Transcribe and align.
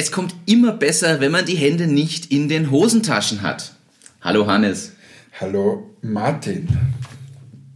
Es 0.00 0.10
kommt 0.10 0.34
immer 0.46 0.72
besser, 0.72 1.20
wenn 1.20 1.30
man 1.30 1.44
die 1.44 1.56
Hände 1.56 1.86
nicht 1.86 2.32
in 2.32 2.48
den 2.48 2.70
Hosentaschen 2.70 3.42
hat. 3.42 3.74
Hallo 4.22 4.46
Hannes. 4.46 4.94
Hallo 5.38 5.90
Martin. 6.00 6.68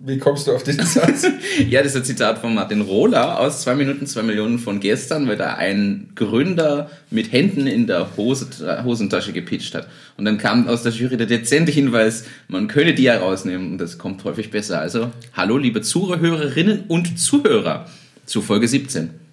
Wie 0.01 0.17
kommst 0.17 0.47
du 0.47 0.53
auf 0.53 0.63
diesen 0.63 0.87
Satz? 0.87 1.27
ja, 1.69 1.83
das 1.83 1.93
ist 1.93 1.99
ein 1.99 2.05
Zitat 2.07 2.39
von 2.39 2.55
Martin 2.55 2.81
Rohler 2.81 3.39
aus 3.39 3.61
2 3.61 3.75
Minuten 3.75 4.07
2 4.07 4.23
Millionen 4.23 4.59
von 4.59 4.81
gestern, 4.81 5.29
weil 5.29 5.37
da 5.37 5.57
ein 5.57 6.13
Gründer 6.15 6.91
mit 7.11 7.31
Händen 7.31 7.67
in 7.67 7.87
der 7.87 8.17
Hose, 8.17 8.47
Hosentasche 8.85 9.35
gepitcht 9.35 9.75
hat. 9.75 9.87
Und 10.17 10.25
dann 10.25 10.39
kam 10.39 10.67
aus 10.67 10.83
der 10.83 10.93
Jury 10.93 11.19
der 11.19 11.27
dezente 11.27 11.73
Hinweis, 11.73 12.25
man 12.49 12.69
könne 12.69 12.95
die 12.95 13.03
ja 13.03 13.19
rausnehmen 13.19 13.73
und 13.73 13.77
das 13.77 13.99
kommt 13.99 14.25
häufig 14.25 14.51
besser. 14.51 14.81
Also, 14.81 15.11
hallo 15.35 15.59
liebe 15.59 15.83
Zuhörerinnen 15.83 16.85
und 16.89 17.19
Zuhörer 17.19 17.87
zu 18.25 18.41
Folge 18.41 18.67
17. 18.67 19.24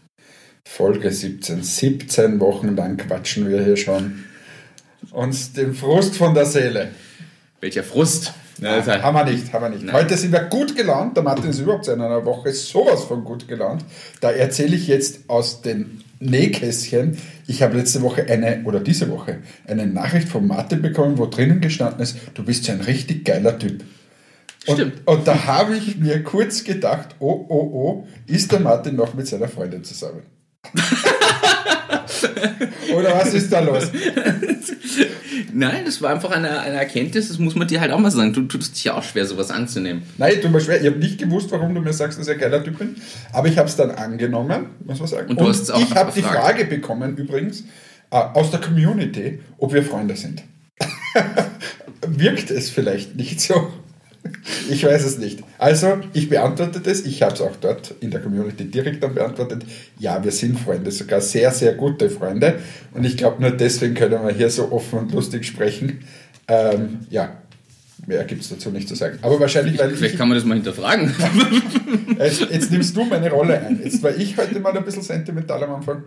Folge 0.63 1.11
17. 1.11 1.63
17 1.63 2.39
Wochen 2.39 2.75
lang 2.75 2.97
quatschen 2.97 3.49
wir 3.49 3.63
hier 3.63 3.77
schon 3.77 4.23
uns 5.11 5.53
den 5.53 5.73
Frust 5.73 6.15
von 6.15 6.33
der 6.33 6.45
Seele. 6.45 6.89
Welcher 7.59 7.83
Frust? 7.83 8.33
Ja, 8.59 8.79
ja, 8.79 9.02
haben 9.02 9.16
wir 9.16 9.25
nicht, 9.25 9.52
haben 9.53 9.63
wir 9.63 9.69
nicht. 9.69 9.83
Nein. 9.83 9.95
Heute 9.95 10.17
sind 10.17 10.31
wir 10.31 10.43
gut 10.43 10.75
gelaunt. 10.75 11.17
Der 11.17 11.23
Martin 11.23 11.49
ist 11.49 11.59
überhaupt 11.59 11.85
seit 11.85 11.95
einer 11.95 12.25
Woche 12.25 12.52
sowas 12.53 13.03
von 13.03 13.23
gut 13.23 13.47
gelaunt. 13.47 13.83
Da 14.19 14.31
erzähle 14.31 14.75
ich 14.75 14.88
jetzt 14.88 15.29
aus 15.29 15.61
den 15.61 16.03
Nähkästchen. 16.19 17.17
Ich 17.47 17.63
habe 17.63 17.77
letzte 17.77 18.02
Woche 18.03 18.25
eine, 18.27 18.63
oder 18.66 18.80
diese 18.80 19.09
Woche, 19.09 19.39
eine 19.67 19.88
Nachricht 19.88 20.30
von 20.30 20.45
Martin 20.45 20.81
bekommen, 20.81 21.17
wo 21.17 21.25
drinnen 21.25 21.59
gestanden 21.59 22.02
ist, 22.02 22.17
du 22.35 22.43
bist 22.43 22.67
ja 22.67 22.75
ein 22.75 22.81
richtig 22.81 23.25
geiler 23.25 23.57
Typ. 23.57 23.83
Und, 24.67 25.07
und 25.07 25.27
da 25.27 25.45
habe 25.45 25.75
ich 25.75 25.97
mir 25.97 26.21
kurz 26.23 26.64
gedacht, 26.64 27.16
oh, 27.19 27.45
oh, 27.49 27.71
oh, 27.73 28.08
ist 28.27 28.52
der 28.52 28.59
Martin 28.59 28.95
noch 28.95 29.16
mit 29.16 29.27
seiner 29.27 29.47
Freundin 29.47 29.83
zusammen? 29.83 30.21
Oder 32.95 33.16
was 33.16 33.34
ist 33.34 33.52
da 33.52 33.59
los? 33.59 33.92
Nein, 35.54 35.86
das 35.86 36.02
war 36.02 36.12
einfach 36.12 36.31
eine, 36.31 36.59
eine 36.59 36.78
Erkenntnis, 36.78 37.28
das 37.28 37.38
muss 37.40 37.56
man 37.56 37.67
dir 37.67 37.81
halt 37.81 37.92
auch 37.92 38.00
mal 38.00 38.12
sagen. 38.12 38.31
Du 38.34 38.44
tust 38.44 38.76
dich 38.76 38.86
ja 38.86 38.94
auch 38.95 39.04
schwer, 39.04 39.26
sowas 39.26 39.52
anzunehmen. 39.52 40.04
Nein, 40.17 40.42
tut 40.42 40.52
mir 40.52 40.62
schwer. 40.62 40.80
Ich 40.82 40.88
habe 40.88 40.98
nicht 40.98 41.17
gewusst, 41.17 41.52
warum 41.52 41.76
du 41.76 41.82
mir 41.82 41.94
sagst, 41.94 42.20
dass 42.20 42.28
ich 42.28 42.34
ein 42.34 42.39
geiler 42.39 42.64
Typ 42.64 42.78
bin. 42.78 42.95
Aber 43.34 43.48
ich 43.48 43.58
habe 43.58 43.67
es 43.67 43.76
dann 43.76 43.92
angenommen, 43.92 44.67
muss 44.86 45.00
man 45.00 45.08
sagen. 45.08 45.30
Und, 45.30 45.39
du 45.39 45.48
hast 45.48 45.62
es 45.62 45.72
auch 45.72 45.82
ich 45.82 45.95
habe 45.95 46.12
die 46.16 46.22
Frage 46.22 46.66
bekommen, 46.66 47.17
übrigens, 47.17 47.62
äh, 48.12 48.17
aus 48.17 48.52
der 48.52 48.62
Community, 48.62 49.39
ob 49.58 49.73
wir 49.73 49.84
Freunde 49.84 50.16
sind. 50.16 50.44
Wirkt 52.08 52.52
es 52.52 52.70
vielleicht 52.70 53.16
nicht 53.16 53.42
so? 53.42 53.72
Ich 54.69 54.86
weiß 54.86 55.03
es 55.03 55.17
nicht. 55.17 55.44
Also, 55.58 55.97
ich 56.14 56.30
beantworte 56.30 56.80
das. 56.80 57.02
Ich 57.02 57.22
habe 57.22 57.33
es 57.33 57.41
auch 57.41 57.55
dort 57.59 57.95
in 58.00 58.11
der 58.11 58.22
Community 58.22 58.66
direkt 58.66 59.03
dann 59.03 59.16
beantwortet. 59.16 59.64
Ja, 60.00 60.23
wir 60.23 60.31
sind 60.31 60.59
Freunde, 60.59 60.91
sogar 60.91 61.22
sehr, 61.22 61.52
sehr 61.52 61.73
gute 61.73 62.09
Freunde. 62.09 62.59
Und 62.94 63.03
ich 63.03 63.17
glaube, 63.17 63.42
nur 63.42 63.52
deswegen 63.52 63.94
können 63.94 64.23
wir 64.23 64.33
hier 64.33 64.49
so 64.49 64.72
offen 64.72 64.99
und 64.99 65.14
lustig 65.14 65.45
sprechen. 65.45 65.99
Ähm, 66.47 66.99
ja, 67.09 67.38
mehr 68.08 68.23
gibt 68.23 68.42
es 68.42 68.49
dazu 68.49 68.69
nicht 68.69 68.88
zu 68.88 68.95
sagen. 68.95 69.19
Aber 69.22 69.39
wahrscheinlich, 69.39 69.77
weil 69.80 69.92
Vielleicht 69.92 70.14
ich, 70.14 70.19
kann 70.19 70.30
man 70.30 70.38
das 70.38 70.45
mal 70.45 70.55
hinterfragen. 70.55 71.14
jetzt, 72.19 72.42
jetzt 72.42 72.72
nimmst 72.72 72.95
du 72.95 73.03
meine 73.05 73.30
Rolle 73.30 73.59
ein. 73.59 73.81
Jetzt 73.83 74.02
war 74.03 74.16
ich 74.16 74.38
heute 74.38 74.59
mal 74.59 74.75
ein 74.75 74.86
bisschen 74.86 75.03
sentimental 75.03 75.64
am 75.64 75.75
Anfang. 75.75 76.03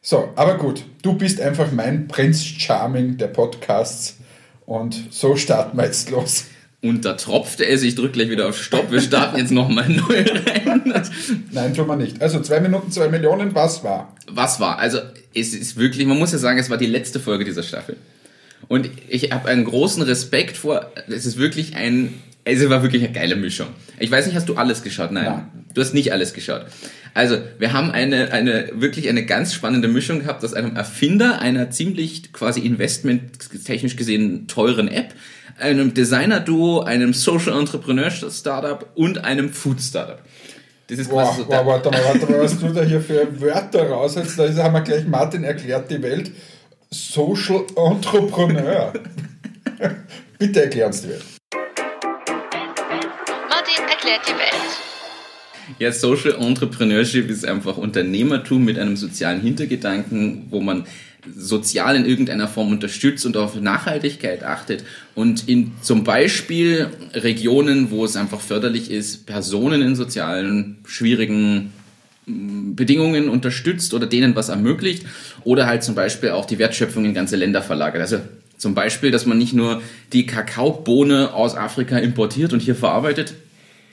So, 0.00 0.30
aber 0.36 0.56
gut, 0.56 0.84
du 1.02 1.14
bist 1.14 1.40
einfach 1.40 1.72
mein 1.72 2.08
Prinz 2.08 2.42
Charming 2.44 3.16
der 3.16 3.28
Podcasts. 3.28 4.16
Und 4.64 5.08
so 5.10 5.36
starten 5.36 5.76
wir 5.76 5.84
jetzt 5.84 6.10
los. 6.10 6.44
Und 6.80 7.04
da 7.04 7.14
tropfte 7.14 7.66
es, 7.66 7.82
ich 7.82 7.96
drücke 7.96 8.12
gleich 8.12 8.30
wieder 8.30 8.48
auf 8.48 8.62
Stopp, 8.62 8.92
wir 8.92 9.00
starten 9.00 9.38
jetzt 9.38 9.50
nochmal 9.50 9.88
neu 9.88 10.24
rein. 10.46 10.94
Nein, 11.50 11.74
tun 11.74 11.88
wir 11.88 11.96
nicht. 11.96 12.22
Also 12.22 12.40
zwei 12.40 12.60
Minuten, 12.60 12.92
zwei 12.92 13.08
Millionen, 13.08 13.54
was 13.54 13.82
war? 13.82 14.14
Was 14.30 14.60
war? 14.60 14.78
Also 14.78 14.98
es 15.34 15.54
ist 15.54 15.76
wirklich, 15.76 16.06
man 16.06 16.18
muss 16.18 16.30
ja 16.32 16.38
sagen, 16.38 16.58
es 16.58 16.70
war 16.70 16.76
die 16.76 16.86
letzte 16.86 17.18
Folge 17.18 17.44
dieser 17.44 17.64
Staffel. 17.64 17.96
Und 18.68 18.90
ich 19.08 19.32
habe 19.32 19.48
einen 19.48 19.64
großen 19.64 20.02
Respekt 20.02 20.56
vor, 20.56 20.92
es 21.08 21.26
ist 21.26 21.36
wirklich 21.36 21.74
ein, 21.74 22.14
es 22.44 22.68
war 22.68 22.82
wirklich 22.82 23.02
eine 23.02 23.12
geile 23.12 23.36
Mischung. 23.36 23.68
Ich 23.98 24.10
weiß 24.10 24.26
nicht, 24.26 24.36
hast 24.36 24.48
du 24.48 24.56
alles 24.56 24.82
geschaut? 24.82 25.10
Nein, 25.10 25.24
ja. 25.24 25.48
du 25.74 25.80
hast 25.80 25.94
nicht 25.94 26.12
alles 26.12 26.32
geschaut. 26.32 26.66
Also, 27.14 27.38
wir 27.58 27.72
haben 27.72 27.90
eine, 27.90 28.32
eine, 28.32 28.70
wirklich 28.74 29.08
eine 29.08 29.24
ganz 29.24 29.52
spannende 29.52 29.88
Mischung 29.88 30.20
gehabt 30.20 30.44
aus 30.44 30.54
einem 30.54 30.76
Erfinder 30.76 31.40
einer 31.40 31.70
ziemlich 31.70 32.32
quasi 32.32 32.60
investmenttechnisch 32.60 33.96
gesehen 33.96 34.46
teuren 34.46 34.88
App, 34.88 35.14
einem 35.60 35.94
Designer-Duo, 35.94 36.80
einem 36.80 37.12
Social 37.12 37.58
Entrepreneur-Startup 37.58 38.86
und 38.94 39.24
einem 39.24 39.50
Food-Startup. 39.50 40.18
Das 40.88 40.98
ist 40.98 41.10
quasi 41.10 41.42
boah, 41.42 41.44
so 41.44 41.44
boah, 41.44 41.66
warte 41.66 41.90
mal, 41.90 42.02
warte 42.04 42.32
mal, 42.32 42.40
was 42.40 42.58
du 42.60 42.68
da 42.72 42.82
hier 42.82 43.00
für 43.00 43.40
Wörter 43.40 43.88
raussetzt. 43.90 44.38
Da 44.38 44.48
haben 44.62 44.74
wir 44.74 44.80
gleich 44.80 45.06
Martin 45.06 45.44
erklärt 45.44 45.90
die 45.90 46.02
Welt. 46.02 46.30
Social 46.90 47.64
Entrepreneur. 47.76 48.92
Bitte 50.38 50.62
erklären 50.62 50.92
Sie 50.92 51.08
die 51.08 51.12
Welt. 51.12 51.24
Martin 53.50 53.84
erklärt 53.90 54.22
die 54.26 54.32
Welt. 54.32 54.78
Ja, 55.78 55.92
Social 55.92 56.36
Entrepreneurship 56.40 57.28
ist 57.28 57.44
einfach 57.46 57.76
Unternehmertum 57.76 58.64
mit 58.64 58.78
einem 58.78 58.96
sozialen 58.96 59.42
Hintergedanken, 59.42 60.46
wo 60.50 60.60
man 60.60 60.86
sozial 61.36 61.96
in 61.96 62.04
irgendeiner 62.04 62.48
Form 62.48 62.70
unterstützt 62.70 63.26
und 63.26 63.36
auf 63.36 63.60
Nachhaltigkeit 63.60 64.44
achtet 64.44 64.84
und 65.14 65.48
in 65.48 65.72
zum 65.82 66.04
Beispiel 66.04 66.88
Regionen, 67.14 67.90
wo 67.90 68.04
es 68.04 68.16
einfach 68.16 68.40
förderlich 68.40 68.90
ist, 68.90 69.26
Personen 69.26 69.82
in 69.82 69.96
sozialen 69.96 70.78
schwierigen 70.86 71.72
mm, 72.26 72.74
Bedingungen 72.74 73.28
unterstützt 73.28 73.94
oder 73.94 74.06
denen 74.06 74.36
was 74.36 74.48
ermöglicht 74.48 75.04
oder 75.44 75.66
halt 75.66 75.82
zum 75.82 75.94
Beispiel 75.94 76.30
auch 76.30 76.44
die 76.44 76.58
Wertschöpfung 76.58 77.04
in 77.04 77.14
ganze 77.14 77.36
Länder 77.36 77.62
verlagert. 77.62 78.00
Also 78.00 78.20
zum 78.58 78.74
Beispiel, 78.74 79.10
dass 79.10 79.24
man 79.24 79.38
nicht 79.38 79.54
nur 79.54 79.82
die 80.12 80.26
Kakaobohne 80.26 81.32
aus 81.32 81.56
Afrika 81.56 81.98
importiert 81.98 82.52
und 82.52 82.60
hier 82.60 82.74
verarbeitet, 82.74 83.34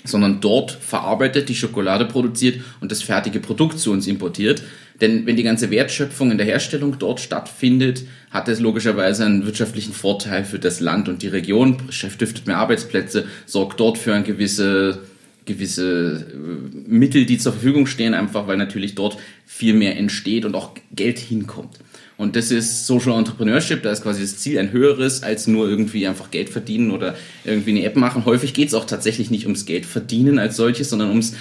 sondern 0.04 0.42
dort 0.42 0.72
verarbeitet, 0.72 1.50
die 1.50 1.56
Schokolade 1.56 2.06
produziert 2.06 2.62
und 2.82 2.92
das 2.92 3.02
fertige 3.02 3.40
Produkt 3.40 3.80
zu 3.80 3.92
uns 3.92 4.08
importiert. 4.08 4.64
Denn 5.02 5.26
wenn 5.26 5.36
die 5.36 5.44
ganze 5.44 5.72
Wertschöpfung 5.72 6.32
in 6.32 6.38
der 6.38 6.48
Herstellung 6.48 6.98
dort 7.00 7.20
stattfindet, 7.20 8.04
hat 8.30 8.48
es 8.48 8.60
logischerweise 8.60 9.26
einen 9.26 9.46
wirtschaftlichen 9.46 9.94
Vorteil 9.94 10.46
für 10.46 10.60
das 10.60 10.80
Land 10.80 11.10
und 11.10 11.22
die 11.22 11.28
Region, 11.28 11.78
stiftet 11.90 12.48
mehr 12.48 12.58
Arbeitsplätze, 12.58 13.26
sorgt 13.46 13.80
dort 13.80 13.98
für 13.98 14.14
ein 14.14 14.24
gewisse 14.24 15.00
gewisse 15.46 16.26
äh, 16.34 16.90
Mittel, 16.90 17.26
die 17.26 17.38
zur 17.38 17.54
Verfügung 17.54 17.88
stehen, 17.88 18.14
einfach 18.14 18.48
weil 18.48 18.58
natürlich 18.58 18.96
dort 18.96 19.18
viel 19.46 19.74
mehr 19.74 19.98
entsteht 19.98 20.44
und 20.44 20.56
auch 20.56 20.72
Geld 20.92 21.20
hinkommt. 21.20 21.78
Und 22.18 22.36
das 22.36 22.50
ist 22.50 22.88
Social 22.88 23.18
Entrepreneurship, 23.18 23.84
da 23.84 23.92
ist 23.92 24.04
quasi 24.04 24.22
das 24.22 24.38
Ziel 24.38 24.58
ein 24.58 24.72
höheres, 24.72 25.22
als 25.22 25.48
nur 25.48 25.68
irgendwie 25.70 26.08
einfach 26.08 26.32
Geld 26.32 26.50
verdienen 26.50 26.92
oder 26.92 27.16
irgendwie 27.44 27.72
eine 27.72 27.84
App 27.84 27.96
machen. 27.96 28.26
Häufig 28.26 28.54
geht 28.54 28.70
es 28.70 28.74
auch 28.74 28.86
tatsächlich 28.86 29.32
nicht 29.32 29.46
ums 29.46 29.66
Geld 29.66 29.86
verdienen 29.86 30.40
als 30.40 30.56
solches, 30.56 30.90
sondern 30.90 31.10
ums 31.10 31.34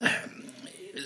äh, 0.00 0.06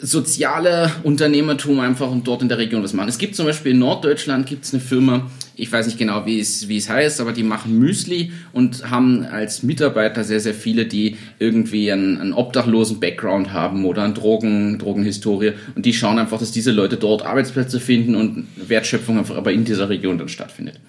soziale 0.02 0.90
Unternehmertum 1.02 1.80
einfach 1.80 2.10
und 2.10 2.26
dort 2.26 2.42
in 2.42 2.48
der 2.48 2.58
Region 2.58 2.82
was 2.82 2.92
machen. 2.92 3.08
Es 3.08 3.18
gibt 3.18 3.34
zum 3.34 3.46
Beispiel 3.46 3.72
in 3.72 3.78
Norddeutschland 3.78 4.46
gibt 4.46 4.64
es 4.64 4.72
eine 4.72 4.80
Firma, 4.80 5.30
ich 5.56 5.70
weiß 5.70 5.86
nicht 5.86 5.98
genau, 5.98 6.24
wie 6.26 6.40
es, 6.40 6.68
wie 6.68 6.76
es 6.76 6.88
heißt, 6.88 7.20
aber 7.20 7.32
die 7.32 7.42
machen 7.42 7.78
Müsli 7.78 8.32
und 8.52 8.90
haben 8.90 9.24
als 9.24 9.62
Mitarbeiter 9.62 10.24
sehr, 10.24 10.40
sehr 10.40 10.54
viele, 10.54 10.86
die 10.86 11.16
irgendwie 11.38 11.90
einen, 11.90 12.18
einen 12.18 12.32
obdachlosen 12.32 13.00
Background 13.00 13.52
haben 13.52 13.84
oder 13.84 14.04
eine 14.04 14.14
Drogen, 14.14 14.78
Drogenhistorie 14.78 15.52
und 15.74 15.84
die 15.84 15.94
schauen 15.94 16.18
einfach, 16.18 16.38
dass 16.38 16.52
diese 16.52 16.70
Leute 16.70 16.96
dort 16.96 17.22
Arbeitsplätze 17.22 17.80
finden 17.80 18.14
und 18.14 18.46
Wertschöpfung 18.56 19.18
einfach 19.18 19.36
aber 19.36 19.52
in 19.52 19.64
dieser 19.64 19.88
Region 19.88 20.18
dann 20.18 20.28
stattfindet. 20.28 20.80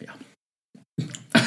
Ja. 0.00 1.04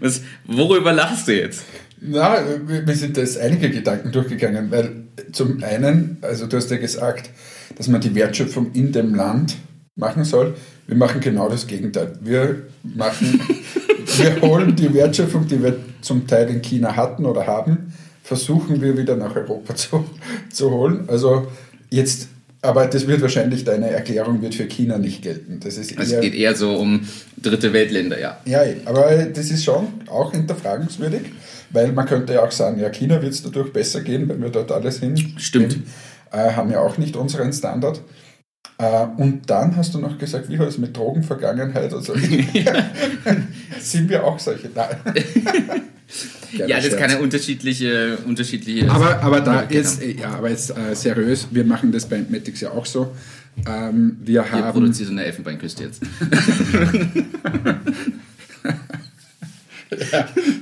Was, 0.00 0.22
worüber 0.46 0.92
lachst 0.92 1.28
du 1.28 1.36
jetzt? 1.36 1.64
Na, 2.00 2.38
mir 2.66 2.94
sind 2.94 3.16
da 3.16 3.20
jetzt 3.20 3.38
einige 3.38 3.70
Gedanken 3.70 4.12
durchgegangen, 4.12 4.70
weil 4.70 4.90
zum 5.32 5.62
einen, 5.62 6.18
also 6.22 6.46
du 6.46 6.56
hast 6.56 6.70
ja 6.70 6.76
gesagt, 6.76 7.30
dass 7.76 7.88
man 7.88 8.00
die 8.00 8.14
Wertschöpfung 8.14 8.72
in 8.72 8.92
dem 8.92 9.14
Land 9.14 9.56
machen 9.96 10.24
soll. 10.24 10.54
Wir 10.86 10.96
machen 10.96 11.20
genau 11.20 11.48
das 11.48 11.66
Gegenteil. 11.66 12.12
Wir 12.20 12.62
machen, 12.82 13.40
wir 14.16 14.40
holen 14.40 14.76
die 14.76 14.92
Wertschöpfung, 14.94 15.46
die 15.46 15.62
wir 15.62 15.76
zum 16.00 16.26
Teil 16.26 16.48
in 16.48 16.62
China 16.62 16.96
hatten 16.96 17.26
oder 17.26 17.46
haben, 17.46 17.92
versuchen 18.22 18.80
wir 18.80 18.96
wieder 18.96 19.16
nach 19.16 19.34
Europa 19.34 19.74
zu, 19.74 20.04
zu 20.52 20.70
holen. 20.70 21.04
Also 21.08 21.48
jetzt 21.90 22.28
aber 22.60 22.86
das 22.86 23.06
wird 23.06 23.22
wahrscheinlich, 23.22 23.64
deine 23.64 23.90
Erklärung 23.90 24.42
wird 24.42 24.54
für 24.54 24.66
China 24.66 24.98
nicht 24.98 25.22
gelten. 25.22 25.60
Das 25.60 25.76
ist 25.76 25.96
also 25.96 26.16
es 26.16 26.20
geht 26.20 26.34
eher 26.34 26.56
so 26.56 26.74
um 26.74 27.06
dritte 27.36 27.72
Weltländer, 27.72 28.18
ja. 28.20 28.40
Ja, 28.46 28.62
aber 28.84 29.14
das 29.26 29.50
ist 29.50 29.64
schon 29.64 29.86
auch 30.08 30.32
hinterfragenswürdig. 30.32 31.22
Weil 31.70 31.92
man 31.92 32.06
könnte 32.06 32.34
ja 32.34 32.42
auch 32.42 32.50
sagen, 32.50 32.80
ja, 32.80 32.88
China 32.90 33.20
wird 33.20 33.32
es 33.32 33.42
dadurch 33.42 33.72
besser 33.72 34.00
gehen, 34.00 34.28
wenn 34.28 34.42
wir 34.42 34.50
dort 34.50 34.72
alles 34.72 35.00
hin. 35.00 35.16
Stimmt. 35.38 35.78
Äh, 36.30 36.52
haben 36.52 36.70
ja 36.70 36.80
auch 36.80 36.98
nicht 36.98 37.16
unseren 37.16 37.52
Standard. 37.52 38.02
Äh, 38.78 39.06
und 39.16 39.50
dann 39.50 39.76
hast 39.76 39.94
du 39.94 39.98
noch 39.98 40.18
gesagt, 40.18 40.48
wie 40.48 40.58
war 40.58 40.66
es 40.66 40.78
mit 40.78 40.96
Drogenvergangenheit? 40.96 41.92
Also, 41.92 42.14
sind 43.80 44.08
wir 44.08 44.24
auch 44.24 44.38
solche? 44.38 44.70
Nein. 44.74 44.96
ja, 46.66 46.80
das 46.80 46.96
kann 46.96 47.10
ja 47.10 47.18
unterschiedliche, 47.18 48.18
unterschiedliche. 48.26 48.90
Aber, 48.90 49.20
aber 49.20 49.40
da 49.40 49.64
jetzt, 49.68 50.02
ja, 50.02 50.30
aber 50.30 50.50
jetzt 50.50 50.70
äh, 50.70 50.94
seriös, 50.94 51.48
wir 51.50 51.64
machen 51.64 51.92
das 51.92 52.06
bei 52.06 52.16
Entmatics 52.16 52.60
ja 52.60 52.70
auch 52.70 52.86
so. 52.86 53.12
Ähm, 53.66 54.18
wir 54.20 54.50
haben. 54.50 54.72
produziert 54.72 55.10
in 55.10 55.16
der 55.16 55.26
Elfenbeinküste 55.26 55.84
jetzt. 55.84 56.00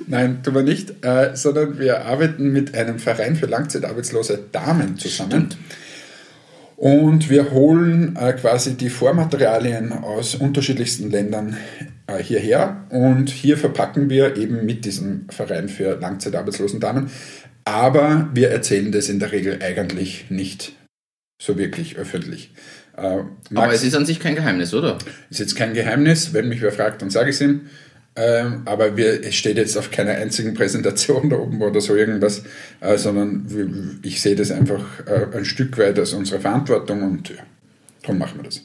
Nein, 0.06 0.42
tun 0.42 0.54
wir 0.54 0.62
nicht, 0.62 1.04
äh, 1.04 1.34
sondern 1.34 1.78
wir 1.78 2.04
arbeiten 2.04 2.52
mit 2.52 2.74
einem 2.74 2.98
Verein 2.98 3.36
für 3.36 3.46
langzeitarbeitslose 3.46 4.38
Damen 4.52 4.98
zusammen. 4.98 5.54
Und 6.76 7.30
wir 7.30 7.52
holen 7.52 8.16
äh, 8.16 8.34
quasi 8.34 8.74
die 8.74 8.90
Vormaterialien 8.90 9.92
aus 9.92 10.34
unterschiedlichsten 10.34 11.10
Ländern 11.10 11.56
äh, 12.06 12.22
hierher 12.22 12.84
und 12.90 13.30
hier 13.30 13.56
verpacken 13.56 14.10
wir 14.10 14.36
eben 14.36 14.66
mit 14.66 14.84
diesem 14.84 15.26
Verein 15.30 15.68
für 15.68 15.98
langzeitarbeitslosen 15.98 16.78
Damen. 16.78 17.10
Aber 17.64 18.28
wir 18.34 18.50
erzählen 18.50 18.92
das 18.92 19.08
in 19.08 19.18
der 19.18 19.32
Regel 19.32 19.58
eigentlich 19.62 20.26
nicht 20.30 20.74
so 21.40 21.58
wirklich 21.58 21.96
öffentlich. 21.96 22.52
Äh, 22.96 23.00
Aber 23.00 23.30
Max 23.50 23.76
es 23.76 23.84
ist 23.84 23.94
an 23.94 24.06
sich 24.06 24.20
kein 24.20 24.34
Geheimnis, 24.34 24.72
oder? 24.74 24.98
ist 25.30 25.40
jetzt 25.40 25.56
kein 25.56 25.74
Geheimnis, 25.74 26.32
wenn 26.32 26.48
mich 26.48 26.60
wer 26.60 26.72
fragt, 26.72 27.02
dann 27.02 27.10
sage 27.10 27.30
ich 27.30 27.36
es 27.36 27.42
ihm. 27.42 27.62
Ähm, 28.18 28.62
aber 28.64 28.96
wir, 28.96 29.22
es 29.22 29.34
steht 29.34 29.58
jetzt 29.58 29.76
auf 29.76 29.90
keiner 29.90 30.12
einzigen 30.12 30.54
Präsentation 30.54 31.28
da 31.28 31.36
oben 31.36 31.60
oder 31.60 31.82
so 31.82 31.94
irgendwas, 31.94 32.44
äh, 32.80 32.96
sondern 32.96 34.00
ich 34.02 34.22
sehe 34.22 34.34
das 34.34 34.50
einfach 34.50 34.82
äh, 35.06 35.36
ein 35.36 35.44
Stück 35.44 35.76
weit 35.76 35.98
als 35.98 36.14
unsere 36.14 36.40
Verantwortung 36.40 37.02
und 37.02 37.28
ja, 37.28 37.36
darum 38.00 38.18
machen 38.18 38.38
wir 38.38 38.44
das. 38.44 38.62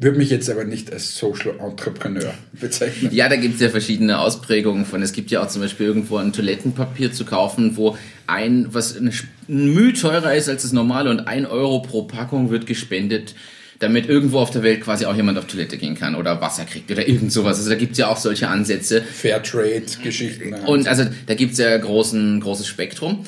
Würde 0.00 0.18
mich 0.18 0.30
jetzt 0.30 0.50
aber 0.50 0.64
nicht 0.64 0.92
als 0.92 1.16
Social 1.16 1.54
Entrepreneur 1.60 2.34
bezeichnen. 2.52 3.12
Ja, 3.12 3.28
da 3.28 3.36
gibt 3.36 3.56
es 3.56 3.60
ja 3.60 3.68
verschiedene 3.68 4.18
Ausprägungen 4.18 4.84
von. 4.84 5.00
Es 5.02 5.12
gibt 5.12 5.30
ja 5.30 5.42
auch 5.42 5.48
zum 5.48 5.62
Beispiel 5.62 5.86
irgendwo 5.86 6.16
ein 6.16 6.32
Toilettenpapier 6.32 7.12
zu 7.12 7.24
kaufen, 7.24 7.76
wo 7.76 7.96
ein, 8.26 8.66
was 8.70 8.96
ein 8.96 9.12
Mühe 9.46 9.92
teurer 9.92 10.34
ist 10.34 10.48
als 10.48 10.62
das 10.62 10.72
normale 10.72 11.10
und 11.10 11.20
ein 11.20 11.46
Euro 11.46 11.82
pro 11.82 12.02
Packung 12.02 12.50
wird 12.50 12.66
gespendet, 12.66 13.34
damit 13.78 14.08
irgendwo 14.08 14.38
auf 14.38 14.50
der 14.50 14.62
Welt 14.62 14.80
quasi 14.80 15.06
auch 15.06 15.14
jemand 15.14 15.38
auf 15.38 15.46
Toilette 15.46 15.78
gehen 15.78 15.94
kann 15.94 16.14
oder 16.14 16.40
Wasser 16.40 16.64
kriegt 16.64 16.90
oder 16.90 17.06
irgend 17.06 17.32
sowas. 17.32 17.58
Also 17.58 17.70
da 17.70 17.76
gibt 17.76 17.92
es 17.92 17.98
ja 17.98 18.08
auch 18.08 18.16
solche 18.16 18.48
Ansätze. 18.48 19.02
Fairtrade-Geschichten. 19.02 20.54
Und 20.54 20.88
also 20.88 21.04
da 21.26 21.34
gibt 21.34 21.52
es 21.52 21.58
ja 21.58 21.76
großen, 21.76 22.40
großes 22.40 22.66
Spektrum. 22.66 23.24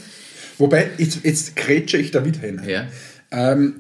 Wobei, 0.59 0.91
jetzt, 0.99 1.25
jetzt 1.25 1.57
grätsche 1.57 1.99
ich 1.99 2.11
da 2.11 2.25
wieder 2.25 2.41
hin. 2.41 2.61
Ja. 2.67 2.87
Ähm, 3.31 3.77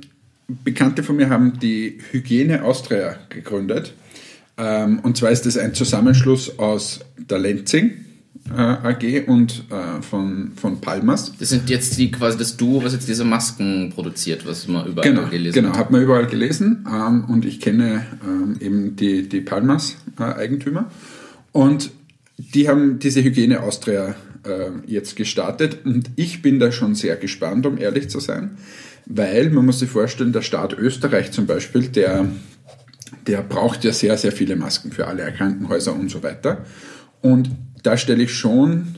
Bekannte 0.64 1.02
von 1.02 1.16
mir 1.16 1.28
haben 1.28 1.58
die 1.60 1.98
Hygiene 2.10 2.64
Austria 2.64 3.18
gegründet. 3.28 3.92
Ähm, 4.56 5.00
und 5.00 5.16
zwar 5.16 5.30
ist 5.30 5.46
das 5.46 5.56
ein 5.56 5.74
Zusammenschluss 5.74 6.58
aus 6.58 7.00
der 7.16 7.38
Lenzing 7.38 7.92
AG 8.48 9.26
und 9.28 9.64
äh, 9.70 10.02
von, 10.02 10.52
von 10.56 10.80
Palmas. 10.80 11.32
Das 11.38 11.50
sind 11.50 11.70
jetzt 11.70 11.98
die 11.98 12.10
quasi 12.10 12.36
das 12.38 12.56
Duo, 12.56 12.82
was 12.82 12.92
jetzt 12.92 13.06
diese 13.08 13.24
Masken 13.24 13.92
produziert, 13.94 14.44
was 14.46 14.66
man 14.66 14.86
überall 14.86 15.08
Genau, 15.08 15.28
gelesen 15.28 15.54
genau, 15.54 15.68
hat. 15.70 15.78
hat 15.78 15.90
man 15.90 16.02
überall 16.02 16.26
gelesen 16.26 16.84
ähm, 16.90 17.24
und 17.28 17.44
ich 17.44 17.60
kenne 17.60 18.06
ähm, 18.24 18.56
eben 18.60 18.96
die, 18.96 19.28
die 19.28 19.40
Palmas-Eigentümer 19.40 20.90
und 21.52 21.90
die 22.38 22.68
haben 22.68 22.98
diese 22.98 23.22
Hygiene 23.22 23.62
Austria 23.62 24.14
äh, 24.44 24.70
jetzt 24.86 25.14
gestartet 25.14 25.78
und 25.84 26.10
ich 26.16 26.42
bin 26.42 26.58
da 26.58 26.72
schon 26.72 26.94
sehr 26.94 27.16
gespannt, 27.16 27.66
um 27.66 27.78
ehrlich 27.78 28.08
zu 28.10 28.18
sein, 28.18 28.56
weil 29.06 29.50
man 29.50 29.66
muss 29.66 29.78
sich 29.78 29.90
vorstellen, 29.90 30.32
der 30.32 30.42
Staat 30.42 30.72
Österreich 30.72 31.30
zum 31.30 31.46
Beispiel, 31.46 31.88
der, 31.88 32.26
der 33.26 33.42
braucht 33.42 33.84
ja 33.84 33.92
sehr, 33.92 34.16
sehr 34.16 34.32
viele 34.32 34.56
Masken 34.56 34.90
für 34.90 35.06
alle 35.06 35.30
Krankenhäuser 35.32 35.94
und 35.94 36.10
so 36.10 36.22
weiter 36.22 36.64
und 37.20 37.50
da 37.82 37.96
stelle 37.96 38.22
ich 38.22 38.34
schon 38.34 38.96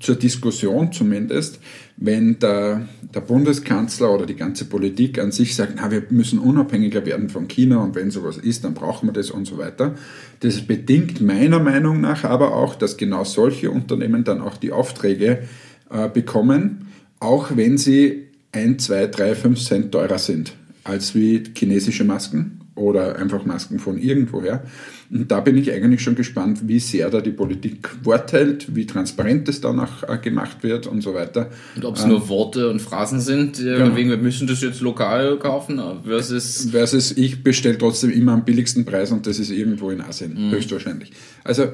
zur 0.00 0.16
Diskussion 0.16 0.92
zumindest, 0.92 1.60
wenn 1.96 2.38
der, 2.38 2.86
der 3.14 3.20
Bundeskanzler 3.20 4.12
oder 4.12 4.26
die 4.26 4.36
ganze 4.36 4.66
Politik 4.66 5.18
an 5.18 5.32
sich 5.32 5.54
sagt, 5.54 5.74
na, 5.76 5.90
wir 5.90 6.02
müssen 6.10 6.38
unabhängiger 6.38 7.06
werden 7.06 7.30
von 7.30 7.48
China 7.48 7.78
und 7.78 7.94
wenn 7.94 8.10
sowas 8.10 8.36
ist, 8.36 8.64
dann 8.64 8.74
brauchen 8.74 9.08
wir 9.08 9.12
das 9.12 9.30
und 9.30 9.46
so 9.46 9.56
weiter. 9.56 9.94
Das 10.40 10.60
bedingt 10.60 11.20
meiner 11.20 11.58
Meinung 11.58 12.00
nach 12.00 12.24
aber 12.24 12.54
auch, 12.54 12.74
dass 12.74 12.96
genau 12.96 13.24
solche 13.24 13.70
Unternehmen 13.70 14.24
dann 14.24 14.42
auch 14.42 14.56
die 14.58 14.72
Aufträge 14.72 15.44
äh, 15.90 16.08
bekommen, 16.08 16.88
auch 17.20 17.56
wenn 17.56 17.78
sie 17.78 18.28
1, 18.52 18.84
2, 18.84 19.06
3, 19.06 19.34
5 19.34 19.64
Cent 19.64 19.92
teurer 19.92 20.18
sind 20.18 20.54
als 20.84 21.14
wie 21.14 21.42
chinesische 21.56 22.04
Masken 22.04 22.63
oder 22.76 23.16
einfach 23.16 23.44
Masken 23.44 23.78
von 23.78 23.98
irgendwoher. 23.98 24.64
Und 25.10 25.30
da 25.30 25.40
bin 25.40 25.56
ich 25.56 25.72
eigentlich 25.72 26.02
schon 26.02 26.14
gespannt, 26.16 26.60
wie 26.66 26.80
sehr 26.80 27.08
da 27.10 27.20
die 27.20 27.30
Politik 27.30 27.88
Wort 28.04 28.32
hält, 28.32 28.74
wie 28.74 28.84
transparent 28.86 29.48
es 29.48 29.60
danach 29.60 30.02
äh, 30.08 30.18
gemacht 30.18 30.62
wird 30.62 30.86
und 30.86 31.00
so 31.02 31.14
weiter. 31.14 31.50
Und 31.76 31.84
ob 31.84 31.96
es 31.96 32.04
nur 32.04 32.28
Worte 32.28 32.68
und 32.70 32.80
Phrasen 32.80 33.20
sind, 33.20 33.58
Genau. 33.58 33.94
wegen 33.96 34.10
wir 34.10 34.16
müssen 34.16 34.46
das 34.46 34.60
jetzt 34.60 34.80
lokal 34.80 35.38
kaufen, 35.38 35.80
versus 36.04 36.68
Versus 36.70 37.12
ich 37.16 37.42
bestelle 37.44 37.78
trotzdem 37.78 38.10
immer 38.10 38.32
am 38.32 38.44
billigsten 38.44 38.84
Preis 38.84 39.12
und 39.12 39.26
das 39.26 39.38
ist 39.38 39.50
irgendwo 39.50 39.90
in 39.90 40.00
Asien, 40.00 40.50
höchstwahrscheinlich. 40.50 41.12
Also 41.44 41.68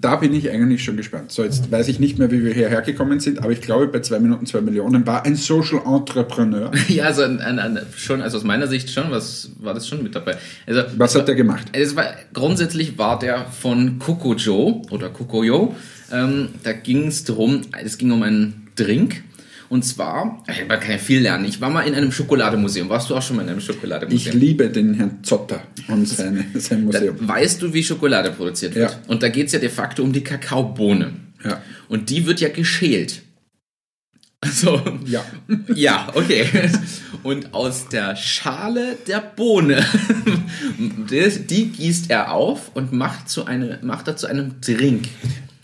da- 0.00 0.16
bin 0.16 0.34
ich 0.34 0.50
eigentlich 0.50 0.84
schon 0.84 0.96
gespannt. 0.96 1.32
So, 1.32 1.42
jetzt 1.44 1.70
weiß 1.70 1.88
ich 1.88 1.98
nicht 2.00 2.18
mehr, 2.18 2.30
wie 2.30 2.44
wir 2.44 2.52
hierher 2.52 2.82
gekommen 2.82 3.20
sind, 3.20 3.38
aber 3.38 3.50
ich 3.52 3.60
glaube, 3.60 3.86
bei 3.88 4.00
2 4.00 4.18
Minuten 4.20 4.44
2 4.46 4.60
Millionen 4.60 5.06
war 5.06 5.24
ein 5.24 5.34
Social 5.36 5.80
Entrepreneur. 5.86 6.70
Ja, 6.88 7.04
also 7.04 7.22
ein, 7.22 7.40
ein, 7.40 7.58
ein, 7.58 7.78
schon, 7.96 8.20
also 8.22 8.36
aus 8.38 8.44
meiner 8.44 8.66
Sicht 8.66 8.90
schon, 8.90 9.10
was 9.10 9.50
war 9.60 9.74
das 9.74 9.88
schon 9.88 10.02
mit 10.02 10.14
dabei? 10.14 10.36
Also 10.66 10.82
Was 10.96 11.14
hat 11.14 11.28
der 11.28 11.34
gemacht? 11.34 11.68
es 11.72 11.96
war, 11.96 12.06
grundsätzlich 12.34 12.98
war 12.98 13.18
der 13.18 13.46
von 13.46 13.98
Coco 13.98 14.34
Joe 14.34 14.82
oder 14.90 15.08
Coco 15.08 15.42
Joe. 15.44 15.74
Ähm, 16.12 16.48
da 16.64 16.72
ging 16.72 17.06
es 17.06 17.24
darum, 17.24 17.62
es 17.82 17.96
ging 17.98 18.10
um 18.10 18.22
einen 18.22 18.68
Drink. 18.76 19.22
Und 19.70 19.84
zwar, 19.84 20.42
man 20.68 20.80
kann 20.80 20.90
ja 20.90 20.98
viel 20.98 21.20
lernen. 21.20 21.44
Ich 21.46 21.60
war 21.60 21.70
mal 21.70 21.82
in 21.82 21.94
einem 21.94 22.10
Schokolademuseum. 22.12 22.88
Warst 22.88 23.08
du 23.08 23.16
auch 23.16 23.22
schon 23.22 23.36
mal 23.36 23.42
in 23.44 23.48
einem 23.50 23.58
Ich 23.60 23.64
Schokolademuseum? 23.66 24.36
liebe 24.38 24.68
den 24.68 24.94
Herrn 24.94 25.22
Zotter 25.22 25.62
und 25.88 26.06
seine, 26.06 26.44
sein 26.54 26.90
Da 26.90 26.98
Museum. 26.98 27.16
weißt 27.20 27.62
du, 27.62 27.72
wie 27.72 27.82
Schokolade 27.84 28.32
produziert 28.32 28.74
wird? 28.74 28.90
Ja. 28.90 28.98
Und 29.06 29.22
da 29.22 29.28
geht 29.28 29.46
es 29.46 29.52
ja 29.52 29.58
de 29.60 29.68
facto 29.70 30.02
um 30.02 30.12
die 30.12 30.22
Kakaobohne. 30.24 31.12
Ja. 31.44 31.62
Und 31.88 32.10
die 32.10 32.26
wird 32.26 32.40
ja 32.40 32.48
geschält. 32.50 33.22
Also, 34.42 34.82
Ja. 35.04 35.22
ja, 35.74 36.08
okay. 36.14 36.46
Und 37.22 37.52
aus 37.52 37.88
der 37.90 38.16
Schale 38.16 38.96
der 39.06 39.20
Bohne, 39.20 39.84
die 40.78 41.66
gießt 41.66 42.10
er 42.10 42.32
auf 42.32 42.70
und 42.74 42.90
macht, 42.90 43.28
zu 43.28 43.44
eine, 43.44 43.78
macht 43.82 44.08
er 44.08 44.16
zu 44.16 44.26
einem 44.26 44.54
Drink. 44.62 45.08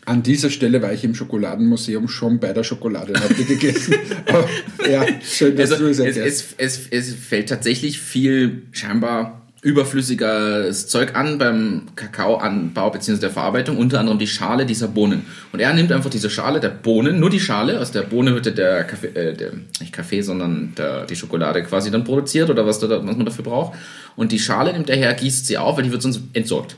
An 0.06 0.22
dieser 0.22 0.50
Stelle 0.50 0.80
war 0.80 0.92
ich 0.92 1.04
im 1.04 1.14
Schokoladenmuseum 1.14 2.08
schon 2.08 2.38
bei 2.40 2.52
der 2.52 2.62
Schokolade 2.64 3.12
und 3.12 3.20
habe 3.22 3.34
die 3.34 3.44
gegessen. 3.44 3.94
Aber, 4.28 4.48
ja, 4.90 5.04
schön, 5.22 5.56
dass 5.56 5.72
Also, 5.72 5.84
du 5.84 5.90
es 5.90 5.98
erklärst. 5.98 6.54
es, 6.58 6.78
es, 6.78 7.08
es 7.08 7.14
fällt 7.14 7.48
tatsächlich 7.48 8.00
viel 8.00 8.62
scheinbar 8.72 9.42
überflüssiges 9.62 10.86
Zeug 10.86 11.16
an 11.16 11.38
beim 11.38 11.82
Kakaoanbau 11.96 12.90
bzw. 12.90 13.18
der 13.18 13.30
Verarbeitung, 13.30 13.78
unter 13.78 13.98
anderem 13.98 14.18
die 14.18 14.28
Schale 14.28 14.64
dieser 14.64 14.86
Bohnen. 14.86 15.22
Und 15.52 15.58
er 15.58 15.72
nimmt 15.74 15.90
einfach 15.90 16.10
diese 16.10 16.30
Schale 16.30 16.60
der 16.60 16.68
Bohnen, 16.68 17.18
nur 17.18 17.30
die 17.30 17.40
Schale, 17.40 17.80
aus 17.80 17.90
der 17.90 18.02
Bohne 18.02 18.32
wird 18.34 18.46
ja 18.46 18.52
der 18.52 18.84
Kaffee, 18.84 19.08
äh, 19.08 19.34
der, 19.34 19.52
nicht 19.80 19.92
Kaffee, 19.92 20.20
sondern 20.22 20.72
der, 20.78 21.04
die 21.06 21.16
Schokolade 21.16 21.64
quasi 21.64 21.90
dann 21.90 22.04
produziert 22.04 22.48
oder 22.48 22.64
was, 22.64 22.78
da, 22.78 22.88
was 22.88 23.16
man 23.16 23.26
dafür 23.26 23.44
braucht. 23.44 23.76
Und 24.14 24.30
die 24.30 24.38
Schale 24.38 24.72
nimmt 24.72 24.88
er 24.88 24.96
her, 24.96 25.12
gießt 25.14 25.46
sie 25.48 25.58
auf, 25.58 25.76
weil 25.76 25.82
die 25.84 25.90
wird 25.90 26.02
sonst 26.02 26.20
entsorgt. 26.32 26.76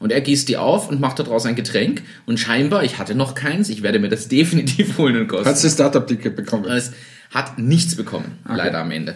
Und 0.00 0.12
er 0.12 0.20
gießt 0.20 0.48
die 0.48 0.56
auf 0.56 0.88
und 0.88 1.00
macht 1.00 1.18
daraus 1.18 1.44
ein 1.46 1.56
Getränk. 1.56 2.02
Und 2.26 2.38
scheinbar, 2.38 2.84
ich 2.84 2.98
hatte 2.98 3.14
noch 3.14 3.34
keins, 3.34 3.68
ich 3.68 3.82
werde 3.82 3.98
mir 3.98 4.08
das 4.08 4.28
definitiv 4.28 4.96
holen 4.98 5.16
und 5.16 5.28
kosten. 5.28 5.46
Hast 5.46 5.62
du 5.62 5.66
das 5.66 5.74
Startup-Ticket 5.74 6.36
bekommen? 6.36 6.64
Es 6.66 6.92
hat 7.30 7.58
nichts 7.58 7.94
bekommen, 7.96 8.38
leider 8.48 8.78
am 8.78 8.90
Ende. 8.90 9.14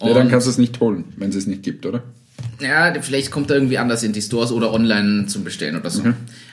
ja, 0.00 0.08
dann 0.14 0.22
Und- 0.24 0.30
kannst 0.30 0.46
du 0.46 0.50
es 0.50 0.58
nicht 0.58 0.80
holen, 0.80 1.04
wenn 1.16 1.30
es 1.30 1.36
es 1.36 1.46
nicht 1.46 1.62
gibt, 1.62 1.84
oder? 1.86 2.02
ja, 2.60 2.92
vielleicht 3.00 3.30
kommt 3.30 3.50
er 3.50 3.56
irgendwie 3.56 3.78
anders 3.78 4.02
in 4.04 4.12
die 4.12 4.22
Stores 4.22 4.52
oder 4.52 4.72
online 4.72 5.26
zum 5.26 5.42
Bestellen 5.44 5.76
oder 5.76 5.90
so. 5.90 6.02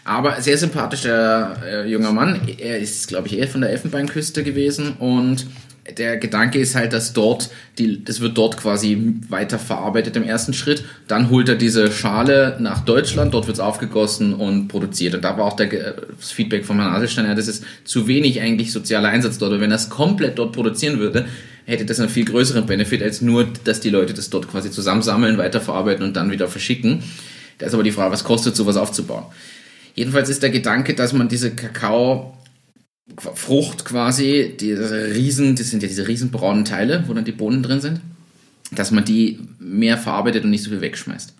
Aber 0.03 0.41
sehr 0.41 0.57
sympathischer 0.57 1.57
äh, 1.65 1.88
junger 1.89 2.12
Mann. 2.12 2.39
Er 2.57 2.79
ist, 2.79 3.07
glaube 3.07 3.27
ich, 3.27 3.38
eher 3.38 3.48
von 3.48 3.62
der 3.62 3.69
Elfenbeinküste 3.71 4.43
gewesen 4.43 4.93
und 4.98 5.45
der 5.98 6.17
Gedanke 6.17 6.60
ist 6.60 6.75
halt, 6.75 6.93
dass 6.93 7.13
dort, 7.13 7.50
die, 7.77 8.03
das 8.03 8.19
wird 8.22 8.38
dort 8.38 8.58
quasi 8.58 9.15
weiterverarbeitet 9.29 10.15
im 10.15 10.24
ersten 10.24 10.53
Schritt. 10.53 10.84
Dann 11.08 11.29
holt 11.29 11.50
er 11.50 11.55
diese 11.55 11.91
Schale 11.91 12.58
nach 12.60 12.81
Deutschland, 12.81 13.34
dort 13.34 13.48
wird 13.48 13.58
es 13.58 13.62
aufgegossen 13.62 14.34
und 14.34 14.67
produziert. 14.67 15.15
Und 15.15 15.24
da 15.24 15.38
war 15.38 15.46
auch 15.46 15.55
der, 15.55 15.67
Ge- 15.67 15.93
das 16.19 16.31
Feedback 16.31 16.65
von 16.65 16.79
Herrn 16.79 16.93
Adelstein, 16.93 17.25
ja, 17.25 17.36
das 17.36 17.48
ist 17.48 17.63
zu 17.84 18.08
wenig 18.08 18.41
eigentlich 18.41 18.72
sozialer 18.72 19.10
Einsatz 19.10 19.38
dort. 19.38 19.53
Und 19.53 19.62
wenn 19.62 19.72
es 19.72 19.89
komplett 19.89 20.38
dort 20.38 20.53
produzieren 20.53 21.00
würde, 21.00 21.25
hätte 21.65 21.86
das 21.86 22.00
einen 22.00 22.10
viel 22.10 22.25
größeren 22.25 22.65
Benefit, 22.65 23.03
als 23.03 23.22
nur, 23.22 23.48
dass 23.63 23.79
die 23.79 23.89
Leute 23.89 24.13
das 24.13 24.29
dort 24.29 24.50
quasi 24.50 24.72
zusammensammeln, 24.72 25.38
weiterverarbeiten 25.38 26.03
und 26.03 26.15
dann 26.15 26.31
wieder 26.31 26.48
verschicken. 26.48 27.03
Da 27.58 27.65
ist 27.67 27.74
aber 27.74 27.84
die 27.84 27.91
Frage, 27.91 28.12
was 28.12 28.24
kostet 28.24 28.55
sowas 28.55 28.75
aufzubauen? 28.77 29.25
Jedenfalls 29.93 30.29
ist 30.29 30.41
der 30.41 30.50
Gedanke, 30.50 30.93
dass 30.93 31.13
man 31.13 31.27
diese 31.27 31.51
Kakao 31.51 32.38
Frucht 33.18 33.86
quasi, 33.86 34.56
diese 34.60 35.13
riesen, 35.13 35.56
das 35.56 35.70
sind 35.70 35.84
ja 35.84 35.89
diese 35.89 36.08
riesen 36.08 36.32
braunen 36.32 36.66
Teile, 36.66 37.04
wo 37.08 37.13
dann 37.13 37.25
die 37.25 37.32
Bohnen 37.32 37.63
drin 37.63 37.82
sind, 37.82 38.01
dass 38.72 38.92
man 38.92 39.04
die 39.04 39.39
mehr 39.60 39.98
verarbeitet 39.98 40.44
und 40.44 40.51
nicht 40.51 40.63
so 40.63 40.70
viel 40.70 40.82
wegschmeißt. 40.82 41.34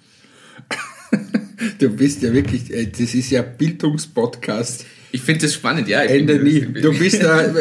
Du 1.78 1.90
bist 1.90 2.22
ja 2.22 2.34
wirklich, 2.34 2.74
äh, 2.74 2.88
das 2.88 3.14
ist 3.14 3.32
ja 3.32 3.42
Bildungspodcast 3.42 4.86
Ich 5.12 5.22
finde 5.22 5.42
das 5.42 5.54
spannend, 5.54 5.88
ja. 5.88 6.02
Ende 6.02 6.40
nie. 6.40 6.62
Du 6.62 6.98
bist, 6.98 7.22
da, 7.22 7.54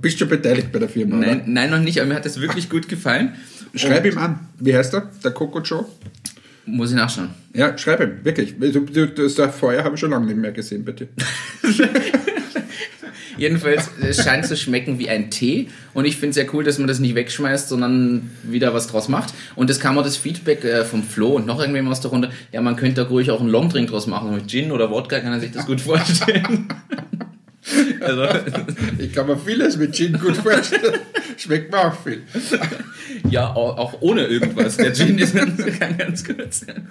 bist 0.00 0.18
schon 0.18 0.28
beteiligt 0.28 0.72
bei 0.72 0.78
der 0.78 0.88
Firma, 0.88 1.16
nein, 1.16 1.40
oder? 1.40 1.42
Nein, 1.46 1.70
noch 1.70 1.80
nicht, 1.80 1.98
aber 2.00 2.08
mir 2.08 2.14
hat 2.14 2.24
das 2.24 2.40
wirklich 2.40 2.70
gut 2.70 2.88
gefallen. 2.88 3.34
Schreib 3.74 4.04
Und 4.04 4.12
ihm 4.12 4.18
an. 4.18 4.48
Wie 4.58 4.74
heißt 4.74 4.94
er? 4.94 5.10
Der 5.22 5.32
Coco 5.32 5.60
Joe? 5.60 5.84
Muss 6.64 6.90
ich 6.90 6.96
nachschauen. 6.96 7.30
Ja, 7.52 7.76
schreib 7.76 8.00
ihm, 8.00 8.24
wirklich. 8.24 8.54
Du, 8.58 8.80
du, 8.80 9.06
das 9.06 9.34
Feuer 9.54 9.84
habe 9.84 9.94
ich 9.94 10.00
schon 10.00 10.10
lange 10.10 10.26
nicht 10.26 10.38
mehr 10.38 10.52
gesehen 10.52 10.84
bei 10.84 10.92
dir. 10.92 11.08
Jedenfalls, 13.36 13.90
es 14.00 14.22
scheint 14.22 14.46
zu 14.46 14.56
schmecken 14.56 14.98
wie 14.98 15.08
ein 15.08 15.30
Tee. 15.30 15.68
Und 15.94 16.04
ich 16.04 16.16
finde 16.16 16.30
es 16.30 16.34
sehr 16.36 16.54
cool, 16.54 16.64
dass 16.64 16.78
man 16.78 16.88
das 16.88 16.98
nicht 16.98 17.14
wegschmeißt, 17.14 17.68
sondern 17.68 18.30
wieder 18.42 18.74
was 18.74 18.86
draus 18.86 19.08
macht. 19.08 19.34
Und 19.54 19.70
das 19.70 19.80
kam 19.80 19.98
auch 19.98 20.02
das 20.02 20.16
Feedback 20.16 20.64
äh, 20.64 20.84
vom 20.84 21.02
Flo 21.02 21.30
und 21.30 21.46
noch 21.46 21.60
irgendwem 21.60 21.88
aus 21.88 22.00
der 22.00 22.10
Runde. 22.10 22.30
Ja, 22.52 22.60
man 22.60 22.76
könnte 22.76 23.02
da 23.02 23.08
ruhig 23.08 23.30
auch 23.30 23.40
einen 23.40 23.50
Longdrink 23.50 23.90
draus 23.90 24.06
machen. 24.06 24.34
Mit 24.34 24.48
Gin 24.48 24.72
oder 24.72 24.90
Wodka 24.90 25.20
kann 25.20 25.32
er 25.32 25.40
sich 25.40 25.52
das 25.52 25.66
gut 25.66 25.80
vorstellen. 25.80 26.68
Also, 28.00 28.28
ich 28.98 29.12
kann 29.12 29.26
mir 29.26 29.36
vieles 29.36 29.76
mit 29.76 29.92
Gin 29.92 30.16
gut 30.20 30.36
vorstellen. 30.36 31.00
Schmeckt 31.36 31.72
mir 31.72 31.78
auch 31.78 32.00
viel. 32.00 32.22
Ja, 33.28 33.48
auch 33.48 34.00
ohne 34.02 34.24
irgendwas. 34.26 34.76
Der 34.76 34.94
Gin 34.94 35.18
ist 35.18 35.34
ganz 35.98 36.24
gut 36.24 36.54
sein. 36.54 36.86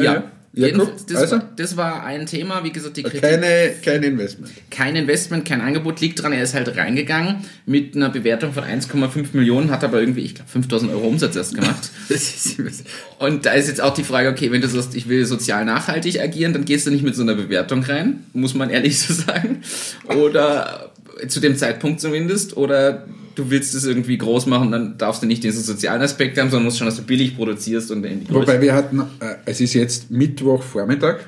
Ja. 0.00 0.30
Ja, 0.52 0.66
Jedenfalls, 0.66 1.06
das, 1.06 1.16
also, 1.16 1.36
war, 1.36 1.48
das 1.54 1.76
war 1.76 2.04
ein 2.04 2.26
Thema, 2.26 2.64
wie 2.64 2.72
gesagt, 2.72 2.96
die 2.96 3.04
Kritik. 3.04 3.20
Keine, 3.20 3.72
kein 3.84 4.02
Investment. 4.02 4.52
Kein 4.68 4.96
Investment, 4.96 5.44
kein 5.44 5.60
Angebot 5.60 6.00
liegt 6.00 6.20
dran. 6.20 6.32
Er 6.32 6.42
ist 6.42 6.54
halt 6.54 6.76
reingegangen 6.76 7.36
mit 7.66 7.94
einer 7.94 8.08
Bewertung 8.08 8.52
von 8.52 8.64
1,5 8.64 9.26
Millionen, 9.32 9.70
hat 9.70 9.84
aber 9.84 10.00
irgendwie, 10.00 10.22
ich 10.22 10.34
glaube, 10.34 10.50
5000 10.50 10.90
Euro 10.90 11.06
Umsatz 11.06 11.36
erst 11.36 11.54
gemacht. 11.54 11.90
Und 13.20 13.46
da 13.46 13.52
ist 13.52 13.68
jetzt 13.68 13.80
auch 13.80 13.94
die 13.94 14.02
Frage, 14.02 14.28
okay, 14.28 14.50
wenn 14.50 14.60
du 14.60 14.66
sagst, 14.66 14.96
ich 14.96 15.08
will 15.08 15.24
sozial 15.24 15.64
nachhaltig 15.64 16.20
agieren, 16.20 16.52
dann 16.52 16.64
gehst 16.64 16.84
du 16.84 16.90
nicht 16.90 17.04
mit 17.04 17.14
so 17.14 17.22
einer 17.22 17.36
Bewertung 17.36 17.84
rein, 17.84 18.24
muss 18.32 18.54
man 18.54 18.70
ehrlich 18.70 18.98
so 19.02 19.14
sagen. 19.14 19.62
Oder 20.08 20.90
zu 21.28 21.38
dem 21.38 21.56
Zeitpunkt 21.56 22.00
zumindest. 22.00 22.56
Oder 22.56 23.06
du 23.34 23.50
willst 23.50 23.74
es 23.74 23.84
irgendwie 23.84 24.18
groß 24.18 24.46
machen, 24.46 24.70
dann 24.70 24.98
darfst 24.98 25.22
du 25.22 25.26
nicht 25.26 25.42
diesen 25.44 25.62
sozialen 25.62 26.02
Aspekt 26.02 26.38
haben, 26.38 26.50
sondern 26.50 26.64
musst 26.64 26.78
schon, 26.78 26.86
dass 26.86 26.96
du 26.96 27.02
billig 27.02 27.36
produzierst 27.36 27.90
und 27.90 28.04
in 28.04 28.24
die 28.24 28.34
Wobei 28.34 28.60
wir 28.60 28.74
hatten, 28.74 29.00
äh, 29.20 29.36
es 29.46 29.60
ist 29.60 29.74
jetzt 29.74 30.10
Mittwochvormittag, 30.10 31.20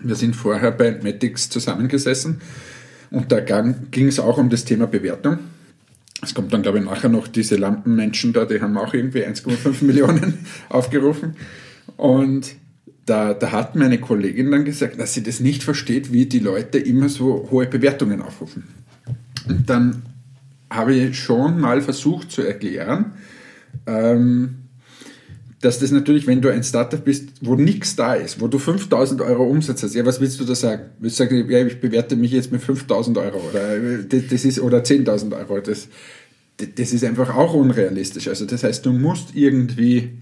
wir 0.00 0.14
sind 0.14 0.36
vorher 0.36 0.72
bei 0.72 0.98
Matix 1.02 1.48
zusammengesessen 1.48 2.40
und 3.10 3.32
da 3.32 3.40
ging 3.40 4.08
es 4.08 4.18
auch 4.20 4.38
um 4.38 4.50
das 4.50 4.64
Thema 4.64 4.86
Bewertung. 4.86 5.38
Es 6.22 6.34
kommt 6.34 6.52
dann, 6.52 6.62
glaube 6.62 6.78
ich, 6.78 6.84
nachher 6.84 7.10
noch 7.10 7.28
diese 7.28 7.56
Lampenmenschen 7.56 8.32
da, 8.32 8.44
die 8.44 8.60
haben 8.60 8.76
auch 8.78 8.94
irgendwie 8.94 9.24
1,5 9.24 9.84
Millionen 9.84 10.46
aufgerufen. 10.68 11.36
Und 11.96 12.54
da, 13.04 13.34
da 13.34 13.52
hat 13.52 13.76
meine 13.76 13.98
Kollegin 13.98 14.50
dann 14.50 14.64
gesagt, 14.64 14.98
dass 14.98 15.14
sie 15.14 15.22
das 15.22 15.40
nicht 15.40 15.62
versteht, 15.62 16.12
wie 16.12 16.26
die 16.26 16.40
Leute 16.40 16.78
immer 16.78 17.08
so 17.08 17.48
hohe 17.50 17.66
Bewertungen 17.66 18.22
aufrufen. 18.22 18.64
Und 19.48 19.70
dann 19.70 20.02
habe 20.70 20.94
ich 20.94 21.18
schon 21.18 21.60
mal 21.60 21.80
versucht 21.80 22.30
zu 22.30 22.42
erklären, 22.42 23.12
ähm, 23.86 24.56
dass 25.60 25.78
das 25.78 25.90
natürlich, 25.90 26.26
wenn 26.26 26.42
du 26.42 26.52
ein 26.52 26.62
Startup 26.62 27.02
bist, 27.02 27.30
wo 27.40 27.54
nichts 27.54 27.96
da 27.96 28.14
ist, 28.14 28.40
wo 28.40 28.46
du 28.46 28.58
5000 28.58 29.20
Euro 29.22 29.44
Umsatz 29.44 29.82
hast, 29.82 29.94
ja, 29.94 30.04
was 30.04 30.20
willst 30.20 30.38
du 30.38 30.44
da 30.44 30.54
sagen? 30.54 30.90
Willst 30.98 31.18
du 31.18 31.24
sagen, 31.24 31.50
ja, 31.50 31.64
ich 31.64 31.80
bewerte 31.80 32.14
mich 32.14 32.32
jetzt 32.32 32.52
mit 32.52 32.62
5000 32.62 33.18
Euro 33.18 33.40
oder, 33.50 33.78
das 34.02 34.44
ist, 34.44 34.60
oder 34.60 34.78
10.000 34.78 35.36
Euro? 35.36 35.60
Das, 35.60 35.88
das 36.58 36.92
ist 36.92 37.04
einfach 37.04 37.34
auch 37.34 37.54
unrealistisch. 37.54 38.28
Also, 38.28 38.44
das 38.44 38.64
heißt, 38.64 38.84
du 38.84 38.92
musst 38.92 39.34
irgendwie 39.34 40.18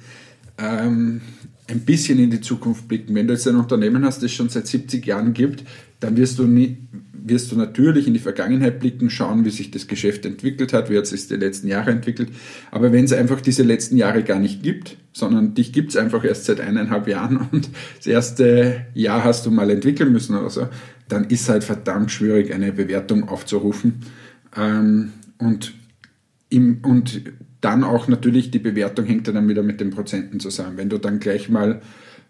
ähm, 0.59 1.21
ein 1.67 1.81
bisschen 1.81 2.19
in 2.19 2.31
die 2.31 2.41
Zukunft 2.41 2.89
blicken. 2.89 3.15
Wenn 3.15 3.27
du 3.27 3.35
jetzt 3.35 3.49
ein 3.49 3.57
Unternehmen 3.57 4.05
hast, 4.05 4.23
das 4.23 4.33
schon 4.33 4.49
seit 4.49 4.67
70 4.67 5.05
Jahren 5.05 5.33
gibt, 5.33 5.65
dann 6.04 6.18
wirst 6.18 6.38
du 6.38 6.46
nie, 6.46 6.76
wirst 7.12 7.50
du 7.50 7.56
natürlich 7.56 8.06
in 8.06 8.12
die 8.12 8.20
Vergangenheit 8.20 8.78
blicken, 8.78 9.08
schauen, 9.08 9.46
wie 9.46 9.50
sich 9.50 9.70
das 9.70 9.87
Geschäft 9.87 10.26
entwickelt 10.26 10.75
hat, 10.75 10.90
wie 10.90 10.96
hat 10.99 11.04
es 11.04 11.11
sich 11.11 11.26
die 11.28 11.37
letzten 11.37 11.66
Jahre 11.66 11.90
entwickelt. 11.90 12.28
Aber 12.70 12.92
wenn 12.92 13.06
es 13.06 13.12
einfach 13.12 13.40
diese 13.40 13.62
letzten 13.62 13.96
Jahre 13.96 14.23
gar 14.23 14.38
nicht 14.38 14.62
gibt, 14.62 14.99
sondern 15.14 15.54
dich 15.54 15.73
gibt 15.73 15.90
es 15.90 15.96
einfach 15.96 16.23
erst 16.23 16.44
seit 16.44 16.61
eineinhalb 16.61 17.08
Jahren 17.08 17.49
und 17.52 17.70
das 17.96 18.06
erste 18.06 18.87
Jahr 18.92 19.25
hast 19.25 19.46
du 19.46 19.50
mal 19.50 19.70
entwickeln 19.70 20.12
müssen 20.12 20.37
oder 20.37 20.50
so, 20.50 20.68
dann 21.08 21.25
ist 21.25 21.42
es 21.42 21.49
halt 21.49 21.64
verdammt 21.64 22.11
schwierig, 22.11 22.52
eine 22.52 22.73
Bewertung 22.73 23.28
aufzurufen. 23.28 24.02
Ähm, 24.54 25.12
und, 25.38 25.73
im, 26.50 26.80
und 26.82 27.23
dann 27.62 27.82
auch 27.82 28.08
natürlich 28.08 28.50
die 28.50 28.58
Bewertung 28.58 29.06
hängt 29.06 29.26
dann 29.28 29.49
wieder 29.49 29.62
mit 29.62 29.80
den 29.80 29.88
Prozenten 29.88 30.38
zusammen. 30.38 30.76
Wenn 30.76 30.90
du 30.90 30.99
dann 30.99 31.18
gleich 31.18 31.49
mal 31.49 31.80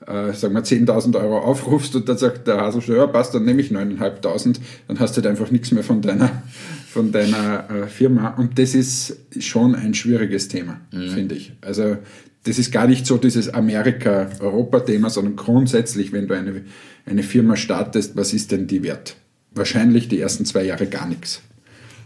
äh, 0.06 0.32
sagen 0.32 0.54
wir 0.54 0.62
10.000 0.62 1.18
Euro 1.20 1.38
aufrufst 1.38 1.96
und 1.96 2.08
dann 2.08 2.18
sagt 2.18 2.46
der 2.46 2.58
Hasel 2.58 2.82
schon, 2.82 2.96
ja 2.96 3.06
passt, 3.06 3.34
dann 3.34 3.44
nehme 3.44 3.60
ich 3.60 3.70
9.500, 3.70 4.58
dann 4.88 4.98
hast 4.98 5.16
du 5.16 5.22
halt 5.22 5.26
einfach 5.26 5.50
nichts 5.50 5.72
mehr 5.72 5.82
von 5.82 6.02
deiner, 6.02 6.42
von 6.88 7.12
deiner 7.12 7.70
äh, 7.70 7.86
Firma. 7.86 8.30
Und 8.30 8.58
das 8.58 8.74
ist 8.74 9.16
schon 9.40 9.74
ein 9.74 9.94
schwieriges 9.94 10.48
Thema, 10.48 10.80
mhm. 10.92 11.10
finde 11.10 11.34
ich. 11.34 11.52
Also 11.60 11.96
das 12.44 12.58
ist 12.58 12.72
gar 12.72 12.86
nicht 12.86 13.06
so 13.06 13.16
dieses 13.16 13.52
Amerika-Europa-Thema, 13.52 15.08
sondern 15.08 15.36
grundsätzlich, 15.36 16.12
wenn 16.12 16.28
du 16.28 16.34
eine, 16.34 16.62
eine 17.06 17.22
Firma 17.22 17.56
startest, 17.56 18.16
was 18.16 18.34
ist 18.34 18.52
denn 18.52 18.66
die 18.66 18.82
wert? 18.82 19.16
Wahrscheinlich 19.54 20.08
die 20.08 20.20
ersten 20.20 20.44
zwei 20.44 20.64
Jahre 20.64 20.86
gar 20.86 21.08
nichts. 21.08 21.40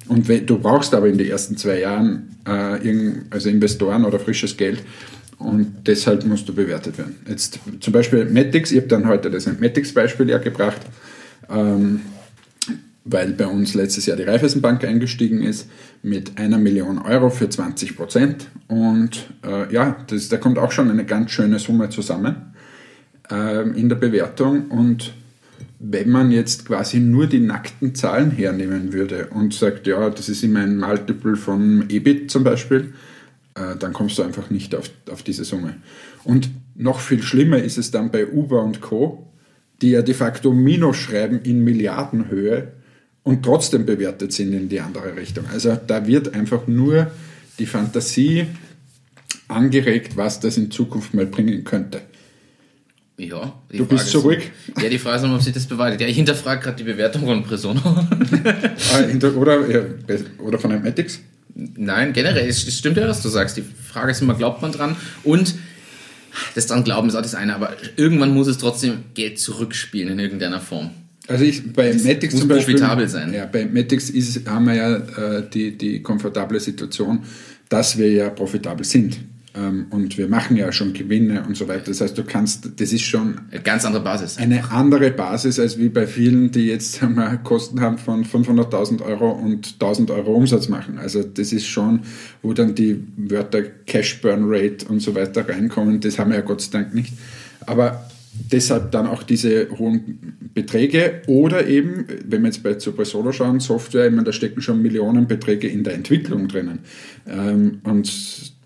Und 0.07 0.29
wenn, 0.29 0.47
du 0.47 0.59
brauchst 0.59 0.95
aber 0.95 1.09
in 1.09 1.19
den 1.19 1.29
ersten 1.29 1.57
zwei 1.57 1.81
Jahren 1.81 2.37
äh, 2.47 3.13
also 3.31 3.49
Investoren 3.49 4.05
oder 4.05 4.21
frisches 4.21 4.57
Geld, 4.57 4.83
und 5.39 5.87
deshalb 5.87 6.25
musst 6.25 6.49
du 6.49 6.55
bewertet 6.55 6.99
werden. 6.99 7.17
Jetzt 7.29 7.61
zum 7.81 7.93
Beispiel 7.93 8.25
Matix, 8.25 8.73
ich 8.73 8.79
habe 8.79 8.89
dann 8.89 9.07
heute 9.07 9.31
das 9.31 9.47
Matix-Beispiel 9.47 10.29
ja 10.29 10.39
gebracht, 10.39 10.81
ähm, 11.49 12.01
weil 13.05 13.33
bei 13.33 13.47
uns 13.47 13.75
letztes 13.75 14.07
Jahr 14.07 14.17
die 14.17 14.25
Raiffeisenbank 14.25 14.85
eingestiegen 14.85 15.43
ist 15.43 15.71
mit 16.03 16.39
einer 16.39 16.59
Million 16.59 16.99
Euro 16.99 17.31
für 17.31 17.49
20 17.49 17.97
Prozent. 17.97 18.49
Und 18.67 19.29
äh, 19.45 19.73
ja, 19.73 19.97
das, 20.09 20.29
da 20.29 20.37
kommt 20.37 20.59
auch 20.59 20.73
schon 20.73 20.91
eine 20.91 21.05
ganz 21.05 21.31
schöne 21.31 21.59
Summe 21.59 21.89
zusammen 21.89 22.55
äh, 23.31 23.63
in 23.71 23.89
der 23.89 23.97
Bewertung. 23.97 24.69
Und 24.69 25.15
wenn 25.79 26.11
man 26.11 26.31
jetzt 26.33 26.67
quasi 26.67 26.99
nur 26.99 27.29
die 27.29 27.41
nackten 27.41 27.95
Zahlen 27.95 28.31
hernehmen 28.31 28.93
würde 28.93 29.29
und 29.29 29.55
sagt, 29.55 29.87
ja, 29.87 30.11
das 30.11 30.29
ist 30.29 30.43
immer 30.43 30.61
ein 30.61 30.79
Multiple 30.79 31.37
von 31.37 31.85
EBIT 31.89 32.31
zum 32.31 32.45
Beispiel, 32.45 32.93
äh, 33.59 33.77
dann 33.77 33.93
kommst 33.93 34.19
du 34.19 34.23
einfach 34.23 34.51
nicht 34.51 34.75
auf, 34.75 34.91
auf 35.11 35.23
diese 35.23 35.45
Summe. 35.45 35.77
Und 36.25 36.51
noch 36.75 37.01
viel 37.01 37.23
schlimmer 37.23 37.59
ist 37.59 37.79
es 37.79 37.91
dann 37.91 38.11
bei 38.11 38.27
Uber 38.27 38.63
und 38.63 38.81
Co., 38.81 39.27
die 39.83 39.91
ja 39.91 40.03
de 40.03 40.15
facto 40.15 40.53
Minus 40.53 40.97
schreiben 40.97 41.41
in 41.43 41.63
Milliardenhöhe 41.63 42.73
und 43.23 43.45
trotzdem 43.45 43.87
bewertet 43.87 44.33
sind 44.33 44.53
in 44.53 44.69
die 44.69 44.81
andere 44.81 45.17
Richtung. 45.17 45.45
Also 45.53 45.79
da 45.87 46.07
wird 46.07 46.35
einfach 46.35 46.67
nur 46.67 47.11
die 47.59 47.67
Fantasie 47.67 48.47
angeregt, 49.47 50.17
was 50.17 50.41
das 50.41 50.57
in 50.57 50.71
Zukunft 50.71 51.15
mal 51.15 51.27
bringen 51.27 51.65
könnte. 51.65 52.01
Ja, 53.17 53.61
du 53.69 53.79
Frage 53.79 53.85
bist 53.89 54.09
zurück. 54.09 54.39
Ist, 54.39 54.81
ja, 54.81 54.89
die 54.89 54.99
Frage 54.99 55.27
ist, 55.27 55.33
ob 55.33 55.43
sich 55.43 55.53
das 55.53 55.67
bewahrheitet. 55.67 56.01
Ja, 56.03 56.07
ich 56.07 56.17
hinterfrage 56.17 56.63
gerade 56.63 56.77
die 56.77 56.85
Bewertung 56.85 57.25
von 57.25 57.43
Presono. 57.43 57.81
Ah, 57.85 59.29
oder, 59.37 59.65
oder 60.39 60.59
von 60.59 60.71
einem 60.71 60.87
Ethics. 60.87 61.21
Nein, 61.59 62.13
generell, 62.13 62.49
es 62.49 62.73
stimmt 62.73 62.97
ja, 62.97 63.09
was 63.09 63.21
du 63.21 63.29
sagst. 63.29 63.57
Die 63.57 63.63
Frage 63.63 64.13
ist 64.13 64.23
immer, 64.23 64.35
glaubt 64.35 64.63
man 64.63 64.71
dran? 64.71 64.97
Und 65.25 65.57
das 66.55 66.69
dran 66.69 66.85
glauben 66.85 67.09
ist 67.09 67.17
auch 67.17 67.23
das 67.23 67.35
eine, 67.35 67.55
aber 67.55 67.77
irgendwann 67.97 68.33
muss 68.33 68.47
es 68.47 68.59
trotzdem 68.59 68.99
Geld 69.15 69.41
zurückspielen 69.41 70.13
in 70.13 70.19
irgendeiner 70.21 70.61
Form. 70.61 70.91
Also 71.27 71.45
ich, 71.45 71.73
bei 71.73 71.93
das 71.93 72.05
Matix 72.05 72.33
muss 72.35 72.43
zum 72.43 72.49
Beispiel, 72.49 72.75
profitabel 72.75 73.09
sein. 73.09 73.35
Ja, 73.35 73.45
bei 73.47 73.67
Matix 73.67 74.09
ist, 74.09 74.49
haben 74.49 74.67
wir 74.67 74.75
ja 74.75 74.97
äh, 74.97 75.51
die, 75.53 75.77
die 75.77 76.01
komfortable 76.01 76.61
Situation, 76.61 77.25
dass 77.69 77.99
wir 77.99 78.11
ja 78.11 78.31
profitabel 78.31 78.85
sind. 78.85 79.19
Ähm, 79.59 79.87
und 79.91 80.19
wir 80.19 80.29
machen 80.29 80.57
ja 80.57 80.71
schon 80.73 80.93
Gewinne 80.93 81.45
und 81.47 81.57
so 81.57 81.69
weiter. 81.69 81.85
Das 81.87 82.01
heißt, 82.01 82.17
du 82.17 82.23
kannst, 82.23 82.81
das 82.81 82.93
ist 82.93 83.03
schon 83.03 83.41
eine 83.51 83.61
ganz 83.63 83.85
andere 83.85 84.03
Basis. 84.03 84.37
Eine 84.39 84.71
andere 84.71 85.11
Basis 85.11 85.59
als 85.59 85.79
wie 85.79 85.89
bei 85.89 86.07
vielen, 86.07 86.51
die 86.51 86.67
jetzt 86.67 87.01
wir, 87.03 87.41
Kosten 87.43 87.81
haben 87.81 87.99
von 87.99 88.25
500.000 88.25 89.03
Euro 89.03 89.31
und 89.31 89.75
1000 89.75 90.11
Euro 90.11 90.35
Umsatz 90.35 90.69
machen. 90.69 90.99
Also 90.99 91.23
das 91.23 91.53
ist 91.53 91.67
schon, 91.67 92.01
wo 92.43 92.53
dann 92.53 92.75
die 92.75 93.03
Wörter 93.17 93.63
Cash 93.63 94.21
Burn 94.21 94.45
Rate 94.47 94.87
und 94.89 95.01
so 95.01 95.15
weiter 95.15 95.49
reinkommen. 95.49 96.01
Das 96.01 96.19
haben 96.19 96.31
wir 96.31 96.39
ja 96.39 96.45
Gott 96.45 96.61
sei 96.61 96.79
Dank 96.79 96.95
nicht. 96.95 97.15
Aber 97.67 98.09
deshalb 98.53 98.93
dann 98.93 99.07
auch 99.07 99.23
diese 99.23 99.69
hohen 99.79 100.37
Beträge 100.55 101.23
oder 101.27 101.67
eben, 101.67 102.07
wenn 102.27 102.43
wir 102.43 102.49
jetzt 102.49 102.63
bei, 102.63 102.75
bei 102.75 103.05
Solo 103.05 103.33
schauen, 103.33 103.61
Software, 103.61 104.07
ich 104.07 104.13
meine, 104.13 104.25
da 104.25 104.33
stecken 104.33 104.61
schon 104.61 104.83
Millionenbeträge 104.83 105.69
in 105.69 105.85
der 105.85 105.95
Entwicklung 105.95 106.49
drinnen. 106.49 106.81
Ähm, 107.27 107.81
und 107.85 108.58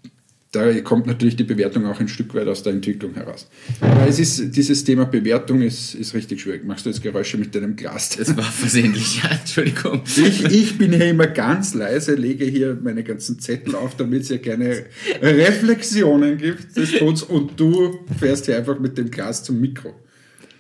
da 0.53 0.81
kommt 0.83 1.07
natürlich 1.07 1.35
die 1.35 1.45
Bewertung 1.45 1.87
auch 1.87 1.99
ein 1.99 2.09
Stück 2.09 2.35
weit 2.35 2.47
aus 2.47 2.63
der 2.63 2.75
Entwicklung 2.75 3.15
heraus. 3.15 3.49
Aber 3.81 4.07
es 4.07 4.19
ist, 4.19 4.55
dieses 4.55 4.85
Thema 4.85 5.07
Bewertung 5.07 5.63
ist, 5.63 5.95
ist 5.95 6.13
richtig 6.13 6.43
schwierig. 6.43 6.67
Machst 6.67 6.85
du 6.85 6.91
jetzt 6.91 7.03
Geräusche 7.03 7.39
mit 7.39 7.55
deinem 7.55 7.75
Glas? 7.75 8.11
Das 8.11 8.37
war 8.37 8.45
versehentlich, 8.45 9.23
ja, 9.23 9.31
Entschuldigung. 9.31 10.03
Ich, 10.05 10.45
ich 10.45 10.77
bin 10.77 10.93
hier 10.93 11.09
immer 11.09 11.27
ganz 11.27 11.73
leise, 11.73 12.15
lege 12.15 12.45
hier 12.45 12.79
meine 12.83 13.03
ganzen 13.03 13.39
Zettel 13.39 13.75
auf, 13.75 13.97
damit 13.97 14.25
es 14.25 14.29
ja 14.29 14.39
keine 14.39 14.85
Reflexionen 15.23 16.37
gibt 16.37 16.77
des 16.77 16.93
Tons 16.93 17.23
und 17.23 17.59
du 17.59 18.01
fährst 18.19 18.45
hier 18.45 18.59
einfach 18.59 18.79
mit 18.79 18.99
dem 18.99 19.11
Glas 19.11 19.43
zum 19.43 19.59
Mikro. 19.59 19.95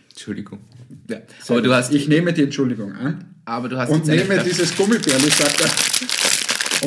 Entschuldigung. 0.08 0.61
Ja. 1.11 1.20
Aber 1.49 1.61
du 1.61 1.75
hast, 1.75 1.92
ich 1.92 2.08
nehme 2.08 2.32
die 2.32 2.44
Entschuldigung 2.44 2.92
an 2.92 3.26
aber 3.44 3.68
du 3.68 3.76
hast 3.76 3.90
und 3.90 4.06
nehme 4.06 4.42
dieses 4.44 4.76
Gummibärli, 4.76 5.28
sagt 5.30 5.61
er, 5.61 5.70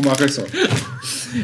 mache 0.01 0.29
so. 0.29 0.45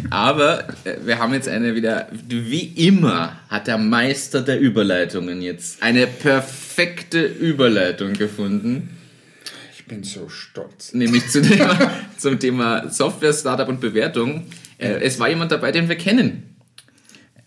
Aber 0.10 0.68
äh, 0.84 0.96
wir 1.06 1.20
haben 1.20 1.34
jetzt 1.34 1.48
eine 1.48 1.76
wieder, 1.76 2.08
wie 2.28 2.88
immer 2.88 3.38
hat 3.50 3.68
der 3.68 3.78
Meister 3.78 4.42
der 4.42 4.60
Überleitungen 4.60 5.42
jetzt 5.42 5.82
eine 5.84 6.08
perfekte 6.08 7.24
Überleitung 7.26 8.14
gefunden, 8.14 8.90
Ich 9.76 9.86
bin 9.86 10.04
so 10.04 10.30
stolz. 10.30 10.94
nämlich 10.94 11.28
zu 11.30 11.42
Thema, 11.42 11.92
zum 12.18 12.40
Thema 12.40 12.90
Software, 12.90 13.34
Startup 13.34 13.68
und 13.68 13.82
Bewertung. 13.82 14.46
Äh, 14.78 15.00
es 15.02 15.20
war 15.20 15.30
jemand 15.30 15.52
dabei, 15.52 15.72
den 15.72 15.90
wir 15.90 15.96
kennen. 15.98 16.44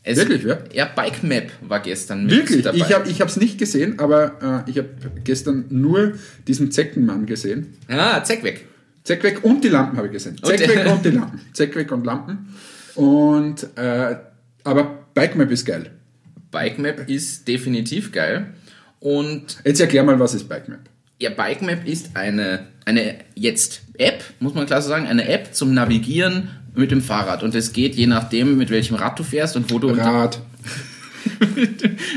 Es, 0.07 0.19
Wirklich, 0.19 0.43
ja? 0.43 0.59
Ja, 0.75 0.85
Bike 0.85 1.23
Map 1.23 1.51
war 1.63 1.81
gestern 1.81 2.27
mit 2.27 2.33
Wirklich, 2.33 2.63
dabei. 2.63 2.77
ich 3.09 3.21
habe 3.21 3.31
es 3.31 3.39
nicht 3.39 3.57
gesehen, 3.57 3.99
aber 3.99 4.65
äh, 4.67 4.71
ich 4.71 4.77
habe 4.77 4.91
gestern 5.25 5.65
nur 5.71 6.13
diesen 6.47 6.71
Zeckenmann 6.71 7.25
gesehen. 7.25 7.69
ah, 7.89 8.23
zack 8.23 8.43
weg. 9.07 9.23
Zeck 9.23 9.23
weg 9.25 9.45
und 9.45 9.63
die 9.65 9.69
Lampen 9.69 9.97
habe 9.97 10.09
ich 10.09 10.13
gesehen. 10.13 10.37
Und- 10.43 10.47
Zeck 10.47 10.69
weg 10.69 10.87
und 10.87 11.05
die 11.05 11.11
Lampen. 11.11 11.41
Zeck 11.53 11.77
weg 11.77 11.93
und 11.93 12.05
Lampen. 12.05 12.49
Und, 12.95 13.67
äh, 13.77 14.17
aber 14.65 14.99
Bikemap 15.15 15.51
ist 15.51 15.65
geil. 15.67 15.91
Bike 16.51 16.79
Map 16.79 17.09
ist 17.09 17.47
definitiv 17.49 18.13
geil. 18.13 18.55
Und 19.01 19.59
Jetzt 19.65 19.81
erklär 19.81 20.05
mal, 20.05 20.19
was 20.21 20.35
ist 20.35 20.49
Bikemap? 20.49 20.81
Ja, 21.21 21.31
Bike 21.31 21.63
Map 21.63 21.87
ist 21.87 22.17
eine, 22.17 22.69
eine 22.85 23.17
jetzt 23.35 23.83
App, 23.99 24.23
muss 24.41 24.55
man 24.55 24.67
klar 24.67 24.81
so 24.81 24.89
sagen, 24.89 25.07
eine 25.07 25.29
App 25.29 25.55
zum 25.55 25.75
Navigieren 25.75 26.51
mit 26.75 26.91
dem 26.91 27.01
Fahrrad. 27.03 27.43
Und 27.43 27.55
es 27.55 27.73
geht 27.73 27.95
je 27.97 28.07
nachdem, 28.07 28.57
mit 28.57 28.71
welchem 28.71 28.95
Rad 28.95 29.19
du 29.19 29.23
fährst 29.25 29.57
und 29.57 29.71
wo 29.73 29.79
du 29.79 29.89
unter, 29.89 30.05
Rad. 30.05 30.41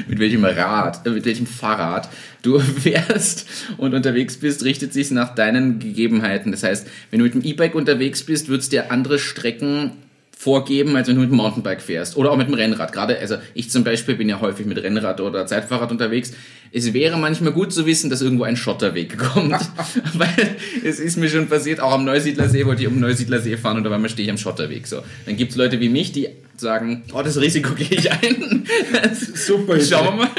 Mit 0.07 0.19
welchem 0.19 0.43
Rad, 0.43 1.05
äh, 1.05 1.09
mit 1.11 1.25
welchem 1.25 1.47
Fahrrad 1.47 2.09
du 2.41 2.59
fährst 2.81 3.47
und 3.77 3.93
unterwegs 3.93 4.37
bist, 4.37 4.63
richtet 4.63 4.93
sich 4.93 5.11
nach 5.11 5.35
deinen 5.35 5.79
Gegebenheiten. 5.79 6.51
Das 6.51 6.63
heißt, 6.63 6.87
wenn 7.11 7.19
du 7.19 7.25
mit 7.25 7.33
dem 7.33 7.43
E-Bike 7.43 7.75
unterwegs 7.75 8.23
bist, 8.23 8.49
wird 8.49 8.61
es 8.61 8.69
dir 8.69 8.91
andere 8.91 9.19
Strecken 9.19 9.91
vorgeben, 10.37 10.95
als 10.95 11.07
wenn 11.07 11.15
du 11.15 11.21
mit 11.21 11.31
dem 11.31 11.37
Mountainbike 11.37 11.81
fährst 11.81 12.15
oder 12.15 12.31
auch 12.31 12.37
mit 12.37 12.47
dem 12.47 12.53
Rennrad. 12.53 12.93
Gerade, 12.93 13.17
also 13.17 13.37
ich 13.55 13.71
zum 13.71 13.83
Beispiel 13.83 14.15
bin 14.15 14.29
ja 14.29 14.39
häufig 14.39 14.67
mit 14.67 14.81
Rennrad 14.81 15.19
oder 15.19 15.47
Zeitfahrrad 15.47 15.89
unterwegs. 15.89 16.31
Es 16.71 16.93
wäre 16.93 17.17
manchmal 17.17 17.53
gut 17.53 17.73
zu 17.73 17.87
wissen, 17.87 18.11
dass 18.11 18.21
irgendwo 18.21 18.43
ein 18.43 18.55
Schotterweg 18.55 19.17
kommt, 19.33 19.59
weil 20.13 20.55
es 20.83 20.99
ist 20.99 21.17
mir 21.17 21.27
schon 21.27 21.47
passiert, 21.47 21.79
auch 21.79 21.91
am 21.91 22.05
Neusiedlersee 22.05 22.67
wollte 22.67 22.83
ich 22.83 22.87
um 22.87 22.99
Neusiedlersee 22.99 23.57
fahren 23.57 23.77
und 23.77 23.87
auf 23.87 23.93
einmal 23.93 24.11
stehe 24.11 24.25
ich 24.25 24.31
am 24.31 24.37
Schotterweg. 24.37 24.85
So, 24.85 25.01
dann 25.25 25.37
gibt 25.37 25.51
es 25.51 25.57
Leute 25.57 25.79
wie 25.79 25.89
mich, 25.89 26.11
die 26.11 26.29
sagen, 26.59 27.03
oh, 27.13 27.21
das 27.21 27.39
Risiko 27.39 27.73
gehe 27.75 27.87
ich 27.89 28.11
ein. 28.11 28.65
Super. 29.35 29.79
Schauen 29.79 30.19
wir 30.19 30.25
mal. 30.25 30.29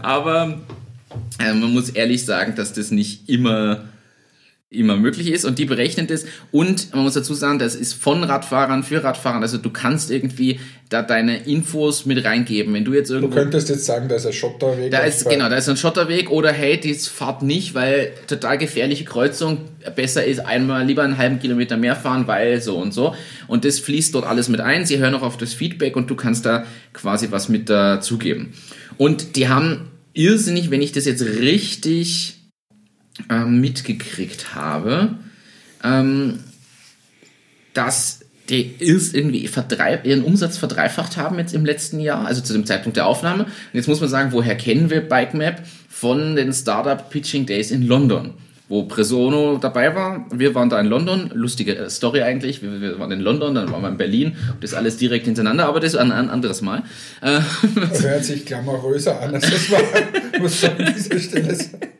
Aber 0.00 0.60
äh, 1.38 1.54
man 1.54 1.72
muss 1.72 1.90
ehrlich 1.90 2.24
sagen, 2.24 2.54
dass 2.56 2.72
das 2.72 2.90
nicht 2.90 3.28
immer 3.28 3.84
immer 4.70 4.96
möglich 4.96 5.32
ist 5.32 5.46
und 5.46 5.58
die 5.58 5.64
berechnen 5.64 6.06
das 6.08 6.26
und 6.50 6.94
man 6.94 7.04
muss 7.04 7.14
dazu 7.14 7.32
sagen, 7.32 7.58
das 7.58 7.74
ist 7.74 7.94
von 7.94 8.22
Radfahrern 8.22 8.82
für 8.82 9.02
Radfahrern, 9.02 9.42
also 9.42 9.56
du 9.56 9.70
kannst 9.70 10.10
irgendwie 10.10 10.60
da 10.90 11.00
deine 11.00 11.46
Infos 11.46 12.04
mit 12.04 12.22
reingeben, 12.22 12.74
wenn 12.74 12.84
du 12.84 12.92
jetzt 12.92 13.08
Du 13.08 13.14
irgendwo 13.14 13.34
könntest 13.34 13.70
jetzt 13.70 13.86
sagen, 13.86 14.08
da 14.08 14.16
ist 14.16 14.26
ein 14.26 14.32
Schotterweg. 14.34 14.90
da 14.90 14.98
ist, 14.98 15.26
genau, 15.26 15.48
da 15.48 15.56
ist 15.56 15.70
ein 15.70 15.78
Schotterweg 15.78 16.30
oder 16.30 16.52
hey, 16.52 16.78
das 16.78 17.08
fahrt 17.08 17.42
nicht, 17.42 17.74
weil 17.74 18.12
total 18.26 18.58
gefährliche 18.58 19.04
Kreuzung, 19.04 19.58
besser 19.96 20.24
ist 20.24 20.40
einmal 20.40 20.84
lieber 20.84 21.02
einen 21.02 21.16
halben 21.16 21.38
Kilometer 21.38 21.78
mehr 21.78 21.96
fahren, 21.96 22.26
weil 22.26 22.60
so 22.60 22.76
und 22.76 22.92
so. 22.92 23.14
Und 23.46 23.64
das 23.64 23.78
fließt 23.78 24.14
dort 24.14 24.26
alles 24.26 24.48
mit 24.48 24.60
ein. 24.60 24.84
Sie 24.84 24.98
hören 24.98 25.14
auch 25.14 25.22
auf 25.22 25.36
das 25.36 25.54
Feedback 25.54 25.96
und 25.96 26.08
du 26.10 26.14
kannst 26.14 26.44
da 26.46 26.64
quasi 26.92 27.28
was 27.30 27.48
mit 27.48 27.68
dazugeben. 27.70 28.52
Und 28.96 29.36
die 29.36 29.48
haben 29.48 29.90
irrsinnig, 30.12 30.70
wenn 30.70 30.82
ich 30.82 30.92
das 30.92 31.04
jetzt 31.04 31.22
richtig 31.22 32.37
ähm, 33.30 33.60
mitgekriegt 33.60 34.54
habe, 34.54 35.16
ähm, 35.82 36.40
dass 37.74 38.20
die 38.48 38.74
ist 38.78 39.14
irgendwie 39.14 39.48
ihren 40.04 40.24
Umsatz 40.24 40.56
verdreifacht 40.56 41.16
haben 41.16 41.38
jetzt 41.38 41.54
im 41.54 41.66
letzten 41.66 42.00
Jahr, 42.00 42.26
also 42.26 42.40
zu 42.40 42.52
dem 42.52 42.64
Zeitpunkt 42.64 42.96
der 42.96 43.06
Aufnahme. 43.06 43.44
Und 43.44 43.52
jetzt 43.74 43.88
muss 43.88 44.00
man 44.00 44.08
sagen, 44.08 44.32
woher 44.32 44.56
kennen 44.56 44.90
wir 44.90 45.06
Bike 45.06 45.34
Map? 45.34 45.62
Von 45.88 46.36
den 46.36 46.52
Startup 46.52 47.10
Pitching 47.10 47.44
Days 47.44 47.72
in 47.72 47.86
London, 47.86 48.34
wo 48.68 48.84
Presono 48.84 49.58
dabei 49.58 49.94
war. 49.94 50.26
Wir 50.32 50.54
waren 50.54 50.70
da 50.70 50.80
in 50.80 50.86
London, 50.86 51.30
lustige 51.34 51.76
äh, 51.76 51.90
Story 51.90 52.22
eigentlich. 52.22 52.62
Wir, 52.62 52.80
wir 52.80 52.98
waren 53.00 53.10
in 53.10 53.20
London, 53.20 53.54
dann 53.56 53.72
waren 53.72 53.82
wir 53.82 53.88
in 53.88 53.96
Berlin 53.96 54.36
und 54.54 54.62
das 54.62 54.74
alles 54.74 54.96
direkt 54.96 55.26
hintereinander, 55.26 55.66
aber 55.66 55.80
das 55.80 55.96
ein, 55.96 56.12
ein 56.12 56.30
anderes 56.30 56.62
Mal. 56.62 56.84
Das 57.20 58.02
hört 58.04 58.24
sich 58.24 58.46
glamouröser 58.46 59.20
an, 59.20 59.34
als 59.34 59.50
das 59.50 59.70
war. 59.72 59.80
Muss 60.40 60.62
an 60.64 60.76
dieser 60.78 61.18
Stelle 61.18 61.54
sagen. 61.54 61.97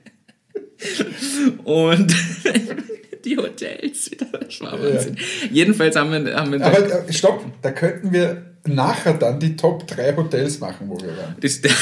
Und 1.65 2.15
die 3.25 3.37
Hotels 3.37 4.11
wieder, 4.11 4.27
das 4.41 4.61
war 4.61 4.81
Wahnsinn. 4.83 5.17
Jedenfalls 5.51 5.97
haben 5.97 6.13
wir, 6.13 6.35
haben 6.35 6.53
wir 6.53 6.65
Aber 6.65 7.09
äh, 7.09 7.13
stopp, 7.13 7.45
da 7.63 7.71
könnten 7.71 8.13
wir 8.13 8.43
nachher 8.67 9.15
dann 9.15 9.41
die 9.41 9.57
Top 9.57 9.87
3 9.87 10.17
Hotels 10.17 10.61
machen, 10.61 10.89
wo 10.89 11.01
wir 11.01 11.17
waren. 11.17 11.37
das, 11.41 11.61
das, 11.61 11.73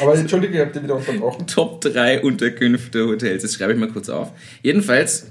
Aber 0.00 0.14
entschuldige, 0.14 0.54
ich 0.54 0.60
habe 0.60 0.72
dich 0.72 0.82
wieder 0.82 0.96
unterbrochen. 0.96 1.46
Top 1.46 1.80
3 1.80 2.22
Unterkünfte, 2.22 3.06
Hotels. 3.06 3.42
Das 3.42 3.54
schreibe 3.54 3.72
ich 3.72 3.78
mal 3.78 3.90
kurz 3.90 4.08
auf. 4.08 4.32
Jedenfalls 4.62 5.26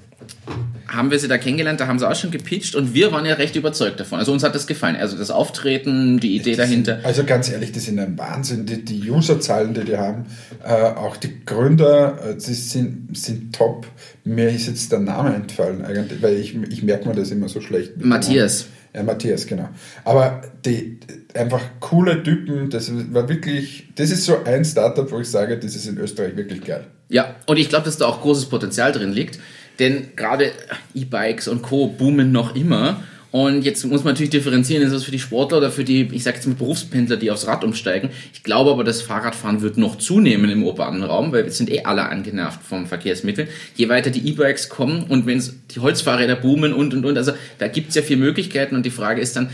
haben 0.92 1.12
wir 1.12 1.20
sie 1.20 1.28
da 1.28 1.38
kennengelernt, 1.38 1.80
da 1.80 1.88
haben 1.88 2.00
sie 2.00 2.10
auch 2.10 2.16
schon 2.16 2.32
gepitcht 2.32 2.76
und 2.76 2.94
wir 2.94 3.12
waren 3.12 3.26
ja 3.26 3.36
recht 3.36 3.56
überzeugt 3.56 4.00
davon. 4.00 4.20
Also 4.20 4.32
uns 4.32 4.44
hat 4.44 4.56
das 4.56 4.68
gefallen. 4.68 4.96
Also 4.96 5.18
das 5.18 5.32
Auftreten, 5.32 6.20
die 6.20 6.36
Idee 6.36 6.56
dahinter. 6.56 7.00
Also 7.04 7.24
ganz 7.24 7.50
ehrlich, 7.50 7.72
die 7.72 7.80
sind 7.80 8.00
ein 8.00 8.18
Wahnsinn. 8.18 8.66
Die, 8.66 8.84
die 8.84 9.10
Userzahlen, 9.10 9.74
die 9.74 9.84
die 9.84 9.98
haben, 9.98 10.26
äh, 10.64 10.74
auch 10.74 11.18
die 11.18 11.46
Gründer, 11.46 12.18
äh, 12.24 12.36
die 12.36 12.54
sind, 12.54 13.16
sind 13.16 13.56
top. 13.56 13.88
Mir 14.24 14.50
ist 14.50 14.68
jetzt 14.68 14.92
der 14.92 15.00
Name 15.00 15.36
entfallen 15.36 15.86
eigentlich, 15.86 16.22
weil 16.22 16.36
ich, 16.36 16.56
ich 16.70 16.84
merke 16.84 17.08
mir 17.08 17.16
das 17.16 17.32
immer 17.32 17.50
so 17.50 17.62
schlecht. 17.62 18.04
Matthias. 18.04 18.66
Ja, 18.94 19.04
Matthias, 19.04 19.46
genau. 19.46 19.70
Aber 20.04 20.42
die, 20.66 21.00
einfach 21.36 21.62
coole 21.80 22.24
Typen, 22.24 22.70
das 22.70 22.92
war 23.14 23.30
wirklich, 23.30 23.90
das 23.96 24.10
ist 24.10 24.26
so 24.26 24.44
ein 24.44 24.66
Startup, 24.66 25.10
wo 25.12 25.20
ich 25.20 25.28
sage, 25.28 25.58
das 25.60 25.76
ist 25.76 25.86
in 25.86 25.98
Österreich 25.98 26.36
wirklich 26.36 26.64
geil. 26.64 26.88
Ja, 27.10 27.36
und 27.48 27.58
ich 27.58 27.70
glaube, 27.70 27.86
dass 27.86 27.98
da 27.98 28.06
auch 28.06 28.22
großes 28.22 28.46
Potenzial 28.46 28.92
drin 28.92 29.12
liegt. 29.12 29.40
Denn 29.80 30.10
gerade 30.16 30.52
E-Bikes 30.94 31.48
und 31.48 31.62
Co. 31.62 31.88
boomen 31.88 32.32
noch 32.32 32.56
immer. 32.56 33.02
Und 33.32 33.64
jetzt 33.64 33.86
muss 33.86 34.04
man 34.04 34.14
natürlich 34.14 34.32
differenzieren, 34.32 34.84
ist 34.84 34.92
das 34.92 35.04
für 35.04 35.12
die 35.12 35.20
Sportler 35.20 35.60
oder 35.60 35.70
für 35.70 35.84
die, 35.84 36.10
ich 36.12 36.24
sage 36.24 36.38
jetzt 36.38 36.48
mal 36.48 36.56
Berufspendler, 36.56 37.16
die 37.16 37.30
aufs 37.30 37.46
Rad 37.46 37.64
umsteigen. 37.64 38.10
Ich 38.34 38.42
glaube 38.42 38.72
aber, 38.72 38.84
das 38.84 39.04
Fahrradfahren 39.04 39.62
wird 39.62 39.78
noch 39.78 39.98
zunehmen 39.98 40.50
im 40.50 40.64
urbanen 40.64 41.04
Raum, 41.04 41.32
weil 41.32 41.44
wir 41.44 41.52
sind 41.52 41.70
eh 41.70 41.84
alle 41.84 42.10
angenervt 42.10 42.64
vom 42.64 42.88
Verkehrsmittel. 42.88 43.48
Je 43.76 43.88
weiter 43.88 44.10
die 44.10 44.28
E-Bikes 44.28 44.70
kommen 44.70 45.04
und 45.04 45.28
wenn 45.28 45.44
die 45.76 45.80
Holzfahrräder 45.80 46.38
boomen 46.38 46.74
und 46.74 46.96
und 46.96 47.06
und, 47.06 47.18
also 47.18 47.34
da 47.60 47.68
gibt's 47.68 47.94
ja 47.94 48.02
viele 48.02 48.20
Möglichkeiten 48.20 48.76
und 48.76 48.84
die 48.84 48.90
Frage 48.90 49.22
ist 49.22 49.36
dann, 49.36 49.52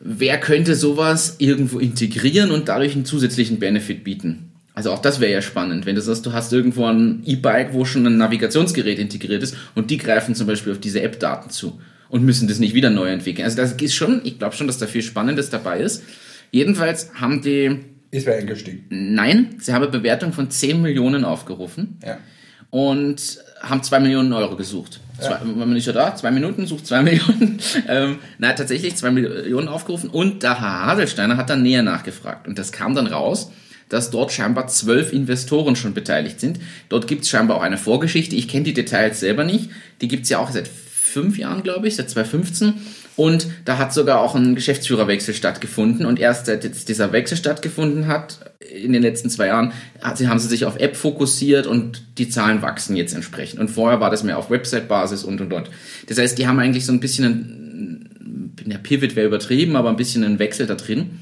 wer 0.00 0.38
könnte 0.38 0.74
sowas 0.74 1.36
irgendwo 1.38 1.80
integrieren 1.80 2.50
und 2.50 2.70
dadurch 2.70 2.94
einen 2.94 3.04
zusätzlichen 3.04 3.58
Benefit 3.58 4.02
bieten? 4.02 4.53
Also 4.74 4.90
auch 4.90 4.98
das 4.98 5.20
wäre 5.20 5.32
ja 5.32 5.40
spannend, 5.42 5.86
wenn 5.86 5.94
du 5.94 6.02
sagst, 6.02 6.26
du 6.26 6.32
hast 6.32 6.52
irgendwo 6.52 6.84
ein 6.86 7.22
E-Bike, 7.24 7.72
wo 7.72 7.84
schon 7.84 8.04
ein 8.06 8.16
Navigationsgerät 8.18 8.98
integriert 8.98 9.42
ist 9.42 9.56
und 9.76 9.90
die 9.90 9.98
greifen 9.98 10.34
zum 10.34 10.46
Beispiel 10.48 10.72
auf 10.72 10.80
diese 10.80 11.00
App-Daten 11.00 11.50
zu 11.50 11.80
und 12.08 12.24
müssen 12.24 12.48
das 12.48 12.58
nicht 12.58 12.74
wieder 12.74 12.90
neu 12.90 13.06
entwickeln. 13.08 13.44
Also 13.44 13.56
das 13.56 13.72
ist 13.72 13.94
schon, 13.94 14.20
ich 14.24 14.38
glaube 14.38 14.56
schon, 14.56 14.66
dass 14.66 14.78
da 14.78 14.86
viel 14.88 15.02
Spannendes 15.02 15.48
dabei 15.50 15.78
ist. 15.80 16.02
Jedenfalls 16.50 17.10
haben 17.14 17.40
die, 17.42 17.78
Ist 18.10 18.26
wer 18.26 18.36
eingestiegen. 18.36 18.84
nein, 18.90 19.54
sie 19.60 19.72
haben 19.72 19.82
eine 19.82 19.92
Bewertung 19.92 20.32
von 20.32 20.50
10 20.50 20.82
Millionen 20.82 21.24
aufgerufen 21.24 21.98
Ja. 22.04 22.18
und 22.70 23.38
haben 23.60 23.82
zwei 23.82 24.00
Millionen 24.00 24.32
Euro 24.32 24.56
gesucht. 24.56 25.00
Zwei, 25.20 25.38
Wenn 25.44 25.56
man 25.58 25.72
nicht 25.72 25.84
so 25.84 25.92
da, 25.92 26.14
zwei 26.16 26.32
Minuten, 26.32 26.66
sucht 26.66 26.86
zwei 26.86 27.02
Millionen. 27.04 27.58
Ähm, 27.88 28.18
na, 28.38 28.52
tatsächlich 28.52 28.96
zwei 28.96 29.12
Millionen 29.12 29.68
aufgerufen 29.68 30.10
und 30.10 30.42
der 30.42 30.60
Herr 30.60 30.86
Haselsteiner 30.86 31.36
hat 31.36 31.48
dann 31.50 31.62
näher 31.62 31.82
nachgefragt. 31.84 32.48
Und 32.48 32.58
das 32.58 32.72
kam 32.72 32.94
dann 32.96 33.06
raus, 33.06 33.50
dass 33.94 34.10
dort 34.10 34.32
scheinbar 34.32 34.66
zwölf 34.66 35.12
Investoren 35.12 35.76
schon 35.76 35.94
beteiligt 35.94 36.40
sind. 36.40 36.58
Dort 36.88 37.06
gibt 37.06 37.22
es 37.22 37.28
scheinbar 37.28 37.58
auch 37.58 37.62
eine 37.62 37.78
Vorgeschichte. 37.78 38.34
Ich 38.34 38.48
kenne 38.48 38.64
die 38.64 38.74
Details 38.74 39.20
selber 39.20 39.44
nicht. 39.44 39.70
Die 40.00 40.08
gibt 40.08 40.24
es 40.24 40.30
ja 40.30 40.38
auch 40.40 40.50
seit 40.50 40.66
fünf 40.68 41.38
Jahren, 41.38 41.62
glaube 41.62 41.86
ich, 41.86 41.94
seit 41.94 42.10
2015. 42.10 42.74
Und 43.14 43.46
da 43.64 43.78
hat 43.78 43.94
sogar 43.94 44.20
auch 44.20 44.34
ein 44.34 44.56
Geschäftsführerwechsel 44.56 45.32
stattgefunden. 45.32 46.06
Und 46.06 46.18
erst 46.18 46.46
seit 46.46 46.64
jetzt 46.64 46.88
dieser 46.88 47.12
Wechsel 47.12 47.36
stattgefunden 47.36 48.08
hat, 48.08 48.40
in 48.68 48.92
den 48.92 49.02
letzten 49.02 49.30
zwei 49.30 49.46
Jahren, 49.46 49.72
haben 50.02 50.38
sie 50.40 50.48
sich 50.48 50.64
auf 50.64 50.80
App 50.80 50.96
fokussiert 50.96 51.68
und 51.68 52.02
die 52.18 52.28
Zahlen 52.28 52.62
wachsen 52.62 52.96
jetzt 52.96 53.14
entsprechend. 53.14 53.60
Und 53.60 53.68
vorher 53.68 54.00
war 54.00 54.10
das 54.10 54.24
mehr 54.24 54.38
auf 54.38 54.50
Website-Basis 54.50 55.22
und 55.22 55.40
und 55.40 55.52
und. 55.52 55.70
Das 56.08 56.18
heißt, 56.18 56.36
die 56.36 56.48
haben 56.48 56.58
eigentlich 56.58 56.84
so 56.84 56.92
ein 56.92 56.98
bisschen 56.98 57.24
ein, 57.24 58.50
der 58.66 58.78
Pivot 58.78 59.14
wäre 59.14 59.28
übertrieben, 59.28 59.76
aber 59.76 59.90
ein 59.90 59.96
bisschen 59.96 60.24
einen 60.24 60.40
Wechsel 60.40 60.66
da 60.66 60.74
drin. 60.74 61.20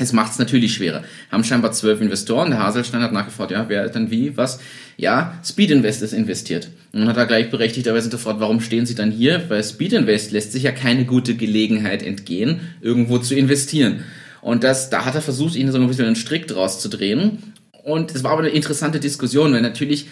Es 0.00 0.14
macht 0.14 0.32
es 0.32 0.38
natürlich 0.38 0.72
schwerer. 0.72 1.04
Haben 1.30 1.44
scheinbar 1.44 1.72
zwölf 1.72 2.00
Investoren. 2.00 2.50
Der 2.50 2.62
Haselstein 2.62 3.02
hat 3.02 3.12
nachgefragt, 3.12 3.50
ja, 3.50 3.68
wer 3.68 3.88
dann 3.90 4.10
wie, 4.10 4.36
was? 4.36 4.58
Ja, 4.96 5.38
Speed 5.44 5.70
Invest 5.70 6.02
ist 6.02 6.14
investiert. 6.14 6.68
Und 6.92 7.06
hat 7.06 7.18
er 7.18 7.26
gleich 7.26 7.50
berechtigterweise 7.50 8.08
gefragt, 8.08 8.40
warum 8.40 8.60
stehen 8.60 8.86
Sie 8.86 8.94
dann 8.94 9.10
hier? 9.10 9.38
Bei 9.38 9.62
Speed 9.62 9.92
Invest 9.92 10.32
lässt 10.32 10.52
sich 10.52 10.62
ja 10.62 10.72
keine 10.72 11.04
gute 11.04 11.34
Gelegenheit 11.34 12.02
entgehen, 12.02 12.60
irgendwo 12.80 13.18
zu 13.18 13.34
investieren. 13.34 14.04
Und 14.40 14.64
das, 14.64 14.88
da 14.88 15.04
hat 15.04 15.14
er 15.14 15.20
versucht, 15.20 15.54
ihnen 15.54 15.70
so 15.70 15.78
ein 15.78 15.86
bisschen 15.86 16.06
einen 16.06 16.16
Strick 16.16 16.46
draus 16.48 16.80
zu 16.80 16.88
drehen. 16.88 17.38
Und 17.84 18.14
es 18.14 18.24
war 18.24 18.32
aber 18.32 18.40
eine 18.40 18.50
interessante 18.50 19.00
Diskussion, 19.00 19.52
weil 19.52 19.60
natürlich, 19.60 20.06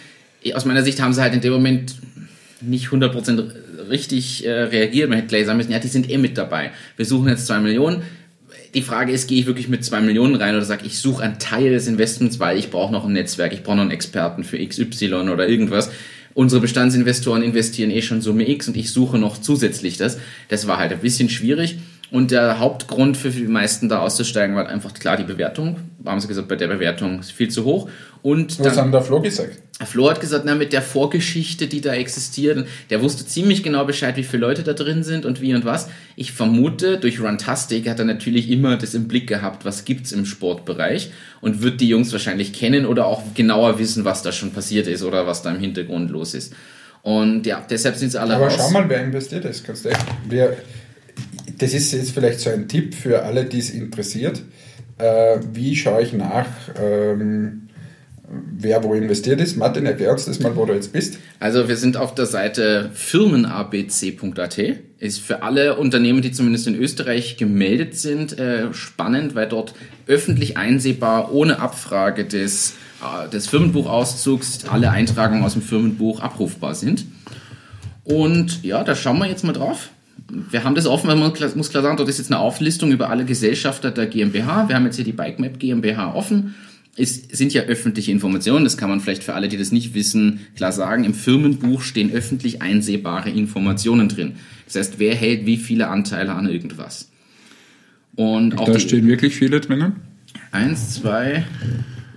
aus 0.52 0.66
meiner 0.66 0.82
Sicht 0.82 1.00
haben 1.00 1.14
sie 1.14 1.22
halt 1.22 1.32
in 1.32 1.40
dem 1.40 1.52
Moment 1.54 1.94
nicht 2.60 2.88
100% 2.88 3.52
richtig 3.88 4.44
äh, 4.44 4.50
reagiert. 4.50 5.08
Man 5.08 5.18
hätte 5.18 5.28
gleich 5.28 5.46
sagen 5.46 5.56
müssen, 5.56 5.72
ja, 5.72 5.78
die 5.78 5.88
sind 5.88 6.10
eh 6.10 6.18
mit 6.18 6.36
dabei. 6.36 6.72
Wir 6.96 7.06
suchen 7.06 7.28
jetzt 7.28 7.46
zwei 7.46 7.58
Millionen. 7.58 8.02
Die 8.74 8.82
Frage 8.82 9.12
ist, 9.12 9.28
gehe 9.28 9.40
ich 9.40 9.46
wirklich 9.46 9.68
mit 9.68 9.84
zwei 9.84 10.00
Millionen 10.00 10.34
rein 10.34 10.54
oder 10.54 10.64
sage 10.64 10.84
ich, 10.84 10.98
suche 10.98 11.22
einen 11.22 11.38
Teil 11.38 11.70
des 11.70 11.86
Investments, 11.86 12.38
weil 12.38 12.58
ich 12.58 12.70
brauche 12.70 12.92
noch 12.92 13.04
ein 13.04 13.12
Netzwerk, 13.12 13.52
ich 13.52 13.62
brauche 13.62 13.76
noch 13.76 13.82
einen 13.82 13.90
Experten 13.90 14.44
für 14.44 14.58
XY 14.58 15.14
oder 15.14 15.48
irgendwas. 15.48 15.90
Unsere 16.34 16.60
Bestandsinvestoren 16.60 17.42
investieren 17.42 17.90
eh 17.90 18.02
schon 18.02 18.20
Summe 18.20 18.48
X 18.48 18.68
und 18.68 18.76
ich 18.76 18.92
suche 18.92 19.18
noch 19.18 19.38
zusätzlich 19.38 19.96
das. 19.96 20.18
Das 20.48 20.66
war 20.66 20.78
halt 20.78 20.92
ein 20.92 21.00
bisschen 21.00 21.28
schwierig. 21.30 21.78
Und 22.10 22.30
der 22.30 22.58
Hauptgrund 22.58 23.16
für 23.18 23.30
die 23.30 23.42
meisten 23.42 23.88
da 23.88 23.98
auszusteigen 23.98 24.56
war 24.56 24.66
einfach 24.66 24.94
klar 24.94 25.16
die 25.18 25.24
Bewertung. 25.24 25.76
Haben 26.06 26.20
sie 26.20 26.28
gesagt, 26.28 26.48
bei 26.48 26.56
der 26.56 26.68
Bewertung 26.68 27.20
ist 27.20 27.32
viel 27.32 27.48
zu 27.50 27.64
hoch. 27.64 27.90
Und 28.22 28.58
Was 28.64 28.78
haben 28.78 28.92
der 28.92 29.02
Flo 29.02 29.20
gesagt? 29.20 29.58
Flo 29.84 30.10
hat 30.10 30.20
gesagt, 30.20 30.44
na, 30.44 30.54
mit 30.54 30.72
der 30.72 30.82
Vorgeschichte, 30.82 31.66
die 31.66 31.80
da 31.80 31.94
existiert, 31.94 32.66
der 32.90 33.02
wusste 33.02 33.24
ziemlich 33.26 33.62
genau 33.62 33.84
Bescheid, 33.84 34.16
wie 34.16 34.24
viele 34.24 34.40
Leute 34.46 34.62
da 34.64 34.72
drin 34.72 35.04
sind 35.04 35.24
und 35.24 35.40
wie 35.40 35.54
und 35.54 35.64
was. 35.64 35.88
Ich 36.16 36.32
vermute, 36.32 36.98
durch 36.98 37.20
Runtastic 37.20 37.88
hat 37.88 37.98
er 37.98 38.04
natürlich 38.06 38.50
immer 38.50 38.76
das 38.76 38.94
im 38.94 39.06
Blick 39.06 39.28
gehabt, 39.28 39.64
was 39.64 39.84
gibt's 39.84 40.10
im 40.10 40.24
Sportbereich 40.24 41.12
und 41.40 41.62
wird 41.62 41.80
die 41.80 41.88
Jungs 41.88 42.10
wahrscheinlich 42.12 42.52
kennen 42.52 42.86
oder 42.86 43.06
auch 43.06 43.22
genauer 43.34 43.78
wissen, 43.78 44.04
was 44.04 44.22
da 44.22 44.32
schon 44.32 44.50
passiert 44.52 44.88
ist 44.88 45.04
oder 45.04 45.26
was 45.26 45.42
da 45.42 45.50
im 45.50 45.60
Hintergrund 45.60 46.10
los 46.10 46.34
ist. 46.34 46.54
Und 47.02 47.46
ja, 47.46 47.64
deshalb 47.70 47.94
sind 47.96 48.10
sie 48.10 48.20
alle 48.20 48.34
Aber 48.34 48.46
raus. 48.46 48.54
schau 48.56 48.70
mal, 48.70 48.88
wer 48.88 49.04
investiert 49.04 49.44
ist. 49.44 49.64
Kannst 49.64 49.84
du 49.84 49.90
echt, 49.90 50.04
wer, 50.28 50.56
das 51.58 51.74
ist 51.74 51.92
jetzt 51.92 52.12
vielleicht 52.12 52.40
so 52.40 52.50
ein 52.50 52.68
Tipp 52.68 52.94
für 52.94 53.22
alle, 53.24 53.44
die 53.44 53.58
es 53.58 53.70
interessiert. 53.70 54.42
Äh, 54.98 55.40
wie 55.52 55.76
schaue 55.76 56.02
ich 56.02 56.12
nach, 56.12 56.46
ähm, 56.80 57.68
wer 58.28 58.82
wo 58.82 58.94
investiert 58.94 59.40
ist? 59.40 59.56
Martin, 59.56 59.86
erklär 59.86 60.12
uns 60.12 60.24
das 60.24 60.40
mal, 60.40 60.54
wo 60.56 60.66
du 60.66 60.74
jetzt 60.74 60.92
bist. 60.92 61.18
Also 61.40 61.68
wir 61.68 61.76
sind 61.76 61.96
auf 61.96 62.14
der 62.14 62.26
Seite 62.26 62.90
firmenabc.at. 62.92 64.58
Ist 64.98 65.20
für 65.20 65.42
alle 65.42 65.76
Unternehmen, 65.76 66.22
die 66.22 66.32
zumindest 66.32 66.66
in 66.66 66.74
Österreich 66.74 67.36
gemeldet 67.36 67.96
sind, 67.96 68.38
äh, 68.38 68.72
spannend, 68.74 69.34
weil 69.34 69.48
dort 69.48 69.74
öffentlich 70.06 70.56
einsehbar, 70.56 71.32
ohne 71.32 71.60
Abfrage 71.60 72.24
des, 72.24 72.74
äh, 73.02 73.28
des 73.28 73.46
Firmenbuchauszugs, 73.46 74.64
alle 74.68 74.90
Eintragungen 74.90 75.44
aus 75.44 75.52
dem 75.52 75.62
Firmenbuch 75.62 76.20
abrufbar 76.20 76.74
sind. 76.74 77.04
Und 78.02 78.64
ja, 78.64 78.82
da 78.82 78.96
schauen 78.96 79.18
wir 79.18 79.26
jetzt 79.26 79.44
mal 79.44 79.52
drauf. 79.52 79.90
Wir 80.30 80.64
haben 80.64 80.74
das 80.74 80.86
offen, 80.86 81.08
weil 81.08 81.16
man 81.16 81.32
muss 81.54 81.70
klar 81.70 81.82
sagen, 81.82 81.96
dort 81.96 82.08
ist 82.08 82.18
jetzt 82.18 82.30
eine 82.30 82.40
Auflistung 82.40 82.92
über 82.92 83.08
alle 83.08 83.24
Gesellschafter 83.24 83.90
der 83.90 84.06
GmbH. 84.06 84.68
Wir 84.68 84.76
haben 84.76 84.84
jetzt 84.84 84.96
hier 84.96 85.04
die 85.04 85.12
Bikemap 85.12 85.58
GmbH 85.58 86.14
offen. 86.14 86.54
Es 86.96 87.14
sind 87.30 87.54
ja 87.54 87.62
öffentliche 87.62 88.10
Informationen, 88.10 88.64
das 88.64 88.76
kann 88.76 88.90
man 88.90 89.00
vielleicht 89.00 89.22
für 89.22 89.34
alle, 89.34 89.48
die 89.48 89.56
das 89.56 89.70
nicht 89.70 89.94
wissen, 89.94 90.40
klar 90.56 90.72
sagen. 90.72 91.04
Im 91.04 91.14
Firmenbuch 91.14 91.80
stehen 91.82 92.10
öffentlich 92.12 92.60
einsehbare 92.60 93.30
Informationen 93.30 94.08
drin. 94.08 94.32
Das 94.66 94.74
heißt, 94.74 94.98
wer 94.98 95.14
hält 95.14 95.46
wie 95.46 95.56
viele 95.56 95.88
Anteile 95.88 96.34
an 96.34 96.48
irgendwas. 96.48 97.08
Und 98.16 98.58
auch 98.58 98.66
Da 98.66 98.80
stehen 98.80 99.06
wirklich 99.06 99.36
viele 99.36 99.60
drinnen. 99.60 99.92
eins, 100.50 100.94
zwei, 100.94 101.44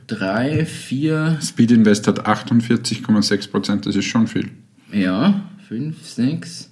drei, 0.07 0.65
vier, 0.65 1.37
Speed 1.43 1.71
Invest 1.71 2.07
hat 2.07 2.25
48,6 2.27 3.51
Prozent, 3.51 3.85
das 3.85 3.95
ist 3.95 4.05
schon 4.05 4.25
viel. 4.27 4.49
Ja, 4.91 5.43
5, 5.69 5.95
6. 6.03 6.70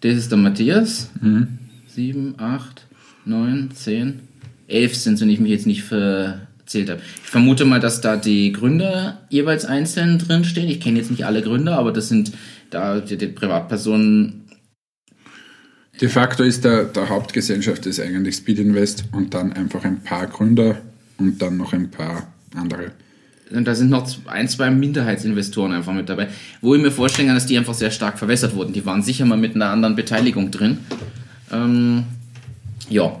Das 0.00 0.14
ist 0.14 0.30
der 0.30 0.38
Matthias. 0.38 1.10
7, 1.86 2.34
8, 2.38 2.86
9, 3.24 3.70
10, 3.72 4.20
11 4.68 4.96
sind, 4.96 5.20
wenn 5.20 5.30
ich 5.30 5.40
mich 5.40 5.50
jetzt 5.50 5.66
nicht 5.66 5.82
verzählt 5.82 6.90
habe. 6.90 7.00
Ich 7.22 7.30
vermute 7.30 7.64
mal, 7.64 7.80
dass 7.80 8.00
da 8.00 8.16
die 8.16 8.52
Gründer 8.52 9.26
jeweils 9.30 9.64
einzeln 9.64 10.18
drinstehen. 10.18 10.68
Ich 10.68 10.80
kenne 10.80 10.98
jetzt 10.98 11.10
nicht 11.10 11.24
alle 11.24 11.42
Gründer, 11.42 11.78
aber 11.78 11.92
das 11.92 12.08
sind 12.08 12.32
da 12.70 13.00
die, 13.00 13.16
die 13.16 13.26
Privatpersonen. 13.28 14.44
De 16.00 16.08
facto 16.08 16.42
ist 16.42 16.64
der, 16.64 16.84
der 16.84 17.08
Hauptgesellschaft 17.08 17.86
ist 17.86 18.00
eigentlich 18.00 18.36
Speed 18.36 18.58
Invest 18.58 19.04
und 19.12 19.32
dann 19.32 19.54
einfach 19.54 19.84
ein 19.84 20.00
paar 20.02 20.26
Gründer 20.26 20.76
und 21.16 21.40
dann 21.40 21.56
noch 21.56 21.72
ein 21.72 21.90
paar 21.90 22.34
andere. 22.54 22.92
Und 23.54 23.64
da 23.64 23.74
sind 23.74 23.90
noch 23.90 24.08
ein, 24.26 24.48
zwei 24.48 24.70
Minderheitsinvestoren 24.70 25.72
einfach 25.72 25.92
mit 25.92 26.08
dabei, 26.08 26.28
wo 26.60 26.74
ich 26.74 26.82
mir 26.82 26.90
vorstellen 26.90 27.28
kann, 27.28 27.36
dass 27.36 27.46
die 27.46 27.56
einfach 27.56 27.74
sehr 27.74 27.92
stark 27.92 28.18
verwässert 28.18 28.56
wurden. 28.56 28.72
Die 28.72 28.84
waren 28.84 29.02
sicher 29.02 29.24
mal 29.24 29.38
mit 29.38 29.54
einer 29.54 29.70
anderen 29.70 29.94
Beteiligung 29.94 30.50
drin. 30.50 30.78
Ähm, 31.52 32.04
ja. 32.88 33.20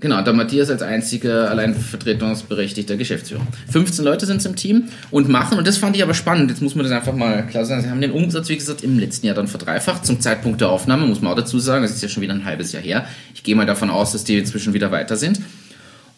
Genau, 0.00 0.20
der 0.20 0.34
Matthias 0.34 0.68
als 0.68 0.82
einziger 0.82 1.48
allein 1.48 1.74
vertretungsberechtigter 1.74 2.96
Geschäftsführer. 2.96 3.46
15 3.70 4.04
Leute 4.04 4.26
sind 4.26 4.44
im 4.44 4.56
Team 4.56 4.88
und 5.10 5.28
machen, 5.28 5.56
und 5.56 5.66
das 5.66 5.78
fand 5.78 5.96
ich 5.96 6.02
aber 6.02 6.12
spannend, 6.12 6.50
jetzt 6.50 6.60
muss 6.60 6.74
man 6.74 6.84
das 6.84 6.92
einfach 6.92 7.14
mal 7.14 7.46
klar 7.46 7.64
sagen, 7.64 7.82
sie 7.82 7.88
haben 7.88 8.02
den 8.02 8.10
Umsatz, 8.10 8.48
wie 8.48 8.56
gesagt, 8.56 8.82
im 8.82 8.98
letzten 8.98 9.26
Jahr 9.26 9.36
dann 9.36 9.48
verdreifacht. 9.48 10.04
Zum 10.04 10.20
Zeitpunkt 10.20 10.60
der 10.60 10.68
Aufnahme, 10.68 11.06
muss 11.06 11.22
man 11.22 11.32
auch 11.32 11.36
dazu 11.36 11.58
sagen, 11.58 11.84
das 11.84 11.92
ist 11.92 12.02
ja 12.02 12.08
schon 12.08 12.22
wieder 12.22 12.34
ein 12.34 12.44
halbes 12.44 12.72
Jahr 12.72 12.82
her. 12.82 13.06
Ich 13.34 13.44
gehe 13.44 13.54
mal 13.54 13.64
davon 13.64 13.88
aus, 13.88 14.12
dass 14.12 14.24
die 14.24 14.36
inzwischen 14.36 14.74
wieder 14.74 14.90
weiter 14.90 15.16
sind. 15.16 15.40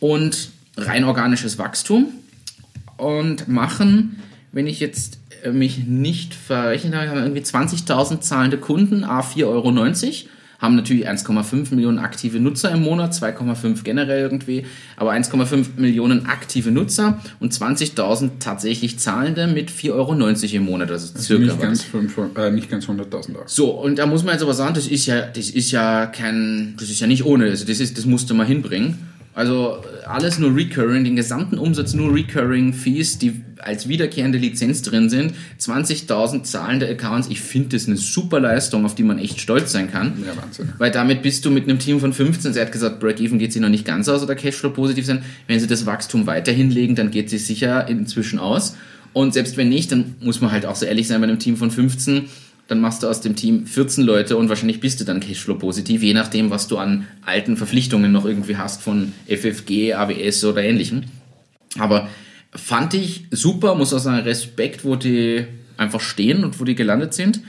Und 0.00 0.55
rein 0.76 1.04
organisches 1.04 1.58
Wachstum 1.58 2.08
und 2.96 3.48
machen, 3.48 4.22
wenn 4.52 4.66
ich 4.66 4.80
jetzt 4.80 5.18
äh, 5.42 5.52
mich 5.52 5.86
nicht 5.86 6.34
verrechnet 6.34 6.94
habe, 6.94 7.08
haben 7.08 7.16
wir 7.16 7.24
irgendwie 7.24 7.42
20.000 7.42 8.20
zahlende 8.20 8.58
Kunden, 8.58 9.04
a 9.04 9.20
4,90 9.20 9.44
Euro, 9.46 9.72
haben 10.58 10.74
natürlich 10.74 11.08
1,5 11.08 11.74
Millionen 11.74 11.98
aktive 11.98 12.40
Nutzer 12.40 12.70
im 12.70 12.82
Monat, 12.82 13.12
2,5 13.12 13.82
generell 13.82 14.22
irgendwie, 14.22 14.64
aber 14.96 15.12
1,5 15.12 15.76
Millionen 15.76 16.26
aktive 16.26 16.70
Nutzer 16.70 17.20
und 17.40 17.52
20.000 17.52 18.30
tatsächlich 18.40 18.98
zahlende 18.98 19.46
mit 19.48 19.70
4,90 19.70 19.92
Euro 19.92 20.12
im 20.56 20.64
Monat, 20.64 20.90
also 20.90 21.18
circa. 21.18 21.44
Nicht 21.44 21.60
ganz, 21.60 21.86
äh, 22.36 22.50
nicht 22.50 22.70
ganz 22.70 22.86
100.000 22.86 23.34
Euro. 23.36 23.44
So, 23.46 23.70
und 23.70 23.98
da 23.98 24.06
muss 24.06 24.24
man 24.24 24.32
jetzt 24.32 24.42
aber 24.42 24.54
sagen, 24.54 24.74
das 24.74 24.86
ist 24.86 25.04
ja, 25.06 25.26
das 25.26 25.50
ist 25.50 25.70
ja 25.72 26.06
kein, 26.06 26.74
das 26.78 26.88
ist 26.88 27.00
ja 27.00 27.06
nicht 27.06 27.24
ohne, 27.26 27.44
also 27.44 27.66
das 27.66 27.80
ist, 27.80 27.98
das 27.98 28.06
musste 28.06 28.32
man 28.32 28.46
hinbringen. 28.46 29.15
Also 29.36 29.84
alles 30.06 30.38
nur 30.38 30.56
recurring, 30.56 31.04
den 31.04 31.14
gesamten 31.14 31.58
Umsatz 31.58 31.92
nur 31.92 32.14
recurring 32.14 32.72
Fees, 32.72 33.18
die 33.18 33.42
als 33.58 33.86
wiederkehrende 33.86 34.38
Lizenz 34.38 34.80
drin 34.80 35.10
sind, 35.10 35.34
20.000 35.60 36.44
zahlende 36.44 36.88
Accounts. 36.88 37.28
Ich 37.28 37.42
finde 37.42 37.76
das 37.76 37.86
eine 37.86 37.98
super 37.98 38.40
Leistung, 38.40 38.86
auf 38.86 38.94
die 38.94 39.02
man 39.02 39.18
echt 39.18 39.38
stolz 39.38 39.72
sein 39.72 39.92
kann. 39.92 40.14
Ja, 40.26 40.34
Wahnsinn. 40.42 40.72
Weil 40.78 40.90
damit 40.90 41.20
bist 41.20 41.44
du 41.44 41.50
mit 41.50 41.64
einem 41.64 41.78
Team 41.78 42.00
von 42.00 42.14
15, 42.14 42.54
sie 42.54 42.60
hat 42.62 42.72
gesagt, 42.72 42.98
Break-Even 42.98 43.38
geht 43.38 43.52
sie 43.52 43.60
noch 43.60 43.68
nicht 43.68 43.84
ganz 43.84 44.08
aus 44.08 44.22
oder 44.22 44.34
Cashflow 44.34 44.70
positiv 44.70 45.04
sein. 45.04 45.22
Wenn 45.48 45.60
sie 45.60 45.66
das 45.66 45.84
Wachstum 45.84 46.26
weiter 46.26 46.52
hinlegen, 46.52 46.94
dann 46.94 47.10
geht 47.10 47.28
sie 47.28 47.36
sicher 47.36 47.88
inzwischen 47.88 48.38
aus. 48.38 48.74
Und 49.12 49.34
selbst 49.34 49.58
wenn 49.58 49.68
nicht, 49.68 49.92
dann 49.92 50.14
muss 50.18 50.40
man 50.40 50.50
halt 50.50 50.64
auch 50.64 50.76
so 50.76 50.86
ehrlich 50.86 51.08
sein, 51.08 51.20
bei 51.20 51.26
einem 51.26 51.38
Team 51.38 51.58
von 51.58 51.70
15, 51.70 52.24
dann 52.68 52.80
machst 52.80 53.02
du 53.02 53.08
aus 53.08 53.20
dem 53.20 53.36
Team 53.36 53.66
14 53.66 54.04
Leute 54.04 54.36
und 54.36 54.48
wahrscheinlich 54.48 54.80
bist 54.80 55.00
du 55.00 55.04
dann 55.04 55.20
Cashflow 55.20 55.54
positiv, 55.54 56.02
je 56.02 56.14
nachdem, 56.14 56.50
was 56.50 56.68
du 56.68 56.78
an 56.78 57.06
alten 57.24 57.56
Verpflichtungen 57.56 58.10
noch 58.12 58.24
irgendwie 58.24 58.56
hast 58.56 58.82
von 58.82 59.12
FFG, 59.28 59.94
AWS 59.94 60.44
oder 60.44 60.62
ähnlichem. 60.62 61.04
Aber 61.78 62.08
fand 62.52 62.94
ich 62.94 63.26
super, 63.30 63.74
muss 63.74 63.94
auch 63.94 63.98
sagen, 63.98 64.24
Respekt, 64.24 64.84
wo 64.84 64.96
die 64.96 65.46
einfach 65.76 66.00
stehen 66.00 66.44
und 66.44 66.58
wo 66.60 66.64
die 66.64 66.74
gelandet 66.74 67.14
sind. 67.14 67.40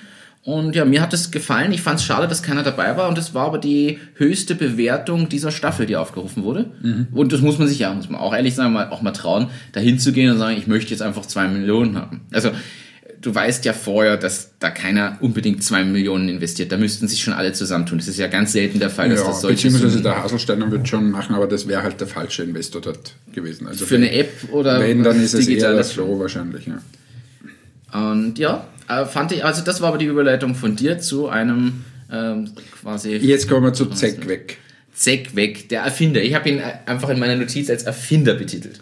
Und 0.44 0.78
ja, 0.78 0.86
mir 0.86 1.02
hat 1.02 1.14
es 1.14 1.32
gefallen. 1.32 1.74
Ich 1.74 1.82
fand 1.82 2.00
es 2.00 2.06
schade, 2.06 2.26
dass 2.26 2.42
keiner 2.42 2.64
dabei 2.64 2.96
war. 2.96 3.10
Und 3.10 3.18
es 3.18 3.34
war 3.34 3.48
aber 3.48 3.58
die 3.58 4.00
höchste 4.16 4.56
Bewertung 4.56 5.28
dieser 5.28 5.52
Staffel, 5.52 5.86
die 5.86 5.98
aufgerufen 5.98 6.44
wurde. 6.44 6.72
Und 7.12 7.34
das 7.34 7.42
muss 7.42 7.60
man 7.60 7.68
sich 7.68 7.80
ja, 7.80 7.94
muss 7.94 8.10
man 8.10 8.22
auch 8.22 8.34
ehrlich 8.34 8.56
sagen, 8.56 8.72
mal, 8.72 8.90
auch 8.90 9.02
mal 9.02 9.12
trauen, 9.12 9.48
dahin 9.74 10.00
zu 10.00 10.14
gehen 10.14 10.32
und 10.32 10.38
sagen, 10.38 10.58
ich 10.58 10.66
möchte 10.66 10.92
jetzt 10.92 11.02
einfach 11.02 11.26
zwei 11.26 11.50
Millionen 11.50 11.98
haben. 11.98 12.22
Also, 12.32 12.52
du 13.22 13.34
weißt 13.34 13.66
ja 13.66 13.74
vorher, 13.74 14.18
dass 14.18 14.52
da 14.60 14.70
keiner 14.70 15.18
unbedingt 15.22 15.64
zwei 15.64 15.84
Millionen 15.84 16.30
investiert. 16.30 16.72
Da 16.72 16.78
müssten 16.78 17.08
sich 17.08 17.22
schon 17.22 17.34
alle 17.34 17.54
zusammentun. 17.54 17.98
Das 17.98 18.08
ist 18.08 18.18
ja 18.18 18.28
ganz 18.28 18.52
selten 18.54 18.80
der 18.80 18.90
Fall, 18.90 19.10
dass 19.10 19.20
Ja, 19.22 19.28
das 19.28 19.42
solche 19.42 19.56
beziehungsweise 19.56 19.90
Summen- 19.90 20.04
der 20.04 20.24
Haselsteiner 20.24 20.72
wird 20.72 20.88
schon 20.88 21.12
machen, 21.12 21.36
aber 21.36 21.48
das 21.48 21.68
wäre 21.68 21.84
halt 21.84 22.00
der 22.00 22.08
falsche 22.08 22.44
Investor 22.44 22.82
dort 22.82 23.16
gewesen. 23.34 23.68
Also 23.68 23.86
für 23.86 23.96
eine 23.96 24.12
App 24.12 24.32
oder 24.52 24.80
Wenn, 24.80 25.04
dann 25.04 25.22
ist 25.24 25.34
es 25.34 25.48
eher 25.48 25.70
der 25.70 25.78
das 25.78 25.92
Flow 25.94 26.20
wahrscheinlich. 26.20 26.68
Ja. 26.68 26.80
Und 28.12 28.38
ja, 28.38 28.68
äh, 28.90 29.06
fand 29.06 29.32
ich, 29.32 29.44
also 29.44 29.64
das 29.64 29.82
war 29.82 29.90
aber 29.90 29.98
die 29.98 30.06
Überleitung 30.06 30.56
von 30.56 30.76
dir 30.76 31.00
zu 31.00 31.30
einem 31.30 31.84
ähm, 32.12 32.52
quasi 32.82 33.16
Jetzt 33.18 33.50
kommen 33.50 33.64
wir 33.66 33.74
zu 33.74 33.88
Zeck 33.88 34.28
weg. 34.28 34.58
Zack 34.94 35.36
weg, 35.36 35.70
der 35.70 35.82
Erfinder. 35.84 36.24
Ich 36.24 36.34
habe 36.34 36.50
ihn 36.50 36.58
äh, 36.58 36.74
einfach 36.88 37.10
in 37.10 37.20
meiner 37.20 37.36
Notiz 37.36 37.70
als 37.70 37.84
Erfinder 37.84 38.34
betitelt. 38.34 38.80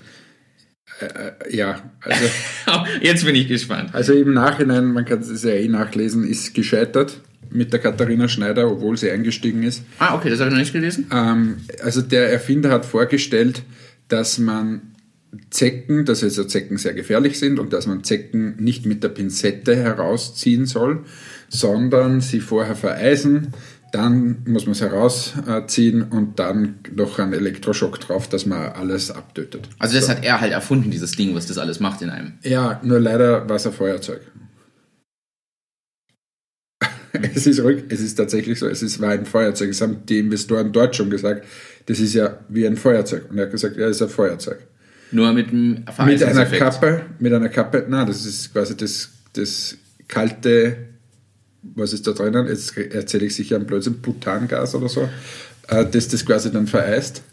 Ja, 1.49 1.81
also, 2.01 2.25
Jetzt 3.01 3.25
bin 3.25 3.35
ich 3.35 3.47
gespannt. 3.47 3.93
also 3.93 4.13
im 4.13 4.33
Nachhinein, 4.33 4.93
man 4.93 5.05
kann 5.05 5.19
es 5.19 5.43
ja 5.43 5.51
eh 5.51 5.67
nachlesen, 5.67 6.25
ist 6.25 6.53
gescheitert 6.53 7.21
mit 7.49 7.73
der 7.73 7.79
Katharina 7.79 8.27
Schneider, 8.27 8.69
obwohl 8.71 8.97
sie 8.97 9.11
eingestiegen 9.11 9.63
ist. 9.63 9.83
Ah, 9.99 10.15
okay, 10.15 10.29
das 10.29 10.39
habe 10.39 10.49
ich 10.49 10.53
noch 10.53 10.59
nicht 10.59 10.73
gelesen. 10.73 11.07
Ähm, 11.11 11.57
also 11.83 12.01
der 12.01 12.31
Erfinder 12.31 12.69
hat 12.69 12.85
vorgestellt, 12.85 13.63
dass 14.07 14.37
man 14.37 14.93
Zecken, 15.49 16.05
dass 16.05 16.23
also 16.23 16.45
Zecken 16.45 16.77
sehr 16.77 16.93
gefährlich 16.93 17.39
sind 17.39 17.59
und 17.59 17.73
dass 17.73 17.87
man 17.87 18.03
Zecken 18.03 18.55
nicht 18.57 18.85
mit 18.85 19.03
der 19.03 19.09
Pinzette 19.09 19.75
herausziehen 19.75 20.65
soll, 20.65 21.03
sondern 21.49 22.21
sie 22.21 22.39
vorher 22.39 22.75
vereisen, 22.75 23.53
dann 23.95 24.43
muss 24.45 24.65
man 24.65 24.73
es 24.73 24.81
herausziehen 24.81 26.03
und 26.03 26.37
dann 26.37 26.79
noch 26.93 27.17
einen 27.17 27.31
Elektroschock 27.31 27.97
drauf, 28.01 28.27
dass 28.27 28.45
man 28.45 28.73
alles 28.73 29.09
abtötet. 29.09 29.69
Also 29.79 29.95
das 29.95 30.07
so. 30.07 30.11
hat 30.11 30.25
er 30.25 30.41
halt 30.41 30.51
erfunden, 30.51 30.91
dieses 30.91 31.13
Ding, 31.13 31.33
was 31.33 31.45
das 31.45 31.57
alles 31.57 31.79
macht 31.79 32.01
in 32.01 32.09
einem. 32.09 32.33
Ja, 32.43 32.81
nur 32.83 32.99
leider 32.99 33.47
war 33.47 33.55
es 33.55 33.65
ein 33.65 33.71
Feuerzeug. 33.71 34.19
es, 37.33 37.47
ist, 37.47 37.59
es 37.59 38.01
ist 38.01 38.15
tatsächlich 38.15 38.59
so, 38.59 38.67
es 38.67 38.83
ist, 38.83 38.99
war 38.99 39.11
ein 39.11 39.25
Feuerzeug. 39.25 39.69
Das 39.69 39.79
haben 39.79 40.05
die 40.05 40.19
Investoren 40.19 40.73
dort 40.73 40.93
schon 40.97 41.09
gesagt, 41.09 41.45
das 41.85 41.99
ist 42.01 42.13
ja 42.15 42.39
wie 42.49 42.67
ein 42.67 42.75
Feuerzeug. 42.75 43.29
Und 43.29 43.37
er 43.37 43.45
hat 43.45 43.51
gesagt, 43.51 43.77
ja, 43.77 43.87
das 43.87 43.95
ist 43.95 44.01
ein 44.01 44.09
Feuerzeug. 44.09 44.59
Nur 45.11 45.31
mit 45.31 45.49
einem 45.49 45.85
Mit 46.05 46.21
einer 46.21 46.45
Kappe, 46.45 47.03
mit 47.19 47.31
einer 47.31 47.47
Kappe, 47.47 47.85
na, 47.87 48.03
das 48.03 48.25
ist 48.25 48.51
quasi 48.51 48.75
das, 48.75 49.09
das 49.31 49.77
kalte, 50.09 50.75
was 51.75 51.93
ist 51.93 52.05
da 52.07 52.11
drinnen? 52.11 52.47
Jetzt 52.47 52.77
erzähle 52.77 53.25
ich 53.25 53.35
sicher 53.35 53.55
ein 53.55 53.65
Blödsinn, 53.65 54.01
Butangas 54.01 54.75
oder 54.75 54.89
so, 54.89 55.09
äh, 55.67 55.85
das 55.85 56.07
das 56.07 56.25
quasi 56.25 56.51
dann 56.51 56.67
vereist. 56.67 57.23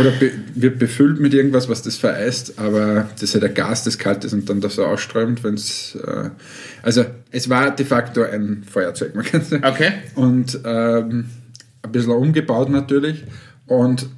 Oder 0.00 0.12
be 0.12 0.32
wird 0.54 0.78
befüllt 0.78 1.20
mit 1.20 1.34
irgendwas, 1.34 1.68
was 1.68 1.82
das 1.82 1.96
vereist, 1.96 2.58
aber 2.58 3.10
das 3.12 3.22
ist 3.24 3.34
halt 3.34 3.44
ein 3.44 3.54
Gas, 3.54 3.84
das 3.84 3.98
kalt 3.98 4.24
ist 4.24 4.32
und 4.32 4.48
dann 4.48 4.62
das 4.62 4.76
so 4.76 4.84
ausströmt, 4.84 5.44
wenn 5.44 5.54
es. 5.54 5.94
Äh, 5.94 6.30
also, 6.82 7.04
es 7.30 7.50
war 7.50 7.74
de 7.74 7.84
facto 7.84 8.22
ein 8.22 8.64
Feuerzeug, 8.70 9.14
man 9.14 9.24
kann 9.24 9.42
sagen. 9.42 9.64
Okay. 9.66 9.92
Und 10.14 10.58
ähm, 10.64 11.26
ein 11.82 11.92
bisschen 11.92 12.12
umgebaut 12.12 12.70
natürlich. 12.70 13.24
Und 13.66 14.08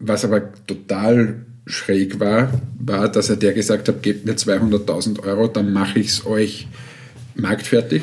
was 0.00 0.24
aber 0.24 0.52
total 0.66 1.46
schräg 1.66 2.18
war, 2.18 2.60
war, 2.78 3.08
dass 3.08 3.30
er 3.30 3.36
der 3.36 3.52
gesagt 3.52 3.88
hat, 3.88 4.02
gebt 4.02 4.26
mir 4.26 4.34
200.000 4.34 5.22
Euro, 5.24 5.46
dann 5.46 5.72
mache 5.72 6.00
ich 6.00 6.08
es 6.08 6.26
euch 6.26 6.66
marktfertig. 7.34 8.02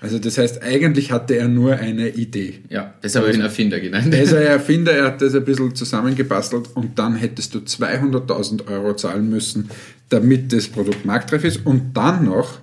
Also 0.00 0.18
das 0.18 0.36
heißt, 0.36 0.62
eigentlich 0.62 1.10
hatte 1.10 1.36
er 1.36 1.48
nur 1.48 1.76
eine 1.76 2.08
Idee. 2.08 2.60
Ja, 2.68 2.94
das 3.00 3.16
habe 3.16 3.28
ich 3.28 3.34
einen 3.34 3.44
Erfinder 3.44 3.80
genannt. 3.80 4.12
Er 4.12 4.22
ist 4.22 4.34
ein 4.34 4.42
Erfinder, 4.42 4.92
er 4.92 5.06
hat 5.06 5.22
das 5.22 5.34
ein 5.34 5.44
bisschen 5.44 5.74
zusammengebastelt 5.74 6.68
und 6.74 6.98
dann 6.98 7.16
hättest 7.16 7.54
du 7.54 7.60
200.000 7.60 8.68
Euro 8.68 8.94
zahlen 8.94 9.30
müssen, 9.30 9.70
damit 10.10 10.52
das 10.52 10.68
Produkt 10.68 11.06
marktreif 11.06 11.44
ist 11.44 11.64
und 11.64 11.94
dann 11.94 12.26
noch, 12.26 12.58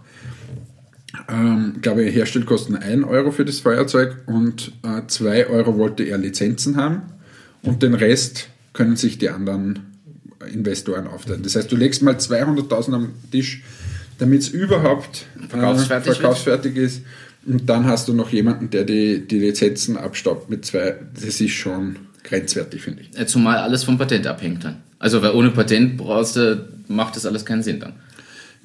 ähm, 1.27 1.77
glaube 1.81 2.03
ich, 2.03 2.15
Herstellkosten 2.15 2.75
1 2.75 3.03
Euro 3.05 3.31
für 3.31 3.45
das 3.45 3.59
Feuerzeug 3.59 4.17
und 4.27 4.71
äh, 4.83 5.01
2 5.07 5.47
Euro 5.47 5.77
wollte 5.77 6.03
er 6.03 6.19
Lizenzen 6.19 6.77
haben 6.77 7.01
und 7.63 7.81
den 7.81 7.95
Rest 7.95 8.49
können 8.73 8.95
sich 8.95 9.17
die 9.17 9.29
anderen 9.29 9.79
Investoren 10.51 11.07
aufteilen. 11.07 11.41
Das 11.41 11.55
heißt, 11.55 11.71
du 11.71 11.75
legst 11.75 12.03
mal 12.03 12.15
200.000 12.15 12.93
am 12.93 13.13
Tisch, 13.31 13.63
damit 14.19 14.41
es 14.41 14.49
überhaupt 14.49 15.25
verkaufsfertig, 15.49 16.11
äh, 16.11 16.13
verkaufsfertig 16.13 16.75
ist. 16.75 17.01
Und 17.45 17.69
dann 17.69 17.85
hast 17.85 18.07
du 18.07 18.13
noch 18.13 18.29
jemanden, 18.29 18.69
der 18.69 18.83
die, 18.85 19.27
die 19.27 19.39
Lizenzen 19.39 19.97
abstaubt 19.97 20.49
mit 20.49 20.65
zwei. 20.65 20.95
Das 21.13 21.41
ist 21.41 21.51
schon 21.51 21.97
grenzwertig, 22.23 22.81
finde 22.81 23.03
ich. 23.03 23.27
Zumal 23.27 23.57
alles 23.57 23.83
vom 23.83 23.97
Patent 23.97 24.27
abhängt 24.27 24.63
dann. 24.63 24.77
Also, 24.99 25.21
weil 25.21 25.31
ohne 25.31 25.51
Patent 25.51 25.97
brauchst 25.97 26.37
du, 26.37 26.65
macht 26.87 27.15
das 27.15 27.25
alles 27.25 27.45
keinen 27.45 27.63
Sinn 27.63 27.81
dann. 27.81 27.93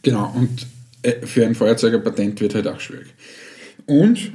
Genau, 0.03 0.33
und 0.37 0.67
äh, 1.03 1.27
für 1.27 1.45
ein 1.45 1.57
Feuerzeug 1.57 1.95
ein 1.95 2.05
Patent 2.05 2.41
wird 2.41 2.55
halt 2.55 2.69
auch 2.69 2.79
schwierig. 2.79 3.09
Und 3.87 4.33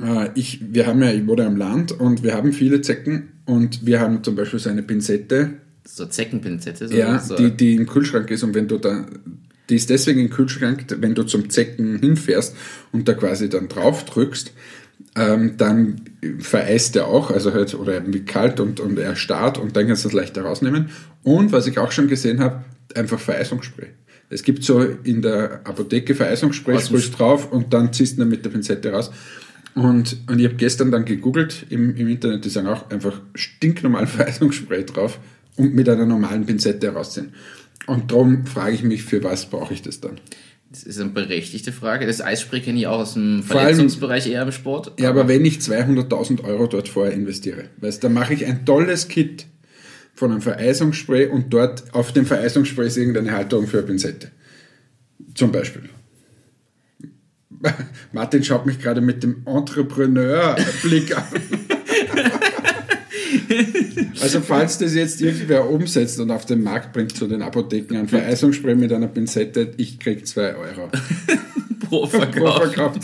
äh, 0.00 0.28
ich, 0.34 0.60
wir 0.72 0.86
haben 0.86 1.02
ja, 1.02 1.10
ich 1.12 1.26
wurde 1.26 1.46
am 1.46 1.56
Land 1.56 1.92
und 1.92 2.22
wir 2.22 2.34
haben 2.34 2.52
viele 2.52 2.82
Zecken 2.82 3.28
und 3.46 3.86
wir 3.86 4.00
haben 4.00 4.22
zum 4.22 4.36
Beispiel 4.36 4.58
so 4.58 4.68
eine 4.68 4.82
Pinzette. 4.82 5.54
So 5.84 6.06
Zeckenpinzette? 6.06 6.88
So 6.88 6.94
ja, 6.94 7.18
so. 7.18 7.36
Die, 7.36 7.50
die 7.50 7.74
im 7.74 7.86
Kühlschrank 7.86 8.30
ist 8.30 8.42
und 8.42 8.54
wenn 8.54 8.68
du 8.68 8.78
da 8.78 9.06
die 9.68 9.76
ist 9.76 9.90
deswegen 9.90 10.20
im 10.20 10.30
Kühlschrank, 10.30 10.84
wenn 10.98 11.14
du 11.14 11.22
zum 11.22 11.50
Zecken 11.50 11.98
hinfährst 11.98 12.56
und 12.92 13.08
da 13.08 13.14
quasi 13.14 13.48
dann 13.48 13.68
drauf 13.68 14.04
drückst, 14.04 14.52
ähm, 15.16 15.56
dann 15.56 16.00
vereist 16.38 16.96
er 16.96 17.06
auch, 17.06 17.30
also 17.30 17.52
halt, 17.52 17.74
oder 17.74 18.12
wird 18.12 18.26
kalt 18.26 18.60
und, 18.60 18.80
und 18.80 18.98
er 18.98 19.16
starrt 19.16 19.58
und 19.58 19.76
dann 19.76 19.86
kannst 19.86 20.04
du 20.04 20.08
das 20.08 20.16
leichter 20.16 20.42
rausnehmen. 20.42 20.90
Und 21.22 21.52
was 21.52 21.66
ich 21.66 21.78
auch 21.78 21.92
schon 21.92 22.08
gesehen 22.08 22.40
habe, 22.40 22.64
einfach 22.94 23.20
Vereisungsspray. 23.20 23.88
Es 24.30 24.42
gibt 24.42 24.64
so 24.64 24.80
in 24.80 25.20
der 25.20 25.60
Apotheke 25.64 26.14
Vereisungsspray, 26.14 26.80
sprühst 26.80 27.18
drauf 27.18 27.52
und 27.52 27.74
dann 27.74 27.92
ziehst 27.92 28.16
du 28.16 28.20
dann 28.20 28.30
mit 28.30 28.44
der 28.44 28.50
Pinzette 28.50 28.90
raus. 28.90 29.10
Und, 29.74 30.18
und 30.28 30.38
ich 30.38 30.44
habe 30.44 30.56
gestern 30.56 30.90
dann 30.90 31.04
gegoogelt 31.04 31.66
im, 31.70 31.96
im 31.96 32.08
Internet, 32.08 32.44
die 32.44 32.50
sagen 32.50 32.66
auch 32.66 32.90
einfach 32.90 33.20
stinknormal 33.34 34.06
Vereisungsspray 34.06 34.84
drauf 34.84 35.18
und 35.56 35.74
mit 35.74 35.88
einer 35.88 36.06
normalen 36.06 36.46
Pinzette 36.46 36.88
herausziehen. 36.88 37.34
Und 37.86 38.10
darum 38.10 38.46
frage 38.46 38.74
ich 38.74 38.82
mich, 38.82 39.02
für 39.02 39.22
was 39.24 39.46
brauche 39.46 39.74
ich 39.74 39.82
das 39.82 40.00
dann? 40.00 40.20
Das 40.70 40.84
ist 40.84 40.98
eine 41.00 41.10
berechtigte 41.10 41.70
Frage. 41.70 42.06
Das 42.06 42.22
Eisspray 42.22 42.60
kenne 42.60 42.78
ich 42.78 42.86
auch 42.86 43.00
aus 43.00 43.14
dem 43.14 43.42
Verletzungsbereich 43.42 44.26
eher 44.28 44.42
im 44.42 44.52
Sport. 44.52 44.98
Ja, 44.98 45.10
aber, 45.10 45.20
aber 45.20 45.28
wenn 45.28 45.44
ich 45.44 45.58
200.000 45.58 46.44
Euro 46.44 46.66
dort 46.66 46.88
vorher 46.88 47.12
investiere, 47.12 47.64
weißt, 47.78 48.02
dann 48.02 48.14
mache 48.14 48.32
ich 48.32 48.46
ein 48.46 48.64
tolles 48.64 49.08
Kit 49.08 49.46
von 50.14 50.30
einem 50.30 50.40
Vereisungsspray 50.40 51.26
und 51.26 51.52
dort 51.52 51.94
auf 51.94 52.12
dem 52.12 52.24
Vereisungsspray 52.24 52.86
ist 52.86 52.96
irgendeine 52.96 53.32
Halterung 53.32 53.66
für 53.66 53.78
eine 53.78 53.86
Pinzette. 53.86 54.30
Zum 55.34 55.52
Beispiel. 55.52 55.90
Martin 58.12 58.42
schaut 58.42 58.64
mich 58.64 58.78
gerade 58.78 59.00
mit 59.00 59.22
dem 59.22 59.42
Entrepreneur-Blick 59.46 61.16
an. 61.16 61.24
Also 64.20 64.40
falls 64.40 64.78
das 64.78 64.94
jetzt 64.94 65.20
irgendwer 65.20 65.68
umsetzt 65.68 66.20
und 66.20 66.30
auf 66.30 66.46
den 66.46 66.62
Markt 66.62 66.92
bringt 66.92 67.16
zu 67.16 67.26
den 67.26 67.42
Apotheken 67.42 67.96
ein 67.96 68.08
Vereisungsspray 68.08 68.74
mit 68.74 68.92
einer 68.92 69.08
Pinzette, 69.08 69.72
ich 69.76 69.98
krieg 69.98 70.26
2 70.26 70.56
Euro. 70.56 70.90
Pro 71.88 72.06
Verkauf. 72.06 72.34
Pro 72.34 72.60
Verkauf. 72.60 72.96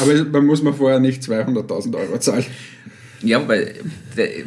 Aber 0.00 0.24
man 0.24 0.46
muss 0.46 0.62
mir 0.62 0.72
vorher 0.72 1.00
nicht 1.00 1.22
200.000 1.22 1.96
Euro 1.96 2.18
zahlen. 2.18 2.44
Ja, 3.22 3.46
weil 3.48 3.74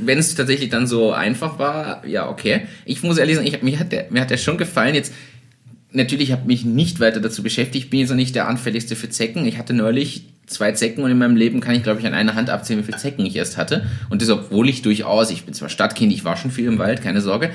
wenn 0.03 0.17
es 0.17 0.35
tatsächlich 0.35 0.69
dann 0.69 0.87
so 0.87 1.11
einfach 1.11 1.59
war, 1.59 2.05
ja, 2.07 2.29
okay. 2.29 2.61
Ich 2.85 3.03
muss 3.03 3.17
ehrlich 3.17 3.35
sagen, 3.35 3.47
ich, 3.47 3.61
mir, 3.61 3.79
hat 3.79 3.91
der, 3.91 4.07
mir 4.09 4.21
hat 4.21 4.29
der 4.29 4.37
schon 4.37 4.57
gefallen. 4.57 4.95
Jetzt, 4.95 5.13
natürlich 5.91 6.31
habe 6.31 6.41
ich 6.43 6.63
mich 6.63 6.65
nicht 6.65 6.99
weiter 6.99 7.19
dazu 7.19 7.43
beschäftigt. 7.43 7.85
Ich 7.85 7.89
bin 7.89 7.99
jetzt 7.99 8.11
auch 8.11 8.15
nicht 8.15 8.35
der 8.35 8.47
anfälligste 8.47 8.95
für 8.95 9.09
Zecken. 9.09 9.45
Ich 9.45 9.57
hatte 9.57 9.73
neulich 9.73 10.27
zwei 10.49 10.71
Zecken 10.71 11.03
und 11.03 11.11
in 11.11 11.17
meinem 11.17 11.35
Leben 11.35 11.61
kann 11.61 11.75
ich, 11.75 11.83
glaube 11.83 11.99
ich, 11.99 12.07
an 12.07 12.13
einer 12.13 12.35
Hand 12.35 12.49
abzählen, 12.49 12.81
wie 12.81 12.85
viele 12.85 12.97
Zecken 12.97 13.25
ich 13.25 13.35
erst 13.35 13.57
hatte. 13.57 13.85
Und 14.09 14.21
das, 14.21 14.29
obwohl 14.29 14.67
ich 14.67 14.81
durchaus, 14.81 15.31
ich 15.31 15.45
bin 15.45 15.53
zwar 15.53 15.69
Stadtkind, 15.69 16.11
ich 16.11 16.25
war 16.25 16.37
schon 16.37 16.51
viel 16.51 16.65
im 16.65 16.79
Wald, 16.79 17.01
keine 17.01 17.21
Sorge, 17.21 17.51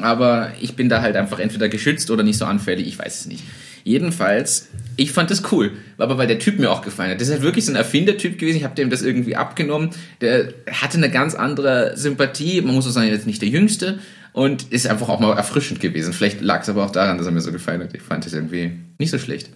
aber 0.00 0.52
ich 0.60 0.76
bin 0.76 0.88
da 0.88 1.02
halt 1.02 1.16
einfach 1.16 1.38
entweder 1.38 1.68
geschützt 1.68 2.10
oder 2.10 2.22
nicht 2.22 2.38
so 2.38 2.44
anfällig, 2.44 2.86
ich 2.86 2.98
weiß 2.98 3.20
es 3.20 3.26
nicht. 3.26 3.44
Jedenfalls, 3.84 4.68
ich 4.96 5.12
fand 5.12 5.30
das 5.30 5.50
cool, 5.50 5.72
aber 5.96 6.18
weil 6.18 6.26
der 6.26 6.38
Typ 6.38 6.58
mir 6.58 6.70
auch 6.70 6.82
gefallen 6.82 7.10
hat. 7.10 7.20
Das 7.20 7.28
ist 7.28 7.34
halt 7.34 7.42
wirklich 7.42 7.64
so 7.64 7.72
ein 7.72 7.76
Erfindertyp 7.76 8.38
gewesen, 8.38 8.58
ich 8.58 8.64
habe 8.64 8.74
dem 8.74 8.90
das 8.90 9.02
irgendwie 9.02 9.34
abgenommen. 9.34 9.90
Der 10.20 10.52
hatte 10.70 10.98
eine 10.98 11.10
ganz 11.10 11.34
andere 11.34 11.96
Sympathie, 11.96 12.60
man 12.60 12.74
muss 12.74 12.86
auch 12.86 12.90
sagen, 12.90 13.08
jetzt 13.08 13.26
nicht 13.26 13.40
der 13.40 13.48
Jüngste 13.48 13.98
und 14.32 14.70
ist 14.70 14.86
einfach 14.86 15.08
auch 15.08 15.20
mal 15.20 15.36
erfrischend 15.36 15.80
gewesen. 15.80 16.12
Vielleicht 16.12 16.40
lag 16.40 16.62
es 16.62 16.68
aber 16.68 16.84
auch 16.84 16.90
daran, 16.90 17.18
dass 17.18 17.26
er 17.26 17.32
mir 17.32 17.40
so 17.40 17.50
gefallen 17.50 17.80
hat. 17.80 17.94
Ich 17.94 18.02
fand 18.02 18.26
das 18.26 18.34
irgendwie 18.34 18.72
nicht 18.98 19.10
so 19.10 19.18
schlecht. 19.18 19.50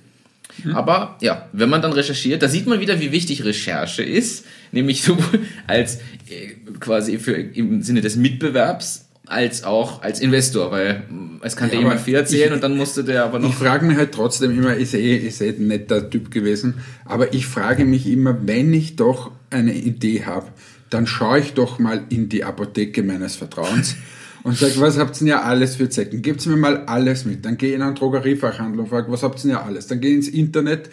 Mhm. 0.64 0.74
Aber 0.74 1.16
ja, 1.20 1.48
wenn 1.52 1.68
man 1.68 1.82
dann 1.82 1.92
recherchiert, 1.92 2.42
da 2.42 2.48
sieht 2.48 2.66
man 2.66 2.80
wieder, 2.80 3.00
wie 3.00 3.12
wichtig 3.12 3.44
Recherche 3.44 4.02
ist, 4.02 4.44
nämlich 4.70 5.02
sowohl 5.02 5.40
als 5.66 5.96
äh, 6.28 6.54
quasi 6.80 7.18
für, 7.18 7.32
im 7.32 7.82
Sinne 7.82 8.00
des 8.00 8.16
Mitbewerbs 8.16 9.06
als 9.26 9.64
auch 9.64 10.02
als 10.02 10.20
Investor, 10.20 10.70
weil 10.72 11.04
es 11.42 11.56
kann 11.56 11.68
ja, 11.68 11.76
dir 11.76 11.80
jemand 11.80 12.00
viel 12.00 12.14
erzählen 12.14 12.48
ich, 12.48 12.54
und 12.54 12.62
dann 12.62 12.76
musste 12.76 13.04
der 13.04 13.24
aber 13.24 13.38
noch. 13.38 13.48
Ich 13.48 13.54
frage 13.54 13.86
mich 13.86 13.96
halt 13.96 14.12
trotzdem 14.12 14.50
immer, 14.50 14.74
ist 14.74 14.94
eh, 14.94 15.16
ist 15.16 15.40
eh 15.40 15.50
ein 15.50 15.68
netter 15.68 16.10
Typ 16.10 16.30
gewesen, 16.30 16.74
aber 17.04 17.32
ich 17.32 17.46
frage 17.46 17.84
mich 17.84 18.06
immer, 18.06 18.46
wenn 18.46 18.74
ich 18.74 18.96
doch 18.96 19.30
eine 19.50 19.74
Idee 19.74 20.24
habe, 20.24 20.48
dann 20.90 21.06
schaue 21.06 21.38
ich 21.38 21.54
doch 21.54 21.78
mal 21.78 22.02
in 22.10 22.28
die 22.28 22.44
Apotheke 22.44 23.02
meines 23.02 23.36
Vertrauens 23.36 23.96
und 24.44 24.56
sage, 24.56 24.74
was 24.78 24.98
habt 24.98 25.16
ihr 25.16 25.18
denn 25.20 25.26
ja 25.28 25.42
alles 25.42 25.76
für 25.76 25.88
Zecken? 25.88 26.22
Gebt 26.22 26.44
mir 26.46 26.56
mal 26.56 26.84
alles 26.86 27.24
mit. 27.24 27.44
Dann 27.44 27.56
gehe 27.56 27.70
ich 27.70 27.74
in 27.76 27.82
einen 27.82 27.94
Drogeriefachhandel 27.94 28.80
und 28.80 28.88
frage, 28.88 29.10
was 29.10 29.22
habt 29.22 29.38
ihr 29.38 29.42
denn 29.42 29.50
ja 29.52 29.62
alles? 29.62 29.86
Dann 29.86 30.00
gehe 30.00 30.14
ins 30.14 30.28
Internet, 30.28 30.90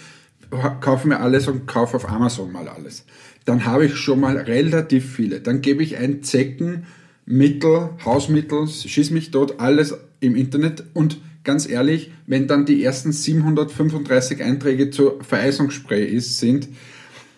kaufe 0.82 1.08
mir 1.08 1.20
alles 1.20 1.48
und 1.48 1.66
kaufe 1.66 1.98
auf 1.98 2.10
Amazon 2.10 2.52
mal 2.52 2.68
alles. 2.68 3.06
Dann 3.46 3.66
habe 3.66 3.86
ich 3.86 3.96
schon 3.96 4.20
mal 4.20 4.38
relativ 4.38 5.12
viele. 5.12 5.42
Dann 5.42 5.62
gebe 5.62 5.82
ich 5.82 5.98
ein 5.98 6.22
Zeckenmittel, 6.22 7.90
Hausmittel, 8.06 8.68
schieß 8.68 9.12
mich 9.12 9.32
dort, 9.32 9.60
alles 9.60 9.96
im 10.20 10.36
Internet 10.36 10.84
und 10.94 11.20
ganz 11.44 11.68
ehrlich, 11.68 12.12
wenn 12.28 12.48
dann 12.48 12.66
die 12.66 12.84
ersten 12.84 13.12
735 13.12 14.44
Einträge 14.44 14.92
zur 14.92 15.24
Vereisungsspray 15.24 16.06
ist, 16.06 16.40
sind, 16.40 16.68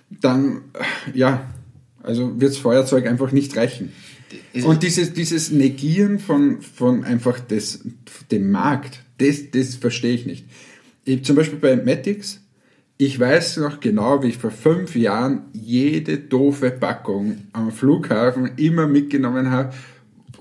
dann, 0.10 0.64
ja, 1.14 1.50
also 2.04 2.42
wird 2.42 2.52
das 2.52 2.58
Feuerzeug 2.58 3.08
einfach 3.08 3.32
nicht 3.32 3.56
reichen. 3.56 3.94
Und 4.64 4.84
dieses, 4.84 5.14
dieses 5.14 5.52
Negieren 5.52 6.20
von, 6.20 6.62
von 6.62 7.04
einfach 7.04 7.40
des, 7.40 7.82
dem 8.32 8.52
Markt, 8.52 9.04
das, 9.18 9.52
das 9.52 9.76
verstehe 9.76 10.14
ich 10.14 10.26
nicht. 10.26 10.46
Ich, 11.06 11.24
zum 11.24 11.36
Beispiel 11.36 11.60
bei 11.60 11.76
Matix, 11.76 12.42
ich 12.98 13.20
weiß 13.20 13.58
noch 13.58 13.80
genau, 13.80 14.22
wie 14.24 14.30
ich 14.30 14.38
vor 14.38 14.52
fünf 14.52 14.96
Jahren 14.96 15.44
jede 15.54 16.18
doofe 16.20 16.70
Packung 16.72 17.38
am 17.54 17.72
Flughafen 17.72 18.52
immer 18.58 18.88
mitgenommen 18.88 19.50
habe 19.50 19.74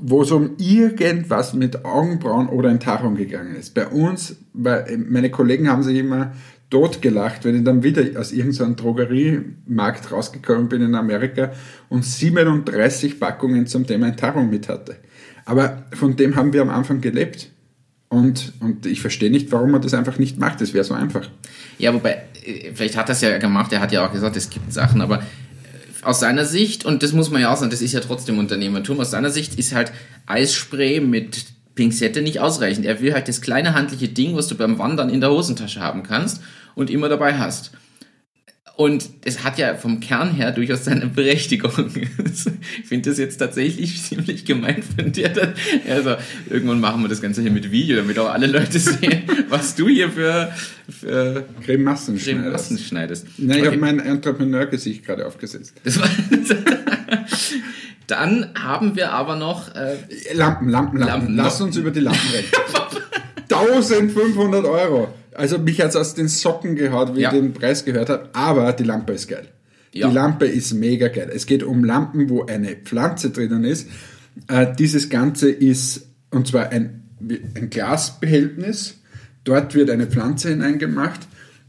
wo 0.01 0.23
es 0.23 0.31
um 0.31 0.57
irgendwas 0.59 1.55
mit 1.55 1.85
Augenbrauen 1.85 2.49
oder 2.49 2.71
Enthaarung 2.71 3.17
gegangen 3.17 3.55
ist. 3.55 3.75
Bei 3.75 3.87
uns, 3.87 4.37
bei, 4.53 4.97
meine 4.97 5.31
Kollegen 5.31 5.69
haben 5.69 5.83
sich 5.83 5.99
immer 5.99 6.33
totgelacht, 6.71 7.45
wenn 7.45 7.57
ich 7.57 7.65
dann 7.65 7.83
wieder 7.83 8.19
aus 8.19 8.33
irgendeinem 8.33 8.77
Drogeriemarkt 8.77 10.13
rausgekommen 10.13 10.69
bin 10.69 10.83
in 10.83 10.95
Amerika 10.95 11.53
und 11.89 12.05
37 12.05 13.19
Packungen 13.19 13.67
zum 13.67 13.87
Thema 13.87 14.07
Enthaarung 14.07 14.49
mit 14.49 14.69
hatte. 14.69 14.97
Aber 15.45 15.83
von 15.93 16.17
dem 16.17 16.37
haben 16.37 16.53
wir 16.53 16.63
am 16.63 16.71
Anfang 16.71 17.01
gelebt. 17.01 17.51
Und, 18.09 18.55
und 18.61 18.87
ich 18.87 19.01
verstehe 19.01 19.31
nicht, 19.31 19.53
warum 19.53 19.71
man 19.71 19.83
das 19.83 19.95
einfach 19.95 20.19
nicht 20.19 20.39
macht. 20.39 20.61
Das 20.61 20.75
wäre 20.75 20.85
so 20.85 20.95
einfach. 20.95 21.29
Ja, 21.79 21.95
wobei, 21.95 22.23
äh, 22.45 22.73
vielleicht 22.75 22.97
hat 22.97 23.09
er 23.09 23.13
es 23.13 23.21
ja 23.21 23.39
gemacht, 23.39 23.73
er 23.73 23.81
hat 23.81 23.93
ja 23.93 24.07
auch 24.07 24.13
gesagt, 24.13 24.37
es 24.37 24.51
gibt 24.51 24.73
Sachen, 24.73 25.01
aber 25.01 25.19
äh, 25.19 26.05
aus 26.05 26.19
seiner 26.19 26.45
Sicht, 26.45 26.85
und 26.85 27.05
das 27.05 27.13
muss 27.13 27.31
man 27.31 27.41
ja 27.41 27.53
auch 27.53 27.57
sagen, 27.57 27.71
das 27.71 27.83
ist 27.83 27.93
ja 27.93 28.01
trotzdem 28.01 28.39
Unternehmertum, 28.39 28.99
aus 28.99 29.13
seiner 29.13 29.31
Sicht 29.31 29.59
ist 29.61 29.75
halt 29.75 29.93
Eisspray 30.27 31.01
mit 31.01 31.47
Pinzette 31.77 32.21
nicht 32.21 32.41
ausreichend. 32.41 32.85
Er 32.85 33.01
will 33.01 33.15
halt 33.15 33.29
das 33.29 33.41
kleine 33.41 33.75
handliche 33.75 34.09
Ding, 34.09 34.35
was 34.35 34.49
du 34.49 34.57
beim 34.57 34.79
Wandern 34.79 35.09
in 35.09 35.21
der 35.21 35.31
Hosentasche 35.31 35.81
haben 35.81 36.03
kannst 36.03 36.43
und 36.75 36.91
immer 36.91 37.09
dabei 37.09 37.39
hast. 37.39 37.73
Und 38.81 39.11
es 39.27 39.45
hat 39.45 39.59
ja 39.59 39.75
vom 39.75 40.01
Kern 40.01 40.31
her 40.31 40.53
durchaus 40.53 40.87
seine 40.87 41.07
Berechtigung. 41.07 41.71
ich 41.95 42.87
finde 42.87 43.11
das 43.11 43.19
jetzt 43.19 43.37
tatsächlich 43.37 44.03
ziemlich 44.03 44.47
gemein 44.47 44.83
von 44.83 45.13
dir. 45.13 45.31
Also, 45.87 46.17
irgendwann 46.49 46.81
machen 46.81 47.03
wir 47.03 47.09
das 47.09 47.21
Ganze 47.21 47.43
hier 47.43 47.51
mit 47.51 47.71
Video, 47.71 47.97
damit 47.97 48.19
auch 48.19 48.31
alle 48.31 48.47
Leute 48.47 48.79
sehen, 48.79 49.25
was 49.51 49.75
du 49.75 49.87
hier 49.87 50.09
für, 50.11 50.51
für 50.89 51.45
Grimassen 51.63 52.19
schneidest. 52.19 52.43
Grimassen 52.43 52.79
schneidest. 52.79 53.27
Nein, 53.37 53.59
ich 53.59 53.63
okay. 53.65 53.67
habe 53.73 53.77
mein 53.77 54.01
Entrepreneur-Gesicht 54.01 55.05
gerade 55.05 55.27
aufgesetzt. 55.27 55.75
Dann 58.07 58.55
haben 58.59 58.97
wir 58.97 59.13
aber 59.13 59.37
noch... 59.37 59.75
Äh, 59.75 59.99
Lampen, 60.33 60.71
Lampen, 60.71 61.01
Lampen, 61.01 61.01
Lampen. 61.01 61.37
Lass 61.37 61.61
uns 61.61 61.77
über 61.77 61.91
die 61.91 62.01
Lampen 62.01 62.31
reden. 62.33 62.49
1500 63.51 64.65
Euro. 64.65 65.09
Also 65.35 65.59
mich 65.59 65.81
hat 65.81 65.91
es 65.91 65.97
aus 65.97 66.15
den 66.15 66.29
Socken 66.29 66.77
gehaut, 66.77 67.17
wie 67.17 67.21
ja. 67.21 67.33
ich 67.33 67.39
den 67.39 67.53
Preis 67.53 67.85
gehört 67.85 68.09
habe, 68.09 68.29
aber 68.33 68.73
die 68.73 68.85
Lampe 68.85 69.13
ist 69.13 69.29
geil. 69.29 69.49
Ja. 69.93 70.09
Die 70.09 70.15
Lampe 70.15 70.47
ist 70.47 70.73
mega 70.75 71.09
geil. 71.09 71.31
Es 71.35 71.47
geht 71.47 71.63
um 71.63 71.85
Lampen, 71.85 72.29
wo 72.29 72.45
eine 72.45 72.77
Pflanze 72.77 73.31
drinnen 73.31 73.65
ist. 73.65 73.89
Äh, 74.49 74.67
dieses 74.79 75.09
Ganze 75.09 75.51
ist, 75.51 76.07
und 76.31 76.47
zwar 76.47 76.71
ein, 76.71 77.03
ein 77.21 77.71
Glasbehältnis. 77.71 79.01
Dort 79.45 79.75
wird 79.75 79.91
eine 79.91 80.07
Pflanze 80.07 80.51
hineingemacht. 80.51 81.21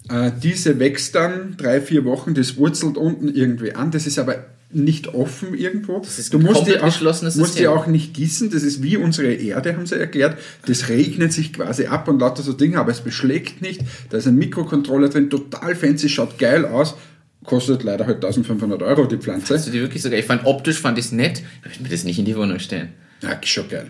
Äh, 0.09 0.31
diese 0.41 0.79
wächst 0.79 1.15
dann 1.15 1.55
drei, 1.57 1.81
vier 1.81 2.05
Wochen, 2.05 2.33
das 2.33 2.57
wurzelt 2.57 2.97
unten 2.97 3.27
irgendwie 3.27 3.73
an. 3.73 3.91
Das 3.91 4.05
ist 4.05 4.19
aber 4.19 4.45
nicht 4.73 5.13
offen 5.13 5.53
irgendwo. 5.53 5.99
Das 5.99 6.19
ist 6.19 6.33
du 6.33 6.39
musst 6.39 6.67
die, 6.67 6.79
auch, 6.79 7.35
musst 7.35 7.59
die 7.59 7.67
auch 7.67 7.87
nicht 7.87 8.13
gießen. 8.13 8.49
Das 8.49 8.63
ist 8.63 8.83
wie 8.83 8.97
unsere 8.97 9.33
Erde, 9.33 9.75
haben 9.75 9.85
sie 9.85 9.99
erklärt. 9.99 10.37
Das 10.65 10.89
regnet 10.89 11.33
sich 11.33 11.53
quasi 11.53 11.87
ab 11.87 12.07
und 12.07 12.19
lauter 12.19 12.43
so 12.43 12.53
Dinge, 12.53 12.79
aber 12.79 12.91
es 12.91 13.01
beschlägt 13.01 13.61
nicht. 13.61 13.81
Da 14.09 14.17
ist 14.17 14.27
ein 14.27 14.35
Mikrocontroller 14.35 15.09
drin, 15.09 15.29
total 15.29 15.75
fancy, 15.75 16.09
schaut 16.09 16.37
geil 16.37 16.65
aus. 16.65 16.95
Kostet 17.43 17.83
leider 17.83 18.05
halt 18.05 18.17
1500 18.17 18.83
Euro 18.83 19.05
die 19.05 19.17
Pflanze. 19.17 19.55
Hast 19.55 19.67
du 19.67 19.71
die 19.71 19.81
wirklich 19.81 20.01
sogar? 20.01 20.19
Ich 20.19 20.25
fand 20.25 20.45
optisch 20.45 20.79
fand 20.79 20.97
ich 20.99 21.05
es 21.05 21.11
nett. 21.11 21.41
Ich 21.59 21.65
möchte 21.65 21.83
mir 21.83 21.89
das 21.89 22.03
nicht 22.03 22.19
in 22.19 22.25
die 22.25 22.35
Wohnung 22.35 22.59
stellen. 22.59 22.89
Ja, 23.21 23.39
schon 23.43 23.67
geil. 23.67 23.89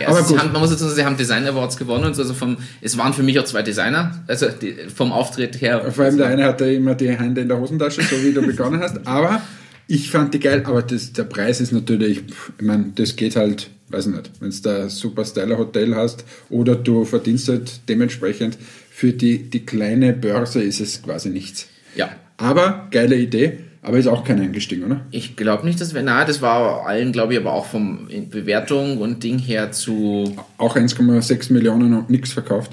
Ja, 0.00 0.08
aber 0.08 0.18
also 0.18 0.38
haben, 0.38 0.52
man 0.52 0.60
muss 0.60 0.70
dazu 0.70 0.84
sagen, 0.84 0.96
sie 0.96 1.04
haben 1.04 1.16
Design 1.16 1.46
Awards 1.46 1.76
gewonnen 1.76 2.04
und 2.04 2.14
so, 2.14 2.22
also 2.22 2.34
vom, 2.34 2.56
es 2.80 2.96
waren 2.96 3.12
für 3.12 3.22
mich 3.22 3.38
auch 3.38 3.44
zwei 3.44 3.62
Designer, 3.62 4.24
also 4.26 4.48
die, 4.48 4.74
vom 4.94 5.12
Auftritt 5.12 5.60
her. 5.60 5.92
Vor 5.92 6.04
allem 6.04 6.16
der 6.16 6.28
eine 6.28 6.44
hatte 6.44 6.64
immer 6.72 6.94
die 6.94 7.10
Hände 7.10 7.42
in 7.42 7.48
der 7.48 7.58
Hosentasche, 7.58 8.02
so 8.02 8.22
wie 8.22 8.32
du 8.32 8.42
begonnen 8.42 8.80
hast, 8.80 9.06
aber 9.06 9.42
ich 9.86 10.10
fand 10.10 10.34
die 10.34 10.40
geil, 10.40 10.62
aber 10.64 10.82
das, 10.82 11.12
der 11.12 11.24
Preis 11.24 11.60
ist 11.60 11.72
natürlich, 11.72 12.22
ich 12.58 12.64
meine, 12.64 12.92
das 12.94 13.16
geht 13.16 13.36
halt, 13.36 13.70
weiß 13.88 14.06
nicht, 14.06 14.30
wenn 14.40 14.50
du 14.50 14.56
da 14.62 14.88
Super 14.88 15.24
Styler 15.24 15.58
Hotel 15.58 15.94
hast 15.94 16.24
oder 16.50 16.74
du 16.76 17.04
verdienst 17.04 17.48
halt 17.48 17.88
dementsprechend 17.88 18.56
für 18.90 19.12
die, 19.12 19.50
die 19.50 19.64
kleine 19.64 20.12
Börse 20.12 20.62
ist 20.62 20.80
es 20.80 21.02
quasi 21.02 21.30
nichts. 21.30 21.68
Ja. 21.96 22.10
Aber 22.36 22.88
geile 22.90 23.16
Idee, 23.16 23.58
aber 23.82 23.98
ist 23.98 24.06
auch 24.06 24.24
kein 24.24 24.40
eingestiegen, 24.40 24.84
oder? 24.84 25.04
Ich 25.10 25.36
glaube 25.36 25.66
nicht, 25.66 25.80
dass 25.80 25.92
wir, 25.92 26.02
na, 26.02 26.24
das 26.24 26.40
war 26.40 26.86
allen, 26.86 27.10
glaube 27.12 27.34
ich, 27.34 27.40
aber 27.40 27.52
auch 27.52 27.66
vom 27.66 28.08
Bewertung 28.30 28.98
und 28.98 29.24
Ding 29.24 29.38
her 29.38 29.72
zu. 29.72 30.36
Auch 30.56 30.76
1,6 30.76 31.52
Millionen 31.52 31.92
und 31.94 32.08
nichts 32.08 32.32
verkauft. 32.32 32.72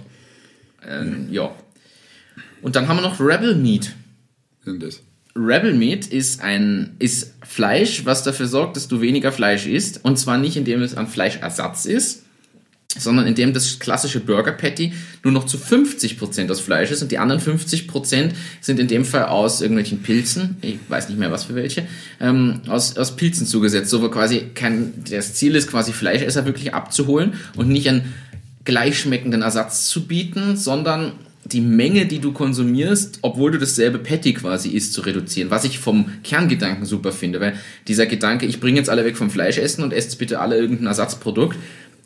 Ähm, 0.88 1.28
ja. 1.32 1.52
Und 2.62 2.76
dann 2.76 2.88
haben 2.88 2.98
wir 2.98 3.02
noch 3.02 3.20
Rebel 3.20 3.56
Meat. 3.56 3.96
Was 4.60 4.68
ist 4.68 4.68
denn 4.68 4.80
das? 4.80 5.02
Rebel 5.40 5.74
Meat 5.74 6.08
ist 6.08 6.42
ein 6.42 6.96
ist 7.00 7.34
Fleisch, 7.44 8.06
was 8.06 8.24
dafür 8.24 8.48
sorgt, 8.48 8.76
dass 8.76 8.88
du 8.88 9.02
weniger 9.02 9.32
Fleisch 9.32 9.66
isst. 9.66 10.04
Und 10.04 10.18
zwar 10.18 10.38
nicht, 10.38 10.58
indem 10.58 10.82
es 10.82 10.96
ein 10.96 11.08
Fleischersatz 11.08 11.86
ist, 11.86 12.24
sondern 12.98 13.28
indem 13.28 13.54
das 13.54 13.78
klassische 13.78 14.20
Burger 14.20 14.52
Patty 14.52 14.94
nur 15.24 15.32
noch 15.32 15.46
zu 15.46 15.58
50% 15.58 16.50
aus 16.50 16.60
Fleisch 16.60 16.90
ist 16.90 17.04
und 17.04 17.12
die 17.12 17.20
anderen 17.20 17.40
50% 17.40 18.32
sind 18.62 18.80
in 18.80 18.88
dem 18.88 19.06
Fall 19.06 19.26
aus 19.26 19.62
irgendwelchen 19.62 20.02
Pilzen, 20.02 20.58
ich 20.62 20.80
weiß 20.88 21.10
nicht 21.10 21.20
mehr 21.20 21.32
was 21.32 21.44
für 21.46 21.56
welche, 21.56 21.88
ähm, 22.20 22.62
aus, 22.68 22.98
aus 22.98 23.16
Pilzen 23.16 23.46
zugesetzt. 23.46 23.92
So 23.92 24.08
quasi 24.10 24.48
kein, 24.56 24.94
das 25.10 25.36
Ziel 25.36 25.56
ist 25.56 25.70
quasi 25.70 25.94
Fleischesser 25.94 26.46
wirklich 26.46 26.74
abzuholen 26.74 27.34
und 27.56 27.70
nicht 27.70 27.88
einen 27.88 28.14
gleichschmeckenden 28.66 29.44
Ersatz 29.44 29.88
zu 29.88 30.08
bieten, 30.08 30.58
sondern 30.58 31.14
die 31.52 31.62
Menge, 31.62 32.06
die 32.06 32.20
du 32.20 32.32
konsumierst, 32.32 33.20
obwohl 33.22 33.52
du 33.52 33.58
dasselbe 33.58 33.98
Patty 34.00 34.34
quasi 34.34 34.70
isst, 34.70 34.94
zu 34.94 35.02
reduzieren. 35.02 35.52
Was 35.52 35.66
ich 35.66 35.80
vom 35.80 36.06
Kerngedanken 36.24 36.86
super 36.86 37.12
finde, 37.12 37.40
weil 37.40 37.54
dieser 37.88 38.06
Gedanke, 38.06 38.46
ich 38.46 38.60
bringe 38.60 38.78
jetzt 38.78 38.90
alle 38.90 39.06
weg 39.06 39.18
vom 39.18 39.30
Fleischessen 39.30 39.84
und 39.84 39.94
esst 39.94 40.18
bitte 40.20 40.40
alle 40.40 40.58
irgendein 40.58 40.88
Ersatzprodukt, 40.88 41.58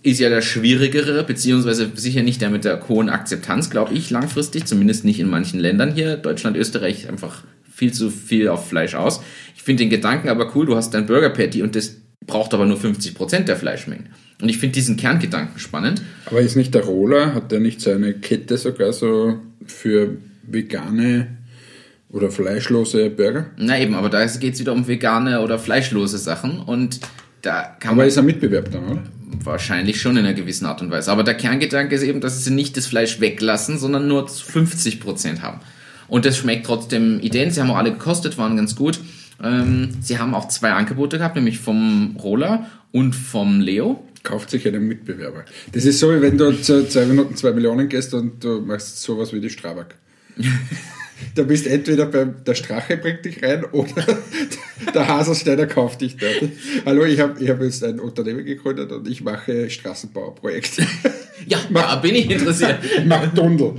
ist 0.01 0.19
ja 0.19 0.29
der 0.29 0.41
schwierigere, 0.41 1.23
beziehungsweise 1.23 1.89
sicher 1.95 2.23
nicht 2.23 2.41
der 2.41 2.49
mit 2.49 2.65
der 2.65 2.87
hohen 2.89 3.09
Akzeptanz, 3.09 3.69
glaube 3.69 3.93
ich, 3.93 4.09
langfristig, 4.09 4.65
zumindest 4.65 5.05
nicht 5.05 5.19
in 5.19 5.29
manchen 5.29 5.59
Ländern 5.59 5.93
hier, 5.93 6.17
Deutschland, 6.17 6.57
Österreich, 6.57 7.07
einfach 7.09 7.43
viel 7.73 7.93
zu 7.93 8.09
viel 8.09 8.49
auf 8.49 8.67
Fleisch 8.67 8.95
aus. 8.95 9.21
Ich 9.55 9.63
finde 9.63 9.83
den 9.83 9.89
Gedanken 9.89 10.29
aber 10.29 10.53
cool, 10.55 10.65
du 10.65 10.75
hast 10.75 10.93
dein 10.93 11.05
Burger 11.05 11.29
Patty 11.29 11.63
und 11.63 11.75
das 11.75 11.95
braucht 12.27 12.53
aber 12.53 12.65
nur 12.65 12.77
50% 12.77 13.39
der 13.39 13.55
Fleischmengen. 13.55 14.09
Und 14.43 14.49
ich 14.49 14.57
finde 14.57 14.73
diesen 14.73 14.97
Kerngedanken 14.97 15.57
spannend. 15.57 16.01
Aber 16.25 16.41
ist 16.41 16.57
nicht 16.57 16.75
der 16.75 16.83
Roller, 16.83 17.33
hat 17.33 17.53
der 17.53 17.61
nicht 17.61 17.79
seine 17.79 18.13
Kette 18.13 18.57
sogar 18.57 18.91
so 18.91 19.39
für 19.65 20.17
vegane 20.45 21.37
oder 22.09 22.29
fleischlose 22.29 23.09
Burger? 23.09 23.45
Na 23.55 23.79
eben, 23.79 23.95
aber 23.95 24.09
da 24.09 24.25
geht 24.25 24.55
es 24.55 24.59
wieder 24.59 24.73
um 24.73 24.85
vegane 24.85 25.39
oder 25.39 25.57
fleischlose 25.59 26.17
Sachen 26.17 26.59
und 26.59 26.99
da 27.41 27.77
kann 27.79 27.91
aber 27.91 27.95
man. 27.95 27.99
Aber 27.99 28.07
ist 28.07 28.17
ein 28.17 28.25
Mitbewerb 28.25 28.69
dann, 28.69 28.83
oder? 28.83 29.03
Wahrscheinlich 29.45 30.01
schon 30.01 30.17
in 30.17 30.25
einer 30.25 30.33
gewissen 30.33 30.65
Art 30.65 30.81
und 30.81 30.91
Weise. 30.91 31.09
Aber 31.09 31.23
der 31.23 31.35
Kerngedanke 31.35 31.95
ist 31.95 32.03
eben, 32.03 32.19
dass 32.19 32.43
sie 32.43 32.51
nicht 32.51 32.75
das 32.75 32.85
Fleisch 32.85 33.21
weglassen, 33.21 33.77
sondern 33.77 34.09
nur 34.09 34.27
50% 34.27 35.39
haben. 35.39 35.61
Und 36.09 36.25
das 36.25 36.37
schmeckt 36.37 36.65
trotzdem 36.65 37.21
ident. 37.21 37.53
Sie 37.53 37.61
haben 37.61 37.71
auch 37.71 37.77
alle 37.77 37.93
gekostet, 37.93 38.37
waren 38.37 38.57
ganz 38.57 38.75
gut. 38.75 38.99
Ähm, 39.41 39.91
sie 40.01 40.19
haben 40.19 40.35
auch 40.35 40.49
zwei 40.49 40.73
Angebote 40.73 41.17
gehabt, 41.17 41.37
nämlich 41.37 41.59
vom 41.59 42.17
Roller 42.21 42.65
und 42.91 43.15
vom 43.15 43.61
Leo 43.61 44.03
kauft 44.23 44.49
sich 44.49 44.67
einen 44.67 44.87
Mitbewerber. 44.87 45.45
Das 45.73 45.85
ist 45.85 45.99
so, 45.99 46.13
wie 46.13 46.21
wenn 46.21 46.37
du 46.37 46.51
zu 46.53 46.87
zwei 46.87 47.05
Minuten 47.05 47.35
zwei 47.35 47.51
Millionen 47.51 47.89
gehst 47.89 48.13
und 48.13 48.43
du 48.43 48.61
machst 48.61 49.01
sowas 49.01 49.33
wie 49.33 49.41
die 49.41 49.49
Strabag. 49.49 49.95
da 51.35 51.43
bist 51.43 51.67
entweder 51.67 52.05
beim, 52.05 52.43
der 52.45 52.55
Strache 52.55 52.97
bringt 52.97 53.25
dich 53.25 53.43
rein 53.43 53.65
oder 53.65 53.93
der 54.93 55.07
Haselsteiner 55.07 55.67
kauft 55.67 56.01
dich 56.01 56.17
dort. 56.17 56.51
Hallo, 56.85 57.03
ich 57.03 57.19
habe 57.19 57.43
ich 57.43 57.49
hab 57.49 57.61
jetzt 57.61 57.83
ein 57.83 57.99
Unternehmen 57.99 58.45
gegründet 58.45 58.91
und 58.91 59.07
ich 59.07 59.23
mache 59.23 59.69
Straßenbauprojekte. 59.69 60.87
Ja, 61.45 61.57
mach, 61.71 61.95
da 61.95 61.95
bin 61.97 62.15
ich 62.15 62.29
interessiert. 62.29 62.77
Ich 62.85 63.03
mache 63.03 63.33
Tunnel. 63.33 63.73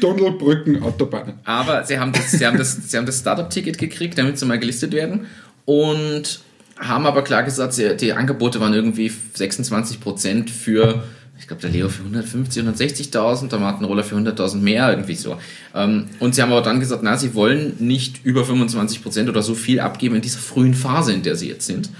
Tunnel, 0.00 0.30
Brücken, 0.32 0.82
Autobahnen. 0.82 1.34
Aber 1.44 1.84
sie 1.84 1.98
haben 1.98 2.12
das, 2.12 2.30
sie 2.30 2.46
haben 2.46 2.56
das, 2.56 2.78
sie 2.86 2.96
haben 2.96 3.04
das 3.04 3.18
Startup-Ticket 3.18 3.76
gekriegt, 3.76 4.16
damit 4.16 4.38
sie 4.38 4.46
mal 4.46 4.58
gelistet 4.58 4.92
werden. 4.92 5.26
Und 5.66 6.40
haben 6.78 7.06
aber 7.06 7.22
klar 7.22 7.42
gesagt, 7.42 7.76
die 7.78 8.12
Angebote 8.12 8.60
waren 8.60 8.74
irgendwie 8.74 9.10
26 9.34 10.00
Prozent 10.00 10.50
für, 10.50 11.04
ich 11.38 11.46
glaube, 11.46 11.62
der 11.62 11.70
Leo 11.70 11.88
für 11.88 12.02
150, 12.02 12.62
160.000, 12.62 13.48
der 13.48 13.58
Martin 13.58 13.86
Roller 13.86 14.04
für 14.04 14.16
100.000 14.16 14.56
mehr, 14.56 14.90
irgendwie 14.90 15.14
so. 15.14 15.38
Ähm, 15.74 16.06
und 16.18 16.34
sie 16.34 16.42
haben 16.42 16.52
aber 16.52 16.62
dann 16.62 16.80
gesagt, 16.80 17.02
na, 17.02 17.16
sie 17.16 17.34
wollen 17.34 17.76
nicht 17.78 18.24
über 18.24 18.44
25 18.44 19.02
Prozent 19.02 19.28
oder 19.28 19.42
so 19.42 19.54
viel 19.54 19.80
abgeben 19.80 20.16
in 20.16 20.22
dieser 20.22 20.38
frühen 20.38 20.74
Phase, 20.74 21.12
in 21.12 21.22
der 21.22 21.36
sie 21.36 21.48
jetzt 21.48 21.66
sind. 21.66 21.90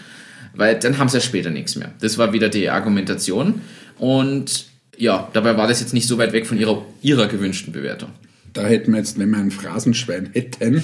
Weil 0.54 0.78
dann 0.78 0.98
haben 0.98 1.08
sie 1.08 1.18
ja 1.18 1.20
später 1.20 1.50
nichts 1.50 1.76
mehr. 1.76 1.92
Das 2.00 2.18
war 2.18 2.32
wieder 2.32 2.48
die 2.48 2.70
Argumentation. 2.70 3.60
Und 3.98 4.66
ja, 4.96 5.28
dabei 5.32 5.56
war 5.56 5.68
das 5.68 5.80
jetzt 5.80 5.92
nicht 5.94 6.08
so 6.08 6.18
weit 6.18 6.32
weg 6.32 6.46
von 6.46 6.58
ihrer, 6.58 6.84
ihrer 7.02 7.28
gewünschten 7.28 7.72
Bewertung. 7.72 8.10
Da 8.52 8.66
hätten 8.66 8.92
wir 8.92 8.98
jetzt, 8.98 9.18
wenn 9.18 9.30
wir 9.30 9.38
ein 9.38 9.50
Phrasenschwein 9.50 10.30
hätten, 10.32 10.82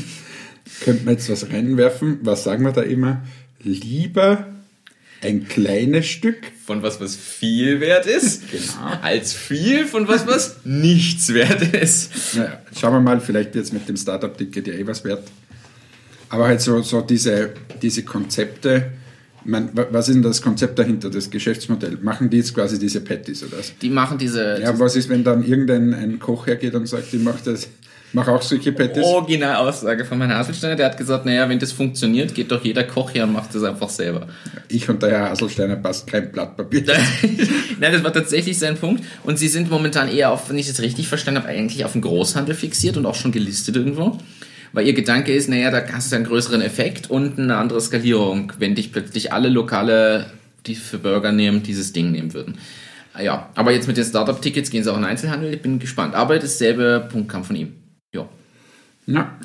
könnten 0.84 1.06
wir 1.06 1.12
jetzt 1.12 1.30
was 1.30 1.50
reinwerfen. 1.50 2.18
Was 2.22 2.44
sagen 2.44 2.64
wir 2.64 2.72
da 2.72 2.82
immer? 2.82 3.22
Lieber 3.64 4.46
ein 5.22 5.46
kleines 5.46 6.06
Stück 6.06 6.38
von 6.66 6.82
was, 6.82 7.00
was 7.00 7.14
viel 7.14 7.80
wert 7.80 8.06
ist, 8.06 8.42
genau. 8.50 8.98
als 9.02 9.32
viel 9.32 9.86
von 9.86 10.08
was, 10.08 10.26
was 10.26 10.56
nichts 10.64 11.32
wert 11.32 11.62
ist. 11.74 12.34
Naja, 12.34 12.60
schauen 12.78 12.94
wir 12.94 13.00
mal, 13.00 13.20
vielleicht 13.20 13.54
jetzt 13.54 13.72
mit 13.72 13.88
dem 13.88 13.96
Startup-Ticket 13.96 14.66
ja 14.66 14.74
eh 14.74 14.86
was 14.86 15.04
wert. 15.04 15.22
Aber 16.28 16.46
halt 16.46 16.60
so, 16.60 16.80
so 16.82 17.02
diese, 17.02 17.50
diese 17.80 18.02
Konzepte, 18.04 18.92
Man, 19.44 19.70
was 19.74 20.08
ist 20.08 20.14
denn 20.14 20.22
das 20.22 20.40
Konzept 20.40 20.78
dahinter, 20.78 21.10
das 21.10 21.28
Geschäftsmodell? 21.28 21.98
Machen 22.00 22.30
die 22.30 22.36
jetzt 22.38 22.54
quasi 22.54 22.78
diese 22.78 23.00
Patties 23.00 23.42
oder 23.42 23.58
was? 23.58 23.72
Die 23.82 23.90
machen 23.90 24.16
diese, 24.16 24.60
Ja, 24.60 24.78
was 24.78 24.94
ist, 24.96 25.08
wenn 25.08 25.24
dann 25.24 25.42
irgendein 25.44 25.92
ein 25.94 26.18
Koch 26.20 26.46
hergeht 26.46 26.74
und 26.74 26.86
sagt, 26.86 27.12
ich 27.12 27.20
mache 27.20 27.40
das, 27.44 27.68
mach 28.12 28.28
auch 28.28 28.42
solche 28.42 28.72
Patties? 28.72 29.04
Originalaussage 29.04 30.04
von 30.04 30.18
Herrn 30.18 30.34
Haselsteiner, 30.34 30.76
der 30.76 30.86
hat 30.86 30.96
gesagt, 30.96 31.26
naja, 31.26 31.48
wenn 31.48 31.58
das 31.58 31.72
funktioniert, 31.72 32.34
geht 32.34 32.50
doch 32.50 32.64
jeder 32.64 32.84
Koch 32.84 33.14
her 33.14 33.24
und 33.24 33.32
macht 33.32 33.54
das 33.54 33.62
einfach 33.62 33.88
selber. 33.88 34.26
Ich 34.68 34.88
und 34.88 35.02
der 35.02 35.10
Herr 35.10 35.30
Haselsteiner 35.30 35.76
passt 35.76 36.06
kein 36.06 36.30
Blatt 36.32 36.56
Papier. 36.56 36.82
Nein, 37.80 37.92
das 37.92 38.04
war 38.04 38.12
tatsächlich 38.12 38.58
sein 38.58 38.76
Punkt. 38.76 39.04
Und 39.24 39.38
sie 39.38 39.48
sind 39.48 39.70
momentan 39.70 40.08
eher 40.08 40.30
auf, 40.30 40.48
wenn 40.48 40.58
ich 40.58 40.68
das 40.68 40.80
richtig 40.80 41.08
verstanden 41.08 41.42
habe, 41.42 41.52
eigentlich 41.52 41.84
auf 41.84 41.92
den 41.92 42.02
Großhandel 42.02 42.54
fixiert 42.54 42.96
und 42.96 43.06
auch 43.06 43.14
schon 43.14 43.32
gelistet 43.32 43.76
irgendwo. 43.76 44.18
Weil 44.72 44.86
ihr 44.86 44.94
Gedanke 44.94 45.34
ist, 45.34 45.48
naja, 45.48 45.70
da 45.70 45.82
hast 45.92 46.12
du 46.12 46.16
einen 46.16 46.24
größeren 46.24 46.62
Effekt 46.62 47.10
und 47.10 47.38
eine 47.38 47.56
andere 47.56 47.80
Skalierung, 47.80 48.52
wenn 48.58 48.74
dich 48.74 48.92
plötzlich 48.92 49.32
alle 49.32 49.48
Lokale, 49.48 50.26
die 50.66 50.74
für 50.74 50.98
Burger 50.98 51.32
nehmen, 51.32 51.62
dieses 51.62 51.92
Ding 51.92 52.10
nehmen 52.10 52.32
würden. 52.32 52.56
Ah 53.14 53.22
Ja, 53.22 53.50
aber 53.54 53.72
jetzt 53.72 53.86
mit 53.86 53.98
den 53.98 54.04
Startup-Tickets 54.04 54.70
gehen 54.70 54.82
sie 54.82 54.90
auch 54.90 54.96
in 54.96 55.02
den 55.02 55.10
Einzelhandel, 55.10 55.52
ich 55.52 55.60
bin 55.60 55.78
gespannt. 55.78 56.14
Aber 56.14 56.38
dasselbe 56.38 57.06
Punkt 57.10 57.30
kam 57.30 57.44
von 57.44 57.56
ihm. 57.56 57.74
Ja. 58.12 58.28
Ja. 59.06 59.38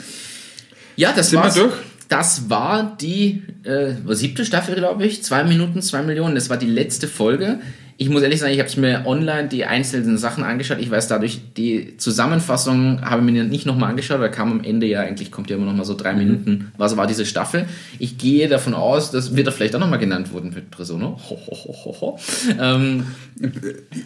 Ja, 0.95 1.13
das 1.15 1.29
Sind 1.29 1.39
wir 1.39 1.43
war's. 1.43 1.55
durch? 1.55 1.73
Das 2.09 2.49
war 2.49 2.95
die 2.99 3.43
äh, 3.63 3.93
siebte 4.15 4.45
Staffel, 4.45 4.75
glaube 4.75 5.05
ich. 5.05 5.23
Zwei 5.23 5.43
Minuten, 5.43 5.81
zwei 5.81 6.03
Millionen. 6.03 6.35
Das 6.35 6.49
war 6.49 6.57
die 6.57 6.65
letzte 6.67 7.07
Folge. 7.07 7.59
Ich 7.99 8.09
muss 8.09 8.21
ehrlich 8.21 8.39
sagen, 8.39 8.53
ich 8.53 8.59
habe 8.59 8.69
es 8.69 8.77
mir 8.77 9.03
online 9.05 9.49
die 9.49 9.65
einzelnen 9.65 10.17
Sachen 10.17 10.43
angeschaut. 10.43 10.77
Ich 10.79 10.89
weiß 10.89 11.07
dadurch, 11.07 11.41
die 11.57 11.97
Zusammenfassung 11.97 13.01
habe 13.01 13.25
ich 13.25 13.31
mir 13.31 13.43
nicht 13.43 13.65
nochmal 13.65 13.89
angeschaut, 13.89 14.19
weil 14.19 14.29
kam 14.31 14.51
am 14.51 14.63
Ende 14.63 14.85
ja 14.85 15.01
eigentlich, 15.01 15.31
kommt 15.31 15.49
ja 15.49 15.55
immer 15.57 15.65
nochmal 15.65 15.85
so 15.85 15.95
drei 15.95 16.13
Minuten. 16.13 16.71
Was 16.77 16.95
war 16.95 17.07
diese 17.07 17.25
Staffel? 17.25 17.65
Ich 17.99 18.17
gehe 18.17 18.47
davon 18.47 18.73
aus, 18.75 19.11
das 19.11 19.35
wird 19.35 19.47
da 19.47 19.51
vielleicht 19.51 19.75
auch 19.75 19.79
nochmal 19.79 19.99
genannt 19.99 20.31
worden 20.31 20.51
mit 20.53 20.69
Presono. 20.71 21.19
Ho, 21.29 21.39
ho, 21.47 21.55
ho, 21.55 21.75
ho, 21.85 22.01
ho. 22.01 22.19
Ähm, 22.59 23.07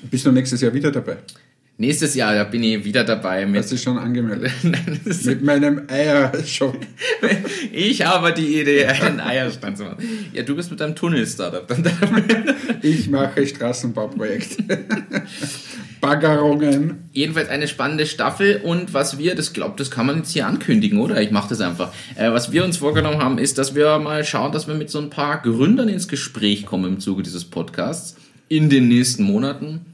Bist 0.09 0.26
du 0.26 0.32
nächstes 0.32 0.62
Jahr 0.62 0.74
wieder 0.74 0.91
dabei? 0.91 1.18
Nächstes 1.82 2.15
Jahr, 2.15 2.34
da 2.36 2.45
bin 2.45 2.63
ich 2.63 2.86
wieder 2.86 3.03
dabei 3.03 3.45
mit. 3.45 3.61
Hast 3.61 3.71
du 3.71 3.77
schon 3.77 3.97
angemeldet? 3.97 4.51
Mit 5.25 5.43
meinem 5.43 5.82
Eiershop. 5.88 6.77
Ich 7.73 8.05
habe 8.05 8.34
die 8.34 8.59
Idee, 8.59 8.86
einen 8.86 9.19
Eierstand 9.19 9.77
zu 9.77 9.84
machen. 9.84 9.97
Ja, 10.34 10.43
du 10.43 10.55
bist 10.55 10.69
mit 10.71 10.79
deinem 10.79 10.95
Tunnel-Startup 10.95 11.67
dann 11.67 11.84
dabei. 11.84 12.23
Ich 12.82 13.09
mache 13.09 13.45
Straßenbauprojekte. 13.45 14.86
Baggerungen. 16.01 17.09
Jedenfalls 17.13 17.49
eine 17.49 17.67
spannende 17.67 18.05
Staffel 18.05 18.61
und 18.63 18.93
was 18.93 19.17
wir, 19.17 19.36
das 19.36 19.53
glaubt, 19.53 19.79
das 19.79 19.91
kann 19.91 20.07
man 20.07 20.17
jetzt 20.17 20.32
hier 20.32 20.47
ankündigen, 20.47 20.99
oder? 20.99 21.21
Ich 21.21 21.32
mache 21.32 21.49
das 21.49 21.61
einfach. 21.61 21.93
Äh, 22.15 22.32
was 22.32 22.51
wir 22.51 22.65
uns 22.65 22.77
vorgenommen 22.77 23.21
haben, 23.21 23.38
ist, 23.38 23.57
dass 23.57 23.75
wir 23.75 23.99
mal 23.99 24.23
schauen, 24.23 24.51
dass 24.51 24.67
wir 24.67 24.75
mit 24.75 24.89
so 24.89 24.99
ein 24.99 25.09
paar 25.09 25.41
Gründern 25.41 25.88
ins 25.88 26.07
Gespräch 26.07 26.65
kommen 26.65 26.93
im 26.93 26.99
Zuge 26.99 27.23
dieses 27.23 27.45
Podcasts 27.45 28.15
in 28.49 28.69
den 28.69 28.88
nächsten 28.88 29.23
Monaten. 29.23 29.86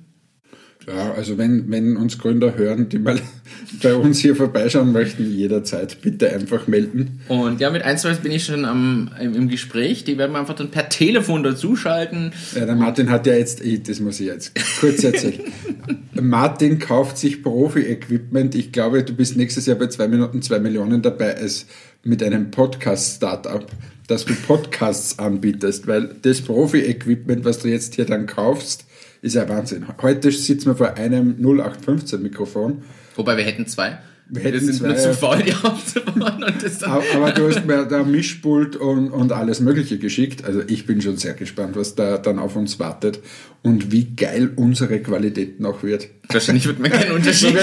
Ja, 0.87 1.13
also 1.13 1.37
wenn, 1.37 1.69
wenn 1.69 1.97
uns 1.97 2.17
Gründer 2.17 2.55
hören, 2.55 2.87
die 2.87 2.97
mal 2.97 3.19
bei 3.83 3.93
uns 3.93 4.19
hier 4.19 4.37
vorbeischauen 4.37 4.93
möchten, 4.93 5.29
jederzeit 5.29 6.01
bitte 6.01 6.31
einfach 6.31 6.67
melden. 6.67 7.19
Und 7.27 7.59
ja, 7.59 7.69
mit 7.71 7.81
ein, 7.81 7.97
zwei 7.97 8.13
bin 8.13 8.31
ich 8.31 8.45
schon 8.45 8.63
am, 8.63 9.11
im, 9.19 9.35
im 9.35 9.49
Gespräch. 9.49 10.05
Die 10.05 10.17
werden 10.17 10.31
wir 10.31 10.39
einfach 10.39 10.55
dann 10.55 10.71
per 10.71 10.87
Telefon 10.89 11.43
dazuschalten. 11.43 12.31
Ja, 12.55 12.65
der 12.65 12.75
Martin 12.75 13.09
hat 13.09 13.27
ja 13.27 13.33
jetzt, 13.33 13.61
das 13.87 13.99
muss 13.99 14.21
ich 14.21 14.27
jetzt 14.27 14.53
kurz 14.79 15.03
erzählen. 15.03 15.41
Martin 16.13 16.79
kauft 16.79 17.17
sich 17.17 17.43
Profi-Equipment. 17.43 18.55
Ich 18.55 18.71
glaube, 18.71 19.03
du 19.03 19.13
bist 19.13 19.35
nächstes 19.35 19.65
Jahr 19.65 19.77
bei 19.77 19.87
2 19.87 20.07
Minuten 20.07 20.41
2 20.41 20.59
Millionen 20.59 21.01
dabei 21.01 21.35
als 21.35 21.65
mit 22.03 22.23
einem 22.23 22.49
Podcast-Startup, 22.49 23.65
dass 24.07 24.23
du 24.23 24.33
Podcasts 24.33 25.19
anbietest, 25.19 25.85
weil 25.85 26.15
das 26.21 26.41
Profi-Equipment, 26.41 27.43
was 27.43 27.59
du 27.59 27.67
jetzt 27.67 27.95
hier 27.95 28.05
dann 28.05 28.25
kaufst, 28.25 28.86
ist 29.21 29.35
ja 29.35 29.47
Wahnsinn. 29.49 29.85
Heute 30.01 30.31
sitzen 30.31 30.67
wir 30.67 30.75
vor 30.75 30.95
einem 30.95 31.35
0815-Mikrofon. 31.39 32.83
Wobei 33.15 33.37
wir 33.37 33.43
hätten 33.43 33.67
zwei. 33.67 33.97
Wir 34.29 34.43
hätten 34.43 34.59
sind 34.59 34.81
nur 34.81 34.95
zwei. 34.95 35.01
zu 35.01 35.13
faul, 35.13 35.43
die 35.43 35.53
aufzubauen. 35.63 36.43
Und 36.43 36.63
das 36.63 36.79
dann 36.79 36.91
Aber, 36.91 37.31
du 37.31 37.47
hast 37.47 37.65
mir 37.65 37.85
da 37.85 38.03
Mischpult 38.03 38.75
und, 38.75 39.09
und 39.09 39.31
alles 39.31 39.61
Mögliche 39.61 39.97
geschickt. 39.99 40.43
Also 40.43 40.61
ich 40.67 40.85
bin 40.85 41.01
schon 41.01 41.17
sehr 41.17 41.33
gespannt, 41.33 41.75
was 41.75 41.95
da 41.95 42.17
dann 42.17 42.37
auf 42.37 42.55
uns 42.55 42.79
wartet 42.79 43.19
und 43.63 43.91
wie 43.91 44.15
geil 44.15 44.51
unsere 44.55 44.99
Qualität 44.99 45.59
noch 45.59 45.83
wird. 45.83 46.09
Wahrscheinlich 46.27 46.67
wird 46.67 46.79
man 46.79 46.91
keinen 46.91 47.11
Unterschied. 47.15 47.55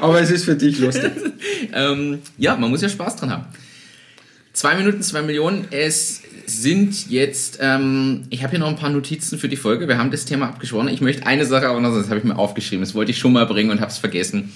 Aber 0.00 0.20
es 0.20 0.30
ist 0.30 0.44
für 0.44 0.56
dich 0.56 0.78
lustig. 0.78 1.12
ähm, 1.72 2.18
ja, 2.36 2.56
man 2.56 2.70
muss 2.70 2.82
ja 2.82 2.88
Spaß 2.88 3.16
dran 3.16 3.30
haben. 3.30 3.44
Zwei 4.52 4.74
Minuten, 4.74 5.02
zwei 5.02 5.22
Millionen. 5.22 5.66
Es 5.70 6.22
sind 6.48 7.10
jetzt, 7.10 7.58
ähm, 7.60 8.24
ich 8.30 8.42
habe 8.42 8.52
hier 8.52 8.58
noch 8.58 8.68
ein 8.68 8.76
paar 8.76 8.90
Notizen 8.90 9.38
für 9.38 9.48
die 9.48 9.56
Folge. 9.56 9.88
Wir 9.88 9.98
haben 9.98 10.10
das 10.10 10.24
Thema 10.24 10.48
abgesprochen. 10.48 10.88
Ich 10.88 11.00
möchte 11.00 11.26
eine 11.26 11.44
Sache 11.44 11.68
aber 11.68 11.80
noch, 11.80 11.94
das 11.94 12.08
habe 12.08 12.18
ich 12.18 12.24
mir 12.24 12.36
aufgeschrieben. 12.36 12.84
Das 12.84 12.94
wollte 12.94 13.10
ich 13.10 13.18
schon 13.18 13.32
mal 13.32 13.46
bringen 13.46 13.70
und 13.70 13.80
habe 13.80 13.90
es 13.90 13.98
vergessen. 13.98 14.52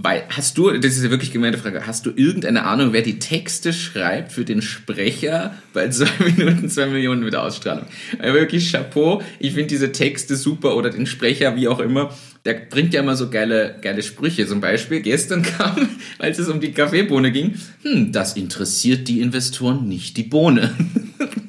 Weil, 0.00 0.22
hast 0.28 0.56
du, 0.56 0.70
das 0.70 0.96
ist 0.96 1.02
ja 1.02 1.10
wirklich 1.10 1.32
gemeinte 1.32 1.58
Frage, 1.58 1.84
hast 1.84 2.06
du 2.06 2.12
irgendeine 2.14 2.64
Ahnung, 2.64 2.92
wer 2.92 3.02
die 3.02 3.18
Texte 3.18 3.72
schreibt 3.72 4.30
für 4.30 4.44
den 4.44 4.62
Sprecher 4.62 5.54
bei 5.72 5.88
zwei 5.90 6.24
Minuten, 6.24 6.68
zwei 6.70 6.86
Millionen 6.86 7.24
mit 7.24 7.34
Ausstrahlung? 7.34 7.86
Also 8.20 8.34
wirklich 8.34 8.70
Chapeau. 8.70 9.22
Ich 9.40 9.54
finde 9.54 9.66
diese 9.66 9.90
Texte 9.90 10.36
super 10.36 10.76
oder 10.76 10.90
den 10.90 11.06
Sprecher, 11.06 11.56
wie 11.56 11.66
auch 11.66 11.80
immer. 11.80 12.14
Der 12.44 12.54
bringt 12.54 12.94
ja 12.94 13.00
immer 13.00 13.16
so 13.16 13.28
geile, 13.28 13.74
geile 13.82 14.04
Sprüche. 14.04 14.46
Zum 14.46 14.60
Beispiel, 14.60 15.00
gestern 15.00 15.42
kam, 15.58 15.88
als 16.18 16.38
es 16.38 16.48
um 16.48 16.60
die 16.60 16.70
Kaffeebohne 16.70 17.32
ging, 17.32 17.54
hm, 17.82 18.12
das 18.12 18.36
interessiert 18.36 19.08
die 19.08 19.20
Investoren 19.20 19.88
nicht 19.88 20.16
die 20.16 20.22
Bohne. 20.22 20.76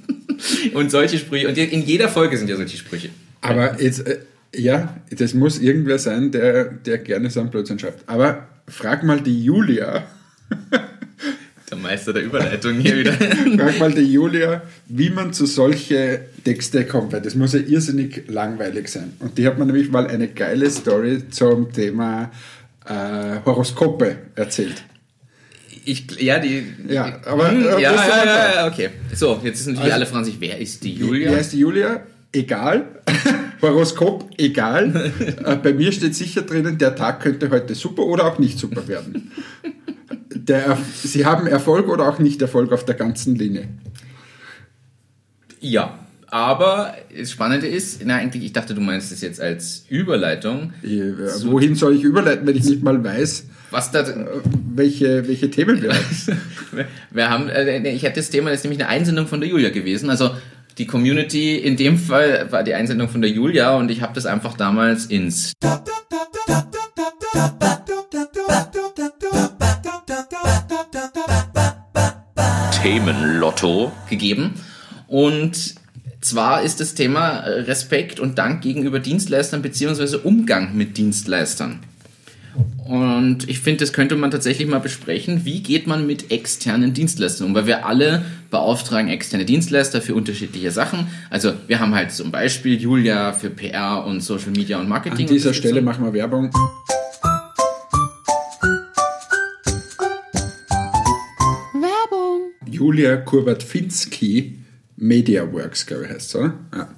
Und 0.74 0.90
solche 0.90 1.20
Sprüche. 1.20 1.48
Und 1.48 1.58
in 1.58 1.86
jeder 1.86 2.10
Folge 2.10 2.36
sind 2.36 2.50
ja 2.50 2.56
solche 2.56 2.78
Sprüche. 2.78 3.10
Aber 3.42 3.80
jetzt, 3.80 4.08
äh, 4.08 4.20
ja, 4.56 4.96
das 5.12 5.34
muss 5.34 5.60
irgendwer 5.60 6.00
sein, 6.00 6.32
der, 6.32 6.66
der 6.66 6.98
gerne 7.00 7.30
so 7.30 7.40
einen 7.40 7.50
Blödsinn 7.50 7.80
schreibt. 7.80 8.08
Aber 8.10 8.48
frag 8.68 9.04
mal 9.04 9.22
die 9.22 9.44
Julia, 9.44 10.04
Der 11.72 11.78
Meister 11.78 12.14
der 12.14 12.24
Überleitung 12.24 12.80
hier 12.80 12.98
wieder. 12.98 13.14
frag 13.58 13.80
mal 13.80 13.92
die 13.94 14.12
Julia, 14.12 14.64
wie 14.88 15.12
man 15.12 15.34
zu 15.34 15.46
solche 15.46 16.22
Texte 16.44 16.84
kommt, 16.86 17.14
weil 17.14 17.22
das 17.22 17.36
muss 17.36 17.54
ja 17.54 17.60
irrsinnig 17.60 18.24
langweilig 18.28 18.88
sein. 18.88 19.14
Und 19.20 19.38
die 19.38 19.46
hat 19.46 19.60
mir 19.60 19.66
nämlich 19.68 19.92
mal 19.92 20.08
eine 20.08 20.30
geile 20.30 20.70
Story 20.72 21.30
zum 21.30 21.72
Thema 21.72 22.32
äh, 22.88 23.40
Horoskope 23.46 24.16
erzählt. 24.36 24.84
Ich, 25.86 26.20
ja, 26.20 26.40
die. 26.40 26.64
Ja, 26.88 27.20
aber- 27.26 27.52
Hm, 27.52 27.68
aber 27.68 27.80
ja, 27.80 27.94
ja, 27.94 28.54
ja, 28.56 28.68
okay. 28.68 28.90
So, 29.14 29.40
jetzt 29.44 29.64
sind 29.64 29.74
natürlich 29.74 29.94
Also- 29.94 30.04
alle 30.04 30.06
fragen 30.12 30.26
sich, 30.26 30.36
wer 30.40 30.58
ist 30.58 30.84
die 30.84 30.94
Julia. 30.96 31.32
Wie 31.32 31.36
heißt 31.36 31.54
die 31.54 31.60
Julia? 31.60 32.02
Egal. 32.32 33.02
Horoskop, 33.62 34.30
egal. 34.38 35.12
Äh, 35.44 35.56
Bei 35.58 35.74
mir 35.74 35.92
steht 35.92 36.16
sicher 36.16 36.44
drinnen, 36.44 36.78
der 36.78 36.96
Tag 36.96 37.22
könnte 37.22 37.50
heute 37.50 37.76
super 37.76 38.04
oder 38.04 38.26
auch 38.26 38.40
nicht 38.40 38.60
super 38.60 38.88
werden. 38.88 39.32
Der, 40.34 40.78
Sie 41.04 41.26
haben 41.26 41.48
Erfolg 41.48 41.88
oder 41.90 42.08
auch 42.08 42.20
nicht 42.20 42.42
Erfolg 42.42 42.72
auf 42.72 42.86
der 42.86 42.96
ganzen 42.96 43.36
Linie. 43.36 43.68
Ja, 45.60 46.00
aber 46.28 46.94
das 47.18 47.32
Spannende 47.32 47.68
ist, 47.68 48.02
na 48.06 48.18
eigentlich, 48.18 48.44
ich 48.44 48.54
dachte, 48.54 48.76
du 48.76 48.82
meinst 48.82 49.12
es 49.12 49.22
jetzt 49.22 49.42
als 49.42 49.86
Überleitung. 49.90 50.74
Ich, 50.84 50.92
äh, 50.92 51.18
wohin 51.46 51.74
soll 51.74 51.96
ich 51.96 52.04
überleiten, 52.04 52.46
wenn 52.46 52.56
ich 52.56 52.66
nicht 52.66 52.84
mal 52.84 53.04
weiß, 53.04 53.46
Was 53.72 53.92
da, 53.92 54.02
äh, 54.02 54.26
welche, 54.76 55.28
welche 55.28 55.50
Themen 55.50 55.82
wir 55.82 55.94
haben? 55.94 56.40
wir 57.12 57.30
haben, 57.30 57.50
äh, 57.50 57.90
ich 57.92 58.06
hatte 58.06 58.18
das 58.18 58.30
Thema, 58.30 58.52
das 58.52 58.60
ist 58.60 58.64
nämlich 58.66 58.80
eine 58.80 58.90
Einsendung 58.90 59.26
von 59.28 59.42
der 59.42 59.50
Julia 59.50 59.70
gewesen. 59.70 60.12
Also 60.12 60.30
die 60.80 60.88
Community 60.88 61.58
in 61.58 61.76
dem 61.76 61.98
Fall 61.98 62.52
war 62.52 62.64
die 62.64 62.74
Einsendung 62.74 63.10
von 63.10 63.22
der 63.22 63.30
Julia 63.30 63.76
und 63.76 63.92
ich 63.92 64.02
habe 64.02 64.14
das 64.14 64.26
einfach 64.26 64.56
damals 64.56 65.06
ins 65.06 65.52
Themenlotto 72.82 73.92
gegeben. 74.10 74.54
Und 75.08 75.76
zwar 76.22 76.62
ist 76.62 76.80
das 76.80 76.94
Thema 76.94 77.40
Respekt 77.40 78.22
und 78.22 78.38
Dank 78.38 78.62
gegenüber 78.62 79.00
Dienstleistern 79.00 79.62
beziehungsweise 79.62 80.20
Umgang 80.20 80.78
mit 80.78 80.98
Dienstleistern. 80.98 81.82
Und 82.86 83.48
ich 83.48 83.60
finde, 83.60 83.82
das 83.82 83.94
könnte 83.94 84.16
man 84.16 84.32
tatsächlich 84.32 84.68
mal 84.68 84.80
besprechen. 84.80 85.46
Wie 85.46 85.62
geht 85.62 85.86
man 85.86 86.08
mit 86.08 86.32
externen 86.32 86.94
Dienstleistern 86.94 87.48
um? 87.48 87.56
Weil 87.56 87.68
wir 87.68 87.86
alle 87.86 88.26
beauftragen 88.50 89.10
externe 89.10 89.46
Dienstleister 89.46 90.02
für 90.02 90.16
unterschiedliche 90.16 90.72
Sachen. 90.72 91.08
Also 91.30 91.54
wir 91.68 91.80
haben 91.80 91.94
halt 91.94 92.12
zum 92.12 92.32
Beispiel 92.32 92.82
Julia 92.82 93.34
für 93.34 93.52
PR 93.52 94.06
und 94.06 94.22
Social 94.22 94.52
Media 94.52 94.80
und 94.80 94.90
Marketing. 94.90 95.28
An 95.28 95.34
dieser 95.34 95.54
Stelle 95.54 95.82
machen 95.84 96.04
wir 96.04 96.14
Werbung. 96.14 96.52
Werbung. 101.74 102.52
Julia 102.66 103.18
Kurbat-Finski, 103.18 104.58
MediaWorks, 104.98 105.86
glaube 105.86 106.06
ich, 106.06 106.10
heißt 106.10 106.30
es, 106.30 106.36
oder? 106.36 106.54
Ja. 106.74 106.90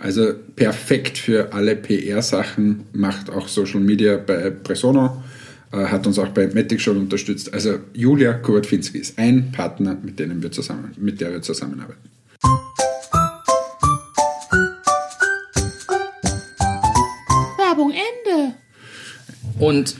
Also 0.00 0.32
perfekt 0.56 1.18
für 1.18 1.52
alle 1.52 1.76
PR-Sachen, 1.76 2.86
macht 2.94 3.28
auch 3.28 3.46
Social 3.48 3.80
Media 3.80 4.16
bei 4.16 4.48
Presono, 4.48 5.22
äh, 5.72 5.76
hat 5.76 6.06
uns 6.06 6.18
auch 6.18 6.28
bei 6.28 6.46
Matic 6.46 6.80
schon 6.80 6.96
unterstützt. 6.96 7.52
Also 7.52 7.80
Julia 7.92 8.32
Kurtfinski 8.32 8.96
ist 8.96 9.18
ein 9.18 9.52
Partner, 9.52 9.98
mit, 10.02 10.18
denen 10.18 10.42
wir 10.42 10.50
zusammen, 10.50 10.92
mit 10.96 11.20
der 11.20 11.32
wir 11.32 11.42
zusammenarbeiten. 11.42 12.08
Werbung 17.58 17.92
Ende. 17.92 18.54
Und 19.58 19.96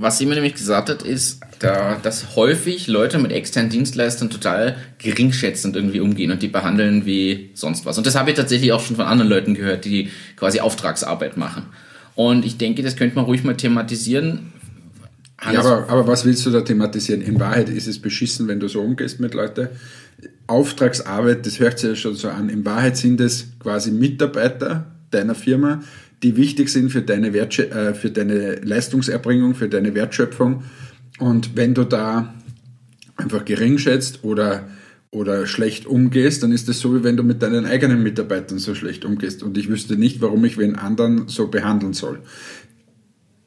was 0.00 0.16
sie 0.16 0.26
mir 0.26 0.34
nämlich 0.34 0.54
gesagt 0.54 0.88
hat, 0.88 1.02
ist, 1.02 1.40
da, 1.58 1.96
dass 2.00 2.36
häufig 2.36 2.86
Leute 2.86 3.18
mit 3.18 3.32
externen 3.32 3.68
Dienstleistern 3.68 4.30
total 4.30 4.76
geringschätzend 4.98 5.74
irgendwie 5.74 5.98
umgehen 5.98 6.30
und 6.30 6.40
die 6.40 6.46
behandeln 6.46 7.04
wie 7.04 7.50
sonst 7.54 7.84
was. 7.84 7.98
Und 7.98 8.06
das 8.06 8.14
habe 8.14 8.30
ich 8.30 8.36
tatsächlich 8.36 8.72
auch 8.72 8.80
schon 8.80 8.94
von 8.94 9.06
anderen 9.06 9.28
Leuten 9.28 9.54
gehört, 9.54 9.84
die 9.84 10.10
quasi 10.36 10.60
Auftragsarbeit 10.60 11.36
machen. 11.36 11.64
Und 12.14 12.44
ich 12.44 12.58
denke, 12.58 12.82
das 12.82 12.94
könnte 12.94 13.16
man 13.16 13.24
ruhig 13.24 13.42
mal 13.42 13.56
thematisieren. 13.56 14.52
Ja, 15.52 15.60
aber, 15.60 15.88
aber 15.88 16.06
was 16.06 16.24
willst 16.24 16.46
du 16.46 16.50
da 16.50 16.60
thematisieren? 16.60 17.20
In 17.20 17.40
Wahrheit 17.40 17.68
ist 17.68 17.88
es 17.88 18.00
beschissen, 18.00 18.46
wenn 18.46 18.60
du 18.60 18.68
so 18.68 18.80
umgehst 18.80 19.18
mit 19.18 19.34
Leuten. 19.34 19.68
Auftragsarbeit, 20.46 21.44
das 21.44 21.58
hört 21.58 21.80
sich 21.80 21.90
ja 21.90 21.96
schon 21.96 22.14
so 22.14 22.28
an. 22.28 22.48
In 22.48 22.64
Wahrheit 22.64 22.96
sind 22.96 23.20
es 23.20 23.48
quasi 23.58 23.90
Mitarbeiter 23.90 24.86
deiner 25.10 25.34
Firma, 25.34 25.82
die 26.22 26.36
wichtig 26.36 26.68
sind 26.68 26.90
für 26.90 27.02
deine, 27.02 27.32
Wertschö 27.32 27.62
äh, 27.64 27.94
für 27.94 28.10
deine 28.10 28.56
Leistungserbringung, 28.56 29.54
für 29.54 29.68
deine 29.68 29.94
Wertschöpfung. 29.94 30.64
Und 31.18 31.56
wenn 31.56 31.74
du 31.74 31.84
da 31.84 32.34
einfach 33.16 33.44
gering 33.44 33.78
schätzt 33.78 34.24
oder, 34.24 34.68
oder 35.10 35.46
schlecht 35.46 35.86
umgehst, 35.86 36.42
dann 36.42 36.52
ist 36.52 36.68
das 36.68 36.80
so, 36.80 36.94
wie 36.94 37.04
wenn 37.04 37.16
du 37.16 37.22
mit 37.22 37.42
deinen 37.42 37.66
eigenen 37.66 38.02
Mitarbeitern 38.02 38.58
so 38.58 38.74
schlecht 38.74 39.04
umgehst. 39.04 39.42
Und 39.42 39.56
ich 39.58 39.68
wüsste 39.68 39.96
nicht, 39.96 40.20
warum 40.20 40.44
ich 40.44 40.58
wen 40.58 40.76
anderen 40.76 41.28
so 41.28 41.48
behandeln 41.48 41.92
soll. 41.92 42.20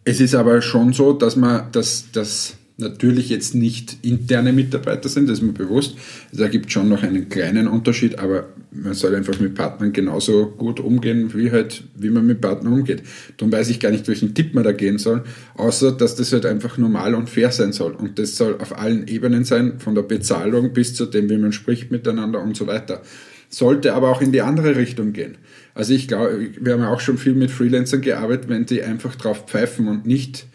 Es 0.04 0.20
ist 0.20 0.34
aber 0.34 0.62
schon 0.62 0.94
so, 0.94 1.14
dass 1.14 1.36
man, 1.36 1.72
dass, 1.72 2.12
dass 2.12 2.58
natürlich 2.78 3.30
jetzt 3.30 3.56
nicht 3.56 3.98
interne 4.02 4.54
Mitarbeiter 4.54 5.10
sind, 5.10 5.30
das 5.30 5.40
ist 5.40 5.46
mir 5.46 5.54
bewusst. 5.54 5.96
Da 6.32 6.48
gibt 6.48 6.68
es 6.68 6.72
schon 6.74 6.90
noch 6.90 7.04
einen 7.04 7.30
kleinen 7.30 7.68
Unterschied, 7.68 8.20
aber 8.20 8.50
man 8.72 8.94
soll 8.94 9.16
einfach 9.16 9.40
mit 9.40 9.56
Partnern 9.56 9.94
genauso 9.94 10.48
gut 10.48 10.80
umgehen, 10.80 11.34
wie 11.34 11.52
halt, 11.52 11.84
wie 11.96 12.10
man 12.10 12.26
mit 12.26 12.42
Partnern 12.42 12.74
umgeht. 12.74 13.04
Darum 13.38 13.52
weiß 13.52 13.70
ich 13.70 13.80
gar 13.80 13.92
nicht, 13.92 14.08
welchen 14.08 14.34
Tipp 14.34 14.54
man 14.54 14.64
da 14.64 14.72
gehen 14.72 14.98
soll, 14.98 15.24
außer 15.56 15.92
dass 15.92 16.16
das 16.16 16.32
halt 16.32 16.46
einfach 16.46 16.78
normal 16.78 17.14
und 17.16 17.30
fair 17.30 17.52
sein 17.52 17.74
soll. 17.74 17.94
Und 17.94 18.18
das 18.18 18.38
soll 18.38 18.58
auf 18.60 18.78
allen 18.78 19.08
Ebenen 19.08 19.44
sein, 19.44 19.80
von 19.80 19.96
der 19.96 20.04
Bezahlung 20.04 20.74
bis 20.74 20.96
zu 20.96 21.06
dem, 21.06 21.30
wie 21.30 21.38
man 21.38 21.52
spricht 21.52 21.92
miteinander 21.92 22.42
und 22.42 22.56
so 22.56 22.68
weiter. 22.68 23.02
Sollte 23.50 23.94
aber 23.94 24.10
auch 24.10 24.22
in 24.22 24.32
die 24.32 24.42
andere 24.42 24.78
Richtung 24.78 25.12
gehen. 25.12 25.38
Also 25.74 25.94
ich 25.94 26.08
glaube, 26.08 26.52
wir 26.60 26.74
haben 26.74 26.84
auch 26.84 27.02
schon 27.02 27.18
viel 27.18 27.34
mit 27.34 27.52
Freelancern 27.52 28.02
gearbeitet, 28.02 28.48
wenn 28.48 28.66
die 28.66 28.82
einfach 28.82 29.16
drauf 29.16 29.46
pfeifen 29.48 29.90
und 29.90 30.06
nicht 30.06 30.46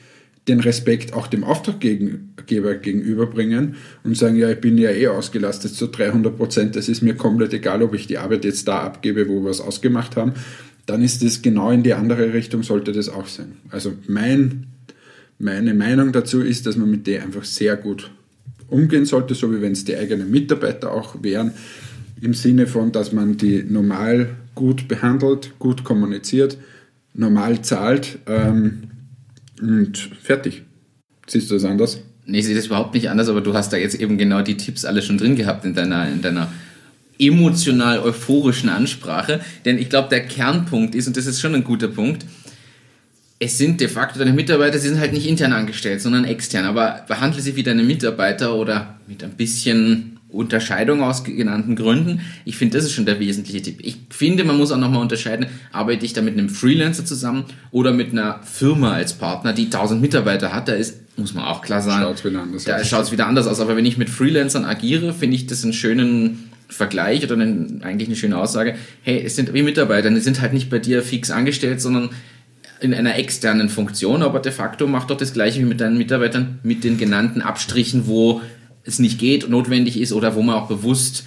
den 0.48 0.60
Respekt 0.60 1.12
auch 1.12 1.26
dem 1.26 1.42
Auftraggeber 1.42 2.74
gegenüberbringen 2.74 3.74
und 4.04 4.16
sagen, 4.16 4.36
ja, 4.36 4.50
ich 4.50 4.60
bin 4.60 4.78
ja 4.78 4.90
eh 4.90 5.08
ausgelastet 5.08 5.74
zu 5.74 5.88
300 5.88 6.36
Prozent, 6.36 6.76
das 6.76 6.88
ist 6.88 7.02
mir 7.02 7.14
komplett 7.14 7.52
egal, 7.52 7.82
ob 7.82 7.94
ich 7.94 8.06
die 8.06 8.18
Arbeit 8.18 8.44
jetzt 8.44 8.68
da 8.68 8.80
abgebe, 8.80 9.28
wo 9.28 9.42
wir 9.42 9.50
es 9.50 9.60
ausgemacht 9.60 10.16
haben, 10.16 10.34
dann 10.86 11.02
ist 11.02 11.22
es 11.22 11.42
genau 11.42 11.70
in 11.72 11.82
die 11.82 11.94
andere 11.94 12.32
Richtung, 12.32 12.62
sollte 12.62 12.92
das 12.92 13.08
auch 13.08 13.26
sein. 13.26 13.56
Also 13.70 13.94
mein, 14.06 14.66
meine 15.38 15.74
Meinung 15.74 16.12
dazu 16.12 16.40
ist, 16.40 16.66
dass 16.66 16.76
man 16.76 16.90
mit 16.90 17.08
der 17.08 17.24
einfach 17.24 17.44
sehr 17.44 17.76
gut 17.76 18.10
umgehen 18.68 19.04
sollte, 19.04 19.34
so 19.34 19.52
wie 19.52 19.60
wenn 19.60 19.72
es 19.72 19.84
die 19.84 19.96
eigenen 19.96 20.30
Mitarbeiter 20.30 20.92
auch 20.92 21.22
wären, 21.22 21.52
im 22.20 22.34
Sinne 22.34 22.66
von, 22.66 22.92
dass 22.92 23.12
man 23.12 23.36
die 23.36 23.64
normal 23.64 24.36
gut 24.54 24.88
behandelt, 24.88 25.58
gut 25.58 25.84
kommuniziert, 25.84 26.56
normal 27.14 27.62
zahlt, 27.62 28.18
ähm, 28.26 28.84
und 29.60 29.98
fertig. 30.22 30.62
Siehst 31.26 31.50
du 31.50 31.54
das 31.54 31.64
anders? 31.64 32.00
Nee, 32.24 32.38
ich 32.38 32.46
sehe 32.46 32.56
das 32.56 32.66
überhaupt 32.66 32.94
nicht 32.94 33.08
anders, 33.08 33.28
aber 33.28 33.40
du 33.40 33.54
hast 33.54 33.72
da 33.72 33.76
jetzt 33.76 33.94
eben 33.94 34.18
genau 34.18 34.42
die 34.42 34.56
Tipps 34.56 34.84
alle 34.84 35.02
schon 35.02 35.18
drin 35.18 35.36
gehabt 35.36 35.64
in 35.64 35.74
deiner, 35.74 36.08
in 36.08 36.22
deiner 36.22 36.50
emotional 37.18 38.00
euphorischen 38.00 38.68
Ansprache. 38.68 39.40
Denn 39.64 39.78
ich 39.78 39.88
glaube, 39.88 40.08
der 40.08 40.26
Kernpunkt 40.26 40.94
ist, 40.94 41.06
und 41.06 41.16
das 41.16 41.26
ist 41.26 41.40
schon 41.40 41.54
ein 41.54 41.64
guter 41.64 41.88
Punkt, 41.88 42.24
es 43.38 43.58
sind 43.58 43.80
de 43.80 43.88
facto 43.88 44.18
deine 44.18 44.32
Mitarbeiter, 44.32 44.78
sie 44.78 44.88
sind 44.88 44.98
halt 44.98 45.12
nicht 45.12 45.26
intern 45.26 45.52
angestellt, 45.52 46.00
sondern 46.00 46.24
extern. 46.24 46.64
Aber 46.64 47.04
behandle 47.06 47.42
sie 47.42 47.54
wie 47.54 47.62
deine 47.62 47.82
Mitarbeiter 47.82 48.54
oder 48.54 48.98
mit 49.06 49.22
ein 49.22 49.32
bisschen 49.32 50.15
Unterscheidung 50.36 51.02
aus 51.02 51.24
genannten 51.24 51.76
Gründen. 51.76 52.20
Ich 52.44 52.56
finde, 52.56 52.76
das 52.76 52.84
ist 52.84 52.92
schon 52.92 53.06
der 53.06 53.18
wesentliche 53.18 53.62
Tipp. 53.62 53.78
Ich 53.80 53.96
finde, 54.10 54.44
man 54.44 54.56
muss 54.56 54.72
auch 54.72 54.78
nochmal 54.78 55.02
unterscheiden, 55.02 55.46
arbeite 55.72 56.04
ich 56.04 56.12
da 56.12 56.22
mit 56.22 56.34
einem 56.34 56.48
Freelancer 56.48 57.04
zusammen 57.04 57.44
oder 57.70 57.92
mit 57.92 58.12
einer 58.12 58.40
Firma 58.42 58.92
als 58.92 59.14
Partner, 59.14 59.52
die 59.52 59.64
1000 59.64 60.00
Mitarbeiter 60.00 60.52
hat. 60.52 60.68
Da 60.68 60.72
ist, 60.72 61.00
muss 61.16 61.34
man 61.34 61.44
auch 61.44 61.62
klar 61.62 61.82
sagen, 61.82 62.02
schaut's 62.02 62.24
wieder 62.24 62.42
anders 62.42 62.64
da 62.64 62.84
schaut 62.84 63.04
es 63.04 63.12
wieder 63.12 63.26
anders 63.26 63.46
aus. 63.46 63.60
Aber 63.60 63.76
wenn 63.76 63.86
ich 63.86 63.98
mit 63.98 64.10
Freelancern 64.10 64.64
agiere, 64.64 65.12
finde 65.12 65.36
ich 65.36 65.46
das 65.46 65.64
einen 65.64 65.72
schönen 65.72 66.50
Vergleich 66.68 67.24
oder 67.24 67.34
einen, 67.34 67.82
eigentlich 67.82 68.08
eine 68.08 68.16
schöne 68.16 68.38
Aussage. 68.38 68.76
Hey, 69.02 69.22
es 69.24 69.36
sind 69.36 69.54
wie 69.54 69.62
Mitarbeiter, 69.62 70.10
die 70.10 70.20
sind 70.20 70.40
halt 70.40 70.52
nicht 70.52 70.68
bei 70.68 70.78
dir 70.78 71.02
fix 71.02 71.30
angestellt, 71.30 71.80
sondern 71.80 72.10
in 72.80 72.92
einer 72.92 73.16
externen 73.16 73.68
Funktion, 73.68 74.22
aber 74.22 74.40
de 74.40 74.52
facto 74.52 74.86
macht 74.86 75.10
doch 75.10 75.16
das 75.16 75.32
gleiche 75.32 75.60
wie 75.60 75.64
mit 75.64 75.80
deinen 75.80 75.96
Mitarbeitern 75.96 76.58
mit 76.62 76.84
den 76.84 76.98
genannten 76.98 77.40
Abstrichen, 77.40 78.06
wo 78.06 78.42
es 78.86 78.98
nicht 78.98 79.18
geht, 79.18 79.48
notwendig 79.48 80.00
ist 80.00 80.12
oder 80.12 80.34
wo 80.34 80.42
man 80.42 80.54
auch 80.54 80.68
bewusst 80.68 81.24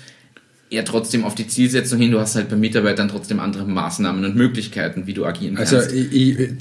eher 0.70 0.86
trotzdem 0.86 1.26
auf 1.26 1.36
die 1.36 1.48
Zielsetzung 1.48 2.00
hin, 2.00 2.12
du 2.12 2.20
hast 2.20 2.36
halt 2.36 2.50
bei 2.50 2.56
Mitarbeitern 2.56 3.08
trotzdem 3.10 3.40
andere 3.40 3.66
Maßnahmen 3.66 4.24
und 4.24 4.36
Möglichkeiten, 4.36 5.08
wie 5.08 5.14
du 5.14 5.26
agieren 5.26 5.58
also 5.58 5.78
kannst. 5.78 5.92
Also 5.92 6.02
ich, 6.12 6.40
ich, 6.40 6.52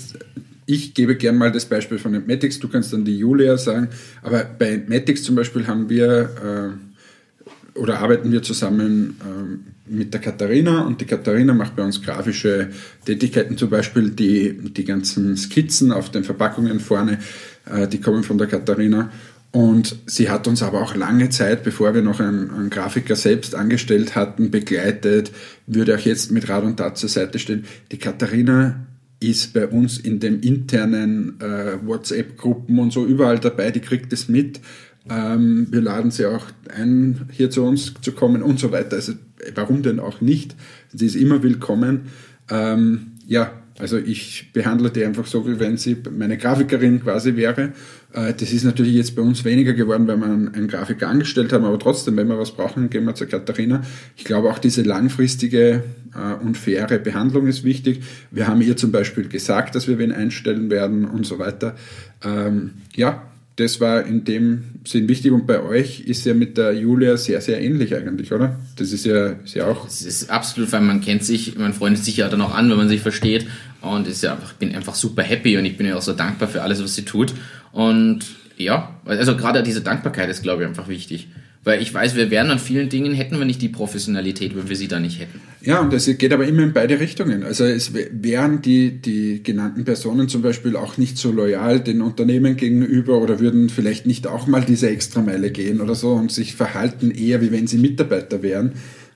ich 0.67 0.95
gebe 0.95 1.17
gern 1.17 1.37
mal 1.37 1.53
das 1.53 1.67
Beispiel 1.67 1.99
von 1.99 2.13
Matics, 2.27 2.59
du 2.59 2.69
kannst 2.69 2.93
dann 2.93 3.05
die 3.05 3.17
Julia 3.17 3.57
sagen, 3.57 3.89
aber 4.23 4.45
bei 4.45 4.83
Matics 4.87 5.23
zum 5.23 5.35
Beispiel 5.35 5.67
haben 5.67 5.89
wir 5.91 6.77
äh, 6.77 7.79
oder 7.79 8.01
arbeiten 8.01 8.33
wir 8.33 8.43
zusammen 8.43 9.17
äh, 9.21 9.91
mit 9.91 10.13
der 10.13 10.21
Katharina. 10.21 10.83
Und 10.83 11.01
die 11.01 11.05
Katharina 11.05 11.55
macht 11.55 11.77
bei 11.77 11.85
uns 11.85 12.03
grafische 12.03 12.71
Tätigkeiten, 13.05 13.57
zum 13.57 13.71
Beispiel 13.71 14.11
die, 14.11 14.53
die 14.53 14.85
ganzen 14.85 15.37
Skizzen 15.37 15.93
auf 15.93 16.11
den 16.11 16.25
Verpackungen 16.25 16.81
vorne, 16.81 17.19
äh, 17.67 17.87
die 17.87 18.01
kommen 18.01 18.25
von 18.25 18.39
der 18.39 18.49
Katharina 18.49 19.11
und 19.51 19.97
sie 20.07 20.29
hat 20.29 20.47
uns 20.47 20.63
aber 20.63 20.83
auch 20.83 20.95
lange 20.95 21.31
Zeit, 21.31 21.65
bevor 21.65 21.95
wir 21.95 22.03
noch 22.03 22.21
einen, 22.21 22.51
einen, 22.51 22.71
Grafiker 22.71 23.17
selbst 23.17 23.55
angestellt 23.55 24.15
hatten, 24.15 24.51
begleitet, 24.51 25.33
würde 25.67 25.95
auch 25.95 26.01
jetzt 26.01 26.31
mit 26.31 26.49
Rat 26.49 26.65
und 26.65 26.77
Tat 26.77 26.99
zur 26.99 27.09
Seite 27.09 27.39
stehen. 27.39 27.65
Die 27.91 27.97
Katharina 27.97 28.87
ist 29.21 29.55
bei 29.55 29.67
uns 29.67 29.99
in 29.99 30.21
den 30.21 30.41
internen 30.41 31.41
äh, 31.41 31.79
WhatsApp-Gruppen 31.85 32.79
und 32.79 32.93
so 32.93 33.07
überall 33.07 33.39
dabei, 33.39 33.71
die 33.71 33.81
kriegt 33.81 34.13
es 34.13 34.29
mit. 34.29 34.61
Ähm, 35.09 35.67
wir 35.71 35.81
laden 35.81 36.11
sie 36.11 36.27
auch 36.27 36.47
ein, 36.75 37.29
hier 37.33 37.51
zu 37.51 37.65
uns 37.65 37.95
zu 38.03 38.13
kommen 38.13 38.43
und 38.43 38.61
so 38.61 38.71
weiter. 38.71 38.97
Also 38.97 39.15
warum 39.55 39.83
denn 39.83 39.99
auch 39.99 40.21
nicht? 40.21 40.55
Sie 40.93 41.07
ist 41.07 41.17
immer 41.17 41.43
willkommen. 41.43 42.03
Ähm, 42.51 43.13
ja, 43.27 43.53
also 43.79 43.97
ich 43.97 44.53
behandle 44.53 44.91
die 44.91 45.05
einfach 45.05 45.27
so, 45.27 45.47
wie 45.47 45.61
wenn 45.61 45.77
sie 45.77 45.97
meine 46.11 46.37
Grafikerin 46.37 47.03
quasi 47.03 47.37
wäre. 47.37 47.73
Äh, 48.13 48.35
das 48.35 48.53
ist 48.53 48.65
natürlich 48.65 48.95
jetzt 48.95 49.15
bei 49.17 49.23
uns 49.23 49.45
weniger 49.45 49.75
geworden, 49.75 50.07
weil 50.07 50.19
wir 50.19 50.27
einen 50.27 50.69
Grafiker 50.69 51.09
angestellt 51.09 51.53
haben, 51.53 51.65
aber 51.65 51.79
trotzdem, 51.79 52.17
wenn 52.17 52.29
wir 52.29 52.39
was 52.39 52.53
brauchen, 52.53 52.91
gehen 52.91 53.05
wir 53.05 53.15
zur 53.15 53.27
Katharina. 53.27 53.83
Ich 54.17 54.25
glaube 54.25 54.51
auch 54.51 54.59
diese 54.59 54.83
langfristige 54.83 55.83
äh, 56.15 56.45
und 56.45 56.57
faire 56.57 56.99
Behandlung 56.99 57.47
ist 57.47 57.65
wichtig. 57.65 58.03
Wir 58.31 58.47
haben 58.47 58.63
ihr 58.63 58.77
zum 58.77 58.93
Beispiel 58.93 59.29
gesagt, 59.29 59.75
dass 59.75 59.89
wir 59.89 59.99
wen 59.99 60.13
einstellen 60.13 60.71
werden 60.71 61.05
und 61.05 61.27
so 61.27 61.39
weiter. 61.39 61.77
Ähm, 62.25 62.73
ja, 62.95 63.23
das 63.57 63.81
war 63.81 64.07
in 64.07 64.25
dem 64.25 64.63
Sinn 64.85 65.09
wichtig 65.09 65.33
und 65.33 65.49
bei 65.49 65.61
euch 65.61 66.01
ist 66.01 66.25
ja 66.25 66.33
mit 66.33 66.57
der 66.57 66.75
Julia 66.75 67.17
sehr, 67.17 67.41
sehr 67.41 67.61
ähnlich 67.61 67.95
eigentlich, 67.97 68.33
oder? 68.33 68.57
Das 68.77 68.93
ist 68.93 69.05
ja, 69.05 69.31
ist 69.45 69.55
ja 69.55 69.67
auch. 69.67 69.85
Es 69.89 70.03
ist 70.03 70.31
absolut, 70.31 70.71
weil 70.71 70.81
man 70.81 71.01
kennt 71.01 71.25
sich, 71.25 71.59
man 71.59 71.73
freundet 71.73 72.05
sich 72.05 72.19
ja 72.19 72.29
dann 72.29 72.41
auch 72.41 72.55
an, 72.55 72.71
wenn 72.71 72.77
man 72.77 72.89
sich 72.89 73.01
versteht 73.01 73.49
und 73.81 74.07
ist 74.07 74.23
ja 74.23 74.35
einfach, 74.35 74.53
bin 74.53 74.73
einfach 74.75 74.95
super 74.95 75.23
happy 75.23 75.59
und 75.59 75.65
ich 75.65 75.77
bin 75.77 75.89
ja 75.89 75.97
auch 75.97 76.03
so 76.03 76.13
dankbar 76.13 76.49
für 76.49 76.63
alles, 76.63 76.81
was 76.81 76.95
sie 76.95 77.05
tut 77.05 77.35
und 77.79 78.25
ja, 78.57 78.97
also 79.05 79.37
gerade 79.37 79.63
diese 79.63 79.83
Dankbarkeit 79.83 80.29
ist, 80.29 80.43
glaube 80.43 80.63
ich, 80.63 80.69
einfach 80.69 80.89
wichtig. 80.89 81.29
Weil 81.63 81.81
ich 81.81 81.95
weiß, 81.95 82.17
wir 82.17 82.29
wären 82.29 82.51
an 82.51 82.59
vielen 82.59 82.89
Dingen, 82.89 83.15
hätten 83.15 83.39
wir 83.39 83.45
nicht 83.45 83.63
die 83.63 83.69
Professionalität, 83.69 84.57
wenn 84.57 84.69
wir 84.69 84.75
sie 84.75 84.89
da 84.89 84.99
nicht 84.99 85.21
hätten. 85.21 85.41
Ja, 85.61 85.79
und 85.79 85.93
es 85.93 86.07
geht 86.19 86.33
aber 86.33 86.45
immer 86.45 86.65
in 86.65 86.73
beide 86.73 86.99
Richtungen. 86.99 87.45
Also 87.45 87.65
es 87.65 87.93
wären 87.95 88.63
die, 88.63 89.01
die 89.01 89.45
genannten 89.45 89.85
Personen 89.85 90.29
zum 90.29 90.43
Beispiel 90.43 90.75
auch 90.75 90.97
nicht 90.97 91.19
so 91.19 91.31
loyal 91.31 91.79
den 91.79 92.03
Unternehmen 92.03 92.57
gegenüber 92.57 93.19
oder 93.19 93.39
würden 93.39 93.69
vielleicht 93.69 94.07
nicht 94.07 94.27
auch 94.27 94.49
mal 94.49 94.65
diese 94.65 94.91
Extrameile 94.91 95.53
gehen 95.53 95.81
oder 95.81 95.95
so 95.95 96.15
und 96.15 96.33
sich 96.33 96.57
verhalten 96.57 97.13
eher, 97.13 97.41
wie 97.43 97.53
wenn 97.53 97.69
sie 97.69 97.79
Mitarbeiter 97.79 98.43
wären, 98.43 98.73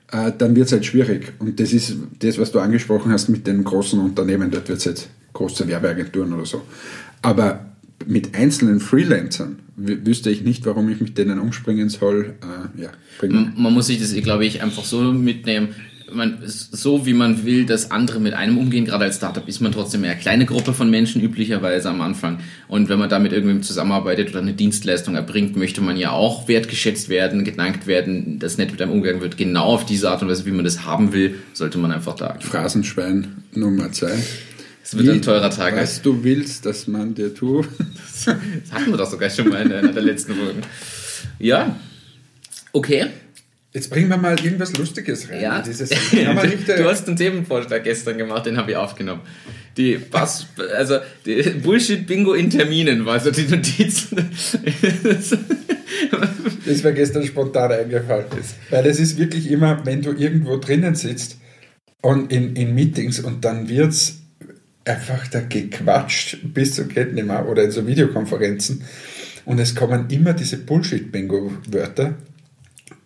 äh, 0.09 0.31
dann 0.37 0.55
wird 0.55 0.67
es 0.67 0.71
halt 0.71 0.85
schwierig. 0.85 1.33
Und 1.39 1.59
das 1.59 1.73
ist 1.73 1.97
das, 2.19 2.37
was 2.37 2.53
du 2.53 2.59
angesprochen 2.59 3.11
hast 3.11 3.27
mit 3.27 3.45
den 3.45 3.65
großen 3.65 3.99
Unternehmen. 3.99 4.51
Dort 4.51 4.69
wird 4.69 4.77
es 4.77 4.85
jetzt 4.85 5.09
große 5.33 5.67
Werbeagenturen 5.67 6.31
oder 6.31 6.45
so. 6.45 6.61
Aber 7.21 7.72
mit 8.05 8.35
einzelnen 8.35 8.79
Freelancern 8.79 9.59
wüsste 9.75 10.29
ich 10.29 10.43
nicht, 10.43 10.65
warum 10.65 10.89
ich 10.89 11.01
mit 11.01 11.17
denen 11.17 11.39
umspringen 11.39 11.89
soll. 11.89 12.35
Äh, 12.41 12.81
ja, 12.81 12.89
man, 13.27 13.53
man, 13.57 13.73
muss 13.73 13.87
sich 13.87 13.99
das, 13.99 14.13
glaube 14.15 14.45
ich, 14.45 14.61
einfach 14.61 14.83
so 14.83 15.01
mitnehmen. 15.01 15.69
Man, 16.13 16.37
so 16.45 17.07
wie 17.07 17.13
man 17.13 17.43
will, 17.43 17.65
dass 17.65 17.89
andere 17.89 18.19
mit 18.19 18.33
einem 18.33 18.59
umgehen, 18.59 18.85
gerade 18.85 19.05
als 19.05 19.15
Startup 19.15 19.47
ist 19.47 19.61
man 19.61 19.71
trotzdem 19.71 20.03
eine 20.03 20.15
kleine 20.15 20.45
Gruppe 20.45 20.73
von 20.73 20.91
Menschen 20.91 21.23
üblicherweise 21.23 21.89
am 21.89 22.01
Anfang. 22.01 22.39
Und 22.67 22.87
wenn 22.87 22.99
man 22.99 23.09
da 23.09 23.17
mit 23.17 23.31
irgendwem 23.31 23.63
zusammenarbeitet 23.63 24.29
oder 24.29 24.39
eine 24.39 24.53
Dienstleistung 24.53 25.15
erbringt, 25.15 25.55
möchte 25.55 25.81
man 25.81 25.97
ja 25.97 26.11
auch 26.11 26.47
wertgeschätzt 26.47 27.09
werden, 27.09 27.43
gedankt 27.43 27.87
werden, 27.87 28.37
dass 28.37 28.59
nett 28.59 28.69
mit 28.69 28.81
einem 28.81 28.91
umgegangen 28.91 29.21
wird. 29.23 29.37
Genau 29.37 29.65
auf 29.65 29.87
diese 29.87 30.11
Art 30.11 30.21
und 30.21 30.29
Weise, 30.29 30.45
wie 30.45 30.51
man 30.51 30.65
das 30.65 30.85
haben 30.85 31.13
will, 31.13 31.35
sollte 31.53 31.79
man 31.79 31.91
einfach 31.91 32.15
da. 32.15 32.37
Phrasenschwein 32.39 33.43
Nummer 33.55 33.91
zwei. 33.91 34.13
Es 34.83 34.97
wird 34.97 35.09
ein 35.09 35.21
teurer 35.21 35.49
Tag. 35.49 35.77
Was 35.77 36.01
du 36.01 36.23
willst, 36.23 36.65
dass 36.65 36.87
man 36.87 37.15
dir 37.15 37.33
tut. 37.33 37.67
Das 37.77 38.27
hatten 38.71 38.91
wir 38.91 38.97
doch 38.97 39.09
sogar 39.09 39.29
schon 39.29 39.47
mal 39.47 39.65
in 39.65 39.71
einer 39.71 39.93
der 39.93 40.03
letzten 40.03 40.35
Folgen. 40.35 40.61
Ja. 41.39 41.77
Okay. 42.73 43.07
Jetzt 43.71 43.89
bringen 43.89 44.09
wir 44.09 44.17
mal 44.17 44.39
irgendwas 44.39 44.77
Lustiges 44.77 45.29
rein. 45.29 45.41
Ja. 45.41 45.61
Dieses, 45.61 45.89
äh, 46.13 46.77
du 46.77 46.85
hast 46.85 47.07
einen 47.07 47.17
Themenvorschlag 47.17 47.83
gestern 47.83 48.17
gemacht, 48.17 48.45
den 48.45 48.57
habe 48.57 48.71
ich 48.71 48.77
aufgenommen. 48.77 49.21
Die 49.77 49.97
Bass, 49.97 50.45
also 50.75 50.99
die 51.25 51.41
Bullshit-Bingo 51.63 52.33
in 52.33 52.49
Terminen 52.49 53.05
war 53.05 53.19
so 53.19 53.31
die 53.31 53.43
Notizen. 53.43 54.29
Das 56.65 56.83
wäre 56.83 56.93
gestern 56.93 57.25
spontan 57.25 57.71
eingefallen. 57.71 58.25
Weil 58.69 58.85
es 58.87 58.99
ist 58.99 59.17
wirklich 59.17 59.51
immer, 59.51 59.85
wenn 59.85 60.01
du 60.01 60.11
irgendwo 60.11 60.57
drinnen 60.57 60.95
sitzt 60.95 61.37
und 62.01 62.31
in, 62.31 62.55
in 62.55 62.73
Meetings 62.73 63.19
und 63.19 63.45
dann 63.45 63.69
wird 63.69 63.91
es 63.91 64.22
einfach 64.85 65.27
da 65.27 65.39
gequatscht 65.41 66.37
bis 66.43 66.75
zu 66.75 66.85
geht 66.87 67.13
nicht 67.13 67.25
mehr 67.27 67.47
oder 67.47 67.63
in 67.63 67.71
so 67.71 67.85
Videokonferenzen 67.87 68.83
und 69.45 69.59
es 69.59 69.75
kommen 69.75 70.09
immer 70.09 70.33
diese 70.33 70.57
Bullshit-Bingo-Wörter, 70.57 72.15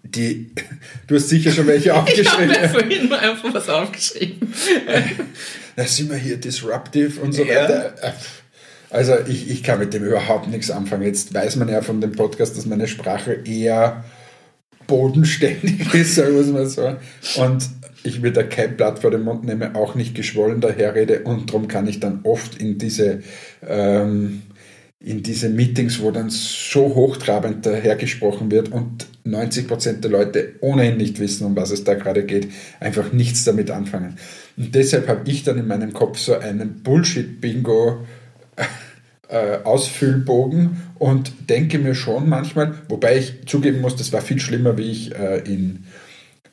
die, 0.03 0.51
du 1.07 1.15
hast 1.15 1.29
sicher 1.29 1.51
schon 1.51 1.67
welche 1.67 1.89
Ich 1.89 1.95
habe 1.95 2.01
aufgeschrieben. 2.01 2.69
vorhin 2.69 3.09
mal 3.09 3.19
einfach 3.19 3.53
was 3.53 3.69
aufgeschrieben. 3.69 4.53
Da 5.75 5.85
sind 5.85 6.09
wir 6.09 6.17
hier 6.17 6.37
disruptive 6.37 7.21
und 7.21 7.33
so 7.33 7.43
Ja. 7.43 7.61
weiter. 7.63 7.93
Also 8.89 9.13
ich, 9.27 9.47
ich 9.51 9.61
kann 9.61 9.77
mit 9.77 9.93
dem 9.93 10.03
überhaupt 10.05 10.47
nichts 10.47 10.71
anfangen. 10.71 11.03
Jetzt 11.03 11.31
weiß 11.35 11.57
man 11.57 11.69
ja 11.69 11.83
von 11.83 12.01
dem 12.01 12.13
Podcast, 12.13 12.57
dass 12.57 12.65
meine 12.65 12.87
Sprache 12.87 13.33
eher 13.45 14.03
bodenständig 14.87 15.93
ist, 15.93 16.15
sagen 16.15 16.33
wir 16.33 16.41
es 16.41 16.47
mal 16.47 16.65
so. 16.65 17.41
Und 17.41 17.63
ich 18.03 18.21
mir 18.21 18.31
da 18.31 18.43
kein 18.43 18.77
Blatt 18.77 18.99
vor 18.99 19.11
den 19.11 19.23
Mund 19.23 19.43
nehme, 19.45 19.75
auch 19.75 19.95
nicht 19.95 20.15
geschwollen 20.15 20.61
daherrede 20.61 21.23
und 21.23 21.49
darum 21.49 21.67
kann 21.67 21.87
ich 21.87 21.99
dann 21.99 22.21
oft 22.23 22.59
in 22.61 22.77
diese 22.77 23.21
ähm, 23.67 24.43
in 24.99 25.21
diese 25.21 25.49
Meetings, 25.49 26.01
wo 26.01 26.09
dann 26.09 26.29
so 26.31 26.95
hochtrabend 26.95 27.65
dahergesprochen 27.65 28.49
wird 28.49 28.71
und 28.71 29.05
90% 29.25 29.99
der 29.99 30.09
Leute 30.09 30.55
ohnehin 30.61 30.97
nicht 30.97 31.19
wissen, 31.19 31.45
um 31.45 31.55
was 31.55 31.69
es 31.69 31.83
da 31.83 31.93
gerade 31.93 32.25
geht, 32.25 32.49
einfach 32.79 33.13
nichts 33.13 33.43
damit 33.43 33.69
anfangen. 33.69 34.17
Und 34.57 34.73
deshalb 34.73 35.07
habe 35.07 35.29
ich 35.29 35.43
dann 35.43 35.59
in 35.59 35.67
meinem 35.67 35.93
Kopf 35.93 36.17
so 36.17 36.33
einen 36.33 36.81
Bullshit-Bingo 36.81 38.05
äh, 39.29 39.57
Ausfüllbogen 39.63 40.81
und 40.99 41.31
denke 41.49 41.79
mir 41.79 41.93
schon 41.93 42.27
manchmal, 42.27 42.73
wobei 42.89 43.17
ich 43.17 43.45
zugeben 43.45 43.81
muss, 43.81 43.95
das 43.95 44.11
war 44.13 44.21
viel 44.21 44.39
schlimmer, 44.39 44.77
wie 44.77 44.89
ich 44.89 45.15
äh, 45.15 45.39
in, 45.39 45.83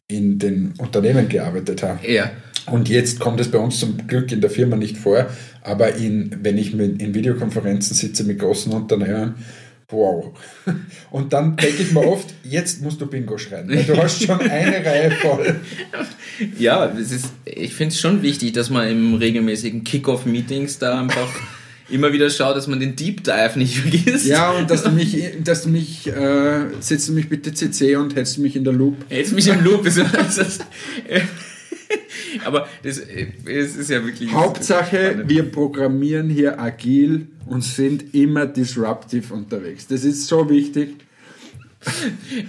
in 0.09 0.39
den 0.39 0.75
Unternehmen 0.79 1.29
gearbeitet 1.29 1.83
habe. 1.83 2.11
Ja. 2.11 2.31
Und 2.67 2.89
jetzt 2.89 3.21
kommt 3.21 3.41
es 3.41 3.51
bei 3.51 3.59
uns 3.59 3.79
zum 3.79 4.07
Glück 4.07 4.33
in 4.33 4.41
der 4.41 4.51
Firma 4.51 4.77
nicht 4.77 4.97
vor, 4.97 5.27
aber 5.63 5.95
in, 5.97 6.39
wenn 6.43 6.57
ich 6.57 6.75
mit, 6.75 7.01
in 7.01 7.15
Videokonferenzen 7.15 7.95
sitze 7.95 8.25
mit 8.25 8.39
großen 8.39 8.73
Unternehmen, 8.73 9.35
wow. 9.89 10.33
Und 11.11 11.33
dann 11.33 11.57
denke 11.57 11.83
ich 11.83 11.93
mir 11.93 12.07
oft, 12.07 12.33
jetzt 12.43 12.83
musst 12.83 13.01
du 13.01 13.07
Bingo 13.07 13.37
schreiben, 13.37 13.69
weil 13.69 13.85
du 13.85 13.97
hast 13.97 14.25
schon 14.25 14.41
eine 14.41 14.85
Reihe 14.85 15.11
voll. 15.11 15.57
Ja, 16.59 16.87
ist, 16.87 17.27
ich 17.45 17.75
finde 17.75 17.93
es 17.93 18.01
schon 18.01 18.23
wichtig, 18.23 18.53
dass 18.53 18.71
man 18.71 18.89
im 18.89 19.15
regelmäßigen 19.15 19.85
Kick-Off-Meetings 19.85 20.79
da 20.79 21.01
einfach 21.01 21.29
immer 21.89 22.13
wieder 22.13 22.31
schaut, 22.31 22.57
dass 22.57 22.67
man 22.67 22.81
den 22.81 22.97
Deep 22.97 23.25
Dive 23.25 23.59
nicht 23.59 23.79
vergisst. 23.81 24.27
Ja, 24.27 24.51
und 24.53 24.71
dass 24.71 24.83
du 24.83 24.91
mich, 24.91 25.33
dass 25.43 25.63
du 25.63 25.69
mich, 25.69 26.07
äh, 26.07 26.67
setzt 26.81 27.09
du 27.09 27.13
mich 27.13 27.29
bitte 27.29 27.53
CC 27.53 27.97
und 27.97 28.15
hältst 28.17 28.37
du 28.37 28.43
mich 28.43 28.57
in 28.57 28.65
der 28.65 28.73
Loop. 28.73 28.97
Jetzt 29.11 29.33
mich 29.33 29.49
im 29.49 29.63
Loop. 29.63 29.87
Ist, 29.87 29.99
ist 29.99 30.39
das, 30.39 30.59
aber 32.45 32.67
das, 32.83 32.99
es 32.99 33.77
ist 33.77 33.91
ja 33.91 34.05
wirklich. 34.05 34.33
Hauptsache, 34.33 35.25
wir 35.27 35.51
programmieren 35.51 36.31
hier 36.31 36.61
agil 36.61 37.29
und 37.47 37.63
sind 37.63 38.15
immer 38.15 38.47
disruptive 38.47 39.33
unterwegs. 39.35 39.87
Das 39.87 40.05
ist 40.05 40.27
so 40.27 40.49
wichtig. 40.49 40.97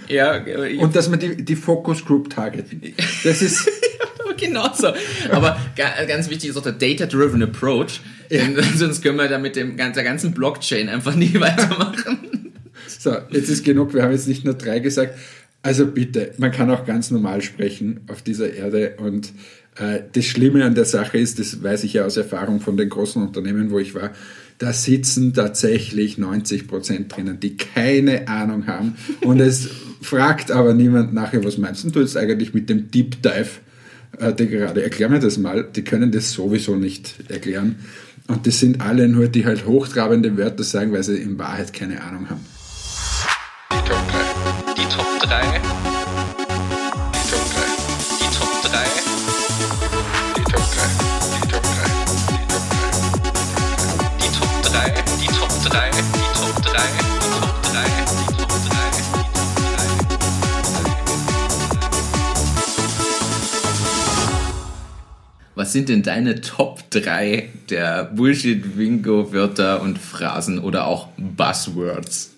Ja, 0.08 0.42
Und 0.78 0.96
dass 0.96 1.10
wir 1.10 1.18
die, 1.18 1.44
die 1.44 1.56
Focus 1.56 2.04
Group 2.04 2.30
targeten. 2.30 2.80
Das 3.22 3.42
ist, 3.42 3.70
genau 4.36 4.68
so. 4.74 4.88
Aber 5.30 5.58
ga- 5.76 6.04
ganz 6.06 6.28
wichtig 6.30 6.50
ist 6.50 6.56
auch 6.56 6.62
der 6.62 6.72
Data-Driven 6.72 7.42
Approach. 7.42 8.00
Denn 8.30 8.56
sonst 8.76 9.02
können 9.02 9.18
wir 9.18 9.28
da 9.28 9.38
mit 9.38 9.56
dem, 9.56 9.76
der 9.76 9.90
ganzen 9.90 10.32
Blockchain 10.32 10.88
einfach 10.88 11.14
nie 11.14 11.34
weitermachen. 11.40 12.52
so, 12.98 13.16
jetzt 13.30 13.48
ist 13.48 13.64
genug. 13.64 13.94
Wir 13.94 14.02
haben 14.02 14.12
jetzt 14.12 14.28
nicht 14.28 14.44
nur 14.44 14.54
drei 14.54 14.78
gesagt. 14.80 15.18
Also 15.62 15.86
bitte, 15.86 16.32
man 16.38 16.52
kann 16.52 16.70
auch 16.70 16.84
ganz 16.86 17.10
normal 17.10 17.42
sprechen 17.42 18.00
auf 18.08 18.22
dieser 18.22 18.52
Erde 18.54 18.94
und 18.98 19.32
äh, 19.76 20.00
das 20.12 20.24
Schlimme 20.24 20.64
an 20.64 20.76
der 20.76 20.84
Sache 20.84 21.18
ist, 21.18 21.40
das 21.40 21.60
weiß 21.60 21.82
ich 21.82 21.94
ja 21.94 22.04
aus 22.04 22.16
Erfahrung 22.16 22.60
von 22.60 22.76
den 22.76 22.88
großen 22.88 23.20
Unternehmen, 23.20 23.72
wo 23.72 23.80
ich 23.80 23.92
war, 23.96 24.12
da 24.58 24.72
sitzen 24.72 25.34
tatsächlich 25.34 26.18
90 26.18 26.68
Prozent 26.68 27.16
drinnen, 27.16 27.40
die 27.40 27.56
keine 27.56 28.28
Ahnung 28.28 28.68
haben 28.68 28.94
und 29.22 29.40
es 29.40 29.68
fragt 30.02 30.52
aber 30.52 30.72
niemand 30.72 31.12
nachher, 31.12 31.42
was 31.44 31.58
meinst 31.58 31.84
du 31.92 31.98
jetzt 32.00 32.16
eigentlich 32.16 32.54
mit 32.54 32.70
dem 32.70 32.92
Deep 32.92 33.20
Dive? 33.22 33.48
Äh, 34.18 34.32
die 34.32 34.48
gerade, 34.48 34.82
erklär 34.82 35.08
mir 35.08 35.20
das 35.20 35.38
mal, 35.38 35.64
die 35.64 35.84
können 35.84 36.12
das 36.12 36.32
sowieso 36.32 36.76
nicht 36.76 37.14
erklären. 37.28 37.76
Und 38.28 38.46
das 38.46 38.58
sind 38.58 38.80
alle 38.80 39.08
nur, 39.08 39.28
die 39.28 39.46
halt 39.46 39.66
hochtrabende 39.66 40.36
Wörter 40.36 40.64
sagen, 40.64 40.92
weil 40.92 41.02
sie 41.02 41.16
in 41.16 41.38
Wahrheit 41.38 41.72
keine 41.72 42.02
Ahnung 42.02 42.28
haben. 42.28 42.44
Die 43.70 43.88
Top 43.88 45.20
3. 45.20 45.60
Die 45.60 45.65
Was 65.66 65.72
sind 65.72 65.88
denn 65.88 66.04
deine 66.04 66.40
Top 66.42 66.88
3 66.90 67.48
der 67.70 68.04
Bullshit-Bingo-Wörter 68.04 69.82
und 69.82 69.98
Phrasen 69.98 70.60
oder 70.60 70.86
auch 70.86 71.08
Buzzwords 71.16 72.36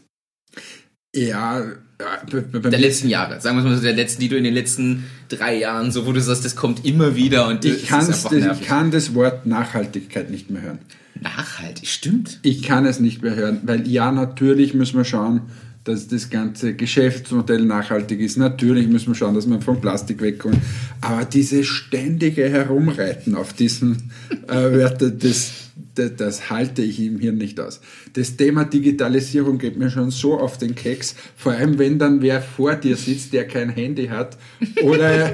Ja, 1.15 1.61
äh, 1.61 2.61
der 2.65 2.79
letzten 2.79 3.11
Jahre? 3.11 3.39
Sagen 3.39 3.59
wir 3.59 3.65
mal 3.65 3.77
so, 3.77 3.83
der 3.83 3.93
letzten, 3.93 4.23
die 4.23 4.31
du 4.31 4.39
in 4.39 4.45
den 4.45 4.55
letzten 4.55 5.05
drei 5.29 5.59
Jahren, 5.59 5.93
so 5.93 6.07
wo 6.07 6.13
du 6.13 6.23
sagst, 6.23 6.47
das 6.47 6.57
kommt 6.57 6.87
immer 6.87 7.17
wieder 7.17 7.49
und 7.49 7.67
ich, 7.67 7.87
das 7.87 8.33
ich 8.33 8.67
kann 8.67 8.91
das 8.91 9.15
Wort 9.15 9.45
Nachhaltigkeit 9.45 10.31
nicht 10.31 10.49
mehr 10.49 10.63
hören. 10.63 10.79
Nachhaltig, 11.21 11.87
stimmt. 11.87 12.39
Ich 12.41 12.63
kann 12.63 12.87
es 12.87 12.99
nicht 12.99 13.21
mehr 13.21 13.35
hören, 13.35 13.61
weil 13.65 13.87
ja, 13.87 14.11
natürlich 14.11 14.73
müssen 14.73 14.97
wir 14.97 15.05
schauen, 15.05 15.43
dass 15.89 16.07
das 16.07 16.29
ganze 16.29 16.75
Geschäftsmodell 16.75 17.65
nachhaltig 17.65 18.21
ist. 18.21 18.37
Natürlich 18.37 18.87
müssen 18.89 19.09
wir 19.09 19.15
schauen, 19.15 19.35
dass 19.35 19.49
wir 19.49 19.61
vom 19.61 19.81
Plastik 19.81 20.21
wegkommen. 20.21 20.61
Aber 21.01 21.25
dieses 21.25 21.67
ständige 21.67 22.49
Herumreiten 22.49 23.35
auf 23.35 23.55
diesen 23.55 24.11
äh, 24.49 24.55
Wörtern, 24.55 25.19
das, 25.19 25.71
das, 25.95 26.17
das 26.17 26.51
halte 26.51 26.83
ich 26.83 27.01
im 27.01 27.19
Hirn 27.19 27.39
nicht 27.39 27.59
aus. 27.59 27.81
Das 28.13 28.37
Thema 28.37 28.65
Digitalisierung 28.65 29.57
geht 29.57 29.79
mir 29.79 29.89
schon 29.89 30.11
so 30.11 30.39
auf 30.39 30.59
den 30.59 30.75
Keks, 30.75 31.15
vor 31.37 31.53
allem 31.53 31.79
wenn 31.79 31.99
dann 31.99 32.21
wer 32.21 32.43
vor 32.43 32.75
dir 32.75 32.97
sitzt, 32.97 33.33
der 33.33 33.47
kein 33.47 33.71
Handy 33.71 34.09
hat 34.09 34.37
oder, 34.83 35.33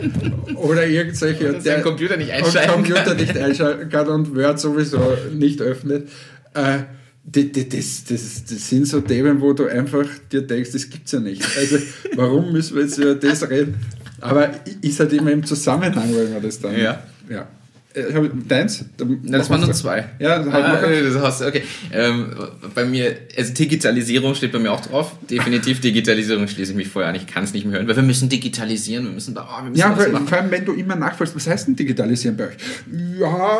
oder 0.54 0.86
irgendwelche... 0.86 1.50
Oder 1.50 1.60
seinen 1.60 1.82
Computer 1.82 2.16
nicht 2.16 2.30
einschalten 2.30 2.70
Computer 2.70 3.02
kann. 3.02 3.16
nicht 3.16 3.36
einschalten 3.36 3.88
kann 3.88 4.06
und 4.06 4.36
Word 4.36 4.60
sowieso 4.60 5.00
nicht 5.32 5.60
öffnet. 5.60 6.08
Äh, 6.54 6.84
die- 7.52 7.68
das, 7.68 8.04
das, 8.04 8.44
das 8.44 8.68
sind 8.68 8.86
so 8.86 9.00
Themen, 9.00 9.40
wo 9.40 9.52
du 9.52 9.66
einfach 9.66 10.06
dir 10.30 10.42
denkst, 10.42 10.70
das 10.72 10.88
gibt's 10.90 11.12
ja 11.12 11.20
nicht. 11.20 11.42
Also 11.56 11.78
warum 12.16 12.52
müssen 12.52 12.76
wir 12.76 12.82
jetzt 12.84 12.98
über 12.98 13.14
das 13.14 13.48
reden? 13.48 13.76
Aber 14.20 14.50
ist 14.80 15.00
halt 15.00 15.12
immer 15.12 15.32
im 15.32 15.44
Zusammenhang, 15.44 16.14
weil 16.14 16.28
man 16.28 16.42
das 16.42 16.60
dann... 16.60 16.78
Ja. 16.78 17.02
ja. 17.28 17.48
Äh, 17.94 18.12
hab- 18.12 18.48
Deins? 18.48 18.84
Na, 19.22 19.38
das 19.38 19.48
waren 19.50 19.60
nur 19.60 19.72
zwei. 19.72 20.04
Ja, 20.18 20.44
halt 20.44 20.52
ah, 20.52 20.80
das 20.82 21.22
hast, 21.22 21.42
okay. 21.42 21.62
Ähm, 21.92 22.34
bei 22.74 22.84
mir, 22.84 23.16
also 23.36 23.54
Digitalisierung 23.54 24.34
steht 24.34 24.50
bei 24.50 24.58
mir 24.58 24.72
auch 24.72 24.80
drauf. 24.80 25.12
Definitiv 25.30 25.80
Digitalisierung 25.80 26.48
schließe 26.48 26.72
ich 26.72 26.76
mich 26.76 26.88
vorher 26.88 27.10
an. 27.10 27.14
Ich 27.14 27.28
kann 27.28 27.44
es 27.44 27.52
nicht 27.52 27.64
mehr 27.66 27.76
hören, 27.78 27.86
weil 27.88 27.94
wir 27.94 28.02
müssen 28.02 28.28
digitalisieren, 28.28 29.04
wir 29.04 29.12
müssen 29.12 29.34
da, 29.34 29.42
oh, 29.48 29.62
wir 29.62 29.70
müssen 29.70 29.80
Ja, 29.80 29.96
weil, 29.96 30.10
machen. 30.10 30.26
vor 30.26 30.38
allem, 30.38 30.50
wenn 30.50 30.64
du 30.64 30.72
immer 30.72 30.96
nachfragst, 30.96 31.36
was 31.36 31.46
heißt 31.46 31.68
denn 31.68 31.76
digitalisieren 31.76 32.36
bei 32.36 32.48
euch? 32.48 32.54
Ja, 33.20 33.58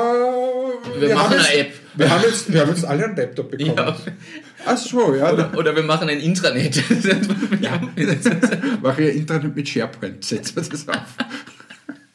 Wir 1.00 1.14
machen 1.14 1.30
haben 1.30 1.32
eine 1.38 1.54
App. 1.60 1.72
Wir 1.96 2.10
haben, 2.10 2.22
jetzt, 2.24 2.52
wir 2.52 2.60
haben 2.60 2.70
jetzt 2.70 2.84
alle 2.84 3.04
einen 3.04 3.16
Laptop 3.16 3.52
bekommen. 3.52 3.76
Ja. 3.76 3.96
Ach 4.66 4.76
so, 4.76 5.14
ja. 5.14 5.32
Oder, 5.32 5.56
oder 5.56 5.76
wir 5.76 5.82
machen 5.84 6.08
ein 6.08 6.18
Intranet. 6.18 6.82
Mache 8.82 9.02
ich 9.04 9.16
Internet 9.16 9.54
mit 9.54 9.68
SharePoint, 9.68 10.24
setzen 10.24 10.56
wir 10.56 10.62
das 10.64 10.88
auf. 10.88 10.96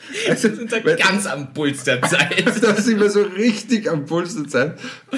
Also, 0.30 0.50
Wir 0.50 0.56
sind 0.56 0.72
da 0.72 0.78
weil- 0.84 0.96
ganz 0.96 1.26
am 1.28 1.54
Puls 1.54 1.84
der 1.84 2.02
Zeit. 2.02 2.44
da 2.62 2.76
sind 2.76 3.00
wir 3.00 3.10
so 3.10 3.22
richtig 3.22 3.90
am 3.90 4.06
Puls 4.06 4.36
der 4.36 4.48
Zeit. 4.48 4.80
Äh, 5.12 5.18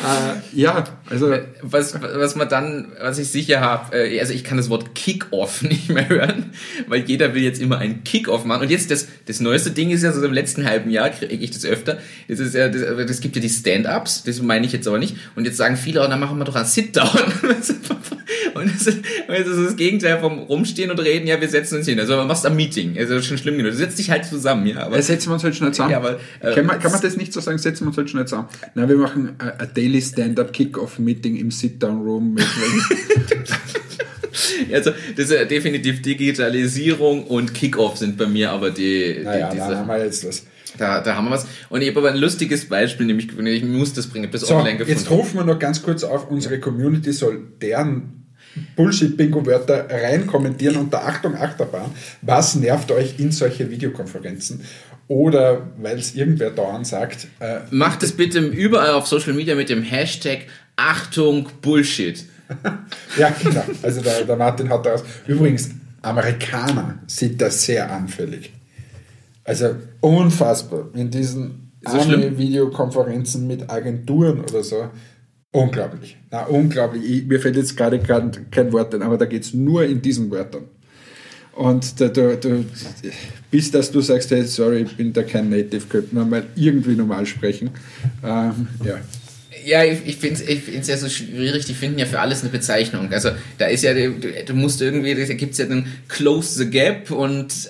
ja, 0.60 0.84
also 1.10 1.34
Was, 1.62 1.96
was 2.02 2.36
man 2.36 2.50
dann, 2.50 2.92
was 3.02 3.18
ich 3.18 3.30
sicher 3.30 3.62
habe, 3.62 3.96
äh, 3.98 4.20
also 4.20 4.34
ich 4.34 4.44
kann 4.44 4.58
das 4.58 4.70
Wort 4.70 4.94
Kick-Off 4.96 5.62
nicht 5.64 5.90
mehr 5.90 6.08
hören, 6.10 6.52
weil 6.88 7.02
jeder 7.02 7.34
will 7.34 7.42
jetzt 7.44 7.62
immer 7.62 7.78
einen 7.78 8.04
Kick-Off 8.04 8.44
machen. 8.46 8.64
Und 8.64 8.72
jetzt 8.72 8.92
das, 8.92 9.08
das 9.26 9.40
neueste 9.40 9.72
Ding 9.72 9.92
ist 9.92 10.04
ja 10.04 10.12
so 10.12 10.24
im 10.24 10.34
letzten 10.34 10.66
halben 10.66 10.90
Jahr 10.90 11.10
kriege 11.10 11.34
ich 11.44 11.52
das 11.52 11.66
öfter. 11.66 11.98
Das 12.28 12.40
ist 12.40 12.54
ja, 12.56 12.68
das, 12.70 12.82
das 13.08 13.22
gibt 13.22 13.36
ja 13.36 13.42
die 13.42 13.50
Stand-Ups, 13.50 14.24
das 14.24 14.42
meine 14.42 14.66
ich 14.66 14.72
jetzt 14.74 14.88
aber 14.88 15.00
nicht. 15.00 15.16
Und 15.36 15.46
jetzt 15.46 15.58
sagen 15.58 15.78
viele, 15.78 16.04
oh, 16.04 16.08
dann 16.08 16.20
machen 16.20 16.38
wir 16.38 16.46
doch 16.46 16.56
einen 16.56 16.66
Sit-Down. 16.66 17.08
Und 18.54 18.74
das 18.74 18.88
ist, 18.88 19.00
das 19.28 19.48
ist 19.48 19.66
das 19.66 19.76
Gegenteil 19.78 20.20
vom 20.20 20.40
Rumstehen 20.40 20.92
und 20.92 21.00
reden, 21.00 21.28
ja, 21.28 21.40
wir 21.40 21.48
setzen 21.50 21.78
uns 21.78 21.88
hin. 21.88 22.00
Also 22.00 22.16
man 22.18 22.28
machst 22.28 22.46
ein 22.46 22.56
Meeting, 22.56 22.98
also 22.98 23.22
schon 23.22 23.38
schlimm 23.38 23.58
genug. 23.58 23.72
Du 23.72 23.78
setzt 23.78 23.98
dich 24.00 24.10
halt 24.12 24.26
zusammen, 24.26 24.68
ja. 24.68 24.81
Aber 24.86 24.98
äh, 24.98 25.02
setzen 25.02 25.30
wir 25.30 25.34
uns 25.36 25.44
halt 25.44 25.56
schnell 25.56 25.72
zusammen. 25.72 25.92
Ja, 25.92 25.98
aber, 25.98 26.20
äh, 26.40 26.54
kann, 26.54 26.66
man, 26.66 26.80
kann 26.80 26.92
man 26.92 27.02
das 27.02 27.18
nicht 27.18 27.34
so 27.34 27.40
sagen, 27.40 27.58
setzen 27.58 27.84
wir 27.86 27.88
uns 27.90 27.98
halt 27.98 28.10
schnell 28.10 28.26
zusammen. 28.26 28.48
Nein, 28.76 28.90
wir 28.90 28.98
machen 28.98 29.36
äh, 29.40 29.62
ein 29.62 29.70
Daily 29.74 30.02
Stand-Up 30.02 30.54
Kick-Off-Meeting 30.54 31.38
im 31.38 31.52
Sit-Down-Room 31.52 32.34
mit 32.36 32.46
Also, 34.72 34.92
das 35.16 35.26
ist 35.26 35.32
ja 35.32 35.46
definitiv 35.46 36.02
Digitalisierung 36.02 37.26
und 37.26 37.54
Kickoff 37.54 37.98
sind 37.98 38.18
bei 38.18 38.28
mir 38.28 38.52
aber 38.52 38.72
die, 38.72 39.16
die 39.20 39.24
Naja, 39.24 39.50
die 39.50 39.58
da 39.58 39.76
haben 39.78 39.88
wir 39.88 40.04
jetzt 40.04 40.28
was. 40.28 40.46
Da, 40.78 41.02
da 41.02 41.16
haben 41.16 41.26
wir 41.26 41.32
was. 41.32 41.46
Und 41.70 41.82
ich 41.82 41.90
habe 41.90 42.00
aber 42.00 42.12
ein 42.12 42.18
lustiges 42.18 42.68
Beispiel, 42.70 43.06
nämlich 43.06 43.28
ich 43.38 43.64
muss 43.66 43.94
das 43.94 44.08
bringen, 44.08 44.32
bis 44.32 44.42
So, 44.42 44.56
online 44.56 44.78
gefunden. 44.78 44.98
jetzt 45.00 45.10
rufen 45.12 45.38
wir 45.38 45.44
noch 45.44 45.60
ganz 45.60 45.84
kurz 45.84 46.04
auf, 46.04 46.30
unsere 46.32 46.60
Community 46.60 47.12
soll 47.12 47.42
deren 47.62 48.21
Bullshit-Bingo-Wörter 48.76 49.88
rein 49.90 50.28
kommentieren 50.28 50.78
unter 50.78 51.06
Achtung 51.06 51.36
Achterbahn. 51.36 51.92
Was 52.22 52.56
nervt 52.56 52.92
euch 52.92 53.20
in 53.20 53.32
solche 53.32 53.70
Videokonferenzen? 53.70 54.62
Oder 55.08 55.68
weil 55.78 55.98
es 55.98 56.16
irgendwer 56.16 56.52
dauernd 56.52 56.88
sagt, 56.88 57.28
äh, 57.40 57.60
Macht 57.70 58.04
es 58.04 58.14
bitte 58.14 58.40
überall 58.40 58.92
auf 58.92 59.08
Social 59.08 59.34
Media 59.34 59.56
mit 59.56 59.70
dem 59.70 59.84
Hashtag 59.84 60.46
Achtung 60.76 61.50
Bullshit. 61.62 62.26
ja 63.18 63.34
genau, 63.42 63.64
also 63.82 64.02
der, 64.02 64.24
der 64.24 64.36
Martin 64.36 64.70
hat 64.70 64.86
daraus. 64.86 65.04
Übrigens, 65.28 65.70
Amerikaner 66.02 67.00
sind 67.08 67.42
da 67.42 67.50
sehr 67.50 67.92
anfällig. 67.92 68.52
Also 69.44 69.76
unfassbar. 70.00 70.90
In 70.94 71.10
diesen 71.10 71.72
schlimm? 71.88 72.22
Army-Videokonferenzen 72.22 73.48
mit 73.48 73.70
Agenturen 73.70 74.42
oder 74.42 74.64
so. 74.64 74.90
Unglaublich. 75.52 76.18
Na, 76.32 76.46
unglaublich. 76.46 77.04
Ich, 77.04 77.26
mir 77.26 77.40
fällt 77.40 77.58
jetzt 77.58 77.76
gerade 77.76 78.00
kein, 78.00 78.32
kein 78.52 78.72
Wort 78.72 78.96
ein, 78.96 79.02
aber 79.02 79.18
da 79.18 79.26
geht 79.26 79.44
es 79.44 79.54
nur 79.54 79.84
in 79.84 80.02
diesen 80.02 80.32
Wörtern. 80.32 80.64
Und 81.54 82.00
da, 82.00 82.08
du, 82.08 82.38
du, 82.38 82.66
bis 83.52 83.70
dass 83.72 83.92
du 83.92 84.00
sagst, 84.00 84.32
hey, 84.32 84.46
sorry, 84.46 84.84
ich 84.84 84.96
bin 84.96 85.12
da 85.12 85.24
kein 85.24 85.50
Native, 85.50 85.86
könnte 85.90 86.16
man 86.16 86.30
mal 86.30 86.44
irgendwie 86.56 86.96
normal 86.96 87.26
sprechen. 87.26 87.72
Ähm, 88.24 88.68
ja. 88.86 89.00
Ja, 89.64 89.84
ich, 89.84 90.00
ich 90.06 90.16
finde 90.16 90.42
es 90.42 90.48
ich 90.48 90.62
find's 90.62 90.88
ja 90.88 90.98
so 90.98 91.08
schwierig, 91.08 91.66
die 91.66 91.74
finden 91.74 92.00
ja 92.00 92.06
für 92.06 92.20
alles 92.20 92.42
eine 92.42 92.50
Bezeichnung. 92.50 93.12
Also 93.12 93.30
da 93.58 93.68
ist 93.68 93.84
ja, 93.84 93.94
du, 93.94 94.12
du 94.12 94.54
musst 94.54 94.82
irgendwie, 94.82 95.14
da 95.14 95.34
gibt's 95.34 95.58
ja 95.60 95.66
den 95.66 95.86
Close 96.08 96.58
the 96.58 96.70
Gap 96.70 97.12
und 97.12 97.70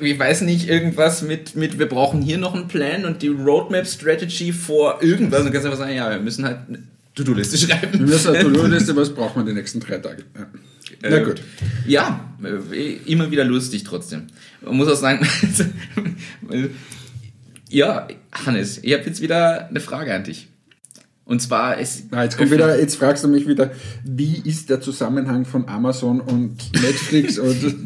äh, 0.00 0.04
ich 0.04 0.18
weiß 0.18 0.40
nicht, 0.40 0.68
irgendwas 0.68 1.22
mit, 1.22 1.54
mit 1.54 1.78
wir 1.78 1.86
brauchen 1.86 2.22
hier 2.22 2.38
noch 2.38 2.54
einen 2.54 2.66
Plan 2.66 3.04
und 3.04 3.22
die 3.22 3.28
Roadmap 3.28 3.86
Strategy 3.86 4.52
vor 4.52 5.02
irgendwas. 5.02 5.40
Und 5.40 5.46
du 5.48 5.52
kannst 5.52 5.66
einfach 5.66 5.78
sagen, 5.78 5.94
ja, 5.94 6.10
wir 6.10 6.18
müssen 6.18 6.44
halt 6.44 6.58
To-Do-Liste 7.14 7.58
schreiben. 7.58 7.98
Wir 7.98 8.06
müssen 8.06 8.34
eine 8.34 8.44
To-Do-Liste, 8.44 8.94
was 8.96 9.14
braucht 9.14 9.36
man 9.36 9.46
die 9.46 9.52
nächsten 9.52 9.80
drei 9.80 9.98
Tage? 9.98 10.24
Ja. 10.34 10.46
Na 11.10 11.22
gut. 11.22 11.40
Ja, 11.86 12.34
äh, 12.72 12.96
immer 13.06 13.30
wieder 13.30 13.44
lustig 13.44 13.84
trotzdem. 13.84 14.26
Man 14.60 14.76
muss 14.76 14.88
auch 14.88 14.96
sagen, 14.96 15.26
ja, 17.68 18.08
Hannes, 18.32 18.78
ich 18.82 18.92
habe 18.92 19.04
jetzt 19.04 19.20
wieder 19.20 19.68
eine 19.68 19.80
Frage 19.80 20.14
an 20.14 20.24
dich. 20.24 20.49
Und 21.30 21.40
zwar 21.40 21.78
ist 21.78 22.06
Ah, 22.10 22.24
jetzt, 22.24 22.36
kommt 22.36 22.50
wieder, 22.50 22.76
jetzt 22.76 22.96
fragst 22.96 23.22
du 23.22 23.28
mich 23.28 23.46
wieder, 23.46 23.70
wie 24.02 24.42
ist 24.44 24.68
der 24.68 24.80
Zusammenhang 24.80 25.44
von 25.44 25.68
Amazon 25.68 26.20
und 26.20 26.56
Netflix? 26.82 27.38
und 27.38 27.76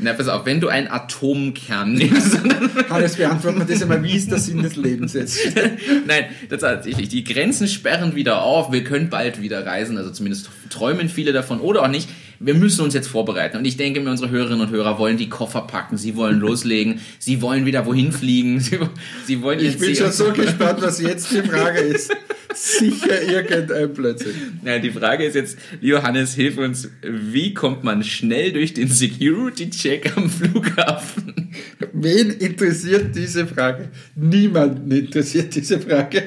Na, 0.00 0.14
pass 0.14 0.26
auf, 0.26 0.44
wenn 0.46 0.58
du 0.58 0.66
einen 0.66 0.88
Atomkern 0.88 1.92
nimmst. 1.92 2.40
Hannes, 2.90 3.14
beantworten 3.14 3.60
wir 3.60 3.66
das 3.66 3.82
einmal, 3.82 4.02
wie 4.02 4.16
ist 4.16 4.32
der 4.32 4.40
Sinn 4.40 4.64
des 4.64 4.74
Lebens 4.74 5.12
jetzt? 5.12 5.38
Nein, 6.08 6.24
tatsächlich, 6.50 7.08
die 7.08 7.22
Grenzen 7.22 7.68
sperren 7.68 8.16
wieder 8.16 8.42
auf, 8.42 8.72
wir 8.72 8.82
können 8.82 9.10
bald 9.10 9.40
wieder 9.40 9.64
reisen, 9.64 9.96
also 9.96 10.10
zumindest 10.10 10.50
träumen 10.68 11.08
viele 11.08 11.32
davon 11.32 11.60
oder 11.60 11.84
auch 11.84 11.88
nicht. 11.88 12.08
Wir 12.40 12.54
müssen 12.54 12.82
uns 12.82 12.94
jetzt 12.94 13.08
vorbereiten 13.08 13.56
und 13.56 13.64
ich 13.64 13.76
denke 13.76 14.00
mir, 14.00 14.10
unsere 14.10 14.30
Hörerinnen 14.30 14.60
und 14.60 14.70
Hörer 14.70 14.98
wollen 14.98 15.16
die 15.16 15.28
Koffer 15.28 15.62
packen, 15.62 15.96
sie 15.96 16.14
wollen 16.16 16.38
loslegen, 16.40 17.00
sie 17.18 17.42
wollen 17.42 17.66
wieder 17.66 17.86
wohin 17.86 18.12
fliegen, 18.12 18.60
sie, 18.60 18.78
sie 19.26 19.42
wollen 19.42 19.60
Ich 19.60 19.78
bin 19.78 19.94
schon 19.94 20.12
so 20.12 20.32
gespannt, 20.32 20.80
was 20.80 21.00
jetzt 21.00 21.32
die 21.32 21.42
Frage 21.42 21.78
ist. 21.80 22.12
Sicher 22.54 23.22
irgendein 23.22 23.92
Blödsinn. 23.92 24.60
Ja, 24.64 24.78
die 24.78 24.90
Frage 24.90 25.24
ist 25.24 25.34
jetzt, 25.34 25.58
lieber 25.80 26.02
Hannes, 26.02 26.34
hilf 26.34 26.58
uns, 26.58 26.88
wie 27.02 27.54
kommt 27.54 27.84
man 27.84 28.02
schnell 28.02 28.52
durch 28.52 28.74
den 28.74 28.88
Security-Check 28.88 30.16
am 30.16 30.28
Flughafen? 30.28 31.50
Wen 31.92 32.30
interessiert 32.30 33.14
diese 33.14 33.46
Frage? 33.46 33.90
Niemanden 34.16 34.90
interessiert 34.90 35.54
diese 35.54 35.78
Frage. 35.78 36.24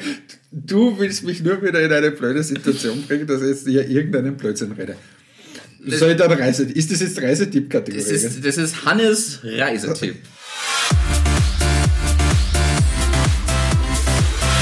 Du 0.51 0.97
willst 0.99 1.23
mich 1.23 1.41
nur 1.41 1.61
wieder 1.61 1.81
in 1.81 1.91
eine 1.91 2.11
blöde 2.11 2.43
Situation 2.43 3.01
bringen, 3.03 3.27
dass 3.27 3.41
ich 3.41 3.47
jetzt 3.49 3.67
hier 3.67 3.89
irgendeinen 3.89 4.37
Blödsinn 4.37 4.71
rede. 4.73 4.95
Soll 5.83 6.11
ich 6.11 6.17
dann 6.17 6.31
Reise? 6.31 6.63
Ist 6.63 6.91
das 6.91 7.01
jetzt 7.01 7.19
Reisetipp-Kategorie? 7.21 8.03
Das 8.03 8.11
ist, 8.11 8.45
das 8.45 8.57
ist 8.57 8.85
Hannes 8.85 9.39
Reisetipp. 9.43 10.17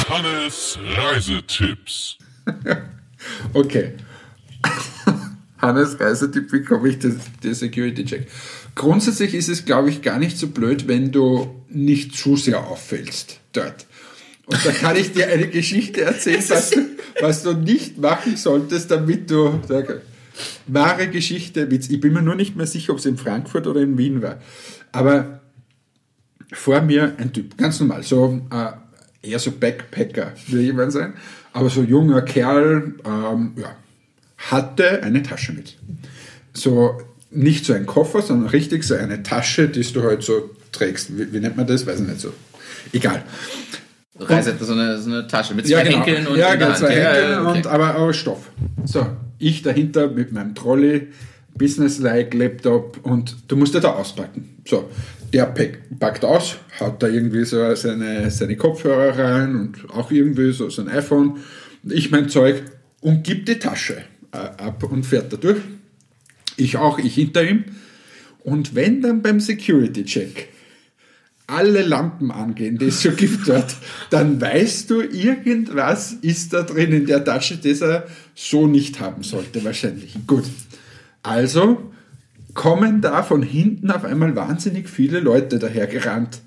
Hannes 0.09 0.77
Reisetipps. 0.95 2.17
Okay. 3.53 3.95
Hannes 5.57 5.99
Reisetipp, 5.99 6.53
wie 6.53 6.63
komme 6.63 6.87
ich 6.87 6.99
das, 6.99 7.15
der 7.43 7.53
Security 7.53 8.05
Check? 8.05 8.27
Grundsätzlich 8.75 9.33
ist 9.33 9.49
es, 9.49 9.65
glaube 9.65 9.89
ich, 9.89 10.01
gar 10.01 10.19
nicht 10.19 10.37
so 10.37 10.47
blöd, 10.47 10.87
wenn 10.87 11.11
du 11.11 11.53
nicht 11.67 12.15
zu 12.15 12.37
sehr 12.37 12.65
auffällst 12.65 13.41
dort. 13.51 13.87
Und 14.45 14.65
da 14.65 14.71
kann 14.71 14.95
ich 14.95 15.11
dir 15.11 15.27
eine 15.27 15.49
Geschichte 15.49 16.01
erzählen, 16.01 16.43
was 16.47 16.69
du, 16.69 16.85
was 17.19 17.43
du 17.43 17.53
nicht 17.53 17.97
machen 17.97 18.37
solltest, 18.37 18.89
damit 18.89 19.29
du. 19.29 19.59
Sag, 19.67 20.01
wahre 20.67 21.07
Geschichte, 21.07 21.69
Witz. 21.71 21.89
Ich 21.89 21.99
bin 21.99 22.13
mir 22.13 22.21
nur 22.21 22.35
nicht 22.35 22.55
mehr 22.55 22.67
sicher, 22.67 22.93
ob 22.93 22.99
es 22.99 23.05
in 23.05 23.17
Frankfurt 23.17 23.67
oder 23.67 23.81
in 23.81 23.97
Wien 23.97 24.21
war. 24.21 24.37
Aber 24.91 25.41
vor 26.51 26.81
mir 26.81 27.13
ein 27.17 27.31
Typ, 27.33 27.57
ganz 27.57 27.79
normal, 27.79 28.03
so 28.03 28.41
äh, 28.51 29.27
eher 29.27 29.39
so 29.39 29.51
Backpacker, 29.51 30.33
würde 30.47 30.63
jemand 30.63 30.91
sein, 30.91 31.13
aber 31.53 31.69
so 31.69 31.83
junger 31.83 32.21
Kerl, 32.21 32.95
ähm, 33.05 33.53
ja, 33.55 33.75
hatte 34.37 35.03
eine 35.03 35.21
Tasche 35.21 35.53
mit. 35.53 35.77
So 36.53 36.99
nicht 37.31 37.65
so 37.65 37.73
ein 37.73 37.85
Koffer, 37.85 38.21
sondern 38.21 38.49
richtig 38.49 38.83
so 38.83 38.95
eine 38.95 39.21
Tasche, 39.21 39.67
die 39.67 39.81
du 39.81 40.01
halt 40.03 40.23
so 40.23 40.49
trägst. 40.71 41.17
Wie, 41.17 41.31
wie 41.31 41.39
nennt 41.39 41.57
man 41.57 41.67
das? 41.67 41.85
Weiß 41.85 41.99
ich 41.99 42.07
nicht 42.07 42.21
so. 42.21 42.33
Egal. 42.91 43.23
Reise, 44.19 44.55
so 44.59 44.73
eine, 44.73 44.99
so 44.99 45.09
eine 45.09 45.27
Tasche 45.27 45.53
mit 45.53 45.67
zwei 45.67 45.85
Henkeln 45.85 46.27
und 46.27 46.37
ja, 46.37 46.55
genau, 46.55 46.73
zwei 46.73 46.97
Ja, 46.97 47.11
Henkeln, 47.11 47.31
ja, 47.31 47.41
okay. 47.41 47.57
und, 47.57 47.67
aber, 47.67 47.95
aber 47.95 48.13
Stoff. 48.13 48.49
So, 48.85 49.05
ich 49.39 49.61
dahinter 49.61 50.09
mit 50.09 50.31
meinem 50.31 50.53
Trolley, 50.53 51.07
Business-like 51.55 52.33
Laptop 52.33 52.99
und 53.03 53.35
du 53.47 53.55
musst 53.55 53.73
ja 53.73 53.79
da 53.79 53.93
auspacken. 53.93 54.57
So, 54.65 54.89
der 55.33 55.45
pack, 55.47 55.79
packt 55.99 56.23
aus, 56.25 56.57
haut 56.79 57.01
da 57.01 57.07
irgendwie 57.07 57.45
so 57.45 57.73
seine, 57.75 58.29
seine 58.31 58.55
Kopfhörer 58.55 59.17
rein 59.17 59.55
und 59.55 59.89
auch 59.89 60.11
irgendwie 60.11 60.51
so 60.51 60.69
sein 60.69 60.87
iPhone. 60.89 61.37
Ich 61.83 62.11
mein 62.11 62.29
Zeug 62.29 62.63
und 63.01 63.23
gibt 63.23 63.47
die 63.47 63.59
Tasche 63.59 64.03
äh, 64.31 64.37
ab 64.37 64.83
und 64.83 65.05
fährt 65.05 65.31
da 65.33 65.37
durch. 65.37 65.59
Ich 66.57 66.77
auch, 66.77 66.99
ich 66.99 67.15
hinter 67.15 67.43
ihm. 67.43 67.65
Und 68.43 68.75
wenn 68.75 69.01
dann 69.01 69.21
beim 69.21 69.39
Security-Check 69.39 70.49
alle 71.49 71.81
Lampen 71.81 72.31
angehen, 72.31 72.77
die 72.77 72.85
es 72.85 73.01
so 73.01 73.11
gibt 73.11 73.47
dort, 73.47 73.75
dann 74.09 74.39
weißt 74.39 74.89
du, 74.89 75.01
irgendwas 75.01 76.13
ist 76.13 76.53
da 76.53 76.63
drin 76.63 76.91
in 76.91 77.05
der 77.05 77.23
Tasche, 77.23 77.57
das 77.57 77.81
er 77.81 78.07
so 78.35 78.67
nicht 78.67 78.99
haben 78.99 79.23
sollte, 79.23 79.63
wahrscheinlich. 79.63 80.15
Gut. 80.27 80.45
Also 81.23 81.91
kommen 82.53 83.01
da 83.01 83.23
von 83.23 83.41
hinten 83.41 83.91
auf 83.91 84.03
einmal 84.03 84.35
wahnsinnig 84.35 84.89
viele 84.89 85.19
Leute 85.19 85.59
dahergerannt. 85.59 86.41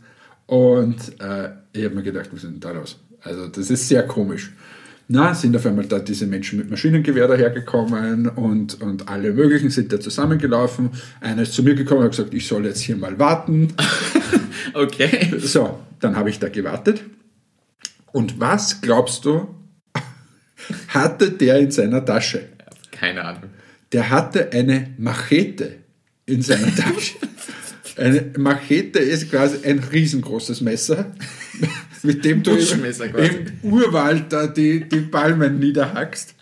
Und 0.47 0.97
äh, 1.21 1.51
ich 1.73 1.85
habe 1.85 1.95
mir 1.95 2.03
gedacht, 2.03 2.29
was 2.33 2.45
ist 2.45 2.53
denn 2.53 2.61
da 2.61 2.73
los? 2.73 2.99
Also, 3.23 3.47
das 3.47 3.71
ist 3.71 3.89
sehr 3.89 4.07
komisch. 4.07 4.53
Na, 5.15 5.35
sind 5.35 5.55
auf 5.55 5.67
einmal 5.67 5.85
da 5.85 5.99
diese 5.99 6.27
Menschen 6.27 6.59
mit 6.59 6.71
Maschinengewehr 6.71 7.29
dahergekommen 7.29 8.29
und, 8.29 8.81
und 8.81 9.09
alle 9.11 9.33
möglichen 9.33 9.69
sind 9.69 9.93
da 9.93 10.01
zusammengelaufen. 10.01 10.89
Einer 11.21 11.43
ist 11.43 11.53
zu 11.53 11.63
mir 11.63 11.75
gekommen 11.75 12.01
und 12.01 12.05
hat 12.07 12.13
gesagt, 12.13 12.33
ich 12.33 12.47
soll 12.47 12.65
jetzt 12.65 12.81
hier 12.81 12.97
mal 12.97 13.19
warten. 13.19 13.75
Okay. 14.75 15.35
So, 15.39 15.81
dann 15.99 16.15
habe 16.17 16.31
ich 16.31 16.39
da 16.39 16.49
gewartet. 16.49 17.03
Und 18.13 18.39
was 18.39 18.81
glaubst 18.81 19.25
du, 19.25 19.55
hatte 20.89 21.33
der 21.33 21.59
in 21.59 21.71
seiner 21.71 22.05
Tasche? 22.05 22.49
Keine 22.91 23.25
Ahnung. 23.25 23.51
Der 23.91 24.09
hatte 24.09 24.53
eine 24.53 24.95
Machete 24.99 25.79
in 26.27 26.43
seiner 26.43 26.75
Tasche. 26.77 27.17
Eine 27.97 28.33
Machete 28.39 29.01
ist 29.01 29.31
quasi 29.31 29.67
ein 29.67 29.81
riesengroßes 29.81 30.61
Messer, 30.61 31.13
mit 32.03 32.25
dem 32.25 32.43
du 32.43 32.53
im, 32.53 32.85
im 32.85 33.73
Urwald 33.73 34.33
da 34.33 34.47
die, 34.47 34.89
die 34.89 35.01
Palmen 35.01 35.59
niederhackst. 35.59 36.35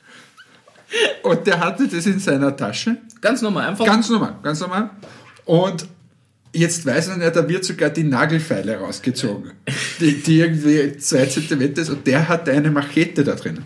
Und 1.23 1.47
der 1.47 1.61
hatte 1.61 1.87
das 1.87 2.07
in 2.07 2.19
seiner 2.19 2.57
Tasche. 2.57 2.97
Ganz 3.21 3.43
normal, 3.43 3.69
einfach. 3.69 3.87
Ganz 3.87 4.09
normal, 4.09 4.37
ganz 4.43 4.61
normal. 4.61 4.91
Und 5.45 5.87
jetzt 6.53 6.85
weiß 6.85 7.09
er 7.09 7.17
nicht, 7.19 7.37
da 7.37 7.49
wird 7.49 7.65
sogar 7.65 7.91
die 7.91 8.05
Nagelfeile 8.05 8.77
rausgezogen, 8.77 9.53
die, 10.01 10.21
die 10.23 10.41
irgendwie 10.41 10.97
zwei 10.97 11.27
Zentimeter 11.27 11.83
ist. 11.83 11.91
Und 11.91 12.07
der 12.07 12.29
hatte 12.29 12.51
eine 12.53 12.71
Machete 12.71 13.23
da 13.23 13.35
drin, 13.35 13.59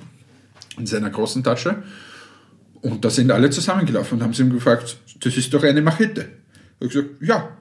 in 0.76 0.86
seiner 0.86 1.10
großen 1.10 1.42
Tasche. 1.42 1.82
Und 2.82 3.04
da 3.04 3.08
sind 3.08 3.30
alle 3.30 3.48
zusammengelaufen 3.48 4.18
und 4.18 4.24
haben 4.24 4.34
sie 4.34 4.42
ihm 4.42 4.52
gefragt, 4.52 4.98
das 5.20 5.36
ist 5.36 5.54
doch 5.54 5.62
eine 5.62 5.80
Machete. 5.80 6.28
Ich 6.80 6.88
gesagt, 6.90 7.10
ja. 7.22 7.56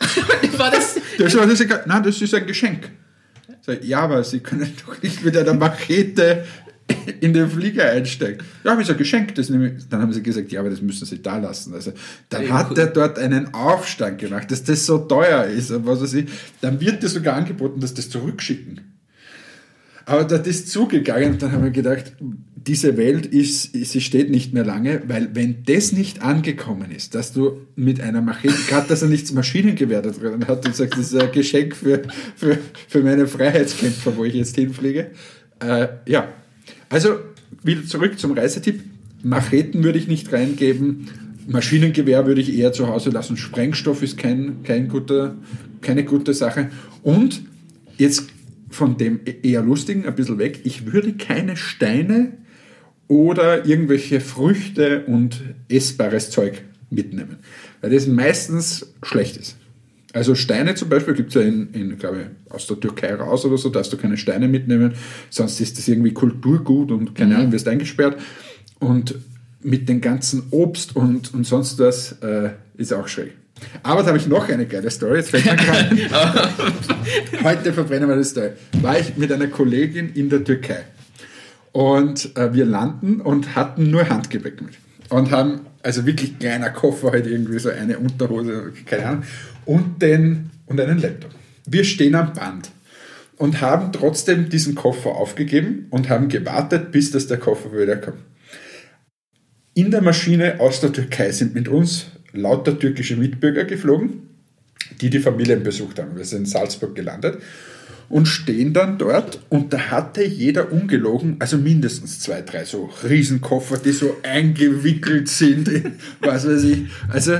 war 0.58 0.70
das. 0.70 0.96
Das 1.18 1.36
war 1.36 1.46
das 1.46 1.60
egal. 1.60 1.84
Nein, 1.86 2.02
das 2.02 2.20
ist 2.20 2.34
ein 2.34 2.46
Geschenk. 2.46 2.90
Ich, 3.66 3.84
ja, 3.88 4.00
aber 4.00 4.24
Sie 4.24 4.40
können 4.40 4.72
doch 4.86 5.02
nicht 5.02 5.24
mit 5.24 5.36
einer 5.36 5.54
Machete 5.54 6.44
in 7.20 7.32
den 7.32 7.48
Flieger 7.48 7.90
einsteigen. 7.90 8.44
Ja, 8.62 8.72
aber 8.72 8.82
ist 8.82 8.90
ein 8.90 8.96
Geschenk. 8.96 9.34
Das 9.36 9.48
nehme 9.48 9.72
ich. 9.72 9.88
Dann 9.88 10.02
haben 10.02 10.12
sie 10.12 10.22
gesagt, 10.22 10.52
ja, 10.52 10.60
aber 10.60 10.70
das 10.70 10.82
müssen 10.82 11.06
Sie 11.06 11.22
da 11.22 11.38
lassen. 11.38 11.72
Also, 11.72 11.92
dann 12.28 12.50
hat 12.52 12.76
er 12.76 12.88
dort 12.88 13.18
einen 13.18 13.54
Aufstand 13.54 14.18
gemacht, 14.18 14.50
dass 14.50 14.64
das 14.64 14.84
so 14.84 14.98
teuer 14.98 15.44
ist 15.44 15.70
und 15.70 15.86
was 15.86 16.02
weiß 16.02 16.14
ich. 16.14 16.30
Dann 16.60 16.80
wird 16.80 17.02
dir 17.02 17.08
sogar 17.08 17.36
angeboten, 17.36 17.80
dass 17.80 17.94
das 17.94 18.10
zurückschicken. 18.10 18.93
Aber 20.06 20.24
das 20.24 20.46
ist 20.46 20.70
zugegangen 20.70 21.32
und 21.32 21.42
dann 21.42 21.52
haben 21.52 21.64
wir 21.64 21.70
gedacht, 21.70 22.12
diese 22.66 22.96
Welt 22.96 23.26
ist, 23.26 23.72
sie 23.72 24.00
steht 24.00 24.30
nicht 24.30 24.54
mehr 24.54 24.64
lange, 24.64 25.02
weil 25.06 25.34
wenn 25.34 25.64
das 25.64 25.92
nicht 25.92 26.22
angekommen 26.22 26.90
ist, 26.90 27.14
dass 27.14 27.32
du 27.32 27.58
mit 27.76 28.00
einer 28.00 28.22
Machete, 28.22 28.54
gerade 28.68 28.88
dass 28.88 29.02
er 29.02 29.08
nichts 29.08 29.32
Maschinengewehr 29.32 30.00
da 30.00 30.10
drin 30.10 30.46
hat 30.48 30.64
und 30.64 30.74
sagt, 30.74 30.94
das 30.94 31.12
ist 31.12 31.20
ein 31.20 31.32
Geschenk 31.32 31.76
für, 31.76 32.02
für, 32.36 32.58
für 32.88 33.02
meine 33.02 33.26
Freiheitskämpfer, 33.26 34.16
wo 34.16 34.24
ich 34.24 34.34
jetzt 34.34 34.56
hinfliege. 34.56 35.10
Äh, 35.60 35.88
ja, 36.06 36.28
also 36.88 37.16
wieder 37.62 37.84
zurück 37.84 38.18
zum 38.18 38.32
Reisetipp. 38.32 38.82
Macheten 39.22 39.84
würde 39.84 39.98
ich 39.98 40.08
nicht 40.08 40.32
reingeben. 40.32 41.08
Maschinengewehr 41.46 42.26
würde 42.26 42.40
ich 42.40 42.56
eher 42.56 42.72
zu 42.72 42.88
Hause 42.88 43.10
lassen. 43.10 43.36
Sprengstoff 43.36 44.02
ist 44.02 44.16
kein, 44.16 44.62
kein 44.62 44.88
guter, 44.88 45.36
keine 45.82 46.04
gute 46.04 46.32
Sache. 46.32 46.70
Und 47.02 47.42
jetzt 47.98 48.28
von 48.74 48.96
dem 48.96 49.20
eher 49.42 49.62
lustigen 49.62 50.04
ein 50.04 50.14
bisschen 50.14 50.38
weg. 50.38 50.60
Ich 50.64 50.92
würde 50.92 51.12
keine 51.14 51.56
Steine 51.56 52.32
oder 53.08 53.66
irgendwelche 53.66 54.20
Früchte 54.20 55.04
und 55.06 55.42
essbares 55.68 56.30
Zeug 56.30 56.62
mitnehmen, 56.90 57.36
weil 57.80 57.90
das 57.90 58.06
meistens 58.06 58.94
schlecht 59.02 59.36
ist. 59.36 59.56
Also 60.12 60.34
Steine 60.34 60.74
zum 60.74 60.88
Beispiel 60.88 61.14
gibt 61.14 61.30
es 61.30 61.34
ja 61.34 61.40
in, 61.42 61.72
in, 61.72 61.98
glaube 61.98 62.20
ich, 62.20 62.52
aus 62.52 62.66
der 62.66 62.78
Türkei 62.78 63.14
raus 63.14 63.44
oder 63.44 63.58
so, 63.58 63.68
darfst 63.68 63.92
du 63.92 63.96
keine 63.96 64.16
Steine 64.16 64.48
mitnehmen, 64.48 64.94
sonst 65.30 65.60
ist 65.60 65.78
das 65.78 65.88
irgendwie 65.88 66.12
Kulturgut 66.12 66.92
und 66.92 67.14
keine 67.14 67.36
Ahnung, 67.36 67.52
wirst 67.52 67.66
eingesperrt. 67.66 68.20
Und 68.78 69.16
mit 69.60 69.88
den 69.88 70.00
ganzen 70.00 70.44
Obst 70.50 70.94
und, 70.94 71.32
und 71.34 71.46
sonst 71.46 71.78
was 71.78 72.12
äh, 72.22 72.50
ist 72.76 72.92
auch 72.92 73.08
schräg. 73.08 73.32
Aber 73.82 74.02
da 74.02 74.08
habe 74.08 74.18
ich 74.18 74.26
noch 74.26 74.48
eine 74.48 74.66
geile 74.66 74.90
Story, 74.90 75.18
jetzt 75.18 75.30
fällt 75.30 75.44
mir 75.44 75.56
gerade. 75.56 75.96
Heute 77.44 77.72
verbrennen 77.72 78.08
wir 78.08 78.16
das 78.16 78.30
Story. 78.30 78.50
War 78.80 78.98
ich 78.98 79.16
mit 79.16 79.32
einer 79.32 79.46
Kollegin 79.46 80.12
in 80.14 80.28
der 80.28 80.42
Türkei. 80.42 80.84
Und 81.72 82.36
äh, 82.36 82.52
wir 82.54 82.64
landen 82.64 83.20
und 83.20 83.54
hatten 83.56 83.90
nur 83.90 84.08
Handgepäck 84.08 84.60
mit. 84.60 84.74
Und 85.08 85.30
haben, 85.30 85.60
also 85.82 86.06
wirklich 86.06 86.38
kleiner 86.38 86.70
Koffer, 86.70 87.12
halt 87.12 87.26
irgendwie 87.26 87.58
so 87.58 87.68
eine 87.70 87.98
Unterhose, 87.98 88.72
keine 88.86 89.06
Ahnung, 89.06 89.22
und, 89.64 90.00
den, 90.02 90.50
und 90.66 90.80
einen 90.80 90.98
Laptop. 90.98 91.30
Wir 91.66 91.84
stehen 91.84 92.14
am 92.14 92.32
Band 92.32 92.70
und 93.36 93.60
haben 93.60 93.92
trotzdem 93.92 94.48
diesen 94.48 94.74
Koffer 94.74 95.10
aufgegeben 95.10 95.86
und 95.90 96.08
haben 96.08 96.28
gewartet, 96.28 96.92
bis 96.92 97.10
das 97.10 97.26
der 97.26 97.38
Koffer 97.38 97.72
wieder 97.72 97.96
kommt. 97.96 98.18
In 99.74 99.90
der 99.90 100.02
Maschine 100.02 100.60
aus 100.60 100.80
der 100.80 100.92
Türkei 100.92 101.32
sind 101.32 101.54
mit 101.54 101.68
uns 101.68 102.06
lauter 102.34 102.78
türkische 102.78 103.16
Mitbürger 103.16 103.64
geflogen, 103.64 104.28
die 105.00 105.10
die 105.10 105.20
Familien 105.20 105.62
besucht 105.62 105.98
haben. 105.98 106.16
Wir 106.16 106.24
sind 106.24 106.40
in 106.40 106.46
Salzburg 106.46 106.94
gelandet 106.94 107.38
und 108.08 108.26
stehen 108.26 108.72
dann 108.72 108.98
dort 108.98 109.40
und 109.48 109.72
da 109.72 109.78
hatte 109.90 110.24
jeder 110.24 110.70
ungelogen, 110.72 111.36
also 111.38 111.56
mindestens 111.56 112.20
zwei, 112.20 112.42
drei 112.42 112.64
so 112.64 112.90
Riesenkoffer, 113.08 113.78
die 113.78 113.92
so 113.92 114.16
eingewickelt 114.22 115.28
sind, 115.28 115.68
in, 115.68 115.92
was 116.20 116.46
weiß 116.46 116.64
ich. 116.64 116.86
Also, 117.08 117.38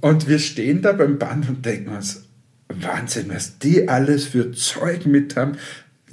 und 0.00 0.28
wir 0.28 0.38
stehen 0.38 0.82
da 0.82 0.92
beim 0.92 1.18
Band 1.18 1.48
und 1.48 1.64
denken 1.64 1.90
uns, 1.90 2.24
Wahnsinn, 2.68 3.26
was 3.28 3.58
die 3.58 3.88
alles 3.88 4.24
für 4.24 4.52
Zeug 4.52 5.06
mit 5.06 5.36
haben. 5.36 5.56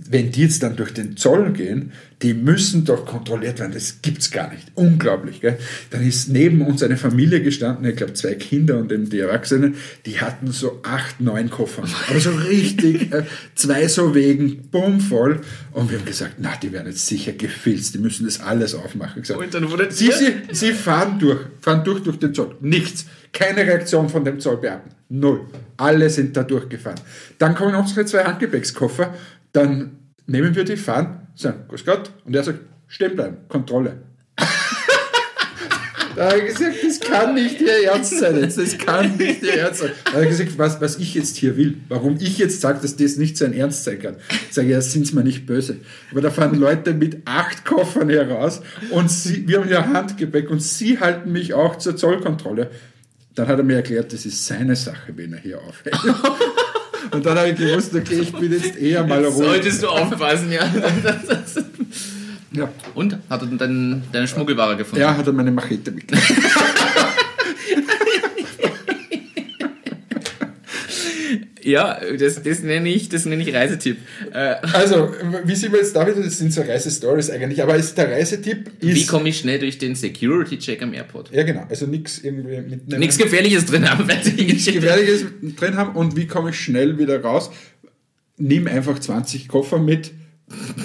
Wenn 0.10 0.32
die 0.32 0.42
jetzt 0.42 0.64
dann 0.64 0.76
durch 0.76 0.94
den 0.94 1.18
Zoll 1.18 1.52
gehen, 1.52 1.92
die 2.22 2.34
müssen 2.34 2.84
doch 2.84 3.06
kontrolliert 3.06 3.60
werden. 3.60 3.72
Das 3.74 4.02
gibt's 4.02 4.30
gar 4.32 4.52
nicht. 4.52 4.68
Unglaublich. 4.76 5.40
Gell? 5.40 5.58
Dann 5.90 6.06
ist 6.06 6.28
neben 6.28 6.62
uns 6.62 6.84
eine 6.84 6.98
Familie 6.98 7.42
gestanden, 7.42 7.86
ich 7.90 7.96
glaube 7.96 8.14
zwei 8.14 8.36
Kinder 8.36 8.78
und 8.78 8.92
eben 8.92 9.10
die 9.10 9.20
Erwachsenen, 9.20 9.76
die 10.06 10.20
hatten 10.20 10.52
so 10.52 10.82
acht, 10.84 11.22
neun 11.22 11.50
Koffer. 11.50 11.84
Aber 12.10 12.20
so 12.20 12.32
richtig, 12.32 13.14
äh, 13.14 13.24
zwei 13.56 13.88
so 13.88 14.16
wegen, 14.16 14.70
bumm, 14.70 15.00
voll. 15.00 15.42
Und 15.72 15.90
wir 15.92 15.98
haben 15.98 16.06
gesagt, 16.06 16.36
na, 16.40 16.54
die 16.62 16.74
werden 16.74 16.88
jetzt 16.88 17.08
sicher 17.08 17.32
gefilzt, 17.32 17.94
die 17.94 18.00
müssen 18.00 18.26
das 18.26 18.42
alles 18.42 18.76
aufmachen. 18.76 19.22
Gesagt, 19.22 19.40
Und 19.40 19.54
dann 19.54 19.72
wurde 19.72 19.90
Sie, 19.92 20.12
sie, 20.12 20.34
sie 20.52 20.74
fahren 20.74 21.20
durch, 21.20 21.40
fahren 21.62 21.84
durch 21.84 22.04
durch 22.04 22.20
den 22.20 22.34
Zoll. 22.34 22.56
Nichts. 22.60 23.06
Keine 23.32 23.62
Reaktion 23.62 24.10
von 24.10 24.26
dem 24.26 24.40
Zollbeamten. 24.40 24.92
Null. 25.10 25.42
Alle 25.78 26.10
sind 26.10 26.36
da 26.36 26.44
durchgefahren. 26.44 27.00
Dann 27.38 27.56
kommen 27.56 27.76
unsere 27.76 28.06
zwei 28.06 28.24
Handgepäckskoffer. 28.24 29.14
Dann 29.54 29.98
nehmen 30.28 30.56
wir 30.56 30.64
die, 30.64 30.78
fahren, 30.78 31.28
sagen, 31.36 31.66
Grüß 31.68 31.86
Gott. 31.86 32.12
Und 32.26 32.36
er 32.36 32.44
sagt, 32.44 32.60
stehen 32.88 33.16
bleiben, 33.16 33.38
Kontrolle. 33.48 33.98
Da 36.16 36.32
habe 36.32 36.40
ich 36.40 36.48
gesagt, 36.48 36.76
das 36.84 37.00
kann 37.00 37.34
nicht 37.34 37.62
Ihr 37.62 37.86
Ernst 37.86 38.20
sein 38.20 38.38
jetzt. 38.42 38.58
Das 38.58 38.78
kann 38.78 39.16
nicht 39.16 39.42
Ihr 39.42 39.54
Ernst 39.54 39.80
sein. 39.80 39.92
Da 40.04 40.14
habe 40.14 40.24
ich 40.24 40.30
gesagt, 40.30 40.58
was, 40.58 40.82
was 40.82 40.98
ich 40.98 41.14
jetzt 41.14 41.38
hier 41.38 41.56
will, 41.56 41.78
warum 41.88 42.18
ich 42.20 42.38
jetzt 42.38 42.60
sage, 42.60 42.80
dass 42.82 42.98
das 42.98 43.16
nicht 43.16 43.38
sein 43.38 43.54
Ernst 43.54 43.86
sein 43.86 44.00
kann. 44.00 44.18
Ich 44.50 44.54
sage, 44.54 44.68
ja, 44.68 44.82
sind 44.82 45.08
Sie 45.08 45.16
mir 45.16 45.24
nicht 45.24 45.46
böse. 45.46 45.78
Aber 46.12 46.20
da 46.20 46.30
fahren 46.30 46.56
Leute 46.56 46.94
mit 46.94 47.22
acht 47.24 47.64
Koffern 47.64 48.10
heraus 48.10 48.62
und 48.90 49.10
sie, 49.10 49.48
wir 49.48 49.62
haben 49.62 49.70
ja 49.70 49.88
Handgepäck 49.88 50.50
und 50.50 50.62
Sie 50.62 51.00
halten 51.00 51.32
mich 51.32 51.54
auch 51.54 51.78
zur 51.78 51.96
Zollkontrolle. 51.96 52.70
Dann 53.36 53.48
hat 53.48 53.58
er 53.58 53.64
mir 53.64 53.78
erklärt, 53.78 54.12
das 54.12 54.26
ist 54.26 54.46
seine 54.46 54.76
Sache, 54.76 55.14
wenn 55.16 55.32
er 55.32 55.40
hier 55.40 55.62
aufhält. 55.62 55.96
Und 57.12 57.26
dann 57.26 57.38
habe 57.38 57.50
ich 57.50 57.58
gewusst, 57.58 57.94
okay, 57.96 58.20
ich 58.20 58.32
bin 58.32 58.52
jetzt 58.52 58.78
eher 58.78 59.06
mal 59.06 59.24
ruhig. 59.24 59.48
Solltest 59.48 59.84
du 59.84 59.88
aufpassen, 59.88 60.52
ja. 60.52 60.62
Ja. 62.52 62.68
Und? 62.96 63.18
Hat 63.30 63.42
er 63.42 63.48
dann 63.48 64.02
deine 64.12 64.28
Schmuggelware 64.28 64.76
gefunden? 64.76 65.02
Er 65.02 65.16
hat 65.16 65.28
dann 65.28 65.36
meine 65.36 65.52
Machete 65.52 65.92
mitgenommen. 65.92 66.28
Ja, 71.70 72.00
das, 72.18 72.42
das 72.42 72.62
nenne 72.62 72.90
ich, 72.90 73.10
das 73.10 73.26
nenne 73.26 73.44
ich 73.44 73.54
Reisetipp. 73.54 73.98
Äh, 74.34 74.56
Also, 74.74 75.12
wie 75.46 75.56
sind 75.56 75.72
wir 75.72 75.80
jetzt 75.80 75.96
da 75.96 76.06
wieder? 76.08 76.22
Das 76.22 76.38
sind 76.38 76.52
so 76.54 76.62
Reisestories 76.62 77.30
eigentlich. 77.30 77.62
Aber 77.62 77.76
ist 77.76 77.98
der 77.98 78.12
Reisetipp 78.12 78.72
ist. 78.80 78.96
wie 78.96 79.06
komme 79.06 79.30
ich 79.30 79.38
schnell 79.40 79.60
durch 79.60 79.78
den 79.78 79.96
Security-Check 79.96 80.82
am 80.82 80.94
Airport? 80.94 81.32
ja, 81.32 81.44
genau. 81.44 81.66
Also 81.70 81.86
nichts 81.86 82.20
irgendwie 82.20 82.58
mitnehmen. 82.58 83.00
Nichts 83.00 83.18
Gefährliches 83.18 83.66
drin 83.66 83.90
haben, 83.90 84.08
wenn 84.08 84.24
sie 84.24 84.32
nichts 84.32 84.66
Gefährliches 84.66 85.26
drin 85.58 85.76
haben. 85.78 85.96
Und 85.96 86.16
wie 86.16 86.28
komme 86.28 86.50
ich 86.50 86.60
schnell 86.60 86.98
wieder 86.98 87.22
raus? 87.22 87.52
Nimm 88.38 88.68
einfach 88.68 88.98
20 89.00 89.48
Koffer 89.48 89.80
mit, 89.80 90.12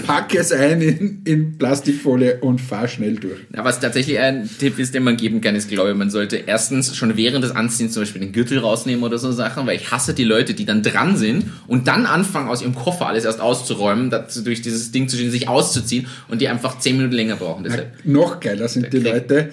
pack 0.06 0.34
es 0.34 0.52
ein 0.52 0.80
in, 0.80 1.22
in 1.24 1.58
Plastikfolie 1.58 2.40
und 2.40 2.60
fahr 2.60 2.88
schnell 2.88 3.16
durch. 3.16 3.38
Ja, 3.54 3.64
was 3.64 3.80
tatsächlich 3.80 4.18
ein 4.18 4.48
Tipp 4.58 4.78
ist, 4.78 4.94
den 4.94 5.02
man 5.02 5.16
geben 5.16 5.40
kann, 5.40 5.54
ist, 5.54 5.68
glaube 5.68 5.90
ich, 5.90 5.96
man 5.96 6.10
sollte 6.10 6.36
erstens 6.36 6.96
schon 6.96 7.16
während 7.16 7.44
des 7.44 7.52
Anziehens 7.52 7.92
zum 7.92 8.02
Beispiel 8.02 8.20
den 8.20 8.32
Gürtel 8.32 8.58
rausnehmen 8.58 9.04
oder 9.04 9.18
so 9.18 9.32
Sachen, 9.32 9.66
weil 9.66 9.76
ich 9.76 9.90
hasse 9.90 10.14
die 10.14 10.24
Leute, 10.24 10.54
die 10.54 10.64
dann 10.64 10.82
dran 10.82 11.16
sind 11.16 11.46
und 11.66 11.88
dann 11.88 12.06
anfangen, 12.06 12.48
aus 12.48 12.62
ihrem 12.62 12.74
Koffer 12.74 13.06
alles 13.06 13.24
erst 13.24 13.40
auszuräumen, 13.40 14.10
dazu 14.10 14.42
durch 14.42 14.62
dieses 14.62 14.92
Ding 14.92 15.08
zu 15.08 15.16
stehen, 15.16 15.30
sich 15.30 15.48
auszuziehen 15.48 16.06
und 16.28 16.40
die 16.40 16.48
einfach 16.48 16.78
10 16.78 16.96
Minuten 16.96 17.14
länger 17.14 17.36
brauchen. 17.36 17.64
Deshalb. 17.64 17.92
Noch 18.04 18.40
geiler 18.40 18.68
sind 18.68 18.92
die. 18.92 18.98
Leute, 18.98 19.50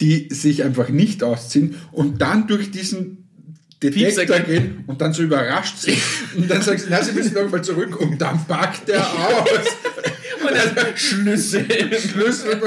die 0.00 0.28
sich 0.30 0.64
einfach 0.64 0.88
nicht 0.88 1.22
ausziehen 1.22 1.76
und 1.92 2.20
dann 2.20 2.46
durch 2.46 2.70
diesen 2.70 3.27
Detektor 3.82 4.40
gehen 4.40 4.84
und 4.86 5.00
dann 5.00 5.12
so 5.12 5.22
überrascht 5.22 5.78
sind. 5.78 5.98
Und 6.36 6.50
dann 6.50 6.62
sagst 6.62 6.86
du, 6.86 6.90
na, 6.90 7.02
sie 7.02 7.12
müssen 7.12 7.34
nochmal 7.34 7.62
zurück 7.62 8.00
und 8.00 8.18
dann 8.20 8.44
packt 8.46 8.88
er 8.88 9.00
aus. 9.02 9.48
Und 10.40 10.76
dann 10.76 10.96
Schlüssel. 10.96 11.66
Schlüssel, 11.98 12.60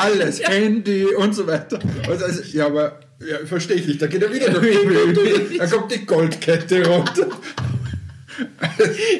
alles, 0.00 0.42
Handy 0.42 1.04
und 1.06 1.34
so 1.34 1.46
weiter. 1.46 1.78
Und 2.08 2.22
also, 2.22 2.42
ja, 2.52 2.66
aber 2.66 3.00
ja, 3.20 3.44
verstehe 3.44 3.76
ich 3.76 3.86
nicht. 3.86 4.00
Da 4.00 4.06
geht 4.06 4.22
er 4.22 4.32
wieder 4.32 4.50
durch. 4.50 4.78
Da 5.58 5.66
kommt 5.66 5.92
die 5.92 6.06
Goldkette 6.06 6.86
runter. 6.86 7.26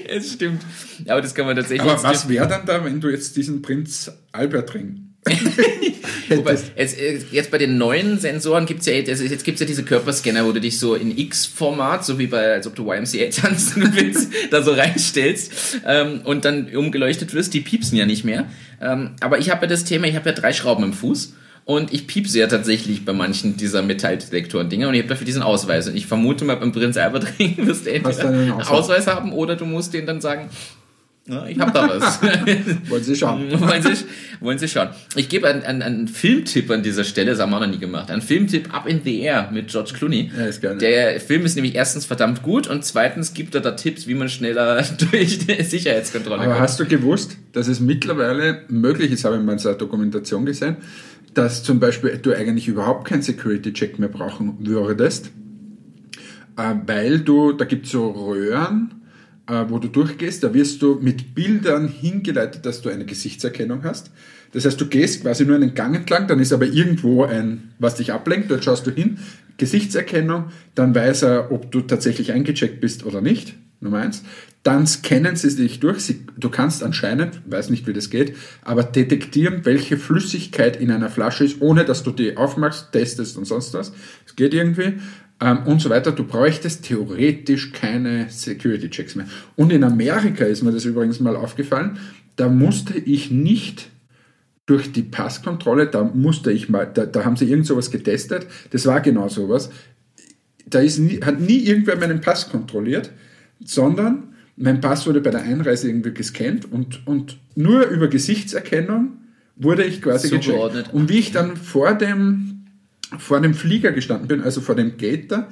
Es 0.08 0.32
stimmt. 0.34 0.62
Ja, 1.04 1.14
aber 1.14 1.22
das 1.22 1.34
kann 1.34 1.46
man 1.46 1.56
tatsächlich. 1.56 1.90
Aber 1.90 2.02
was 2.02 2.28
wäre 2.28 2.46
dann 2.46 2.64
da, 2.64 2.84
wenn 2.84 3.00
du 3.00 3.08
jetzt 3.08 3.36
diesen 3.36 3.60
Prinz 3.62 4.10
Albert 4.32 4.74
Ring 4.74 5.07
Wobei, 6.28 6.58
es, 6.76 6.94
äh, 6.94 7.20
jetzt 7.30 7.50
bei 7.50 7.58
den 7.58 7.78
neuen 7.78 8.18
Sensoren 8.18 8.66
gibt's 8.66 8.86
ja, 8.86 8.94
also 8.94 9.24
jetzt 9.24 9.44
gibt's 9.44 9.60
ja 9.60 9.66
diese 9.66 9.82
Körperscanner, 9.82 10.44
wo 10.44 10.52
du 10.52 10.60
dich 10.60 10.78
so 10.78 10.94
in 10.94 11.16
X-Format, 11.16 12.04
so 12.04 12.18
wie 12.18 12.26
bei, 12.26 12.52
als 12.52 12.66
ob 12.66 12.74
du 12.74 12.90
YMCA 12.90 13.30
tanzen 13.30 13.92
willst, 13.94 14.30
da 14.50 14.62
so 14.62 14.72
reinstellst 14.72 15.80
ähm, 15.86 16.20
und 16.24 16.44
dann 16.44 16.68
umgeleuchtet 16.74 17.34
wirst, 17.34 17.54
die 17.54 17.60
piepsen 17.60 17.96
ja 17.96 18.06
nicht 18.06 18.24
mehr. 18.24 18.46
Ähm, 18.80 19.10
aber 19.20 19.38
ich 19.38 19.50
habe 19.50 19.62
ja 19.62 19.68
das 19.68 19.84
Thema, 19.84 20.06
ich 20.06 20.16
habe 20.16 20.28
ja 20.28 20.34
drei 20.34 20.52
Schrauben 20.52 20.84
im 20.84 20.92
Fuß. 20.92 21.34
Und 21.64 21.92
ich 21.92 22.06
piepse 22.06 22.38
ja 22.38 22.46
tatsächlich 22.46 23.04
bei 23.04 23.12
manchen 23.12 23.58
dieser 23.58 23.82
Metalldetektoren-Dinger 23.82 24.88
und 24.88 24.94
ich 24.94 25.00
habe 25.00 25.10
dafür 25.10 25.26
diesen 25.26 25.42
Ausweis. 25.42 25.86
Und 25.86 25.96
ich 25.96 26.06
vermute 26.06 26.46
mal, 26.46 26.56
beim 26.56 26.72
Prinz 26.72 26.96
Albert 26.96 27.38
Ring 27.38 27.56
wirst 27.66 27.84
du 27.84 27.92
entweder 27.92 28.26
einen 28.26 28.52
Ausweis? 28.52 28.70
Ausweis 28.70 29.06
haben 29.06 29.34
oder 29.34 29.54
du 29.54 29.66
musst 29.66 29.92
denen 29.92 30.06
dann 30.06 30.22
sagen, 30.22 30.48
ich 31.48 31.58
habe 31.58 31.72
da 31.72 31.88
was. 31.88 32.22
Wollen 32.88 33.02
Sie 33.02 33.14
schauen? 33.14 33.50
wollen, 33.60 33.82
Sie, 33.82 34.04
wollen 34.40 34.58
Sie 34.58 34.68
schauen. 34.68 34.88
Ich 35.14 35.28
gebe 35.28 35.46
einen, 35.46 35.62
einen, 35.62 35.82
einen 35.82 36.08
Filmtipp 36.08 36.70
an 36.70 36.82
dieser 36.82 37.04
Stelle, 37.04 37.32
das 37.32 37.40
haben 37.40 37.50
wir 37.50 37.60
noch 37.60 37.66
nie 37.66 37.78
gemacht. 37.78 38.10
Ein 38.10 38.22
Filmtipp 38.22 38.72
Up 38.74 38.88
in 38.88 39.02
the 39.04 39.20
Air 39.20 39.50
mit 39.52 39.68
George 39.68 39.92
Clooney. 39.94 40.30
Ja, 40.36 40.46
ist 40.46 40.62
geil. 40.62 40.78
Der 40.78 41.20
Film 41.20 41.44
ist 41.44 41.54
nämlich 41.54 41.74
erstens 41.74 42.06
verdammt 42.06 42.42
gut 42.42 42.66
und 42.66 42.84
zweitens 42.84 43.34
gibt 43.34 43.54
er 43.54 43.60
da 43.60 43.72
Tipps, 43.72 44.06
wie 44.06 44.14
man 44.14 44.28
schneller 44.28 44.82
durch 45.10 45.38
die 45.38 45.62
Sicherheitskontrolle 45.62 46.40
Aber 46.42 46.52
kommt. 46.52 46.60
hast 46.60 46.80
du 46.80 46.86
gewusst, 46.86 47.36
dass 47.52 47.68
es 47.68 47.80
mittlerweile 47.80 48.62
möglich 48.68 49.12
ist, 49.12 49.24
habe 49.24 49.36
ich 49.36 49.42
mal 49.42 49.52
in 49.52 49.58
einer 49.58 49.74
Dokumentation 49.74 50.46
gesehen, 50.46 50.76
dass 51.34 51.62
zum 51.62 51.78
Beispiel 51.78 52.18
du 52.22 52.32
eigentlich 52.32 52.68
überhaupt 52.68 53.06
keinen 53.06 53.22
Security-Check 53.22 53.98
mehr 53.98 54.08
brauchen 54.08 54.56
würdest, 54.60 55.30
äh, 56.56 56.74
weil 56.86 57.20
du, 57.20 57.52
da 57.52 57.66
gibt 57.66 57.84
es 57.84 57.92
so 57.92 58.08
Röhren, 58.10 58.97
wo 59.48 59.78
du 59.78 59.88
durchgehst, 59.88 60.44
da 60.44 60.52
wirst 60.52 60.82
du 60.82 60.98
mit 61.00 61.34
Bildern 61.34 61.88
hingeleitet, 61.88 62.66
dass 62.66 62.82
du 62.82 62.90
eine 62.90 63.06
Gesichtserkennung 63.06 63.82
hast. 63.84 64.10
Das 64.52 64.64
heißt, 64.64 64.80
du 64.80 64.86
gehst 64.86 65.22
quasi 65.22 65.44
nur 65.44 65.56
einen 65.56 65.74
Gang 65.74 65.94
entlang, 65.94 66.26
dann 66.26 66.38
ist 66.38 66.52
aber 66.52 66.66
irgendwo 66.66 67.24
ein, 67.24 67.72
was 67.78 67.96
dich 67.96 68.12
ablenkt, 68.12 68.50
dort 68.50 68.64
schaust 68.64 68.86
du 68.86 68.90
hin, 68.90 69.18
Gesichtserkennung, 69.56 70.46
dann 70.74 70.94
weiß 70.94 71.22
er, 71.22 71.52
ob 71.52 71.70
du 71.72 71.80
tatsächlich 71.80 72.32
eingecheckt 72.32 72.80
bist 72.80 73.04
oder 73.04 73.20
nicht, 73.20 73.54
Nummer 73.80 73.98
eins. 73.98 74.22
Dann 74.62 74.86
scannen 74.86 75.36
sie 75.36 75.54
dich 75.54 75.80
durch, 75.80 76.00
sie, 76.00 76.26
du 76.36 76.50
kannst 76.50 76.82
anscheinend, 76.82 77.40
weiß 77.46 77.70
nicht 77.70 77.86
wie 77.86 77.92
das 77.92 78.10
geht, 78.10 78.36
aber 78.62 78.82
detektieren, 78.82 79.64
welche 79.64 79.96
Flüssigkeit 79.96 80.80
in 80.80 80.90
einer 80.90 81.10
Flasche 81.10 81.44
ist, 81.44 81.60
ohne 81.60 81.84
dass 81.84 82.02
du 82.02 82.10
die 82.10 82.36
aufmachst, 82.36 82.92
testest 82.92 83.36
und 83.36 83.46
sonst 83.46 83.74
was. 83.74 83.92
Es 84.26 84.36
geht 84.36 84.54
irgendwie 84.54 84.94
ähm, 85.40 85.58
und 85.64 85.80
so 85.80 85.90
weiter. 85.90 86.12
Du 86.12 86.24
bräuchtest 86.24 86.84
theoretisch 86.84 87.72
keine 87.72 88.28
Security-Checks 88.28 89.14
mehr. 89.16 89.26
Und 89.56 89.72
in 89.72 89.84
Amerika 89.84 90.44
ist 90.44 90.62
mir 90.62 90.72
das 90.72 90.84
übrigens 90.84 91.20
mal 91.20 91.36
aufgefallen, 91.36 91.98
da 92.36 92.48
musste 92.48 92.98
ich 92.98 93.30
nicht 93.30 93.88
durch 94.66 94.92
die 94.92 95.02
Passkontrolle, 95.02 95.86
da 95.86 96.04
musste 96.04 96.52
ich 96.52 96.68
mal, 96.68 96.86
da, 96.86 97.06
da 97.06 97.24
haben 97.24 97.36
sie 97.36 97.46
irgend 97.46 97.66
sowas 97.66 97.90
getestet, 97.90 98.46
das 98.70 98.86
war 98.86 99.00
genau 99.00 99.28
sowas. 99.28 99.70
Da 100.66 100.80
ist 100.80 100.98
nie, 100.98 101.20
hat 101.22 101.40
nie 101.40 101.58
irgendwer 101.58 101.96
meinen 101.96 102.20
Pass 102.20 102.50
kontrolliert, 102.50 103.10
sondern 103.64 104.34
mein 104.56 104.80
Pass 104.80 105.06
wurde 105.06 105.20
bei 105.20 105.30
der 105.30 105.42
Einreise 105.42 105.88
irgendwie 105.88 106.12
gescannt 106.12 106.70
und, 106.70 107.06
und 107.06 107.38
nur 107.54 107.86
über 107.86 108.08
Gesichtserkennung 108.08 109.18
wurde 109.56 109.84
ich 109.84 110.02
quasi 110.02 110.28
Zugeordnet. 110.28 110.84
gecheckt. 110.84 110.94
Und 110.94 111.08
wie 111.08 111.18
ich 111.18 111.32
dann 111.32 111.56
vor 111.56 111.94
dem, 111.94 112.57
vor 113.16 113.40
dem 113.40 113.54
Flieger 113.54 113.92
gestanden 113.92 114.28
bin, 114.28 114.42
also 114.42 114.60
vor 114.60 114.74
dem 114.74 114.96
Gate 114.96 115.32
da, 115.32 115.48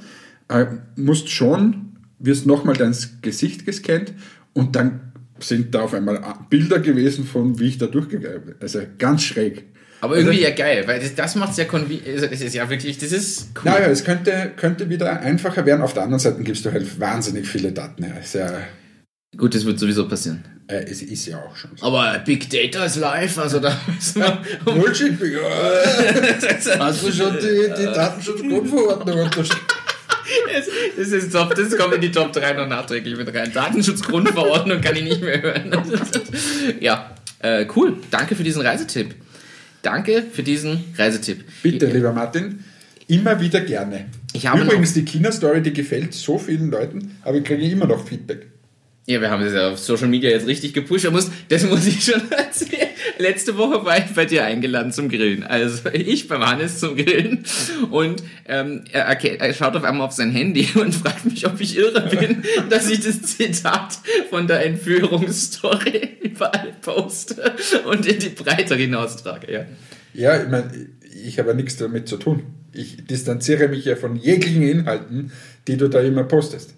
äh, 0.49 0.67
musst 0.97 1.31
schon, 1.31 1.97
wirst 2.19 2.47
nochmal 2.47 2.77
dein 2.77 2.95
Gesicht 3.23 3.65
gescannt 3.65 4.13
und 4.53 4.77
dann 4.77 5.13
sind 5.39 5.75
da 5.75 5.83
auf 5.83 5.95
einmal 5.95 6.23
Bilder 6.49 6.81
gewesen 6.81 7.25
von, 7.25 7.59
wie 7.59 7.69
ich 7.69 7.79
da 7.79 7.87
durchgegangen 7.87 8.45
bin. 8.45 8.55
Also 8.61 8.81
ganz 8.99 9.23
schräg. 9.23 9.65
Aber 10.01 10.17
irgendwie 10.17 10.41
ja 10.41 10.51
geil, 10.51 10.85
weil 10.87 11.01
das, 11.01 11.15
das 11.15 11.37
macht 11.37 11.53
es 11.53 11.57
ja 11.57 11.65
also 11.71 12.27
das 12.27 12.41
ist 12.41 12.55
ja 12.55 12.69
wirklich, 12.69 12.99
das 12.99 13.13
ist 13.13 13.49
cool. 13.57 13.63
Naja, 13.65 13.87
es 13.87 14.05
könnte, 14.05 14.53
könnte 14.57 14.89
wieder 14.91 15.21
einfacher 15.21 15.65
werden. 15.65 15.83
Auf 15.83 15.95
der 15.95 16.03
anderen 16.03 16.21
Seite 16.21 16.43
gibst 16.43 16.65
du 16.65 16.73
halt 16.73 17.01
wahnsinnig 17.01 17.47
viele 17.47 17.73
Daten. 17.73 18.03
Ja, 18.03 18.11
Gut, 19.37 19.55
das 19.55 19.65
wird 19.65 19.79
sowieso 19.79 20.07
passieren. 20.07 20.45
Äh, 20.69 20.85
es 20.85 21.03
ist 21.03 21.27
ja 21.27 21.39
auch 21.39 21.55
schon 21.55 21.71
so. 21.77 21.87
Aber 21.87 22.19
Big 22.25 22.51
Data 22.51 22.85
ist 22.85 22.97
live, 22.97 23.39
also 23.39 23.61
da 23.61 23.79
müssen 23.87 24.23
wir 24.23 24.43
Bullshit, 24.64 25.12
Hast 26.79 27.03
du 27.07 27.12
schon 27.12 27.37
die, 27.39 27.73
die 27.79 27.85
Datenschutzgrundverordnung 27.85 29.21
unterschrieben? 29.21 29.67
Das 30.97 31.09
ist 31.09 31.33
top, 31.33 31.55
das 31.55 31.77
kommt 31.77 31.95
in 31.95 32.01
die 32.01 32.11
Top 32.11 32.33
3 32.33 32.55
noch 32.55 32.69
nachträglich 32.69 33.17
mit 33.17 33.33
rein. 33.33 33.53
Datenschutzgrundverordnung 33.53 34.81
kann 34.81 34.97
ich 34.97 35.05
nicht 35.05 35.21
mehr 35.21 35.41
hören. 35.41 35.71
Ja, 36.81 37.14
äh, 37.41 37.67
cool. 37.77 37.99
Danke 38.11 38.35
für 38.35 38.43
diesen 38.43 38.62
Reisetipp. 38.62 39.14
Danke 39.83 40.25
für 40.33 40.43
diesen 40.43 40.83
Reisetipp. 40.97 41.45
Bitte, 41.62 41.87
lieber 41.87 42.12
Martin, 42.12 42.64
immer 43.07 43.41
wieder 43.41 43.61
gerne. 43.61 44.07
Ich 44.33 44.49
habe 44.49 44.62
Übrigens, 44.62 44.95
die 44.95 45.05
Kinderstory, 45.05 45.62
die 45.62 45.73
gefällt 45.73 46.12
so 46.12 46.39
vielen 46.39 46.71
Leuten, 46.71 47.19
aber 47.23 47.37
ich 47.37 47.45
kriege 47.45 47.62
immer 47.62 47.87
noch 47.87 48.05
Feedback. 48.07 48.47
Ja, 49.09 49.21
wir 49.21 49.31
haben 49.31 49.45
das 49.45 49.53
ja 49.55 49.71
auf 49.71 49.79
Social 49.79 50.09
Media 50.09 50.31
jetzt 50.31 50.49
richtig 50.49 50.73
gepusht. 50.75 51.05
Da 51.05 51.13
muss, 51.13 51.31
das 51.49 51.65
muss 51.65 51.87
ich 51.87 52.05
schon 52.05 52.21
erzählen. 52.33 52.89
Letzte 53.19 53.57
Woche 53.57 53.85
war 53.85 53.97
ich 53.99 54.07
bei 54.07 54.25
dir 54.25 54.45
eingeladen 54.45 54.91
zum 54.91 55.09
Grillen. 55.09 55.45
Also 55.45 55.89
ich 55.93 56.27
beim 56.27 56.45
Hannes 56.45 56.81
zum 56.81 56.97
Grillen. 56.97 57.45
Und 57.91 58.23
ähm, 58.49 58.83
er, 58.91 59.09
erke- 59.09 59.39
er 59.39 59.55
schaut 59.55 59.77
auf 59.77 59.85
einmal 59.85 60.09
auf 60.09 60.13
sein 60.13 60.33
Handy 60.33 60.69
und 60.75 60.93
fragt 60.93 61.25
mich, 61.25 61.47
ob 61.47 61.61
ich 61.61 61.79
irre 61.79 62.01
bin, 62.09 62.43
dass 62.69 62.91
ich 62.91 62.99
das 63.01 63.23
Zitat 63.23 63.99
von 64.29 64.49
der 64.49 64.67
Entführungsstory 64.67 66.17
überall 66.23 66.73
poste 66.83 67.55
und 67.89 68.07
in 68.07 68.19
die 68.19 68.31
Breite 68.31 68.75
hinaustrage. 68.75 69.53
Ja. 69.53 69.65
Ja, 70.15 70.43
ich 70.43 70.49
meine, 70.49 70.71
ich 71.25 71.39
habe 71.39 71.51
ja 71.51 71.55
nichts 71.55 71.77
damit 71.77 72.09
zu 72.09 72.17
tun. 72.17 72.43
Ich 72.73 73.07
distanziere 73.07 73.69
mich 73.69 73.85
ja 73.85 73.95
von 73.95 74.17
jeglichen 74.17 74.63
Inhalten, 74.63 75.31
die 75.69 75.77
du 75.77 75.89
da 75.89 76.01
immer 76.01 76.25
postest. 76.25 76.75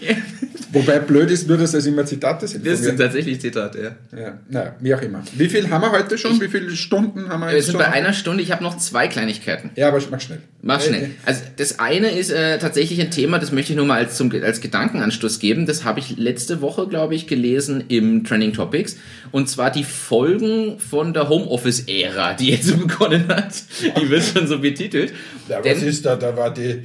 Wobei 0.72 1.00
blöd 1.00 1.28
ist 1.32 1.48
nur, 1.48 1.56
dass 1.58 1.72
das 1.72 1.84
immer 1.86 2.04
Zitate 2.06 2.46
sind. 2.46 2.64
Das 2.64 2.80
sind 2.80 2.96
tatsächlich 2.96 3.40
Zitate, 3.40 3.96
ja. 4.12 4.18
ja, 4.18 4.38
naja, 4.48 4.76
wie 4.78 4.94
auch 4.94 5.02
immer. 5.02 5.20
Wie 5.34 5.48
viel 5.48 5.68
haben 5.68 5.80
wir 5.82 5.90
heute 5.90 6.16
schon? 6.16 6.40
Wie 6.40 6.46
viele 6.46 6.70
Stunden 6.76 7.28
haben 7.28 7.40
wir 7.40 7.48
Wir 7.48 7.56
jetzt 7.56 7.66
sind 7.66 7.72
schon? 7.72 7.80
bei 7.80 7.90
einer 7.90 8.12
Stunde. 8.12 8.40
Ich 8.42 8.52
habe 8.52 8.62
noch 8.62 8.76
zwei 8.78 9.08
Kleinigkeiten. 9.08 9.70
ja, 9.74 9.88
aber 9.88 10.00
mach 10.12 10.20
schnell. 10.20 10.38
Mach 10.62 10.78
Äh, 10.80 10.86
schnell. 10.88 11.10
Also 11.26 11.42
das 11.56 11.80
eine 11.80 12.10
ist 12.16 12.30
äh, 12.30 12.58
tatsächlich 12.60 13.00
ein 13.00 13.10
Thema, 13.10 13.40
das 13.40 13.50
möchte 13.50 13.72
ich 13.72 13.76
nur 13.76 13.86
mal 13.86 13.96
als, 13.98 14.16
zum, 14.16 14.30
als 14.44 14.60
Gedankenanstoß 14.60 15.40
geben. 15.40 15.66
Das 15.66 15.82
habe 15.84 15.98
ich 15.98 16.16
letzte 16.18 16.60
Woche, 16.60 16.86
glaube 16.86 17.16
ich, 17.16 17.26
gelesen 17.26 17.82
im 17.88 18.22
Trending 18.22 18.52
Topics. 18.52 18.96
Und 19.32 19.48
zwar 19.48 19.72
die 19.72 19.82
Folgen 19.84 20.78
von 20.78 21.12
der 21.14 21.28
Homeoffice-Ära, 21.28 22.34
die 22.34 22.50
jetzt 22.50 22.78
begonnen 22.78 23.26
hat. 23.26 23.54
Die 24.00 24.08
wird 24.08 24.22
schon 24.22 24.46
so 24.46 24.60
betitelt. 24.60 25.12
Ja, 25.48 25.56
was 25.58 25.64
Denn- 25.64 25.82
ist 25.88 26.06
da? 26.06 26.14
Da 26.14 26.36
war 26.36 26.54
die, 26.54 26.82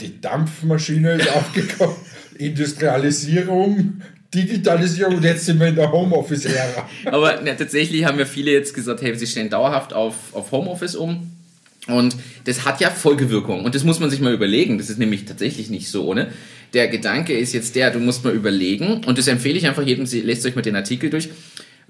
die 0.00 0.20
Dampfmaschine 0.20 1.12
ist 1.14 1.30
aufgekommen, 1.34 1.94
Industrialisierung, 2.40 4.00
Digitalisierung 4.34 5.16
und 5.16 5.24
jetzt 5.24 5.44
sind 5.44 5.60
wir 5.60 5.68
in 5.68 5.74
der 5.74 5.90
Homeoffice-Ära. 5.90 6.88
Aber 7.06 7.40
ne, 7.40 7.56
tatsächlich 7.56 8.04
haben 8.04 8.18
ja 8.18 8.24
viele 8.24 8.52
jetzt 8.52 8.74
gesagt, 8.74 9.02
hey, 9.02 9.14
sie 9.16 9.26
stellen 9.26 9.50
dauerhaft 9.50 9.92
auf, 9.92 10.14
auf 10.32 10.52
Homeoffice 10.52 10.94
um. 10.94 11.30
Und 11.86 12.14
das 12.44 12.64
hat 12.64 12.80
ja 12.80 12.90
Folgewirkung. 12.90 13.64
Und 13.64 13.74
das 13.74 13.84
muss 13.84 14.00
man 14.00 14.10
sich 14.10 14.20
mal 14.20 14.32
überlegen. 14.32 14.78
Das 14.78 14.90
ist 14.90 14.98
nämlich 14.98 15.24
tatsächlich 15.24 15.70
nicht 15.70 15.88
so 15.88 16.06
ohne. 16.06 16.28
Der 16.74 16.88
Gedanke 16.88 17.36
ist 17.36 17.52
jetzt 17.52 17.74
der, 17.74 17.90
du 17.90 17.98
musst 17.98 18.22
mal 18.22 18.34
überlegen, 18.34 19.02
und 19.04 19.18
das 19.18 19.26
empfehle 19.26 19.58
ich 19.58 19.66
einfach 19.66 19.82
jedem, 19.82 20.06
lest 20.06 20.46
euch 20.46 20.54
mal 20.54 20.62
den 20.62 20.76
Artikel 20.76 21.10
durch. 21.10 21.30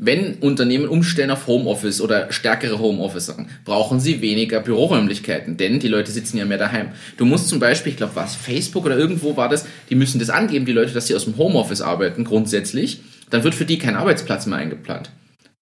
Wenn 0.03 0.36
Unternehmen 0.36 0.88
umstellen 0.88 1.30
auf 1.30 1.46
Homeoffice 1.46 2.01
oder 2.01 2.32
stärkere 2.32 2.78
Homeoffice-Sachen, 2.78 3.51
brauchen 3.66 4.01
sie 4.01 4.22
weniger 4.22 4.61
Büroräumlichkeiten, 4.61 5.59
denn 5.59 5.78
die 5.78 5.88
Leute 5.88 6.11
sitzen 6.11 6.38
ja 6.38 6.46
mehr 6.46 6.57
daheim. 6.57 6.92
Du 7.18 7.26
musst 7.26 7.51
zum 7.51 7.59
Beispiel, 7.59 7.92
ich 7.92 7.98
glaube, 7.98 8.16
was 8.16 8.34
Facebook 8.34 8.86
oder 8.86 8.96
irgendwo 8.96 9.36
war 9.36 9.51
das, 9.51 9.66
die 9.90 9.94
müssen 9.96 10.18
das 10.18 10.30
angeben, 10.30 10.64
die 10.64 10.72
Leute, 10.72 10.94
dass 10.94 11.07
sie 11.07 11.14
aus 11.14 11.26
dem 11.26 11.36
Homeoffice 11.36 11.82
arbeiten, 11.82 12.24
grundsätzlich. 12.24 13.03
Dann 13.28 13.44
wird 13.44 13.55
für 13.55 13.66
die 13.66 13.76
kein 13.76 13.94
Arbeitsplatz 13.94 14.46
mehr 14.46 14.57
eingeplant. 14.57 15.11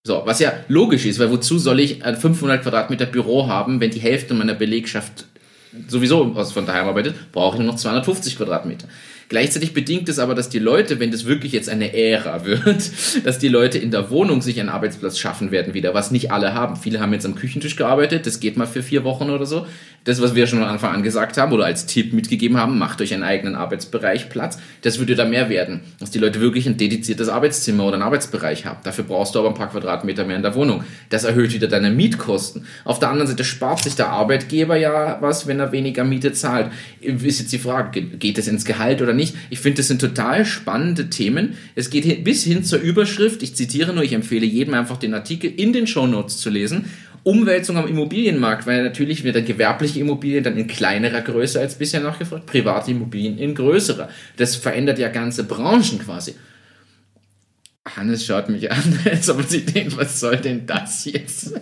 So, 0.05 0.23
was 0.25 0.39
ja 0.39 0.53
logisch 0.69 1.05
ist, 1.05 1.19
weil 1.19 1.33
wozu 1.33 1.59
soll 1.59 1.81
ich 1.81 2.05
ein 2.05 2.17
500 2.17 2.63
Quadratmeter 2.63 3.07
Büro 3.07 3.49
haben, 3.49 3.81
wenn 3.81 3.91
die 3.91 3.99
Hälfte 3.99 4.35
meiner 4.35 4.55
Belegschaft 4.55 5.25
sowieso 5.89 6.33
von 6.45 6.65
daheim 6.65 6.87
arbeitet, 6.87 7.33
brauche 7.33 7.57
ich 7.57 7.63
nur 7.63 7.73
noch 7.73 7.79
250 7.79 8.37
Quadratmeter. 8.37 8.87
Gleichzeitig 9.29 9.75
bedingt 9.75 10.09
es 10.09 10.19
aber, 10.19 10.35
dass 10.35 10.49
die 10.49 10.59
Leute, 10.59 11.01
wenn 11.01 11.11
das 11.11 11.27
wirklich 11.27 11.53
jetzt 11.53 11.69
eine 11.69 11.95
Ära 11.95 12.45
wird, 12.47 12.91
dass 13.25 13.39
die 13.39 13.49
Leute 13.49 13.79
in 13.79 13.91
der 13.91 14.11
Wohnung 14.11 14.41
sich 14.41 14.59
einen 14.59 14.71
Arbeitsplatz 14.71 15.19
schaffen 15.19 15.51
werden 15.51 15.75
wieder, 15.75 15.93
was 15.93 16.11
nicht 16.11 16.33
alle 16.33 16.55
haben. 16.55 16.77
Viele 16.77 17.01
haben 17.01 17.13
jetzt 17.13 17.27
am 17.27 17.35
Küchentisch 17.35 17.77
gearbeitet, 17.77 18.27
das 18.27 18.41
geht 18.41 18.57
mal 18.57 18.67
für 18.67 18.83
vier 18.83 19.05
Wochen 19.05 19.31
oder 19.31 19.45
so. 19.45 19.67
Das, 20.09 20.23
was 20.23 20.35
wir 20.35 20.47
schon 20.47 20.61
von 20.61 20.69
Anfang 20.69 20.95
an 20.95 21.03
gesagt 21.03 21.37
haben 21.37 21.53
oder 21.53 21.67
als 21.67 21.85
Tipp 21.85 22.15
mitgegeben 22.15 22.57
haben, 22.57 22.79
macht 22.79 23.03
euch 23.03 23.13
einen 23.13 23.23
eigenen 23.23 23.55
Arbeitsbereich 23.55 24.31
Platz. 24.31 24.59
Das 24.81 24.99
würde 24.99 25.15
da 25.15 25.27
mehr 25.27 25.51
werden, 25.51 25.81
dass 26.01 26.11
die 26.11 26.19
Leute 26.19 26.41
wirklich 26.41 26.67
ein 26.67 26.79
dediziertes 26.79 27.29
Arbeitszimmer 27.29 27.85
oder 27.85 27.97
einen 27.97 28.05
Arbeitsbereich 28.05 28.65
haben. 28.65 28.79
Dafür 28.85 29.05
brauchst 29.05 29.35
du 29.35 29.41
aber 29.41 29.49
ein 29.49 29.55
paar 29.55 29.69
Quadratmeter 29.69 30.25
mehr 30.25 30.37
in 30.37 30.43
der 30.43 30.55
Wohnung. 30.55 30.83
Das 31.11 31.25
erhöht 31.25 31.53
wieder 31.53 31.69
deine 31.69 31.91
Mietkosten. 31.91 32.65
Auf 32.87 33.01
der 33.01 33.11
anderen 33.11 33.29
Seite 33.29 33.45
spart 33.45 33.83
sich 33.83 33.97
der 33.97 34.09
Arbeitgeber 34.09 34.77
ja 34.77 35.19
was, 35.21 35.47
wenn 35.47 35.61
er 35.61 35.73
weniger 35.73 36.05
Miete 36.05 36.33
zahlt. 36.33 36.73
Ist 37.03 37.41
jetzt 37.41 37.53
die 37.53 37.59
Frage, 37.59 38.01
geht 38.01 38.39
es 38.39 38.49
ins 38.49 38.65
Gehalt 38.65 39.03
oder 39.03 39.13
nicht? 39.13 39.37
Ich 39.51 39.61
finde, 39.61 39.77
das 39.77 39.89
sind 39.89 40.01
total 40.01 40.47
spannende 40.47 41.11
Themen. 41.11 41.59
Es 41.75 41.91
geht 41.91 42.25
bis 42.25 42.45
hin 42.45 42.65
zur 42.65 42.79
Überschrift. 42.79 43.43
Ich 43.43 43.55
zitiere 43.57 43.93
nur, 43.93 44.05
ich 44.05 44.15
empfehle 44.15 44.47
jedem 44.47 44.73
einfach 44.73 44.97
den 44.97 45.13
Artikel 45.13 45.53
in 45.55 45.75
den 45.75 45.87
Show 45.87 46.07
Notes 46.07 46.39
zu 46.39 46.49
lesen. 46.49 46.87
Umwälzung 47.29 47.77
am 47.77 47.87
Immobilienmarkt, 47.87 48.67
weil 48.67 48.83
natürlich 48.83 49.23
wird 49.23 49.35
der 49.35 49.43
gewerbliche 49.43 50.01
Immobilien 50.01 50.43
dann 50.43 50.57
in 50.57 50.67
kleinerer 50.67 51.21
Größe 51.21 51.61
als 51.61 51.75
bisher 51.75 52.01
nachgefragt, 52.01 52.47
private 52.47 52.91
Immobilien 52.91 53.37
in 53.37 53.55
größerer. 53.55 54.09
Das 54.39 54.57
verändert 54.57 54.99
ja 54.99 55.09
ganze 55.09 55.45
Branchen 55.45 55.99
quasi. 55.99 56.35
Hannes 57.97 58.25
schaut 58.25 58.49
mich 58.49 58.71
an, 58.71 58.99
als 59.05 59.29
ob 59.29 59.43
sie 59.43 59.65
denkt, 59.65 59.97
was 59.99 60.21
soll 60.21 60.37
denn 60.39 60.65
das 60.67 61.05
jetzt? 61.05 61.53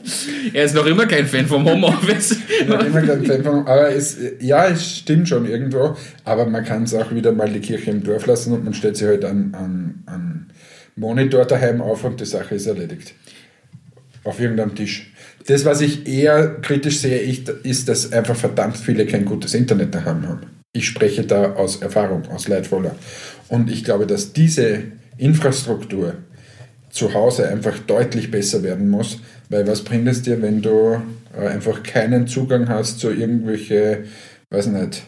Er 0.53 0.65
ist 0.65 0.75
noch 0.75 0.87
immer 0.87 1.07
kein 1.07 1.27
Fan 1.27 1.47
vom 1.47 1.65
Homeoffice. 1.65 2.37
Noch 2.69 2.85
immer 2.85 3.03
kein 3.03 3.25
Fan 3.25 3.43
von, 3.43 3.67
aber 3.67 3.91
es, 3.91 4.19
ja, 4.41 4.67
es 4.67 4.99
stimmt 4.99 5.29
schon 5.29 5.47
irgendwo, 5.47 5.97
aber 6.25 6.47
man 6.47 6.65
kann 6.65 6.85
es 6.85 6.95
auch 6.95 7.13
wieder 7.13 7.33
mal 7.33 7.51
die 7.51 7.61
Kirche 7.61 7.91
im 7.91 8.03
Dorf 8.03 8.27
lassen 8.27 8.53
und 8.53 8.65
man 8.65 8.75
stellt 8.75 8.97
sich 8.97 9.07
halt 9.07 9.25
an, 9.25 9.53
an, 9.53 10.03
an 10.07 10.47
Monitor 10.95 11.45
daheim 11.45 11.81
auf 11.81 12.05
und 12.05 12.21
die 12.21 12.25
Sache 12.25 12.55
ist 12.55 12.67
erledigt. 12.67 13.15
Auf 14.25 14.41
irgendeinem 14.41 14.75
Tisch. 14.75 15.13
Das, 15.47 15.65
was 15.65 15.81
ich 15.81 16.09
eher 16.09 16.61
kritisch 16.61 17.01
sehe, 17.01 17.19
ist, 17.21 17.89
dass 17.89 18.13
einfach 18.13 18.37
verdammt 18.37 18.77
viele 18.77 19.07
kein 19.07 19.25
gutes 19.25 19.55
Internet 19.55 19.95
daheim 19.95 20.27
haben. 20.29 20.41
Ich 20.73 20.87
spreche 20.87 21.25
da 21.25 21.53
aus 21.53 21.77
Erfahrung, 21.77 22.29
aus 22.29 22.49
Leidvoller. 22.49 22.97
Und 23.49 23.71
ich 23.71 23.85
glaube, 23.85 24.07
dass 24.07 24.33
diese 24.33 24.83
Infrastruktur 25.17 26.15
zu 26.91 27.15
Hause 27.15 27.49
einfach 27.49 27.79
deutlich 27.79 28.31
besser 28.31 28.63
werden 28.63 28.89
muss, 28.89 29.21
weil 29.49 29.67
was 29.67 29.83
bringt 29.83 30.09
es 30.09 30.23
dir, 30.23 30.43
wenn 30.43 30.63
du 30.63 31.01
äh, 31.37 31.47
einfach 31.47 31.83
keinen 31.83 32.27
Zugang 32.27 32.69
hast 32.69 33.01
zu 33.01 33.11
irgendwelche, 33.11 34.05
weiß 34.51 34.67
nicht, 34.69 35.03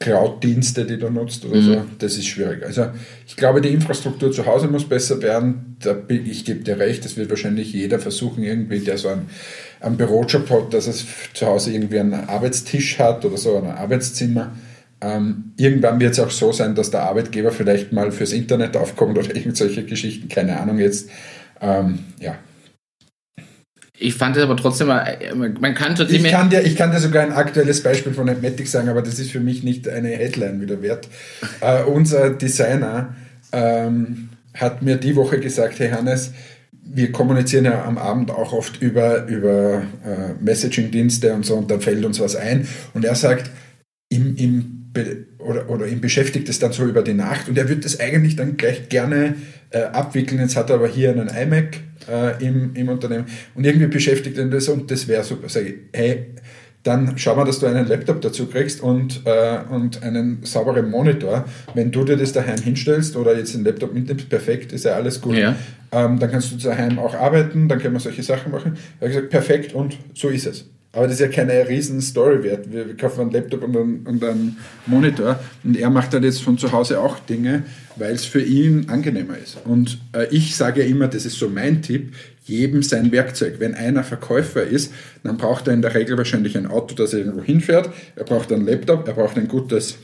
Cloud-Dienste, 0.00 0.84
die 0.84 0.96
du 0.96 1.10
nutzt 1.10 1.44
oder 1.44 1.60
so, 1.60 1.84
das 1.98 2.16
ist 2.16 2.28
schwierig. 2.28 2.64
Also 2.64 2.86
ich 3.26 3.34
glaube, 3.34 3.60
die 3.60 3.70
Infrastruktur 3.70 4.30
zu 4.30 4.46
Hause 4.46 4.68
muss 4.68 4.88
besser 4.88 5.20
werden. 5.22 5.76
Da 5.80 5.92
bin, 5.92 6.24
ich 6.24 6.44
gebe 6.44 6.60
dir 6.60 6.78
recht, 6.78 7.04
das 7.04 7.16
wird 7.16 7.30
wahrscheinlich 7.30 7.72
jeder 7.72 7.98
versuchen, 7.98 8.44
irgendwie, 8.44 8.78
der 8.78 8.96
so 8.96 9.08
einen, 9.08 9.28
einen 9.80 9.96
Bürojob 9.96 10.48
hat, 10.50 10.72
dass 10.72 10.86
es 10.86 11.04
zu 11.34 11.46
Hause 11.46 11.72
irgendwie 11.72 11.98
einen 11.98 12.14
Arbeitstisch 12.14 12.98
hat 12.98 13.24
oder 13.24 13.36
so, 13.36 13.56
ein 13.56 13.66
Arbeitszimmer. 13.66 14.52
Ähm, 15.00 15.52
irgendwann 15.56 16.00
wird 16.00 16.12
es 16.12 16.20
auch 16.20 16.30
so 16.30 16.52
sein, 16.52 16.74
dass 16.74 16.90
der 16.90 17.02
Arbeitgeber 17.02 17.50
vielleicht 17.50 17.92
mal 17.92 18.12
fürs 18.12 18.32
Internet 18.32 18.76
aufkommt 18.76 19.18
oder 19.18 19.26
irgendwelche 19.34 19.84
Geschichten, 19.84 20.28
keine 20.28 20.60
Ahnung 20.60 20.78
jetzt. 20.78 21.10
Ähm, 21.60 22.00
ja, 22.20 22.38
Ich 24.00 24.14
fand 24.14 24.36
es 24.36 24.42
aber 24.42 24.56
trotzdem, 24.56 24.86
mal- 24.88 25.18
man 25.60 25.74
kann 25.74 25.94
trotzdem... 25.96 26.24
Ich 26.24 26.30
kann, 26.30 26.50
dir, 26.50 26.62
ich 26.62 26.76
kann 26.76 26.92
dir 26.92 27.00
sogar 27.00 27.22
ein 27.24 27.32
aktuelles 27.32 27.82
Beispiel 27.82 28.12
von 28.14 28.26
Netmatic 28.26 28.68
sagen, 28.68 28.88
aber 28.88 29.02
das 29.02 29.18
ist 29.18 29.30
für 29.32 29.40
mich 29.40 29.62
nicht 29.64 29.88
eine 29.88 30.08
Headline 30.10 30.60
wieder 30.60 30.82
wert. 30.82 31.08
Äh, 31.60 31.82
unser 31.84 32.30
Designer 32.30 33.16
ähm, 33.52 34.28
hat 34.54 34.82
mir 34.82 34.96
die 34.96 35.16
Woche 35.16 35.40
gesagt, 35.40 35.80
hey 35.80 35.90
Hannes, 35.90 36.32
wir 36.72 37.10
kommunizieren 37.12 37.64
ja 37.64 37.84
am 37.84 37.98
Abend 37.98 38.30
auch 38.30 38.52
oft 38.52 38.80
über, 38.80 39.26
über 39.26 39.82
äh, 40.04 40.32
Messaging-Dienste 40.42 41.34
und 41.34 41.44
so 41.44 41.56
und 41.56 41.70
dann 41.70 41.80
fällt 41.80 42.04
uns 42.04 42.20
was 42.20 42.36
ein. 42.36 42.66
Und 42.94 43.04
er 43.04 43.14
sagt, 43.16 43.50
ihm, 44.10 44.90
be- 44.92 45.26
oder, 45.48 45.70
oder 45.70 45.86
ihn 45.86 46.00
beschäftigt 46.00 46.48
es 46.48 46.58
dann 46.58 46.72
so 46.72 46.84
über 46.84 47.02
die 47.02 47.14
Nacht 47.14 47.48
und 47.48 47.56
er 47.56 47.68
würde 47.68 47.80
das 47.80 47.98
eigentlich 47.98 48.36
dann 48.36 48.56
gleich 48.56 48.88
gerne 48.88 49.34
äh, 49.70 49.80
abwickeln. 49.80 50.40
Jetzt 50.40 50.56
hat 50.56 50.68
er 50.68 50.76
aber 50.76 50.88
hier 50.88 51.10
einen 51.10 51.28
iMac 51.28 51.78
äh, 52.08 52.44
im, 52.44 52.74
im 52.74 52.88
Unternehmen 52.88 53.24
und 53.54 53.64
irgendwie 53.64 53.86
beschäftigt 53.86 54.36
ihn 54.36 54.50
das 54.50 54.68
und 54.68 54.90
das 54.90 55.08
wäre 55.08 55.24
super. 55.24 55.48
Sag 55.48 55.64
ich, 55.64 55.74
hey, 55.92 56.26
dann 56.82 57.16
schau 57.16 57.34
mal, 57.34 57.44
dass 57.44 57.58
du 57.58 57.66
einen 57.66 57.86
Laptop 57.88 58.20
dazu 58.20 58.46
kriegst 58.46 58.82
und, 58.82 59.22
äh, 59.24 59.58
und 59.70 60.02
einen 60.02 60.44
sauberen 60.44 60.90
Monitor. 60.90 61.44
Wenn 61.74 61.90
du 61.90 62.04
dir 62.04 62.16
das 62.16 62.32
daheim 62.32 62.58
hinstellst 62.58 63.16
oder 63.16 63.36
jetzt 63.36 63.54
den 63.54 63.64
Laptop 63.64 63.94
mitnimmst, 63.94 64.28
perfekt, 64.28 64.72
ist 64.72 64.84
ja 64.84 64.92
alles 64.92 65.20
gut. 65.20 65.36
Ja. 65.36 65.56
Ähm, 65.90 66.18
dann 66.18 66.30
kannst 66.30 66.52
du 66.52 66.56
daheim 66.56 66.98
auch 66.98 67.14
arbeiten, 67.14 67.68
dann 67.68 67.78
können 67.78 67.94
wir 67.94 68.00
solche 68.00 68.22
Sachen 68.22 68.52
machen. 68.52 68.76
Er 69.00 69.08
hat 69.08 69.14
gesagt, 69.14 69.30
perfekt 69.30 69.72
und 69.74 69.96
so 70.14 70.28
ist 70.28 70.46
es. 70.46 70.66
Aber 70.92 71.06
das 71.06 71.14
ist 71.14 71.20
ja 71.20 71.28
keine 71.28 71.68
riesen 71.68 72.00
Story 72.00 72.42
wert. 72.42 72.72
Wir, 72.72 72.96
kaufen 72.96 73.20
einen 73.20 73.30
Laptop 73.30 73.62
und 73.62 73.76
einen, 73.76 74.06
und 74.06 74.24
einen 74.24 74.56
Monitor 74.86 75.38
und 75.62 75.76
er 75.76 75.90
macht 75.90 76.14
dann 76.14 76.22
jetzt 76.22 76.42
von 76.42 76.56
zu 76.56 76.72
Hause 76.72 77.00
auch 77.00 77.18
Dinge, 77.18 77.64
weil 77.96 78.14
es 78.14 78.24
für 78.24 78.40
ihn 78.40 78.88
angenehmer 78.88 79.36
ist. 79.36 79.58
Und 79.64 79.98
äh, 80.14 80.26
ich 80.30 80.56
sage 80.56 80.82
ja 80.82 80.88
immer, 80.88 81.08
das 81.08 81.26
ist 81.26 81.38
so 81.38 81.48
mein 81.48 81.82
Tipp, 81.82 82.14
jedem 82.46 82.82
sein 82.82 83.12
Werkzeug. 83.12 83.56
Wenn 83.58 83.74
einer 83.74 84.02
Verkäufer 84.02 84.62
ist, 84.62 84.92
dann 85.22 85.36
braucht 85.36 85.68
er 85.68 85.74
in 85.74 85.82
der 85.82 85.94
Regel 85.94 86.16
wahrscheinlich 86.16 86.56
ein 86.56 86.66
Auto, 86.66 86.94
das 86.94 87.12
er 87.12 87.20
irgendwo 87.20 87.42
hinfährt. 87.42 87.90
Er 88.16 88.24
braucht 88.24 88.50
einen 88.50 88.66
Laptop, 88.66 89.06
er 89.06 89.14
braucht 89.14 89.36
ein 89.36 89.46
gutes, 89.46 89.98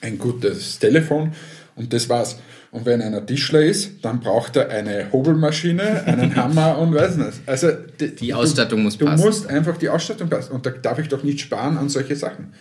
ein 0.00 0.18
gutes 0.18 0.78
Telefon 0.78 1.32
und 1.76 1.92
das 1.92 2.08
war's. 2.08 2.38
Und 2.70 2.84
wenn 2.84 3.00
einer 3.00 3.24
Tischler 3.24 3.62
ist, 3.62 4.04
dann 4.04 4.20
braucht 4.20 4.56
er 4.56 4.68
eine 4.68 5.10
Hobelmaschine, 5.10 6.04
einen 6.04 6.36
Hammer 6.36 6.76
und 6.78 6.94
weiß 6.94 7.16
nicht. 7.16 7.40
Also 7.46 7.68
die, 7.98 8.14
Die 8.14 8.34
Ausstattung 8.34 8.82
muss 8.82 8.98
du 8.98 9.06
passen. 9.06 9.24
musst 9.24 9.48
einfach 9.48 9.78
die 9.78 9.88
Ausstattung 9.88 10.28
passen. 10.28 10.52
Und 10.52 10.66
da 10.66 10.70
darf 10.70 10.98
ich 10.98 11.08
doch 11.08 11.22
nicht 11.22 11.40
sparen 11.40 11.78
an 11.78 11.88
solche 11.88 12.14
Sachen. 12.14 12.52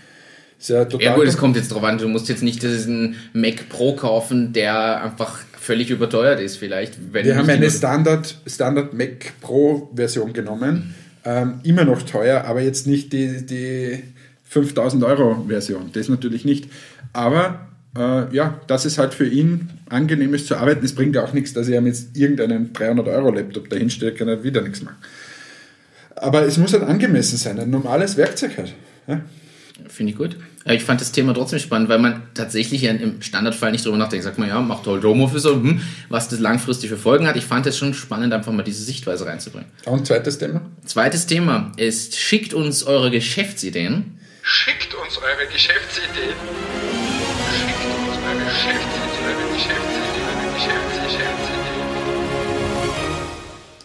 Ja 0.66 0.88
Ja 1.00 1.16
gut, 1.16 1.26
es 1.26 1.38
kommt 1.38 1.56
jetzt 1.56 1.72
drauf 1.72 1.84
an, 1.84 1.98
du 1.98 2.08
musst 2.08 2.30
jetzt 2.30 2.42
nicht 2.42 2.64
diesen 2.64 3.16
Mac 3.34 3.70
Pro 3.70 3.96
kaufen, 3.96 4.54
der 4.54 5.04
einfach 5.04 5.40
völlig 5.60 5.90
überteuert 5.90 6.40
ist 6.40 6.56
vielleicht. 6.58 7.14
Wir 7.14 7.24
du 7.24 7.36
haben 7.36 7.50
eine 7.50 7.70
Standard, 7.70 8.38
Standard 8.48 8.94
Mac 8.94 9.34
Pro 9.42 9.92
Version 9.94 10.34
genommen. 10.34 10.96
Ähm, 11.26 11.60
immer 11.64 11.84
noch 11.84 12.02
teuer, 12.04 12.46
aber 12.46 12.62
jetzt 12.62 12.88
nicht 12.88 13.12
die, 13.12 13.46
die 13.46 14.04
5000 14.46 15.04
Euro 15.04 15.44
Version. 15.48 15.90
Das 15.92 16.08
natürlich 16.08 16.46
nicht. 16.46 16.70
Aber 17.12 17.68
äh, 17.98 18.36
ja, 18.36 18.60
dass 18.68 18.86
es 18.86 18.98
halt 18.98 19.14
für 19.14 19.28
ihn 19.28 19.70
angenehm 19.90 20.34
ist 20.34 20.48
zu 20.48 20.56
arbeiten. 20.56 20.84
Es 20.86 20.96
bringt 20.96 21.16
ja 21.16 21.24
auch 21.24 21.34
nichts, 21.34 21.54
dass 21.54 21.68
ich 21.68 21.76
ihm 21.76 21.88
jetzt 21.88 22.16
irgendeinen 22.16 22.74
300 22.74 23.08
Euro 23.08 23.32
Laptop 23.32 23.70
dahin 23.70 23.90
stelle, 23.90 24.14
kann 24.14 24.28
er 24.28 24.44
wieder 24.44 24.62
nichts 24.62 24.82
machen. 24.82 24.98
Aber 26.16 26.44
es 26.44 26.58
muss 26.58 26.74
halt 26.74 26.84
angemessen 26.84 27.38
sein, 27.38 27.60
ein 27.60 27.70
normales 27.70 28.18
Werkzeug 28.18 28.58
halt. 28.58 28.74
Ja? 29.08 29.22
Finde 29.88 30.12
ich 30.12 30.18
gut. 30.18 30.36
Ich 30.66 30.84
fand 30.84 31.00
das 31.00 31.12
Thema 31.12 31.34
trotzdem 31.34 31.60
spannend, 31.60 31.88
weil 31.88 32.00
man 32.00 32.24
tatsächlich 32.34 32.84
im 32.84 33.22
Standardfall 33.22 33.72
nicht 33.72 33.86
drüber 33.86 33.98
nachdenkt. 33.98 34.26
Sagt 34.26 34.38
man, 34.38 34.50
ja, 34.50 34.60
macht 34.60 34.88
halt 34.88 35.04
Homeoffice 35.04 35.46
und 35.46 35.64
hm, 35.64 35.82
was 36.10 36.30
das 36.30 36.40
langfristig 36.40 36.90
für 36.90 36.98
Folgen 36.98 37.28
hat. 37.28 37.38
Ich 37.38 37.46
fand 37.46 37.68
es 37.68 37.78
schon 37.78 37.94
spannend, 37.94 38.34
einfach 38.34 38.52
mal 38.52 38.64
diese 38.64 38.84
Sichtweise 38.84 39.26
reinzubringen. 39.26 39.70
Und 39.86 40.08
zweites 40.08 40.40
Thema? 40.40 40.62
Zweites 40.86 41.28
Thema 41.28 41.72
ist, 41.78 42.18
schickt 42.18 42.54
uns 42.54 42.84
eure 42.84 43.12
Geschäftsideen. 43.12 44.20
Schickt 44.42 44.94
uns 44.96 45.18
eure 45.18 45.52
Geschäftsideen. 45.52 47.07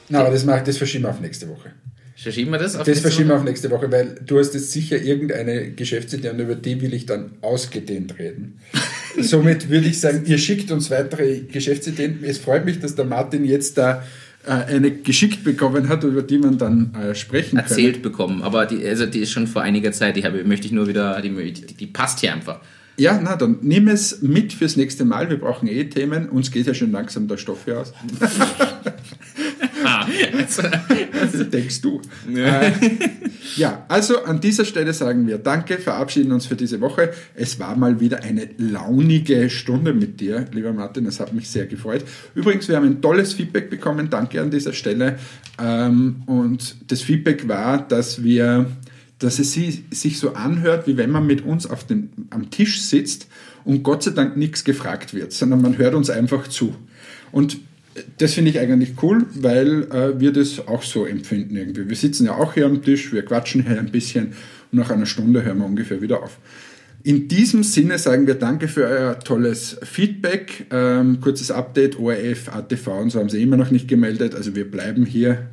Na, 0.09 0.20
aber 0.20 0.31
das, 0.31 0.45
macht, 0.45 0.68
das 0.68 0.77
verschieben 0.77 1.05
wir 1.05 1.11
auf 1.11 1.20
nächste 1.20 1.49
Woche. 1.49 1.73
Verschieben 2.16 2.51
wir 2.51 2.59
das? 2.59 2.75
Auf 2.75 2.81
Das 2.81 2.89
nächste 2.89 3.03
verschieben 3.03 3.31
wir 3.31 3.37
auf 3.37 3.45
nächste 3.45 3.70
Woche, 3.70 3.91
weil 3.91 4.14
du 4.25 4.39
hast 4.39 4.55
jetzt 4.55 4.70
sicher 4.70 5.01
irgendeine 5.01 5.73
Geschäftsidee 5.73 6.29
und 6.29 6.39
über 6.39 6.55
die 6.55 6.81
will 6.81 6.93
ich 6.93 7.07
dann 7.07 7.33
ausgedehnt 7.41 8.18
reden. 8.18 8.61
Somit 9.18 9.70
würde 9.70 9.89
ich 9.89 10.01
sagen, 10.01 10.23
ihr 10.27 10.39
schickt 10.39 10.70
uns 10.70 10.91
weitere 10.91 11.41
Geschäftsideen. 11.41 12.18
Es 12.23 12.39
freut 12.39 12.64
mich, 12.64 12.79
dass 12.79 12.95
der 12.95 13.07
Martin 13.07 13.45
jetzt 13.45 13.79
da 13.79 14.05
äh, 14.47 14.51
eine 14.51 14.91
geschickt 14.91 15.45
bekommen 15.45 15.89
hat, 15.89 16.05
über 16.05 16.23
die 16.23 16.39
man 16.39 16.59
dann 16.59 16.95
äh, 16.95 17.14
sprechen 17.14 17.57
kann. 17.57 17.66
erzählt 17.66 18.03
bekommen, 18.03 18.43
aber 18.43 18.66
die, 18.66 18.87
also 18.87 19.07
die 19.07 19.20
ist 19.20 19.33
schon 19.33 19.47
vor 19.47 19.62
einiger 19.62 19.93
Zeit, 19.93 20.16
die 20.16 20.25
habe, 20.25 20.45
möchte 20.45 20.66
ich 20.66 20.73
nur 20.73 20.89
wieder, 20.89 21.20
die, 21.23 21.31
die, 21.53 21.75
die 21.75 21.87
passt 21.87 22.20
hier 22.20 22.33
einfach. 22.33 22.61
Ja, 23.03 23.20
na 23.20 23.34
dann 23.34 23.59
nimm 23.62 23.88
es 23.88 24.22
mit 24.22 24.53
fürs 24.53 24.76
nächste 24.76 25.05
Mal. 25.05 25.28
Wir 25.28 25.36
brauchen 25.36 25.66
eh 25.66 25.82
Themen. 25.84 26.28
Uns 26.28 26.53
geht 26.53 26.68
ja 26.68 26.74
schon 26.74 26.92
langsam 26.92 27.26
der 27.26 27.36
Stoff 27.36 27.64
hier 27.64 27.80
aus. 27.80 27.92
Ah, 29.84 30.07
also, 30.38 30.62
Das 31.42 31.50
denkst 31.50 31.80
du. 31.80 32.00
Äh, 32.33 32.70
ja, 33.57 33.84
also 33.88 34.22
an 34.24 34.41
dieser 34.41 34.64
Stelle 34.64 34.92
sagen 34.92 35.26
wir 35.26 35.38
Danke, 35.38 35.79
verabschieden 35.79 36.30
uns 36.33 36.46
für 36.46 36.54
diese 36.54 36.80
Woche. 36.80 37.11
Es 37.34 37.58
war 37.58 37.76
mal 37.76 37.99
wieder 37.99 38.22
eine 38.22 38.49
launige 38.58 39.50
Stunde 39.50 39.92
mit 39.92 40.20
dir, 40.20 40.46
lieber 40.53 40.72
Martin. 40.72 41.07
Es 41.07 41.20
hat 41.20 41.33
mich 41.33 41.50
sehr 41.50 41.66
gefreut. 41.66 42.04
Übrigens, 42.34 42.68
wir 42.68 42.76
haben 42.76 42.87
ein 42.87 43.03
tolles 43.03 43.33
Feedback 43.33 43.70
bekommen. 43.70 44.08
Danke 44.08 44.41
an 44.41 44.50
dieser 44.50 44.72
Stelle. 44.72 45.18
Ähm, 45.61 46.22
und 46.26 46.76
das 46.91 47.03
Feedback 47.03 47.49
war, 47.49 47.87
dass 47.87 48.22
wir, 48.22 48.66
dass 49.22 49.38
es 49.38 49.53
si- 49.53 49.84
sich 49.90 50.18
so 50.18 50.34
anhört, 50.34 50.86
wie 50.86 50.96
wenn 50.96 51.11
man 51.11 51.26
mit 51.26 51.44
uns 51.44 51.66
auf 51.66 51.86
dem, 51.86 52.11
am 52.30 52.50
Tisch 52.50 52.82
sitzt 52.82 53.28
und 53.64 53.82
Gott 53.82 54.03
sei 54.03 54.11
Dank 54.12 54.36
nichts 54.36 54.64
gefragt 54.64 55.14
wird, 55.14 55.32
sondern 55.32 55.62
man 55.62 55.78
hört 55.78 55.94
uns 55.94 56.11
einfach 56.11 56.49
zu. 56.49 56.74
Und 57.32 57.58
Das 58.16 58.32
finde 58.32 58.50
ich 58.50 58.58
eigentlich 58.58 58.94
cool, 59.03 59.26
weil 59.34 59.82
äh, 59.92 60.18
wir 60.18 60.32
das 60.32 60.66
auch 60.66 60.82
so 60.82 61.04
empfinden 61.04 61.57
irgendwie. 61.57 61.86
Wir 61.90 61.96
sitzen 61.96 62.24
ja 62.24 62.32
auch 62.34 62.54
hier 62.54 62.64
am 62.64 62.80
Tisch, 62.82 63.12
wir 63.12 63.22
quatschen 63.22 63.66
hier 63.66 63.78
ein 63.78 63.90
bisschen 63.90 64.28
und 64.72 64.78
nach 64.78 64.90
einer 64.90 65.04
Stunde 65.04 65.44
hören 65.44 65.58
wir 65.58 65.66
ungefähr 65.66 66.00
wieder 66.00 66.22
auf. 66.22 66.38
In 67.03 67.28
diesem 67.28 67.62
Sinne 67.64 67.99
sagen 67.99 68.26
wir 68.26 68.36
danke 68.36 68.68
für 68.68 68.84
euer 68.86 69.18
tolles 69.18 69.76
Feedback. 69.82 70.66
Ähm, 70.70 71.20
kurzes 71.20 71.50
Update, 71.50 71.99
ORF, 71.99 72.49
ATV 72.49 72.86
und 72.99 73.11
so 73.11 73.18
haben 73.20 73.28
sie 73.28 73.42
immer 73.42 73.58
noch 73.58 73.70
nicht 73.70 73.88
gemeldet. 73.88 74.34
Also 74.34 74.57
wir 74.57 74.70
bleiben 74.70 75.04
hier 75.04 75.50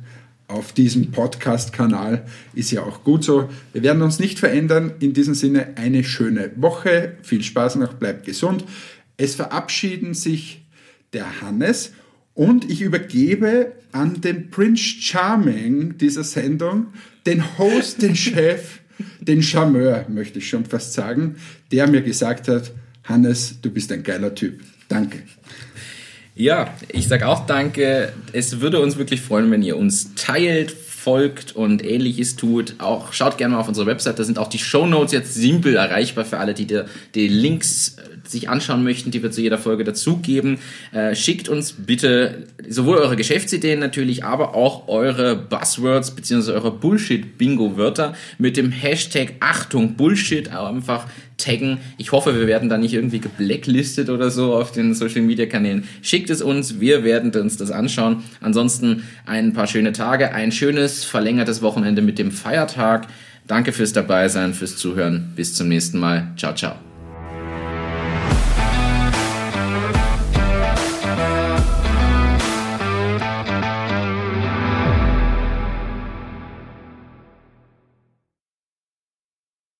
auf 0.50 0.72
diesem 0.72 1.10
Podcast-Kanal. 1.10 2.26
Ist 2.54 2.70
ja 2.70 2.82
auch 2.82 3.04
gut 3.04 3.24
so. 3.24 3.48
Wir 3.72 3.82
werden 3.82 4.02
uns 4.02 4.18
nicht 4.18 4.38
verändern. 4.38 4.92
In 5.00 5.12
diesem 5.12 5.34
Sinne 5.34 5.76
eine 5.76 6.04
schöne 6.04 6.50
Woche. 6.56 7.16
Viel 7.22 7.42
Spaß 7.42 7.76
noch, 7.76 7.94
bleibt 7.94 8.24
gesund. 8.24 8.64
Es 9.16 9.34
verabschieden 9.34 10.14
sich 10.14 10.62
der 11.12 11.40
Hannes 11.40 11.92
und 12.34 12.70
ich 12.70 12.80
übergebe 12.80 13.72
an 13.92 14.20
den 14.20 14.50
Prince 14.50 14.82
Charming 14.82 15.98
dieser 15.98 16.24
Sendung, 16.24 16.86
den 17.26 17.58
Host, 17.58 18.02
den 18.02 18.16
Chef, 18.16 18.80
den 19.20 19.42
Charmeur, 19.42 20.06
möchte 20.08 20.38
ich 20.38 20.48
schon 20.48 20.64
fast 20.64 20.92
sagen, 20.92 21.36
der 21.72 21.88
mir 21.88 22.02
gesagt 22.02 22.48
hat, 22.48 22.72
Hannes, 23.04 23.60
du 23.60 23.70
bist 23.70 23.90
ein 23.92 24.02
geiler 24.02 24.34
Typ. 24.34 24.60
Danke. 24.88 25.22
Ja, 26.40 26.72
ich 26.88 27.06
sage 27.06 27.28
auch 27.28 27.44
danke. 27.44 28.14
Es 28.32 28.62
würde 28.62 28.80
uns 28.80 28.96
wirklich 28.96 29.20
freuen, 29.20 29.50
wenn 29.50 29.62
ihr 29.62 29.76
uns 29.76 30.14
teilt, 30.14 30.70
folgt 30.70 31.54
und 31.54 31.84
ähnliches 31.84 32.36
tut. 32.36 32.76
Auch 32.78 33.12
schaut 33.12 33.36
gerne 33.36 33.52
mal 33.52 33.60
auf 33.60 33.68
unsere 33.68 33.84
Website, 33.84 34.18
da 34.18 34.24
sind 34.24 34.38
auch 34.38 34.48
die 34.48 34.58
Show 34.58 34.86
Notes 34.86 35.12
jetzt 35.12 35.34
simpel 35.34 35.76
erreichbar 35.76 36.24
für 36.24 36.38
alle, 36.38 36.54
die 36.54 36.64
die, 36.64 36.80
die 37.14 37.28
Links 37.28 37.96
sich 38.30 38.48
anschauen 38.48 38.82
möchten, 38.82 39.10
die 39.10 39.22
wir 39.22 39.30
zu 39.30 39.40
jeder 39.40 39.58
Folge 39.58 39.84
dazugeben. 39.84 40.58
Äh, 40.92 41.14
schickt 41.14 41.48
uns 41.48 41.72
bitte 41.72 42.46
sowohl 42.68 42.98
eure 42.98 43.16
Geschäftsideen 43.16 43.80
natürlich, 43.80 44.24
aber 44.24 44.54
auch 44.54 44.88
eure 44.88 45.36
Buzzwords 45.36 46.12
bzw. 46.12 46.52
eure 46.52 46.72
Bullshit-Bingo-Wörter 46.72 48.14
mit 48.38 48.56
dem 48.56 48.70
Hashtag 48.70 49.34
Achtung 49.40 49.94
Bullshit 49.94 50.52
einfach 50.52 51.06
taggen. 51.40 51.78
Ich 51.96 52.12
hoffe, 52.12 52.38
wir 52.38 52.46
werden 52.46 52.68
da 52.68 52.78
nicht 52.78 52.94
irgendwie 52.94 53.18
geblacklistet 53.18 54.10
oder 54.10 54.30
so 54.30 54.54
auf 54.54 54.72
den 54.72 54.94
Social 54.94 55.22
Media 55.22 55.46
Kanälen. 55.46 55.84
Schickt 56.02 56.30
es 56.30 56.42
uns, 56.42 56.80
wir 56.80 57.04
werden 57.04 57.32
uns 57.32 57.56
das 57.56 57.70
anschauen. 57.70 58.22
Ansonsten 58.40 59.04
ein 59.26 59.52
paar 59.52 59.66
schöne 59.66 59.92
Tage, 59.92 60.32
ein 60.32 60.52
schönes 60.52 61.04
verlängertes 61.04 61.62
Wochenende 61.62 62.02
mit 62.02 62.18
dem 62.18 62.30
Feiertag. 62.30 63.08
Danke 63.46 63.72
fürs 63.72 63.92
Dabeisein, 63.92 64.54
fürs 64.54 64.76
Zuhören. 64.76 65.32
Bis 65.34 65.54
zum 65.54 65.68
nächsten 65.68 65.98
Mal. 65.98 66.32
Ciao, 66.36 66.54
ciao. 66.54 66.89